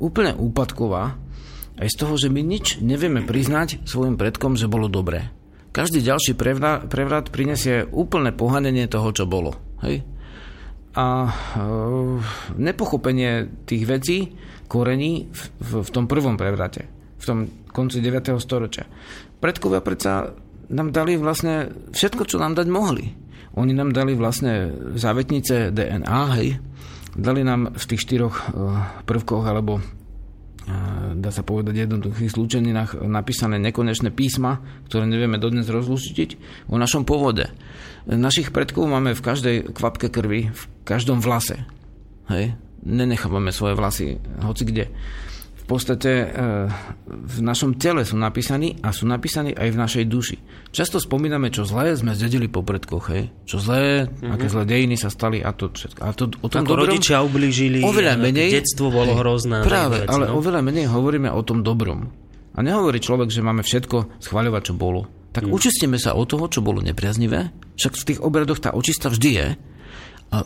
úplne 0.00 0.32
úpadková 0.40 1.20
aj 1.76 1.88
z 1.92 1.96
toho, 2.00 2.16
že 2.16 2.32
my 2.32 2.40
nič 2.40 2.80
nevieme 2.80 3.28
priznať 3.28 3.84
svojim 3.84 4.16
predkom, 4.16 4.56
že 4.56 4.72
bolo 4.72 4.88
dobré. 4.88 5.28
Každý 5.76 6.00
ďalší 6.00 6.32
prevrat 6.88 7.28
prinesie 7.28 7.84
úplné 7.92 8.32
pohanenie 8.32 8.88
toho, 8.88 9.12
čo 9.12 9.28
bolo. 9.28 9.52
Hej? 9.84 10.15
A 10.96 11.28
e, 11.28 11.30
nepochopenie 12.56 13.52
tých 13.68 13.84
vecí 13.84 14.18
korení 14.64 15.28
v, 15.28 15.40
v, 15.60 15.70
v 15.84 15.90
tom 15.92 16.08
prvom 16.08 16.40
prevrate, 16.40 16.88
v 17.20 17.24
tom 17.24 17.38
konci 17.68 18.00
9. 18.00 18.32
storočia. 18.40 18.88
Predkovia 19.36 19.84
predsa 19.84 20.32
nám 20.72 20.90
dali 20.90 21.20
vlastne 21.20 21.70
všetko, 21.92 22.26
čo 22.26 22.40
nám 22.40 22.56
dať 22.58 22.66
mohli. 22.72 23.12
Oni 23.56 23.72
nám 23.72 23.92
dali 23.92 24.12
vlastne 24.12 24.72
závetnice 24.96 25.72
DNA, 25.72 26.22
hej, 26.36 26.60
dali 27.16 27.40
nám 27.40 27.72
v 27.72 27.84
tých 27.88 28.04
štyroch 28.04 28.36
eh, 28.36 28.44
prvkoch 29.08 29.44
alebo 29.48 29.80
eh, 29.80 31.16
dá 31.16 31.30
sa 31.32 31.40
povedať 31.40 31.88
jednoduchých 31.88 32.32
zlúčeninách 32.36 33.00
napísané 33.08 33.56
nekonečné 33.60 34.12
písma, 34.12 34.60
ktoré 34.92 35.08
nevieme 35.08 35.40
dodnes 35.40 35.68
rozlučiť 35.68 36.30
o 36.68 36.76
našom 36.76 37.08
pôvode. 37.08 37.48
Našich 38.06 38.54
predkov 38.54 38.86
máme 38.86 39.18
v 39.18 39.22
každej 39.22 39.56
kvapke 39.74 40.06
krvi, 40.06 40.54
v 40.54 40.62
každom 40.86 41.18
vlase. 41.18 41.66
Hej? 42.30 42.54
Nenechávame 42.86 43.50
svoje 43.50 43.74
vlasy 43.74 44.22
hoci 44.46 44.62
kde 44.62 44.84
v 45.66 45.74
podstate 45.74 46.12
e, 46.22 46.26
v 47.10 47.38
našom 47.42 47.74
tele 47.74 48.06
sú 48.06 48.14
napísaní 48.14 48.78
a 48.86 48.94
sú 48.94 49.02
napísaní 49.02 49.50
aj 49.50 49.74
v 49.74 49.80
našej 49.82 50.04
duši. 50.06 50.38
Často 50.70 51.02
spomíname, 51.02 51.50
čo 51.50 51.66
zlé 51.66 51.98
sme 51.98 52.14
zdedili 52.14 52.46
po 52.46 52.62
predkoch, 52.62 53.10
hej? 53.10 53.34
Čo 53.50 53.58
zlé, 53.58 54.06
mm-hmm. 54.06 54.30
aké 54.30 54.46
zlé 54.46 54.62
dejiny 54.62 54.94
sa 54.94 55.10
stali 55.10 55.42
a 55.42 55.50
to 55.50 55.74
všetko. 55.74 55.98
A 56.06 56.14
to, 56.14 56.30
o 56.38 56.46
tom 56.46 56.62
Ako 56.62 56.70
dobrom, 56.70 56.86
rodičia 56.86 57.18
ublížili, 57.18 57.82
oveľa 57.82 58.14
menej, 58.14 58.62
detstvo 58.62 58.94
bolo 58.94 59.18
hrozné. 59.18 59.66
Práve, 59.66 60.06
ale 60.06 60.30
no? 60.30 60.38
oveľa 60.38 60.62
menej 60.62 60.86
hovoríme 60.86 61.34
o 61.34 61.42
tom 61.42 61.66
dobrom. 61.66 62.14
A 62.54 62.62
nehovorí 62.62 63.02
človek, 63.02 63.34
že 63.34 63.42
máme 63.42 63.66
všetko 63.66 64.22
schváľovať, 64.22 64.70
čo 64.70 64.74
bolo. 64.78 65.10
Tak 65.36 65.44
mm. 65.44 65.52
učistíme 65.52 66.00
sa 66.00 66.16
od 66.16 66.32
toho, 66.32 66.48
čo 66.48 66.64
bolo 66.64 66.80
nepriaznivé. 66.80 67.52
Však 67.76 67.92
v 67.92 68.06
tých 68.08 68.20
obradoch 68.24 68.56
tá 68.56 68.72
očista 68.72 69.12
vždy 69.12 69.30
je. 69.36 69.48
A 70.32 70.38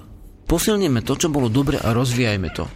posilníme 0.51 1.07
to, 1.07 1.15
čo 1.15 1.31
bolo 1.31 1.47
dobre 1.47 1.79
a 1.79 1.95
rozvíjajme 1.95 2.51
to. 2.51 2.67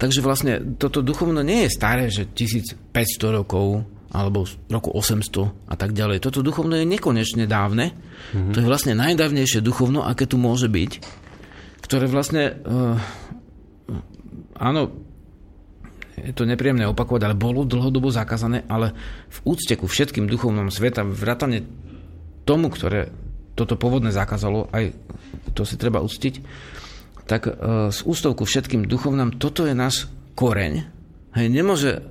Takže 0.00 0.24
vlastne 0.24 0.80
toto 0.80 1.04
duchovno 1.04 1.44
nie 1.44 1.68
je 1.68 1.76
staré, 1.76 2.08
že 2.08 2.24
1500 2.32 3.36
rokov, 3.36 3.84
alebo 4.08 4.48
roku 4.72 4.88
800 4.96 5.68
a 5.68 5.74
tak 5.76 5.92
ďalej. 5.92 6.24
Toto 6.24 6.40
duchovno 6.40 6.80
je 6.80 6.88
nekonečne 6.88 7.44
dávne. 7.44 7.92
Mm-hmm. 8.32 8.56
To 8.56 8.64
je 8.64 8.66
vlastne 8.66 8.96
najdávnejšie 8.96 9.60
duchovno, 9.60 10.00
aké 10.00 10.24
tu 10.24 10.40
môže 10.40 10.72
byť, 10.72 10.92
ktoré 11.84 12.08
vlastne, 12.08 12.56
uh, 12.64 12.96
áno, 14.56 15.09
je 16.26 16.32
to 16.36 16.44
nepríjemné 16.44 16.84
opakovať, 16.90 17.22
ale 17.24 17.36
bolo 17.38 17.64
dlhodobo 17.64 18.12
zakázané, 18.12 18.66
ale 18.68 18.92
v 19.32 19.38
úcte 19.56 19.74
ku 19.78 19.88
všetkým 19.88 20.28
duchovnom 20.28 20.68
sveta, 20.68 21.06
vrátane 21.06 21.64
tomu, 22.44 22.68
ktoré 22.68 23.12
toto 23.56 23.76
pôvodne 23.76 24.12
zakázalo, 24.12 24.68
aj 24.72 24.92
to 25.52 25.64
si 25.64 25.76
treba 25.76 26.00
uctiť, 26.00 26.34
tak 27.28 27.46
uh, 27.46 27.92
s 27.92 28.02
ústou 28.02 28.32
ku 28.34 28.48
všetkým 28.48 28.88
duchovnám, 28.88 29.36
toto 29.38 29.68
je 29.68 29.74
náš 29.76 30.10
koreň. 30.34 30.88
Hej, 31.36 31.46
nemôže, 31.46 32.02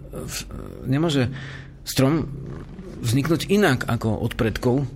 nemôže 0.88 1.28
strom 1.84 2.32
vzniknúť 3.04 3.52
inak 3.52 3.84
ako 3.90 4.16
od 4.16 4.34
predkov, 4.40 4.88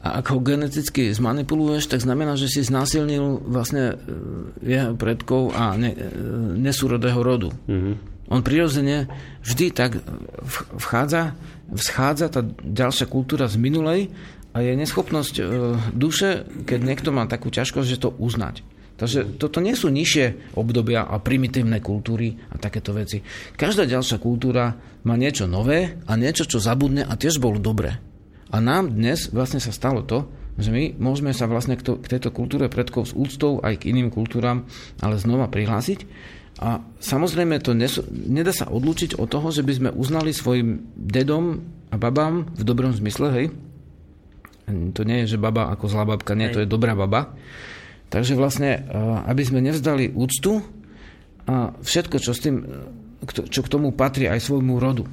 a 0.00 0.24
ak 0.24 0.32
ho 0.32 0.40
geneticky 0.40 1.12
zmanipuluješ, 1.12 1.92
tak 1.92 2.00
znamená, 2.00 2.32
že 2.32 2.48
si 2.48 2.64
znásilnil 2.64 3.44
vlastne 3.44 4.00
e, 4.64 4.74
jeho 4.80 4.96
predkov 4.96 5.52
a 5.52 5.76
ne, 5.76 5.92
e, 5.92 6.00
nesúrodého 6.56 7.20
rodu. 7.20 7.52
Mm-hmm. 7.68 7.94
On 8.30 8.46
prirodzene 8.46 9.10
vždy 9.42 9.74
tak 9.74 9.98
vchádza, 10.78 11.34
vschádza 11.66 12.30
tá 12.30 12.46
ďalšia 12.62 13.10
kultúra 13.10 13.50
z 13.50 13.58
minulej 13.58 14.14
a 14.54 14.62
je 14.62 14.72
neschopnosť 14.78 15.34
e, 15.38 15.42
duše, 15.90 16.46
keď 16.66 16.78
niekto 16.82 17.10
má 17.10 17.26
takú 17.26 17.50
ťažkosť, 17.50 17.86
že 17.90 18.02
to 18.02 18.14
uznať. 18.14 18.62
Takže 19.00 19.40
toto 19.40 19.64
nie 19.64 19.72
sú 19.72 19.88
nižšie 19.88 20.54
obdobia 20.60 21.08
a 21.08 21.16
primitívne 21.16 21.80
kultúry 21.80 22.36
a 22.52 22.60
takéto 22.60 22.92
veci. 22.92 23.24
Každá 23.56 23.88
ďalšia 23.88 24.20
kultúra 24.20 24.76
má 25.08 25.16
niečo 25.16 25.48
nové 25.48 25.96
a 26.04 26.12
niečo, 26.20 26.44
čo 26.44 26.60
zabudne 26.60 27.08
a 27.08 27.16
tiež 27.16 27.40
bolo 27.40 27.56
dobré. 27.56 27.96
A 28.52 28.60
nám 28.60 28.92
dnes 28.92 29.32
vlastne 29.32 29.56
sa 29.56 29.72
stalo 29.72 30.04
to, 30.04 30.28
že 30.60 30.68
my 30.68 31.00
môžeme 31.00 31.32
sa 31.32 31.48
vlastne 31.48 31.80
k, 31.80 31.82
to, 31.86 31.92
k 31.96 32.12
tejto 32.12 32.28
kultúre 32.28 32.68
predkov 32.68 33.08
s 33.08 33.16
úctou 33.16 33.64
aj 33.64 33.80
k 33.80 33.96
iným 33.96 34.12
kultúram, 34.12 34.68
ale 35.00 35.16
znova 35.16 35.48
prihlásiť. 35.48 36.04
A 36.60 36.84
samozrejme 37.00 37.56
to 37.64 37.72
nes, 37.72 37.96
nedá 38.12 38.52
sa 38.52 38.68
odlúčiť 38.68 39.16
od 39.16 39.32
toho, 39.32 39.48
že 39.48 39.64
by 39.64 39.72
sme 39.72 39.90
uznali 39.96 40.36
svojim 40.36 40.84
dedom 40.92 41.64
a 41.88 41.96
babám 41.96 42.52
v 42.52 42.62
dobrom 42.62 42.92
zmysle, 42.92 43.32
hej. 43.32 43.46
To 44.68 45.02
nie 45.02 45.24
je, 45.24 45.34
že 45.34 45.42
baba 45.42 45.72
ako 45.72 45.88
zlá 45.88 46.04
babka, 46.04 46.36
nie, 46.36 46.52
hej. 46.52 46.54
to 46.54 46.62
je 46.62 46.68
dobrá 46.68 46.92
baba. 46.92 47.32
Takže 48.12 48.36
vlastne, 48.36 48.84
aby 49.24 49.42
sme 49.42 49.64
nevzdali 49.64 50.12
úctu 50.12 50.60
a 51.48 51.72
všetko, 51.80 52.16
čo, 52.20 52.36
s 52.36 52.44
tým, 52.44 52.62
čo 53.24 53.60
k 53.64 53.72
tomu 53.72 53.96
patrí 53.96 54.28
aj 54.28 54.44
svojmu 54.44 54.76
rodu 54.76 55.08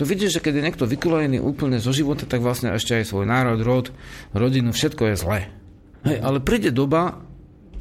to 0.00 0.08
vidíš, 0.08 0.40
že 0.40 0.44
keď 0.48 0.52
je 0.56 0.64
niekto 0.64 0.88
vykolejený 0.88 1.44
úplne 1.44 1.76
zo 1.76 1.92
života, 1.92 2.24
tak 2.24 2.40
vlastne 2.40 2.72
ešte 2.72 2.96
aj 2.96 3.12
svoj 3.12 3.28
národ, 3.28 3.60
rod, 3.60 3.92
rodinu, 4.32 4.72
všetko 4.72 5.12
je 5.12 5.14
zlé. 5.20 5.40
Hej, 6.08 6.24
ale 6.24 6.40
príde 6.40 6.72
doba, 6.72 7.20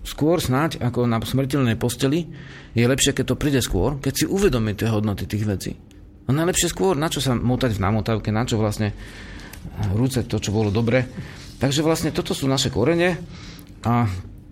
skôr 0.03 0.39
snáď 0.39 0.79
ako 0.79 1.05
na 1.05 1.19
smrteľnej 1.19 1.75
posteli, 1.75 2.29
je 2.73 2.85
lepšie, 2.85 3.15
keď 3.15 3.25
to 3.33 3.39
príde 3.39 3.61
skôr, 3.63 3.97
keď 3.99 4.13
si 4.13 4.25
uvedomí 4.25 4.75
tie 4.77 4.89
hodnoty 4.89 5.25
tých 5.25 5.45
vecí. 5.45 5.71
A 6.25 6.33
najlepšie 6.33 6.69
skôr, 6.69 6.93
na 6.93 7.09
čo 7.09 7.19
sa 7.19 7.33
motať 7.33 7.77
v 7.77 7.83
namotávke, 7.83 8.29
na 8.29 8.45
čo 8.45 8.61
vlastne 8.61 8.93
rúcať 9.91 10.29
to, 10.29 10.37
čo 10.37 10.53
bolo 10.53 10.69
dobre. 10.69 11.09
Takže 11.57 11.81
vlastne 11.81 12.13
toto 12.13 12.31
sú 12.31 12.47
naše 12.47 12.71
korene 12.71 13.19
a 13.83 14.07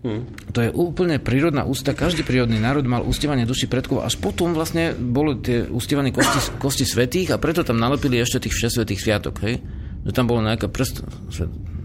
Hmm. 0.05 0.29
To 0.53 0.61
je 0.61 0.69
úplne 0.69 1.17
prírodná 1.17 1.65
ústa. 1.65 1.97
Každý 1.97 2.21
prírodný 2.21 2.61
národ 2.61 2.85
mal 2.85 3.01
ústievanie 3.01 3.49
duši 3.49 3.65
predkov. 3.65 4.05
Až 4.05 4.21
potom 4.21 4.53
vlastne 4.53 4.93
boli 4.93 5.41
tie 5.41 5.65
ústievané 5.65 6.13
kosti, 6.13 6.53
kosti 6.61 6.85
svetých 6.85 7.33
a 7.33 7.41
preto 7.41 7.65
tam 7.65 7.81
nalepili 7.81 8.21
ešte 8.21 8.45
tých 8.45 8.55
všesvetých 8.55 9.01
sviatok. 9.01 9.41
Hej? 9.41 9.57
Že 10.03 10.11
tam 10.11 10.25
bolo 10.29 10.45
nejaká 10.45 10.67
prst 10.67 11.01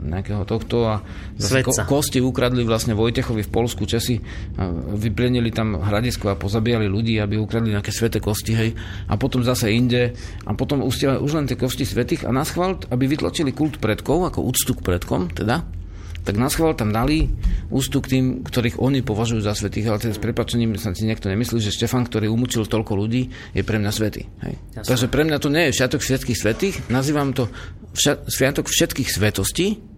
nejakého 0.03 0.43
tohto 0.43 0.83
a 0.91 0.99
ko, 1.63 1.71
kosti 1.87 2.19
ukradli 2.19 2.67
vlastne 2.67 2.99
Vojtechovi 2.99 3.47
v 3.47 3.53
Polsku 3.55 3.87
Česi 3.87 4.19
a 4.59 4.67
vyplenili 4.99 5.55
tam 5.55 5.79
hradisko 5.79 6.35
a 6.35 6.39
pozabíjali 6.39 6.91
ľudí, 6.91 7.23
aby 7.23 7.39
ukradli 7.39 7.71
nejaké 7.71 7.95
sveté 7.95 8.19
kosti, 8.19 8.53
hej. 8.59 8.71
A 9.07 9.15
potom 9.15 9.47
zase 9.47 9.71
inde 9.71 10.19
a 10.43 10.51
potom 10.59 10.83
už 10.83 11.31
len 11.39 11.47
tie 11.47 11.55
kosti 11.55 11.87
svetých 11.87 12.27
a 12.27 12.35
na 12.35 12.43
schvál, 12.43 12.83
aby 12.91 13.07
vytlačili 13.07 13.55
kult 13.55 13.79
predkov, 13.79 14.27
ako 14.27 14.43
úctu 14.43 14.75
k 14.75 14.83
predkom, 14.83 15.31
teda, 15.31 15.63
tak 16.23 16.39
na 16.39 16.47
schvál 16.47 16.79
tam 16.79 16.95
dali 16.95 17.27
ústu 17.69 17.99
k 17.99 18.19
tým, 18.19 18.25
ktorých 18.47 18.79
oni 18.79 19.03
považujú 19.03 19.43
za 19.43 19.59
svetých, 19.59 19.91
ale 19.91 19.99
teda 19.99 20.15
s 20.15 20.23
prepačením 20.23 20.79
sa 20.79 20.95
si 20.95 21.07
niekto 21.07 21.27
nemyslí, 21.27 21.59
že 21.59 21.75
Štefan, 21.75 22.07
ktorý 22.07 22.31
umúčil 22.31 22.67
toľko 22.67 22.93
ľudí, 22.95 23.29
je 23.53 23.63
pre 23.67 23.83
mňa 23.83 23.91
svetý. 23.91 24.31
Hej. 24.47 24.55
Takže 24.87 25.07
pre 25.11 25.27
mňa 25.27 25.39
to 25.43 25.51
nie 25.51 25.71
je 25.71 25.77
Sviatok 25.77 26.01
všetkých 26.01 26.39
svetých, 26.39 26.75
nazývam 26.89 27.35
to 27.35 27.51
všat, 27.95 28.31
Sviatok 28.31 28.67
všetkých 28.71 29.09
svetostí, 29.11 29.92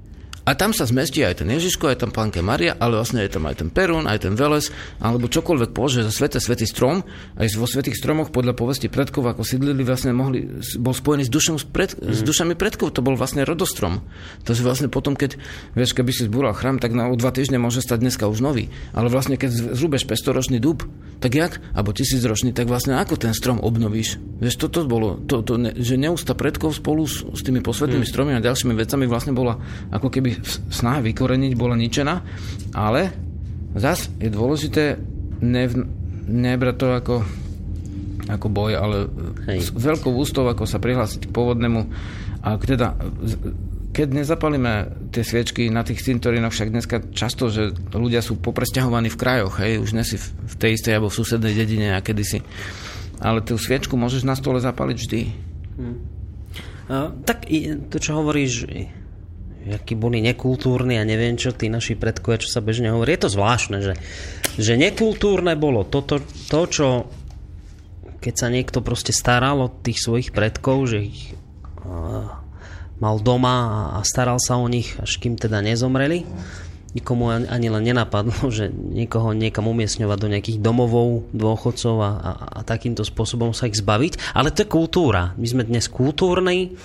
a 0.45 0.53
tam 0.53 0.77
sa 0.77 0.85
zmestí 0.85 1.25
aj 1.25 1.41
ten 1.41 1.49
Ježiško, 1.49 1.89
aj 1.89 2.05
tam 2.05 2.13
Panke 2.13 2.45
Maria, 2.45 2.77
ale 2.77 3.01
vlastne 3.01 3.25
je 3.25 3.33
tam 3.33 3.49
aj 3.49 3.65
ten 3.65 3.73
Perún, 3.73 4.05
aj 4.05 4.29
ten 4.29 4.37
Veles, 4.37 4.69
alebo 5.01 5.25
čokoľvek 5.25 5.73
považuje 5.73 6.05
za 6.05 6.13
svete, 6.13 6.37
svetý 6.37 6.69
strom. 6.69 7.01
Aj 7.41 7.49
vo 7.57 7.65
svetých 7.65 7.97
stromoch 7.97 8.29
podľa 8.29 8.53
povesti 8.53 8.93
predkov, 8.93 9.25
ako 9.25 9.41
sídlili, 9.41 9.81
vlastne 9.89 10.13
mohli, 10.13 10.45
bol 10.77 10.93
spojený 10.93 11.25
s, 11.25 11.33
dušom, 11.33 11.57
pred, 11.73 11.97
mm. 11.97 12.13
s 12.13 12.21
mhm. 12.21 12.27
dušami 12.29 12.55
predkov. 12.61 12.93
To 12.93 13.01
bol 13.01 13.17
vlastne 13.17 13.41
rodostrom. 13.49 14.05
To 14.45 14.53
si 14.53 14.61
vlastne 14.61 14.93
potom, 14.93 15.17
keď, 15.17 15.41
vieš, 15.73 15.97
keby 15.97 16.13
si 16.13 16.29
zbúral 16.29 16.53
chrám, 16.53 16.77
tak 16.77 16.93
na 16.93 17.09
o 17.09 17.17
dva 17.17 17.33
týždne 17.33 17.57
môže 17.57 17.81
stať 17.81 18.05
dneska 18.05 18.29
už 18.29 18.45
nový. 18.45 18.69
Ale 18.93 19.09
vlastne, 19.09 19.41
keď 19.41 19.73
zrúbeš 19.73 20.05
500-ročný 20.05 20.61
dub, 20.61 20.85
tak 21.25 21.41
jak? 21.41 21.57
Alebo 21.73 21.97
tisícročný, 21.97 22.53
tak 22.53 22.69
vlastne 22.69 23.01
ako 23.01 23.17
ten 23.17 23.33
strom 23.33 23.57
obnovíš? 23.65 24.21
Vieš, 24.45 24.61
toto 24.61 24.85
bolo, 24.85 25.17
to, 25.25 25.41
to, 25.41 25.57
že 25.81 25.97
neústa 25.97 26.37
predkov 26.37 26.77
spolu 26.77 27.09
s, 27.09 27.25
s 27.25 27.41
tými 27.41 27.65
posvetnými 27.65 28.05
mm. 28.05 28.11
stromy 28.13 28.33
a 28.37 28.45
ďalšími 28.45 28.77
vecami 28.77 29.09
vlastne 29.09 29.33
bola 29.33 29.57
ako 29.89 30.13
keby 30.13 30.34
snaha 30.71 31.05
vykoreniť 31.05 31.53
bola 31.55 31.77
ničená, 31.79 32.15
ale 32.75 33.13
zas 33.75 34.11
je 34.23 34.31
dôležité 34.31 34.99
nev, 35.43 35.75
nebrať 36.29 36.77
to 36.79 36.87
ako, 36.95 37.17
ako 38.31 38.47
boj, 38.49 38.73
ale 38.75 38.97
Hej. 39.51 39.69
s 39.69 39.69
veľkou 39.75 40.13
ústou, 40.15 40.47
ako 40.47 40.65
sa 40.65 40.81
prihlásiť 40.81 41.29
k 41.29 41.35
pôvodnému. 41.35 41.81
A 42.45 42.61
teda, 42.61 42.97
keď 43.93 44.09
nezapalíme 44.25 44.73
tie 45.11 45.25
sviečky 45.25 45.69
na 45.73 45.83
tých 45.85 46.05
cintorínoch, 46.05 46.53
však 46.53 46.73
dneska 46.73 46.97
často, 47.13 47.49
že 47.49 47.73
ľudia 47.93 48.21
sú 48.21 48.37
popresťahovaní 48.41 49.09
v 49.13 49.21
krajoch, 49.21 49.61
hej, 49.61 49.81
už 49.81 49.97
nesi 49.97 50.17
v 50.21 50.55
tej 50.59 50.77
istej 50.81 50.99
alebo 50.99 51.09
v 51.13 51.19
susednej 51.19 51.55
dedine 51.57 51.97
a 51.97 52.05
kedysi. 52.05 52.45
Ale 53.23 53.41
tú 53.41 53.57
sviečku 53.57 53.97
môžeš 53.97 54.27
na 54.27 54.35
stole 54.37 54.61
zapaliť 54.61 54.97
vždy. 54.99 55.21
Hmm. 55.79 55.99
Uh, 56.85 57.17
tak 57.25 57.49
to, 57.89 57.97
čo 57.97 58.21
hovoríš, 58.21 58.69
akí 59.71 59.97
boli 59.97 60.21
nekultúrni 60.21 61.01
a 61.01 61.09
neviem 61.09 61.41
čo, 61.41 61.57
tí 61.57 61.73
naši 61.73 61.97
predkovia, 61.97 62.43
čo 62.45 62.53
sa 62.53 62.61
bežne 62.61 62.93
hovorí. 62.93 63.17
Je 63.17 63.25
to 63.25 63.33
zvláštne, 63.33 63.79
že, 63.81 63.95
že 64.61 64.77
nekultúrne 64.77 65.57
bolo 65.57 65.89
toto, 65.89 66.21
to, 66.51 66.61
čo 66.69 66.87
keď 68.25 68.35
sa 68.41 68.49
niekto 68.49 68.81
proste 68.81 69.13
staral 69.13 69.61
o 69.61 69.69
tých 69.69 70.01
svojich 70.01 70.33
predkov, 70.33 70.89
že 70.89 71.13
ich 71.13 71.37
uh, 71.85 72.41
mal 72.97 73.17
doma 73.21 73.93
a 73.97 74.01
staral 74.01 74.41
sa 74.41 74.57
o 74.57 74.65
nich, 74.65 74.97
až 74.97 75.21
kým 75.21 75.37
teda 75.37 75.61
nezomreli. 75.61 76.25
Nikomu 76.95 77.29
ani 77.29 77.69
len 77.69 77.85
nenapadlo, 77.85 78.49
že 78.55 78.71
niekoho 78.71 79.37
niekam 79.37 79.69
umiestňovať 79.69 80.19
do 80.21 80.31
nejakých 80.31 80.59
domovov 80.63 81.29
dôchodcov 81.37 81.97
a, 82.01 82.11
a, 82.17 82.33
a 82.49 82.61
takýmto 82.63 83.05
spôsobom 83.05 83.53
sa 83.53 83.69
ich 83.69 83.77
zbaviť. 83.77 84.33
Ale 84.33 84.55
to 84.55 84.65
je 84.65 84.73
kultúra. 84.73 85.35
My 85.37 85.45
sme 85.45 85.67
dnes 85.67 85.91
kultúrni, 85.91 86.79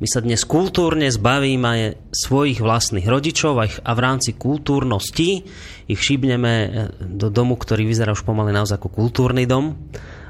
my 0.00 0.06
sa 0.08 0.24
dnes 0.24 0.48
kultúrne 0.48 1.12
zbavíme 1.12 2.08
svojich 2.08 2.64
vlastných 2.64 3.04
rodičov 3.04 3.60
a, 3.60 3.68
v 3.68 4.00
rámci 4.00 4.32
kultúrnosti 4.32 5.44
ich 5.84 6.00
šibneme 6.00 6.52
e, 6.56 6.68
do 7.04 7.28
domu, 7.28 7.60
ktorý 7.60 7.84
vyzerá 7.84 8.16
už 8.16 8.24
pomaly 8.24 8.56
naozaj 8.56 8.80
ako 8.80 8.88
kultúrny 8.88 9.44
dom 9.44 9.76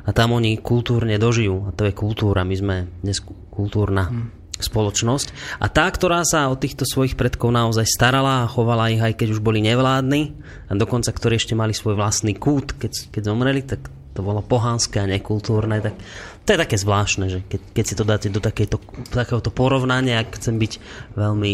a 0.03 0.11
tam 0.11 0.35
oni 0.35 0.59
kultúrne 0.59 1.15
dožijú. 1.23 1.71
A 1.71 1.71
to 1.71 1.87
je 1.87 1.95
kultúra. 1.95 2.43
My 2.43 2.57
sme 2.59 2.77
dnes 2.99 3.23
kultúrna 3.55 4.11
hmm. 4.11 4.59
spoločnosť. 4.59 5.61
A 5.63 5.71
tá, 5.71 5.87
ktorá 5.87 6.27
sa 6.27 6.51
o 6.51 6.59
týchto 6.59 6.83
svojich 6.83 7.15
predkov 7.15 7.55
naozaj 7.55 7.87
starala 7.87 8.43
a 8.43 8.51
chovala 8.51 8.91
ich 8.91 8.99
aj 8.99 9.23
keď 9.23 9.39
už 9.39 9.41
boli 9.45 9.63
nevládni 9.63 10.35
a 10.67 10.75
dokonca 10.75 11.15
ktorí 11.15 11.39
ešte 11.39 11.55
mali 11.55 11.79
svoj 11.79 11.95
vlastný 11.95 12.35
kút, 12.35 12.75
keď, 12.75 13.15
keď 13.15 13.23
zomreli, 13.23 13.63
tak 13.63 13.87
to 14.21 14.23
bolo 14.23 14.45
pohanské 14.45 15.01
a 15.01 15.09
nekultúrne, 15.09 15.81
tak 15.81 15.97
to 16.45 16.53
je 16.53 16.59
také 16.61 16.77
zvláštne, 16.77 17.27
že 17.33 17.39
keď, 17.49 17.61
keď 17.73 17.85
si 17.89 17.95
to 17.97 18.05
dáte 18.05 18.29
do 18.29 18.45
takéto, 18.45 18.77
takéhoto 19.09 19.49
porovnania, 19.49 20.21
ak 20.21 20.37
chcem 20.37 20.61
byť 20.61 20.73
veľmi 21.17 21.53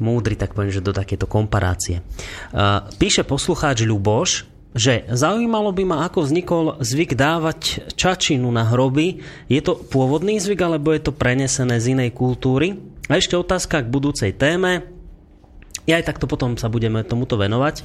múdry, 0.00 0.34
tak 0.40 0.56
poviem, 0.56 0.72
že 0.72 0.80
do 0.80 0.96
takéto 0.96 1.28
komparácie. 1.28 2.00
Uh, 2.56 2.88
píše 2.96 3.20
poslucháč 3.20 3.84
Ľuboš, 3.84 4.48
že 4.72 5.04
zaujímalo 5.10 5.74
by 5.74 5.82
ma, 5.84 5.98
ako 6.08 6.24
vznikol 6.24 6.64
zvyk 6.80 7.18
dávať 7.18 7.90
čačinu 7.98 8.48
na 8.54 8.64
hroby. 8.64 9.20
Je 9.50 9.60
to 9.60 9.76
pôvodný 9.76 10.38
zvyk, 10.38 10.62
alebo 10.62 10.94
je 10.94 11.02
to 11.04 11.12
prenesené 11.12 11.82
z 11.82 11.98
inej 11.98 12.14
kultúry? 12.14 12.78
A 13.10 13.18
ešte 13.18 13.34
otázka 13.34 13.82
k 13.82 13.90
budúcej 13.90 14.30
téme. 14.30 14.99
I 15.90 15.98
aj 15.98 16.06
takto 16.06 16.30
potom 16.30 16.54
sa 16.54 16.70
budeme 16.70 17.02
tomuto 17.02 17.34
venovať. 17.34 17.82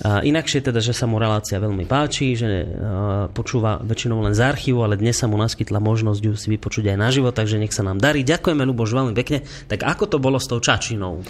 Inakšie 0.00 0.64
teda, 0.64 0.80
že 0.80 0.96
sa 0.96 1.04
mu 1.04 1.20
relácia 1.20 1.60
veľmi 1.60 1.84
páči, 1.84 2.32
že 2.32 2.64
uh, 2.64 3.28
počúva 3.28 3.76
väčšinou 3.84 4.24
len 4.24 4.32
z 4.32 4.40
archívu, 4.40 4.80
ale 4.80 4.96
dnes 4.96 5.20
sa 5.20 5.28
mu 5.28 5.36
naskytla 5.36 5.76
možnosť 5.76 6.20
ju 6.24 6.32
si 6.32 6.48
vypočuť 6.48 6.88
aj 6.88 6.96
naživo, 6.96 7.28
takže 7.28 7.60
nech 7.60 7.76
sa 7.76 7.84
nám 7.84 8.00
darí. 8.00 8.24
Ďakujeme, 8.24 8.64
Luboš, 8.64 8.96
veľmi 8.96 9.12
pekne. 9.12 9.44
Tak 9.68 9.84
ako 9.84 10.08
to 10.08 10.16
bolo 10.16 10.40
s 10.40 10.48
tou 10.48 10.64
Čačinou? 10.64 11.20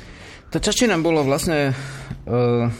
Tá 0.46 0.62
Čačina 0.62 0.94
bola 1.02 1.26
vlastne 1.26 1.74
uh, 2.30 2.70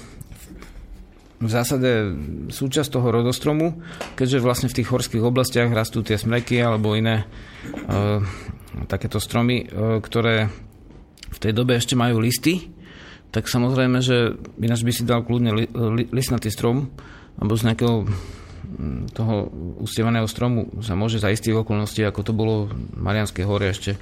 v 1.42 1.48
zásade 1.50 2.14
súčasť 2.46 2.94
toho 2.94 3.10
rodostromu, 3.10 3.82
keďže 4.14 4.38
vlastne 4.38 4.70
v 4.70 4.78
tých 4.78 4.86
horských 4.86 5.26
oblastiach 5.26 5.74
rastú 5.74 6.06
tie 6.06 6.14
smreky 6.14 6.62
alebo 6.62 6.94
iné 6.94 7.26
uh, 7.90 8.22
takéto 8.86 9.18
stromy, 9.18 9.66
ktoré 9.98 10.46
v 11.26 11.38
tej 11.42 11.52
dobe 11.52 11.74
ešte 11.74 11.98
majú 11.98 12.22
listy, 12.22 12.70
tak 13.32 13.48
samozrejme, 13.48 14.04
že 14.04 14.36
ináč 14.60 14.84
by 14.84 14.92
si 14.92 15.02
dal 15.08 15.24
kľudne 15.24 15.50
li, 15.56 15.64
li, 15.72 16.04
listnatý 16.12 16.52
strom, 16.52 16.92
alebo 17.40 17.56
z 17.56 17.72
nejakého 17.72 18.04
mm, 18.04 19.16
toho 19.16 19.48
ustievaného 19.80 20.28
stromu 20.28 20.68
sa 20.84 20.92
môže 20.92 21.16
za 21.16 21.32
istých 21.32 21.64
okolností, 21.64 22.04
ako 22.04 22.20
to 22.20 22.32
bolo 22.36 22.54
v 22.68 22.76
Marianskej 23.00 23.44
hore 23.48 23.72
ešte 23.72 23.96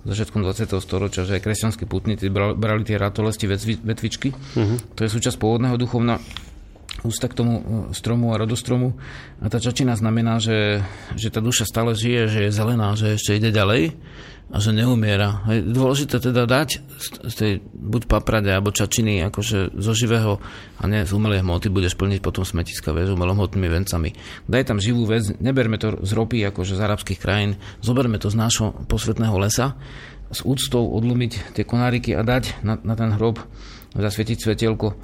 začiatkom 0.00 0.40
20. 0.40 0.80
storočia, 0.80 1.28
že 1.28 1.36
aj 1.36 1.44
kresťanskí 1.44 1.84
putníci 1.84 2.32
brali, 2.32 2.88
tie 2.88 2.96
ratolesti 2.96 3.44
vetvi, 3.44 3.76
vetvičky. 3.76 4.32
Uh-huh. 4.32 4.80
To 4.96 5.04
je 5.04 5.12
súčasť 5.12 5.36
pôvodného 5.36 5.76
duchovna 5.76 6.16
ústa 7.04 7.28
k 7.28 7.36
tomu 7.36 7.60
e, 7.60 7.62
stromu 7.92 8.32
a 8.32 8.40
rodostromu. 8.40 8.96
A 9.44 9.52
tá 9.52 9.60
čačina 9.60 9.92
znamená, 10.00 10.40
že, 10.40 10.80
že 11.20 11.28
tá 11.28 11.44
duša 11.44 11.68
stále 11.68 11.92
žije, 11.92 12.32
že 12.32 12.40
je 12.48 12.56
zelená, 12.56 12.96
že 12.96 13.20
ešte 13.20 13.36
ide 13.36 13.52
ďalej 13.52 13.92
a 14.50 14.58
že 14.58 14.74
neumiera. 14.74 15.46
Je 15.46 15.62
dôležité 15.62 16.18
teda 16.18 16.42
dať 16.42 16.82
z 17.30 17.34
tej 17.38 17.52
buď 17.62 18.10
paprade 18.10 18.50
alebo 18.50 18.74
čačiny 18.74 19.22
akože 19.30 19.78
zo 19.78 19.92
živého 19.94 20.42
a 20.78 20.82
nie 20.90 21.06
z 21.06 21.14
umelej 21.14 21.46
hmoty 21.46 21.70
budeš 21.70 21.94
plniť 21.94 22.18
potom 22.18 22.42
smetiska 22.42 22.90
vieš, 22.90 23.14
umelohmotnými 23.14 23.70
vencami. 23.70 24.10
Daj 24.50 24.74
tam 24.74 24.82
živú 24.82 25.06
vec, 25.06 25.30
neberme 25.38 25.78
to 25.78 26.02
z 26.02 26.10
ropy 26.18 26.42
akože 26.50 26.74
z 26.74 26.82
arabských 26.82 27.22
krajín, 27.22 27.62
zoberme 27.78 28.18
to 28.18 28.26
z 28.26 28.36
nášho 28.36 28.74
posvetného 28.90 29.38
lesa 29.38 29.78
s 30.30 30.42
úctou 30.42 30.82
odlumiť 30.82 31.54
tie 31.54 31.62
konáriky 31.62 32.14
a 32.18 32.26
dať 32.26 32.62
na, 32.66 32.74
na 32.82 32.94
ten 32.98 33.14
hrob 33.14 33.38
zasvietiť 33.94 34.38
svetielko. 34.38 34.98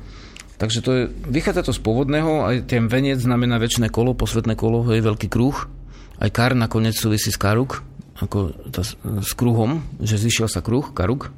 Takže 0.57 0.79
to 0.81 0.91
je, 0.91 1.03
vychádza 1.29 1.69
to 1.69 1.73
z 1.77 1.85
pôvodného, 1.85 2.49
aj 2.49 2.57
ten 2.71 2.89
veniec 2.89 3.21
znamená 3.21 3.61
väčšie 3.61 3.93
kolo, 3.93 4.17
posvetné 4.17 4.57
kolo, 4.57 4.89
je 4.89 5.05
veľký 5.05 5.29
kruh. 5.29 5.69
Aj 6.17 6.31
kar 6.33 6.57
nakoniec 6.57 6.97
súvisí 6.97 7.29
s 7.29 7.37
karuk, 7.37 7.85
ako 8.17 8.57
tá, 8.73 8.83
s 9.23 9.33
kruhom, 9.37 9.85
že 10.01 10.17
zišiel 10.17 10.49
sa 10.49 10.65
kruh, 10.65 10.89
karuk, 10.97 11.33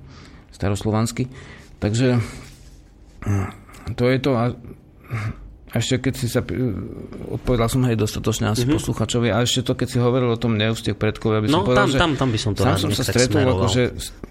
staroslovanský. 0.55 1.27
Takže 1.79 2.23
to 3.95 4.05
je 4.07 4.19
to. 4.23 4.31
A 4.35 4.45
ešte 5.69 6.01
keď 6.01 6.15
si 6.17 6.33
sa, 6.33 6.41
odpovedal 7.29 7.69
som 7.69 7.85
aj 7.85 8.01
dostatočne 8.01 8.49
asi 8.49 8.65
mm-hmm. 8.65 8.81
posluchačovi, 8.81 9.29
a 9.29 9.45
ešte 9.45 9.61
to, 9.69 9.77
keď 9.77 9.89
si 9.93 9.99
hovoril 10.01 10.33
o 10.33 10.41
tom 10.41 10.57
neústiek 10.57 10.97
predkov, 10.97 11.45
aby 11.45 11.53
som 11.53 11.61
no, 11.61 11.69
povedal, 11.69 11.85
tam, 11.85 11.93
že 11.93 11.99
tam, 12.01 12.13
tam 12.17 12.29
by 12.33 12.39
som 12.41 12.53
to 12.57 12.61
sám 12.65 12.77
som 12.81 12.91
sa 12.97 13.05
stretol 13.05 13.45
akože 13.45 13.83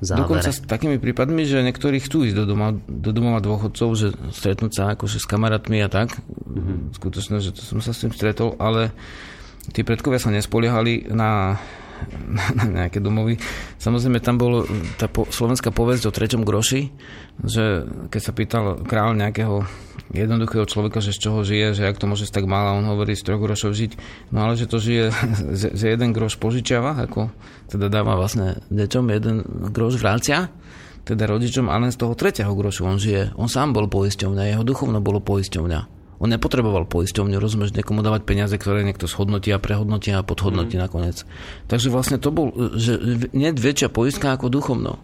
dokonca 0.01 0.49
s 0.49 0.59
takými 0.65 0.97
prípadmi, 0.97 1.45
že 1.45 1.61
niektorí 1.61 2.01
chcú 2.01 2.25
ísť 2.25 2.41
do, 2.41 2.45
doma, 2.57 2.73
do 2.73 3.11
domova 3.13 3.37
dôchodcov, 3.37 3.89
že 3.93 4.07
stretnúť 4.33 4.71
sa 4.73 4.83
akože 4.97 5.21
s 5.21 5.25
kamarátmi 5.29 5.77
a 5.85 5.89
tak. 5.93 6.17
Mm-hmm. 6.17 6.97
Skutočne, 6.97 7.37
že 7.37 7.53
to 7.53 7.61
som 7.61 7.85
sa 7.85 7.93
s 7.93 8.01
tým 8.01 8.17
stretol, 8.17 8.57
ale 8.57 8.89
tí 9.77 9.85
predkovia 9.85 10.17
sa 10.17 10.33
nespoliehali 10.33 11.13
na 11.13 11.61
na 12.57 12.65
nejaké 12.65 13.01
domovy. 13.01 13.39
Samozrejme, 13.81 14.21
tam 14.21 14.37
bolo 14.37 14.67
tá 14.97 15.09
po, 15.09 15.25
slovenská 15.27 15.73
povesť 15.73 16.09
o 16.09 16.15
treťom 16.15 16.43
groši, 16.45 16.91
že 17.45 17.85
keď 18.09 18.21
sa 18.21 18.31
pýtal 18.33 18.65
král 18.85 19.13
nejakého 19.13 19.65
jednoduchého 20.15 20.63
človeka, 20.63 21.03
že 21.03 21.11
z 21.11 21.27
čoho 21.27 21.43
žije, 21.43 21.75
že 21.75 21.83
ak 21.87 21.99
to 21.99 22.07
môže 22.07 22.31
tak 22.31 22.47
málo, 22.47 22.79
on 22.79 22.87
hovorí 22.87 23.13
z 23.13 23.27
troch 23.27 23.43
grošov 23.43 23.75
žiť, 23.75 23.91
no 24.31 24.47
ale 24.47 24.55
že 24.55 24.69
to 24.69 24.79
žije, 24.79 25.11
že 25.79 25.85
jeden 25.85 26.15
groš 26.15 26.39
požičiava, 26.39 26.95
ako 27.07 27.29
teda 27.67 27.91
dáva 27.91 28.15
vlastne 28.15 28.63
deťom, 28.71 29.05
jeden 29.11 29.35
groš 29.75 29.99
vrácia, 29.99 30.47
teda 31.07 31.23
rodičom, 31.23 31.71
ale 31.71 31.87
len 31.87 31.95
z 31.95 31.99
toho 32.03 32.13
tretieho 32.19 32.51
grošu 32.51 32.83
on 32.83 32.99
žije. 32.99 33.31
On 33.39 33.47
sám 33.47 33.71
bol 33.71 33.87
poisťovňa, 33.87 34.51
jeho 34.51 34.63
duchovno 34.67 34.99
bolo 34.99 35.23
poisťovňa. 35.23 35.96
On 36.17 36.29
nepotreboval 36.29 36.89
poisťovňu, 36.89 37.37
rozumieš, 37.37 37.77
niekomu 37.77 38.01
dávať 38.01 38.25
peniaze, 38.25 38.55
ktoré 38.57 38.81
niekto 38.81 39.05
shodnotí 39.05 39.53
a 39.53 39.61
prehodnotí 39.61 40.09
a 40.13 40.25
podhodnotí 40.25 40.77
mm. 40.77 40.81
nakoniec. 40.81 41.17
Takže 41.69 41.93
vlastne 41.93 42.17
to 42.17 42.33
bol, 42.33 42.49
že 42.73 42.97
nie 43.37 43.53
väčšia 43.53 43.93
poistka 43.93 44.33
ako 44.33 44.49
duchovno. 44.49 44.97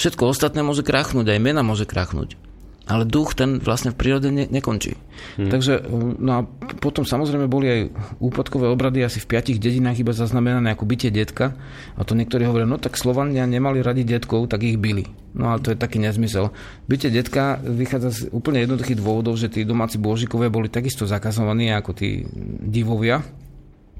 Všetko 0.00 0.32
ostatné 0.32 0.64
môže 0.64 0.80
krachnúť, 0.80 1.36
aj 1.36 1.40
mena 1.40 1.60
môže 1.60 1.84
krachnúť 1.84 2.51
ale 2.92 3.08
duch 3.08 3.32
ten 3.32 3.56
vlastne 3.56 3.96
v 3.96 3.96
prírode 3.96 4.28
ne, 4.28 4.44
nekončí. 4.44 5.00
Hmm. 5.40 5.48
Takže, 5.48 5.88
no 6.20 6.30
a 6.36 6.40
potom 6.76 7.08
samozrejme 7.08 7.48
boli 7.48 7.66
aj 7.72 7.80
úpadkové 8.20 8.68
obrady 8.68 9.00
asi 9.00 9.16
v 9.16 9.32
piatich 9.32 9.56
dedinách 9.56 10.04
iba 10.04 10.12
zaznamenané 10.12 10.76
ako 10.76 10.84
bytie 10.84 11.08
detka. 11.08 11.56
A 11.96 12.04
to 12.04 12.12
niektorí 12.12 12.44
hovoria, 12.44 12.68
no 12.68 12.76
tak 12.76 13.00
Slovania 13.00 13.48
nemali 13.48 13.80
radi 13.80 14.04
detkov, 14.04 14.52
tak 14.52 14.60
ich 14.68 14.76
byli. 14.76 15.08
No 15.32 15.56
ale 15.56 15.64
to 15.64 15.72
je 15.72 15.80
taký 15.80 15.96
nezmysel. 15.96 16.52
Bytie 16.84 17.08
detka 17.08 17.56
vychádza 17.64 18.10
z 18.12 18.20
úplne 18.36 18.60
jednoduchých 18.60 19.00
dôvodov, 19.00 19.40
že 19.40 19.48
tí 19.48 19.64
domáci 19.64 19.96
božikové 19.96 20.52
boli 20.52 20.68
takisto 20.68 21.08
zakazovaní 21.08 21.72
ako 21.72 21.96
tí 21.96 22.28
divovia, 22.60 23.24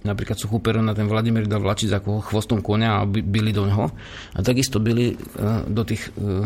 Napríklad 0.02 0.34
suchú 0.34 0.58
na 0.82 0.98
ten 0.98 1.06
Vladimír 1.06 1.46
dal 1.46 1.62
vlačiť 1.62 1.90
ako 1.94 2.26
chvostom 2.26 2.58
konia 2.58 3.02
a 3.02 3.06
byli 3.06 3.54
do 3.54 3.70
ňoho. 3.70 3.86
A 4.34 4.38
takisto 4.42 4.82
byli 4.82 5.14
e, 5.14 5.16
do 5.70 5.82
tých 5.86 6.10
e, 6.18 6.42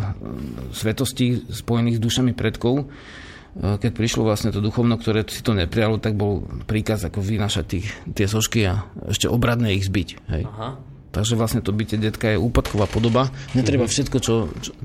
svetostí 0.76 1.40
spojených 1.48 1.96
s 1.96 2.04
dušami 2.04 2.36
predkov. 2.36 2.84
E, 2.84 3.80
keď 3.80 3.90
prišlo 3.96 4.28
vlastne 4.28 4.52
to 4.52 4.60
duchovno, 4.60 5.00
ktoré 5.00 5.24
si 5.24 5.40
to 5.40 5.56
neprijalo, 5.56 5.96
tak 5.96 6.20
bol 6.20 6.44
príkaz 6.68 7.08
ako 7.08 7.24
vynašať 7.24 7.64
tých, 7.64 7.88
tie 8.12 8.28
sošky 8.28 8.60
a 8.68 8.84
ešte 9.08 9.24
obradne 9.24 9.72
ich 9.72 9.88
zbiť. 9.88 10.08
Hej. 10.28 10.44
Aha. 10.44 10.76
Takže 11.16 11.32
vlastne 11.32 11.64
to 11.64 11.72
bytie 11.72 11.96
detka 11.96 12.36
je 12.36 12.38
úpadková 12.38 12.84
podoba. 12.84 13.32
Netreba 13.56 13.88
mhm. 13.88 13.92
všetko, 13.96 14.16
čo, 14.20 14.52
čo, 14.60 14.76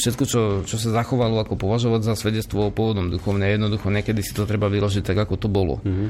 všetko 0.00 0.24
čo, 0.24 0.40
čo 0.64 0.76
sa 0.80 0.88
zachovalo, 0.96 1.36
ako 1.44 1.60
považovať 1.60 2.08
za 2.08 2.14
svedectvo 2.16 2.72
o 2.72 2.72
pôvodnom 2.72 3.12
duchovne. 3.12 3.44
Jednoducho 3.44 3.92
niekedy 3.92 4.24
si 4.24 4.32
to 4.32 4.48
treba 4.48 4.72
vyložiť 4.72 5.04
tak, 5.04 5.28
ako 5.28 5.36
to 5.36 5.48
bolo. 5.52 5.84
Mm-hmm. 5.84 6.08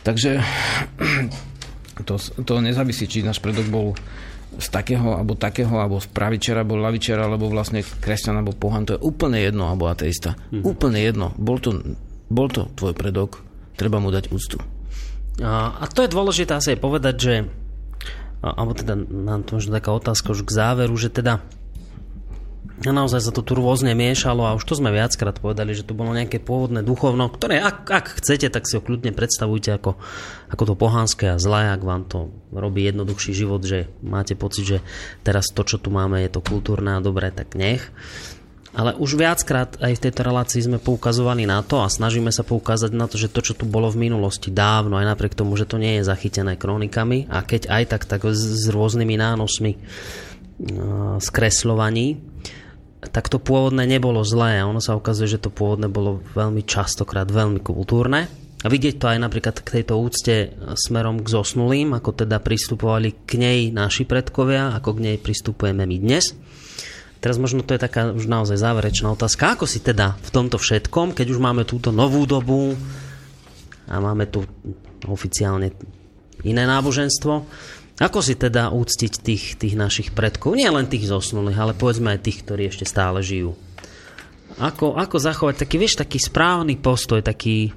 Takže 0.00 0.40
to, 2.08 2.16
to 2.18 2.52
nezávisí, 2.64 3.04
či 3.04 3.26
náš 3.26 3.40
predok 3.42 3.66
bol 3.68 3.86
z 4.58 4.66
takého, 4.72 5.14
alebo 5.14 5.38
takého, 5.38 5.70
alebo 5.78 6.02
z 6.02 6.10
pravičera, 6.10 6.66
alebo 6.66 6.80
lavičera, 6.80 7.22
alebo 7.22 7.46
vlastne 7.46 7.86
kresťan, 7.86 8.42
alebo 8.42 8.56
pohan, 8.56 8.82
to 8.82 8.98
je 8.98 9.00
úplne 9.00 9.38
jedno, 9.38 9.70
alebo 9.70 9.86
ateista. 9.86 10.34
Mm. 10.50 10.66
Úplne 10.66 10.98
jedno. 10.98 11.26
Bol 11.38 11.62
to, 11.62 11.70
bol 12.26 12.50
to 12.50 12.66
tvoj 12.74 12.92
predok, 12.96 13.46
treba 13.78 14.02
mu 14.02 14.10
dať 14.10 14.34
úctu. 14.34 14.58
A, 15.40 15.78
a 15.78 15.84
to 15.86 16.02
je 16.02 16.10
dôležité 16.10 16.58
asi 16.58 16.74
aj 16.74 16.80
povedať, 16.82 17.16
že 17.16 17.34
alebo 18.40 18.72
teda 18.72 18.96
nám 18.96 19.44
to 19.44 19.60
možno 19.60 19.76
taká 19.76 19.92
otázka 19.92 20.32
už 20.32 20.48
k 20.48 20.56
záveru, 20.56 20.96
že 20.96 21.12
teda 21.12 21.44
a 22.80 22.96
naozaj 22.96 23.28
sa 23.28 23.32
to 23.36 23.44
tu 23.44 23.52
rôzne 23.52 23.92
miešalo 23.92 24.48
a 24.48 24.56
už 24.56 24.64
to 24.64 24.72
sme 24.72 24.88
viackrát 24.88 25.36
povedali, 25.36 25.76
že 25.76 25.84
to 25.84 25.92
bolo 25.92 26.16
nejaké 26.16 26.40
pôvodné 26.40 26.80
duchovno, 26.80 27.28
ktoré 27.28 27.60
ak, 27.60 27.84
ak 27.84 28.06
chcete, 28.24 28.48
tak 28.48 28.64
si 28.64 28.80
ho 28.80 28.82
kľudne 28.84 29.12
predstavujte 29.12 29.76
ako, 29.76 30.00
ako 30.48 30.62
to 30.64 30.74
pohanské 30.80 31.28
a 31.28 31.36
zlé, 31.36 31.68
ak 31.76 31.84
vám 31.84 32.08
to 32.08 32.32
robí 32.48 32.88
jednoduchší 32.88 33.36
život, 33.36 33.60
že 33.60 33.92
máte 34.00 34.32
pocit, 34.32 34.64
že 34.64 34.78
teraz 35.20 35.52
to, 35.52 35.60
čo 35.60 35.76
tu 35.76 35.92
máme, 35.92 36.24
je 36.24 36.32
to 36.32 36.40
kultúrne 36.40 36.96
a 36.96 37.04
dobré, 37.04 37.28
tak 37.28 37.52
nech. 37.52 37.84
Ale 38.70 38.94
už 38.96 39.18
viackrát 39.18 39.76
aj 39.82 39.98
v 39.98 40.02
tejto 40.08 40.22
relácii 40.22 40.62
sme 40.62 40.78
poukazovali 40.78 41.42
na 41.42 41.58
to 41.66 41.82
a 41.82 41.90
snažíme 41.90 42.30
sa 42.30 42.46
poukázať 42.46 42.94
na 42.94 43.10
to, 43.10 43.18
že 43.18 43.26
to, 43.26 43.42
čo 43.42 43.58
tu 43.58 43.66
bolo 43.66 43.90
v 43.90 44.08
minulosti 44.08 44.48
dávno, 44.54 44.94
aj 44.94 45.10
napriek 45.10 45.34
tomu, 45.34 45.58
že 45.58 45.66
to 45.66 45.76
nie 45.76 45.98
je 45.98 46.06
zachytené 46.06 46.54
kronikami 46.54 47.26
a 47.28 47.42
keď 47.42 47.66
aj 47.66 47.82
tak, 47.90 48.02
tak 48.06 48.22
s, 48.30 48.40
s 48.40 48.70
rôznymi 48.70 49.14
nánosmi 49.18 49.72
skreslovaní, 51.18 52.20
tak 53.00 53.32
to 53.32 53.40
pôvodné 53.40 53.88
nebolo 53.88 54.20
zlé 54.20 54.60
ono 54.60 54.78
sa 54.78 54.92
ukazuje, 54.92 55.32
že 55.32 55.40
to 55.40 55.48
pôvodné 55.48 55.88
bolo 55.88 56.20
veľmi 56.36 56.60
častokrát 56.68 57.24
veľmi 57.24 57.64
kultúrne. 57.64 58.28
A 58.60 58.68
vidieť 58.68 59.00
to 59.00 59.08
aj 59.08 59.18
napríklad 59.24 59.56
k 59.64 59.80
tejto 59.80 59.96
úcte 59.96 60.52
smerom 60.76 61.24
k 61.24 61.32
zosnulým, 61.32 61.96
ako 61.96 62.12
teda 62.12 62.44
pristupovali 62.44 63.24
k 63.24 63.40
nej 63.40 63.58
naši 63.72 64.04
predkovia, 64.04 64.76
ako 64.76 65.00
k 65.00 65.02
nej 65.08 65.16
pristupujeme 65.16 65.88
my 65.88 65.96
dnes. 65.96 66.36
Teraz 67.24 67.40
možno 67.40 67.64
to 67.64 67.72
je 67.72 67.80
taká 67.80 68.12
už 68.12 68.28
naozaj 68.28 68.60
záverečná 68.60 69.16
otázka. 69.16 69.56
Ako 69.56 69.64
si 69.64 69.80
teda 69.80 70.20
v 70.20 70.28
tomto 70.28 70.60
všetkom, 70.60 71.16
keď 71.16 71.32
už 71.32 71.40
máme 71.40 71.64
túto 71.64 71.88
novú 71.88 72.28
dobu 72.28 72.76
a 73.88 73.96
máme 73.96 74.28
tu 74.28 74.44
oficiálne 75.08 75.72
iné 76.44 76.64
náboženstvo, 76.68 77.48
ako 78.00 78.24
si 78.24 78.32
teda 78.32 78.72
úctiť 78.72 79.12
tých, 79.20 79.44
tých 79.60 79.76
našich 79.76 80.16
predkov? 80.16 80.56
Nie 80.56 80.72
len 80.72 80.88
tých 80.88 81.04
zosnulých, 81.04 81.60
ale 81.60 81.72
povedzme 81.76 82.16
aj 82.16 82.24
tých, 82.24 82.40
ktorí 82.40 82.72
ešte 82.72 82.88
stále 82.88 83.20
žijú. 83.20 83.52
Ako, 84.56 84.96
ako 84.96 85.16
zachovať 85.20 85.68
taký, 85.68 85.76
vieš, 85.76 86.00
taký 86.00 86.16
správny 86.16 86.80
postoj, 86.80 87.20
taký, 87.20 87.76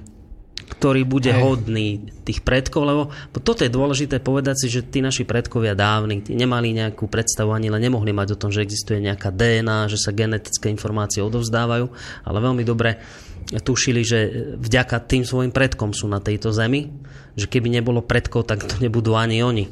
ktorý 0.64 1.04
bude 1.04 1.28
Hej. 1.28 1.40
hodný 1.44 1.88
tých 2.24 2.40
predkov, 2.40 2.82
lebo 2.88 3.02
toto 3.44 3.68
je 3.68 3.70
dôležité 3.70 4.18
povedať 4.24 4.64
si, 4.64 4.68
že 4.72 4.88
tí 4.88 5.04
naši 5.04 5.28
predkovia 5.28 5.76
dávni 5.76 6.24
nemali 6.24 6.72
nejakú 6.72 7.04
predstavu 7.04 7.52
ani 7.52 7.68
len 7.68 7.84
nemohli 7.84 8.16
mať 8.16 8.34
o 8.34 8.40
tom, 8.40 8.48
že 8.48 8.64
existuje 8.64 9.04
nejaká 9.04 9.28
DNA, 9.28 9.92
že 9.92 10.00
sa 10.00 10.16
genetické 10.16 10.72
informácie 10.72 11.20
odovzdávajú, 11.20 11.86
ale 12.24 12.38
veľmi 12.40 12.64
dobre 12.64 12.96
tušili, 13.44 14.00
že 14.02 14.18
vďaka 14.56 15.04
tým 15.04 15.22
svojim 15.22 15.52
predkom 15.52 15.92
sú 15.92 16.08
na 16.08 16.18
tejto 16.18 16.48
zemi, 16.48 16.90
že 17.36 17.44
keby 17.44 17.68
nebolo 17.68 18.00
predkov, 18.00 18.48
tak 18.48 18.64
to 18.64 18.80
nebudú 18.80 19.12
ani 19.14 19.44
oni. 19.44 19.68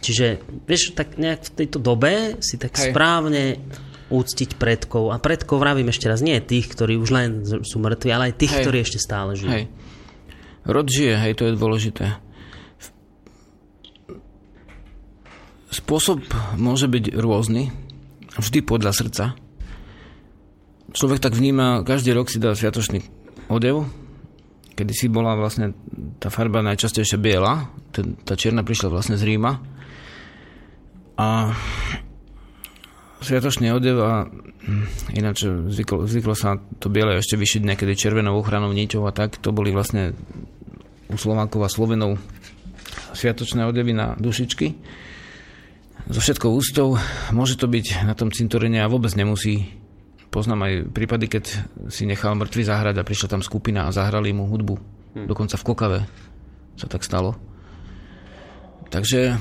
Čiže, 0.00 0.40
vieš, 0.64 0.96
tak 0.96 1.20
nejak 1.20 1.52
v 1.52 1.54
tejto 1.60 1.78
dobe 1.80 2.40
si 2.40 2.56
tak 2.56 2.72
Hej. 2.76 2.92
správne 2.92 3.60
úctiť 4.10 4.56
predkov. 4.56 5.14
A 5.14 5.22
predkov 5.22 5.60
vravím 5.60 5.92
ešte 5.92 6.10
raz, 6.10 6.24
nie 6.24 6.40
tých, 6.42 6.72
ktorí 6.72 6.98
už 6.98 7.10
len 7.12 7.28
sú 7.44 7.76
mŕtvi, 7.78 8.10
ale 8.10 8.32
aj 8.32 8.34
tých, 8.40 8.52
Hej. 8.56 8.62
ktorí 8.64 8.76
ešte 8.82 8.98
stále 8.98 9.36
žijú. 9.38 9.52
Hej. 9.52 9.64
Rod 10.66 10.86
žije, 10.92 11.14
hej, 11.16 11.32
to 11.36 11.48
je 11.48 11.56
dôležité. 11.56 12.04
Spôsob 15.70 16.26
môže 16.58 16.90
byť 16.90 17.14
rôzny, 17.14 17.70
vždy 18.36 18.58
podľa 18.66 18.92
srdca. 18.92 19.24
Človek 20.90 21.22
tak 21.22 21.38
vníma, 21.38 21.86
každý 21.86 22.10
rok 22.10 22.26
si 22.26 22.42
dá 22.42 22.50
sviatočný 22.52 23.06
odev, 23.46 23.86
kedy 24.74 24.92
si 24.92 25.06
bola 25.06 25.38
vlastne 25.38 25.70
tá 26.18 26.28
farba 26.28 26.66
najčastejšie 26.66 27.22
biela, 27.22 27.70
tá 28.26 28.34
čierna 28.34 28.66
prišla 28.66 28.90
vlastne 28.90 29.14
z 29.14 29.22
Ríma. 29.22 29.79
A 31.20 31.52
sviatočný 33.20 33.76
odev 33.76 34.00
a 34.00 34.24
ináč 35.12 35.44
zvyklo, 35.44 36.08
zvyklo 36.08 36.32
sa 36.32 36.56
to 36.80 36.88
biele 36.88 37.20
ešte 37.20 37.36
vyšiť 37.36 37.60
niekedy 37.60 37.92
červenou 37.92 38.40
ochranou 38.40 38.72
niťou 38.72 39.04
a 39.04 39.12
tak. 39.12 39.36
To 39.44 39.52
boli 39.52 39.68
vlastne 39.68 40.16
u 41.12 41.16
Slovákov 41.20 41.60
a 41.60 41.68
Slovenov 41.68 42.16
sviatočné 43.12 43.68
odevy 43.68 43.92
na 43.92 44.16
dušičky. 44.16 44.66
So 46.08 46.24
všetkou 46.24 46.48
ústou 46.48 46.96
môže 47.36 47.60
to 47.60 47.68
byť 47.68 48.08
na 48.08 48.16
tom 48.16 48.32
cintorene 48.32 48.80
a 48.80 48.88
vôbec 48.88 49.12
nemusí. 49.12 49.76
Poznám 50.32 50.72
aj 50.72 50.74
prípady, 50.94 51.26
keď 51.28 51.44
si 51.92 52.08
nechal 52.08 52.32
mŕtvy 52.38 52.64
zahrať 52.64 52.96
a 52.96 53.06
prišla 53.06 53.28
tam 53.28 53.42
skupina 53.44 53.84
a 53.84 53.92
zahrali 53.92 54.32
mu 54.32 54.48
hudbu. 54.48 54.74
Dokonca 55.28 55.60
v 55.60 55.66
Kokave 55.68 56.00
sa 56.80 56.86
tak 56.88 57.04
stalo. 57.04 57.36
Takže 58.90 59.36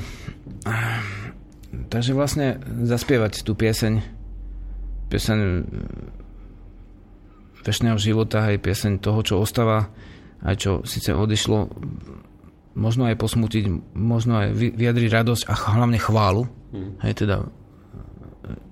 Takže 1.69 2.17
vlastne 2.17 2.57
zaspievať 2.65 3.45
tú 3.45 3.53
pieseň, 3.53 4.01
pieseň 5.13 5.39
vešného 7.61 7.97
života, 8.01 8.49
aj 8.49 8.63
pieseň 8.65 8.93
toho, 8.97 9.21
čo 9.21 9.37
ostáva, 9.37 9.93
aj 10.41 10.55
čo 10.57 10.71
síce 10.87 11.13
odišlo, 11.13 11.69
možno 12.73 13.05
aj 13.05 13.19
posmutiť, 13.19 13.93
možno 13.93 14.41
aj 14.41 14.47
vy- 14.55 14.73
vyjadriť 14.73 15.09
radosť 15.11 15.43
a 15.45 15.53
hlavne 15.77 15.99
chválu, 16.01 16.49
hmm. 16.73 17.05
aj 17.05 17.13
teda 17.13 17.37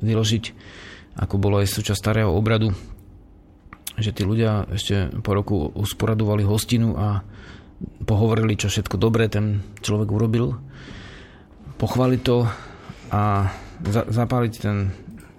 vyložiť, 0.01 0.43
ako 1.21 1.35
bolo 1.37 1.61
aj 1.61 1.69
súčasť 1.69 1.99
starého 1.99 2.33
obradu, 2.33 2.73
že 3.97 4.13
tí 4.13 4.25
ľudia 4.25 4.69
ešte 4.73 5.09
po 5.21 5.33
roku 5.33 5.69
usporadovali 5.73 6.45
hostinu 6.45 6.97
a 6.97 7.21
pohovorili, 8.05 8.57
čo 8.57 8.69
všetko 8.69 8.97
dobré 8.97 9.29
ten 9.29 9.61
človek 9.85 10.09
urobil, 10.09 10.57
pochváliť 11.77 12.21
to 12.25 12.49
a 13.11 13.51
za- 13.83 14.07
zapáliť 14.07 14.53
ten 14.57 14.91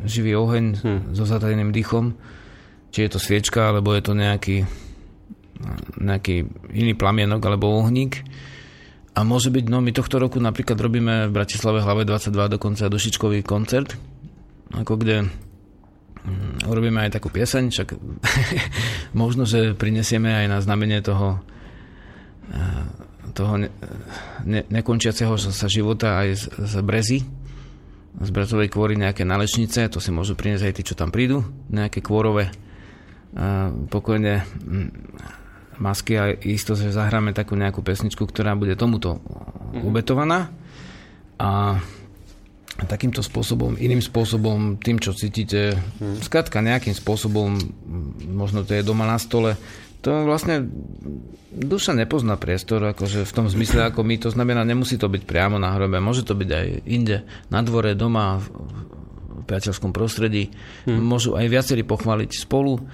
živý 0.04 0.38
oheň 0.38 0.64
hmm. 0.78 1.00
so 1.14 1.26
zatajeným 1.26 1.74
dýchom, 1.74 2.14
či 2.94 3.06
je 3.06 3.10
to 3.10 3.18
sviečka, 3.18 3.74
alebo 3.74 3.92
je 3.94 4.02
to 4.02 4.12
nejaký, 4.14 4.64
nejaký 5.98 6.46
iný 6.72 6.94
plamienok 6.94 7.42
alebo 7.44 7.74
ohník. 7.74 8.22
A 9.18 9.26
môže 9.26 9.50
byť, 9.50 9.64
no 9.66 9.82
my 9.82 9.90
tohto 9.90 10.22
roku 10.22 10.38
napríklad 10.38 10.78
robíme 10.78 11.26
v 11.26 11.34
Bratislave 11.34 11.82
hlave 11.82 12.06
22 12.06 12.54
dokonca 12.54 12.86
dušičkový 12.86 13.42
koncert, 13.42 13.98
ako 14.70 14.94
kde 14.94 15.26
mm, 15.26 16.70
urobíme 16.70 17.02
aj 17.02 17.18
takú 17.18 17.26
pieseň, 17.34 17.74
však 17.74 17.88
možno, 19.22 19.42
že 19.42 19.74
prinesieme 19.74 20.30
aj 20.30 20.46
na 20.46 20.58
znamenie 20.62 21.02
toho 21.02 21.42
toho 23.34 23.60
ne, 23.60 23.68
ne, 24.44 24.64
nekončiaceho 24.66 25.36
sa 25.36 25.68
života 25.68 26.18
aj 26.24 26.28
z, 26.34 26.44
z 26.58 26.74
Brezy, 26.82 27.18
z 28.18 28.30
Brezovej 28.34 28.68
kôry 28.70 28.98
nejaké 28.98 29.22
nalečnice, 29.22 29.86
to 29.90 30.02
si 30.02 30.10
môžu 30.10 30.34
priniesť 30.34 30.64
aj 30.66 30.74
tí, 30.74 30.82
čo 30.82 30.98
tam 30.98 31.14
prídu, 31.14 31.46
nejaké 31.70 32.02
kôrové 32.02 32.50
uh, 32.50 33.70
pokojne 33.90 34.42
masky 35.78 36.18
a 36.18 36.34
isto, 36.34 36.74
že 36.74 36.90
zahráme 36.90 37.30
takú 37.30 37.54
nejakú 37.54 37.80
pesničku, 37.86 38.26
ktorá 38.26 38.58
bude 38.58 38.74
tomuto 38.74 39.22
ubetovaná 39.78 40.50
a 41.38 41.78
takýmto 42.78 43.26
spôsobom, 43.26 43.74
iným 43.74 43.98
spôsobom, 43.98 44.78
tým, 44.78 45.02
čo 45.02 45.10
cítite, 45.10 45.74
skrátka 46.22 46.62
nejakým 46.62 46.94
spôsobom, 46.94 47.58
možno 48.22 48.62
to 48.62 48.78
je 48.78 48.86
doma 48.86 49.02
na 49.02 49.18
stole, 49.18 49.58
to 50.02 50.24
vlastne 50.24 50.70
duša 51.50 51.96
nepozná 51.98 52.38
priestor, 52.38 52.84
akože 52.94 53.26
v 53.26 53.32
tom 53.34 53.46
zmysle 53.50 53.90
ako 53.90 54.06
my, 54.06 54.14
to 54.20 54.30
znamená, 54.30 54.62
nemusí 54.62 54.94
to 54.94 55.10
byť 55.10 55.22
priamo 55.26 55.58
na 55.58 55.74
hrobe, 55.74 55.98
môže 55.98 56.22
to 56.22 56.38
byť 56.38 56.50
aj 56.50 56.66
inde, 56.86 57.26
na 57.50 57.60
dvore, 57.66 57.98
doma, 57.98 58.38
v, 58.38 58.46
priateľskom 59.48 59.96
prostredí, 59.96 60.52
hmm. 60.84 61.00
môžu 61.00 61.34
aj 61.34 61.48
viacerí 61.48 61.82
pochváliť 61.82 62.30
spolu, 62.36 62.84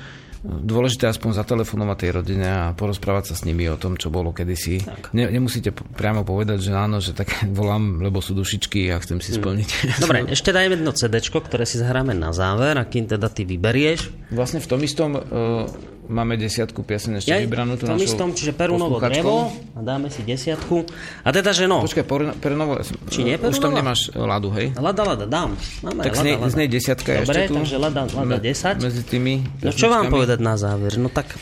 dôležité 0.44 1.08
aspoň 1.08 1.40
zatelefonovať 1.40 1.96
tej 1.96 2.10
rodine 2.20 2.44
a 2.44 2.76
porozprávať 2.76 3.32
sa 3.32 3.34
s 3.34 3.48
nimi 3.48 3.64
o 3.64 3.80
tom, 3.80 3.96
čo 3.96 4.12
bolo 4.12 4.36
kedysi. 4.36 4.84
Ne, 5.16 5.32
nemusíte 5.32 5.72
priamo 5.72 6.20
povedať, 6.20 6.68
že 6.68 6.72
áno, 6.76 7.00
že 7.00 7.16
tak 7.16 7.32
volám, 7.58 8.04
lebo 8.04 8.20
sú 8.20 8.36
dušičky 8.36 8.92
a 8.92 9.00
chcem 9.00 9.24
si 9.24 9.34
splniť. 9.34 9.68
Dobre, 10.04 10.28
ešte 10.28 10.52
dajme 10.52 10.76
jedno 10.78 10.92
CD, 10.92 11.24
ktoré 11.24 11.64
si 11.64 11.80
zahráme 11.80 12.12
na 12.12 12.36
záver, 12.36 12.76
a 12.76 12.84
kým 12.84 13.08
teda 13.08 13.32
ty 13.32 13.48
vyberieš. 13.48 14.30
Vlastne 14.30 14.60
v 14.60 14.68
tom 14.68 14.80
istom 14.84 15.16
uh, 15.16 15.64
máme 16.08 16.36
desiatku 16.36 16.84
piesen 16.84 17.16
ešte 17.16 17.32
Ja, 17.32 17.40
vybranú. 17.40 17.76
v 17.76 17.84
tom 17.84 17.98
istom, 18.00 18.28
čiže 18.32 18.52
Perunovo 18.52 19.00
drevo 19.00 19.48
a 19.74 19.80
dáme 19.80 20.12
si 20.12 20.20
desiatku. 20.20 20.84
A 21.24 21.28
teda, 21.32 21.56
že 21.56 21.64
no, 21.64 21.80
Počkaj, 21.84 22.04
Perunovo, 22.38 22.78
Či 23.08 23.24
nie 23.24 23.36
už 23.40 23.58
tam 23.60 23.72
nemáš 23.72 24.12
eh, 24.12 24.20
ladu, 24.20 24.52
hej? 24.52 24.76
Lada, 24.76 25.02
lada, 25.04 25.24
dám. 25.24 25.56
Máme 25.80 26.00
Tak 26.04 26.12
aj 26.12 26.18
z 26.18 26.24
nej, 26.24 26.34
lada, 26.36 26.44
lada. 26.44 26.52
z 26.52 26.56
nej 26.60 26.68
desiatka 26.68 27.08
je 27.12 27.18
Dobre, 27.24 27.34
ešte 27.34 27.48
tu. 27.48 27.54
takže 27.60 27.76
lada, 27.80 28.00
lada 28.12 28.36
Me- 28.36 28.44
10. 28.44 28.84
Medzi 28.84 29.02
tými 29.08 29.32
No 29.64 29.70
čo 29.72 29.86
vám 29.88 30.04
povedať 30.12 30.38
na 30.44 30.54
záver? 30.60 30.92
No 31.00 31.08
tak... 31.08 31.32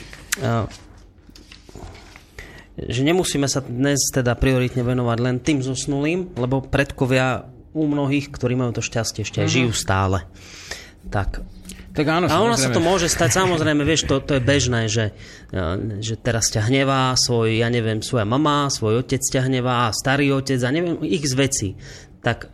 Uh, 0.41 0.65
že 2.73 3.05
nemusíme 3.05 3.45
sa 3.53 3.61
dnes 3.61 4.01
teda 4.09 4.33
prioritne 4.33 4.81
venovať 4.81 5.19
len 5.21 5.37
tým 5.45 5.61
zosnulým, 5.61 6.33
lebo 6.41 6.65
predkovia 6.65 7.45
u 7.77 7.85
mnohých, 7.85 8.33
ktorí 8.33 8.57
majú 8.57 8.73
to 8.73 8.83
šťastie, 8.85 9.25
ešte 9.25 9.45
aj 9.45 9.49
žijú 9.49 9.71
stále. 9.77 10.25
Tak. 11.13 11.45
Tak 11.93 12.07
áno, 12.09 12.25
A 12.25 12.41
ono 12.41 12.57
sa 12.57 12.73
to 12.73 12.81
môže 12.81 13.13
stať, 13.13 13.37
samozrejme, 13.37 13.85
vieš, 13.85 14.09
to, 14.09 14.25
to 14.25 14.41
je 14.41 14.43
bežné, 14.43 14.89
že, 14.89 15.13
eh, 15.53 15.77
že 16.01 16.17
teraz 16.17 16.49
ťa 16.49 16.73
hnevá 16.73 17.13
svoj, 17.13 17.61
ja 17.61 17.69
neviem, 17.69 18.01
svoja 18.01 18.25
mama, 18.25 18.73
svoj 18.73 19.05
otec 19.05 19.21
ťa 19.21 19.45
hnevá, 19.45 19.93
starý 19.93 20.33
otec 20.33 20.57
a 20.65 20.71
neviem, 20.73 20.97
x 21.05 21.37
veci. 21.37 21.77
Tak 22.25 22.49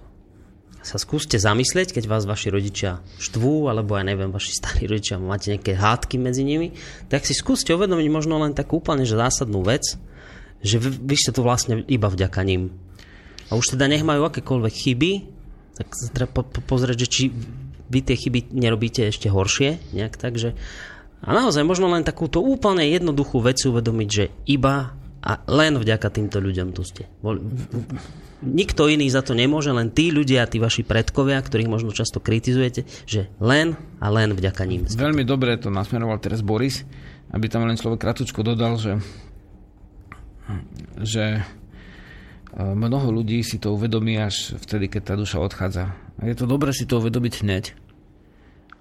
sa 0.83 0.97
skúste 0.97 1.37
zamyslieť, 1.37 1.95
keď 1.95 2.05
vás 2.09 2.25
vaši 2.25 2.49
rodičia 2.49 3.05
štvú, 3.21 3.69
alebo 3.69 3.95
ja 3.95 4.03
neviem, 4.03 4.33
vaši 4.33 4.57
starí 4.57 4.89
rodičia, 4.91 5.21
máte 5.21 5.55
nejaké 5.55 5.77
hádky 5.77 6.17
medzi 6.19 6.43
nimi, 6.43 6.75
tak 7.07 7.29
si 7.29 7.37
skúste 7.37 7.77
uvedomiť 7.77 8.09
možno 8.09 8.41
len 8.43 8.57
takú 8.57 8.81
úplne 8.83 9.05
že 9.05 9.15
zásadnú 9.15 9.63
vec, 9.63 9.85
že 10.65 10.83
vy, 10.83 10.91
vy 10.99 11.15
ste 11.15 11.31
tu 11.31 11.45
vlastne 11.47 11.85
iba 11.87 12.11
vďaka 12.11 12.41
ním. 12.43 12.75
A 13.53 13.55
už 13.55 13.77
teda 13.77 13.87
nech 13.87 14.03
majú 14.03 14.27
akékoľvek 14.27 14.75
chyby, 14.75 15.13
tak 15.79 15.87
sa 15.95 16.11
treba 16.11 16.31
po, 16.35 16.43
po, 16.43 16.61
pozrieť, 16.65 17.07
že 17.07 17.09
či 17.09 17.23
vy 17.89 18.01
tie 18.05 18.17
chyby 18.17 18.53
nerobíte 18.53 19.09
ešte 19.09 19.33
horšie, 19.33 19.97
nejak 19.97 20.15
tak, 20.17 20.37
že 20.37 20.55
a 21.19 21.35
naozaj 21.35 21.67
možno 21.67 21.91
len 21.91 22.07
takúto 22.07 22.39
úplne 22.39 22.87
jednoduchú 22.87 23.43
vec 23.43 23.59
uvedomiť, 23.59 24.09
že 24.09 24.25
iba 24.47 24.95
a 25.19 25.33
len 25.51 25.75
vďaka 25.75 26.15
týmto 26.15 26.39
ľuďom 26.39 26.71
tu 26.71 26.87
ste. 26.87 27.11
Nikto 28.39 28.87
iný 28.87 29.11
za 29.11 29.27
to 29.27 29.35
nemôže, 29.35 29.75
len 29.75 29.91
tí 29.91 30.15
ľudia, 30.15 30.47
tí 30.47 30.63
vaši 30.63 30.87
predkovia, 30.87 31.43
ktorých 31.43 31.67
možno 31.67 31.91
často 31.91 32.23
kritizujete, 32.23 32.87
že 33.03 33.27
len 33.43 33.75
a 33.99 34.07
len 34.15 34.31
vďaka 34.31 34.63
ním. 34.63 34.87
Veľmi 34.87 35.27
dobre 35.27 35.59
to 35.59 35.75
nasmeroval 35.75 36.23
teraz 36.23 36.39
Boris, 36.39 36.87
aby 37.35 37.51
tam 37.51 37.67
len 37.67 37.75
človek 37.75 37.99
kratučko 37.99 38.47
dodal, 38.47 38.79
že, 38.79 39.03
že 41.03 41.25
e, 41.35 41.43
mnoho 42.63 43.11
ľudí 43.11 43.43
si 43.43 43.59
to 43.59 43.75
uvedomí 43.75 44.23
až 44.23 44.55
vtedy, 44.55 44.87
keď 44.87 45.03
tá 45.03 45.15
duša 45.19 45.43
odchádza. 45.43 46.08
A 46.19 46.27
je 46.27 46.35
to 46.35 46.45
dobré 46.51 46.75
si 46.75 46.85
to 46.85 46.99
uvedomiť 46.99 47.35
hneď. 47.43 47.65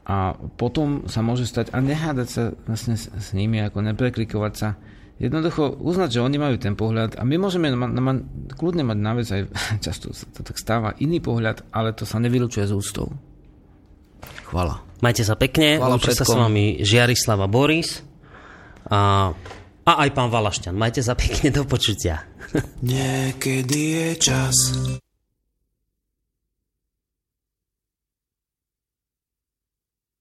A 0.08 0.40
potom 0.56 1.06
sa 1.12 1.20
môže 1.20 1.44
stať, 1.44 1.76
a 1.76 1.84
nehádať 1.84 2.28
sa 2.28 2.44
vlastne 2.64 2.96
s, 2.96 3.12
s 3.12 3.36
nimi, 3.36 3.60
ako 3.60 3.84
nepreklikovať 3.84 4.54
sa, 4.56 4.80
jednoducho 5.20 5.76
uznať, 5.84 6.10
že 6.16 6.24
oni 6.24 6.38
majú 6.40 6.56
ten 6.56 6.78
pohľad 6.78 7.20
a 7.20 7.28
my 7.28 7.36
môžeme 7.36 7.74
ma, 7.74 7.90
ma, 7.90 8.14
kľudne 8.56 8.88
mať 8.88 8.98
na 9.02 9.12
vec 9.18 9.28
aj, 9.28 9.42
často 9.86 10.16
sa 10.16 10.26
to 10.32 10.48
tak 10.48 10.56
stáva, 10.56 10.96
iný 11.04 11.20
pohľad, 11.20 11.68
ale 11.76 11.92
to 11.92 12.08
sa 12.08 12.24
nevylučuje 12.24 12.64
z 12.70 12.74
ústou. 12.74 13.12
Chvala. 14.48 14.80
Majte 15.04 15.28
sa 15.28 15.36
pekne, 15.36 15.78
Chvála 15.78 16.00
lúči 16.00 16.16
sa 16.16 16.26
s 16.26 16.34
vami 16.34 16.82
Žiarislava 16.82 17.46
Boris 17.52 18.02
a 18.88 19.30
A 19.88 20.04
aj 20.04 20.12
pán 20.12 20.28
Valašťan. 20.28 20.76
Majte 20.76 21.00
sa 21.00 21.16
pekne 21.16 21.48
do 21.48 21.64
počutia. 21.64 22.28
Niekedy 22.84 23.80
je 23.96 24.10
čas 24.20 24.56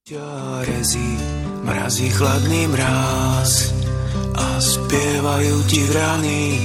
ťa 0.06 0.62
rezí, 0.62 1.18
mrazí 1.66 2.14
chladný 2.14 2.70
mráz 2.70 3.74
a 4.38 4.62
spievajú 4.62 5.66
ti 5.66 5.82
vrany. 5.82 6.62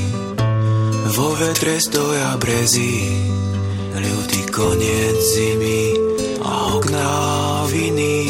Vo 1.10 1.34
vetre 1.34 1.82
stoja 1.82 2.38
brezy, 2.38 3.02
ľudý 3.98 4.46
koniec 4.46 5.18
zimy 5.34 5.82
a 6.38 6.78
okná 6.78 7.14
viny. 7.66 8.30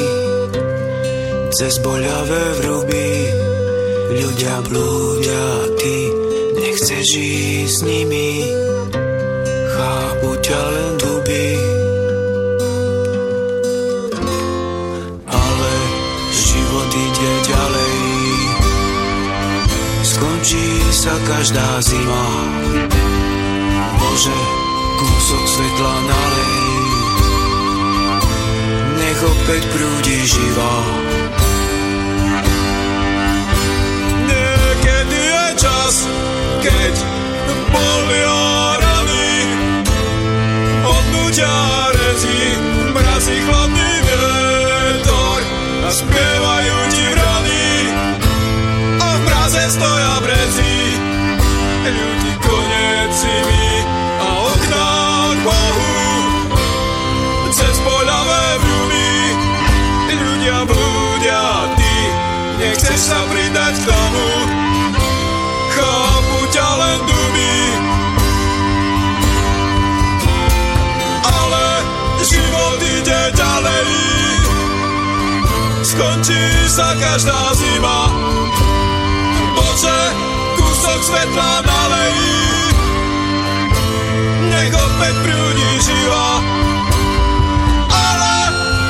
Cez 1.60 1.84
boľavé 1.84 2.44
vruby 2.64 3.12
ľudia 4.16 4.64
blúdia, 4.64 5.76
ty 5.76 6.08
nechceš 6.56 7.04
žiť 7.04 7.68
s 7.68 7.78
nimi. 7.84 8.48
Chápu 9.76 10.40
ťa 10.40 10.62
len 10.72 10.92
duby, 10.96 11.21
Sa 21.12 21.20
každá 21.28 21.68
zima. 21.84 22.24
Bože, 24.00 24.40
kúsok 24.96 25.44
svetla 25.44 25.96
nalej. 26.08 26.56
Nech 28.96 29.20
opäť 29.20 29.62
prúdi 29.76 30.18
živa. 30.24 30.76
Niekedy 34.24 35.20
je 35.20 35.46
čas, 35.60 36.08
keď 36.64 36.96
bolia 37.76 38.80
rany. 38.80 39.32
Od 40.88 41.06
nutia 41.12 41.60
rezí, 41.92 42.56
mrazí 42.96 43.36
chladný 43.52 43.92
vietor 44.08 45.40
a 45.84 45.90
spievajú 45.92 46.78
ti 46.88 47.04
vrany. 47.04 47.68
A 48.96 49.08
v 49.12 49.20
mraze 49.28 49.76
stoja 49.76 50.16
brezi, 50.24 50.71
ľudí 51.90 52.34
koniec 52.46 53.10
zimy 53.10 53.66
a 54.22 54.28
okná 54.54 54.92
k 55.34 55.40
Bohu. 55.42 55.90
Cez 57.50 57.76
poľavé 57.82 58.44
vrumy, 58.62 59.12
ľudia 60.14 60.58
blúdia, 60.70 61.44
ty 61.74 61.94
nechceš 62.62 63.00
sa 63.12 63.20
pridať 63.28 63.74
k 63.82 63.86
tomu. 63.90 64.30
Chápu 65.72 66.40
ťa 66.54 66.70
len 66.78 67.00
duby, 67.10 67.56
ale 71.26 71.66
život 72.22 72.80
ide 72.80 73.22
ďalej. 73.34 73.90
Skončí 75.82 76.44
sa 76.70 76.94
každá 76.96 77.52
zima. 77.58 78.00
Bože, 79.58 80.31
kúsok 80.92 81.08
svetla 81.08 81.64
nalej. 81.64 82.16
Nech 84.52 84.76
opäť 84.76 85.16
prúdi 85.24 85.70
živa. 85.80 86.44
Ale 87.88 88.36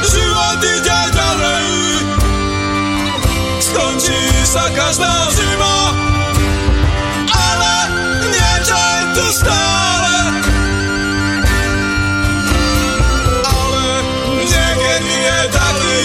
život 0.10 0.61
ide 0.65 1.02
ďalej. 1.14 1.68
Skončí 3.61 4.18
sa 4.49 4.65
každá 4.73 5.30
zima. 5.30 5.94
Ale 7.30 7.76
niečo 8.34 8.82
je 8.82 9.02
tu 9.14 9.26
stále. 9.38 10.18
Ale 13.45 13.86
niekedy 14.41 15.14
je 15.22 15.40
taký 15.53 16.02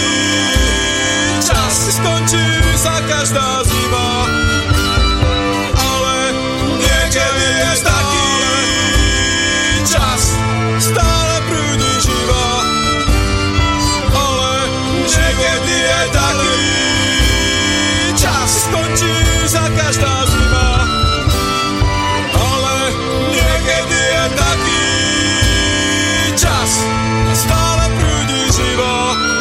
čas, 1.40 1.74
skončí 1.88 2.44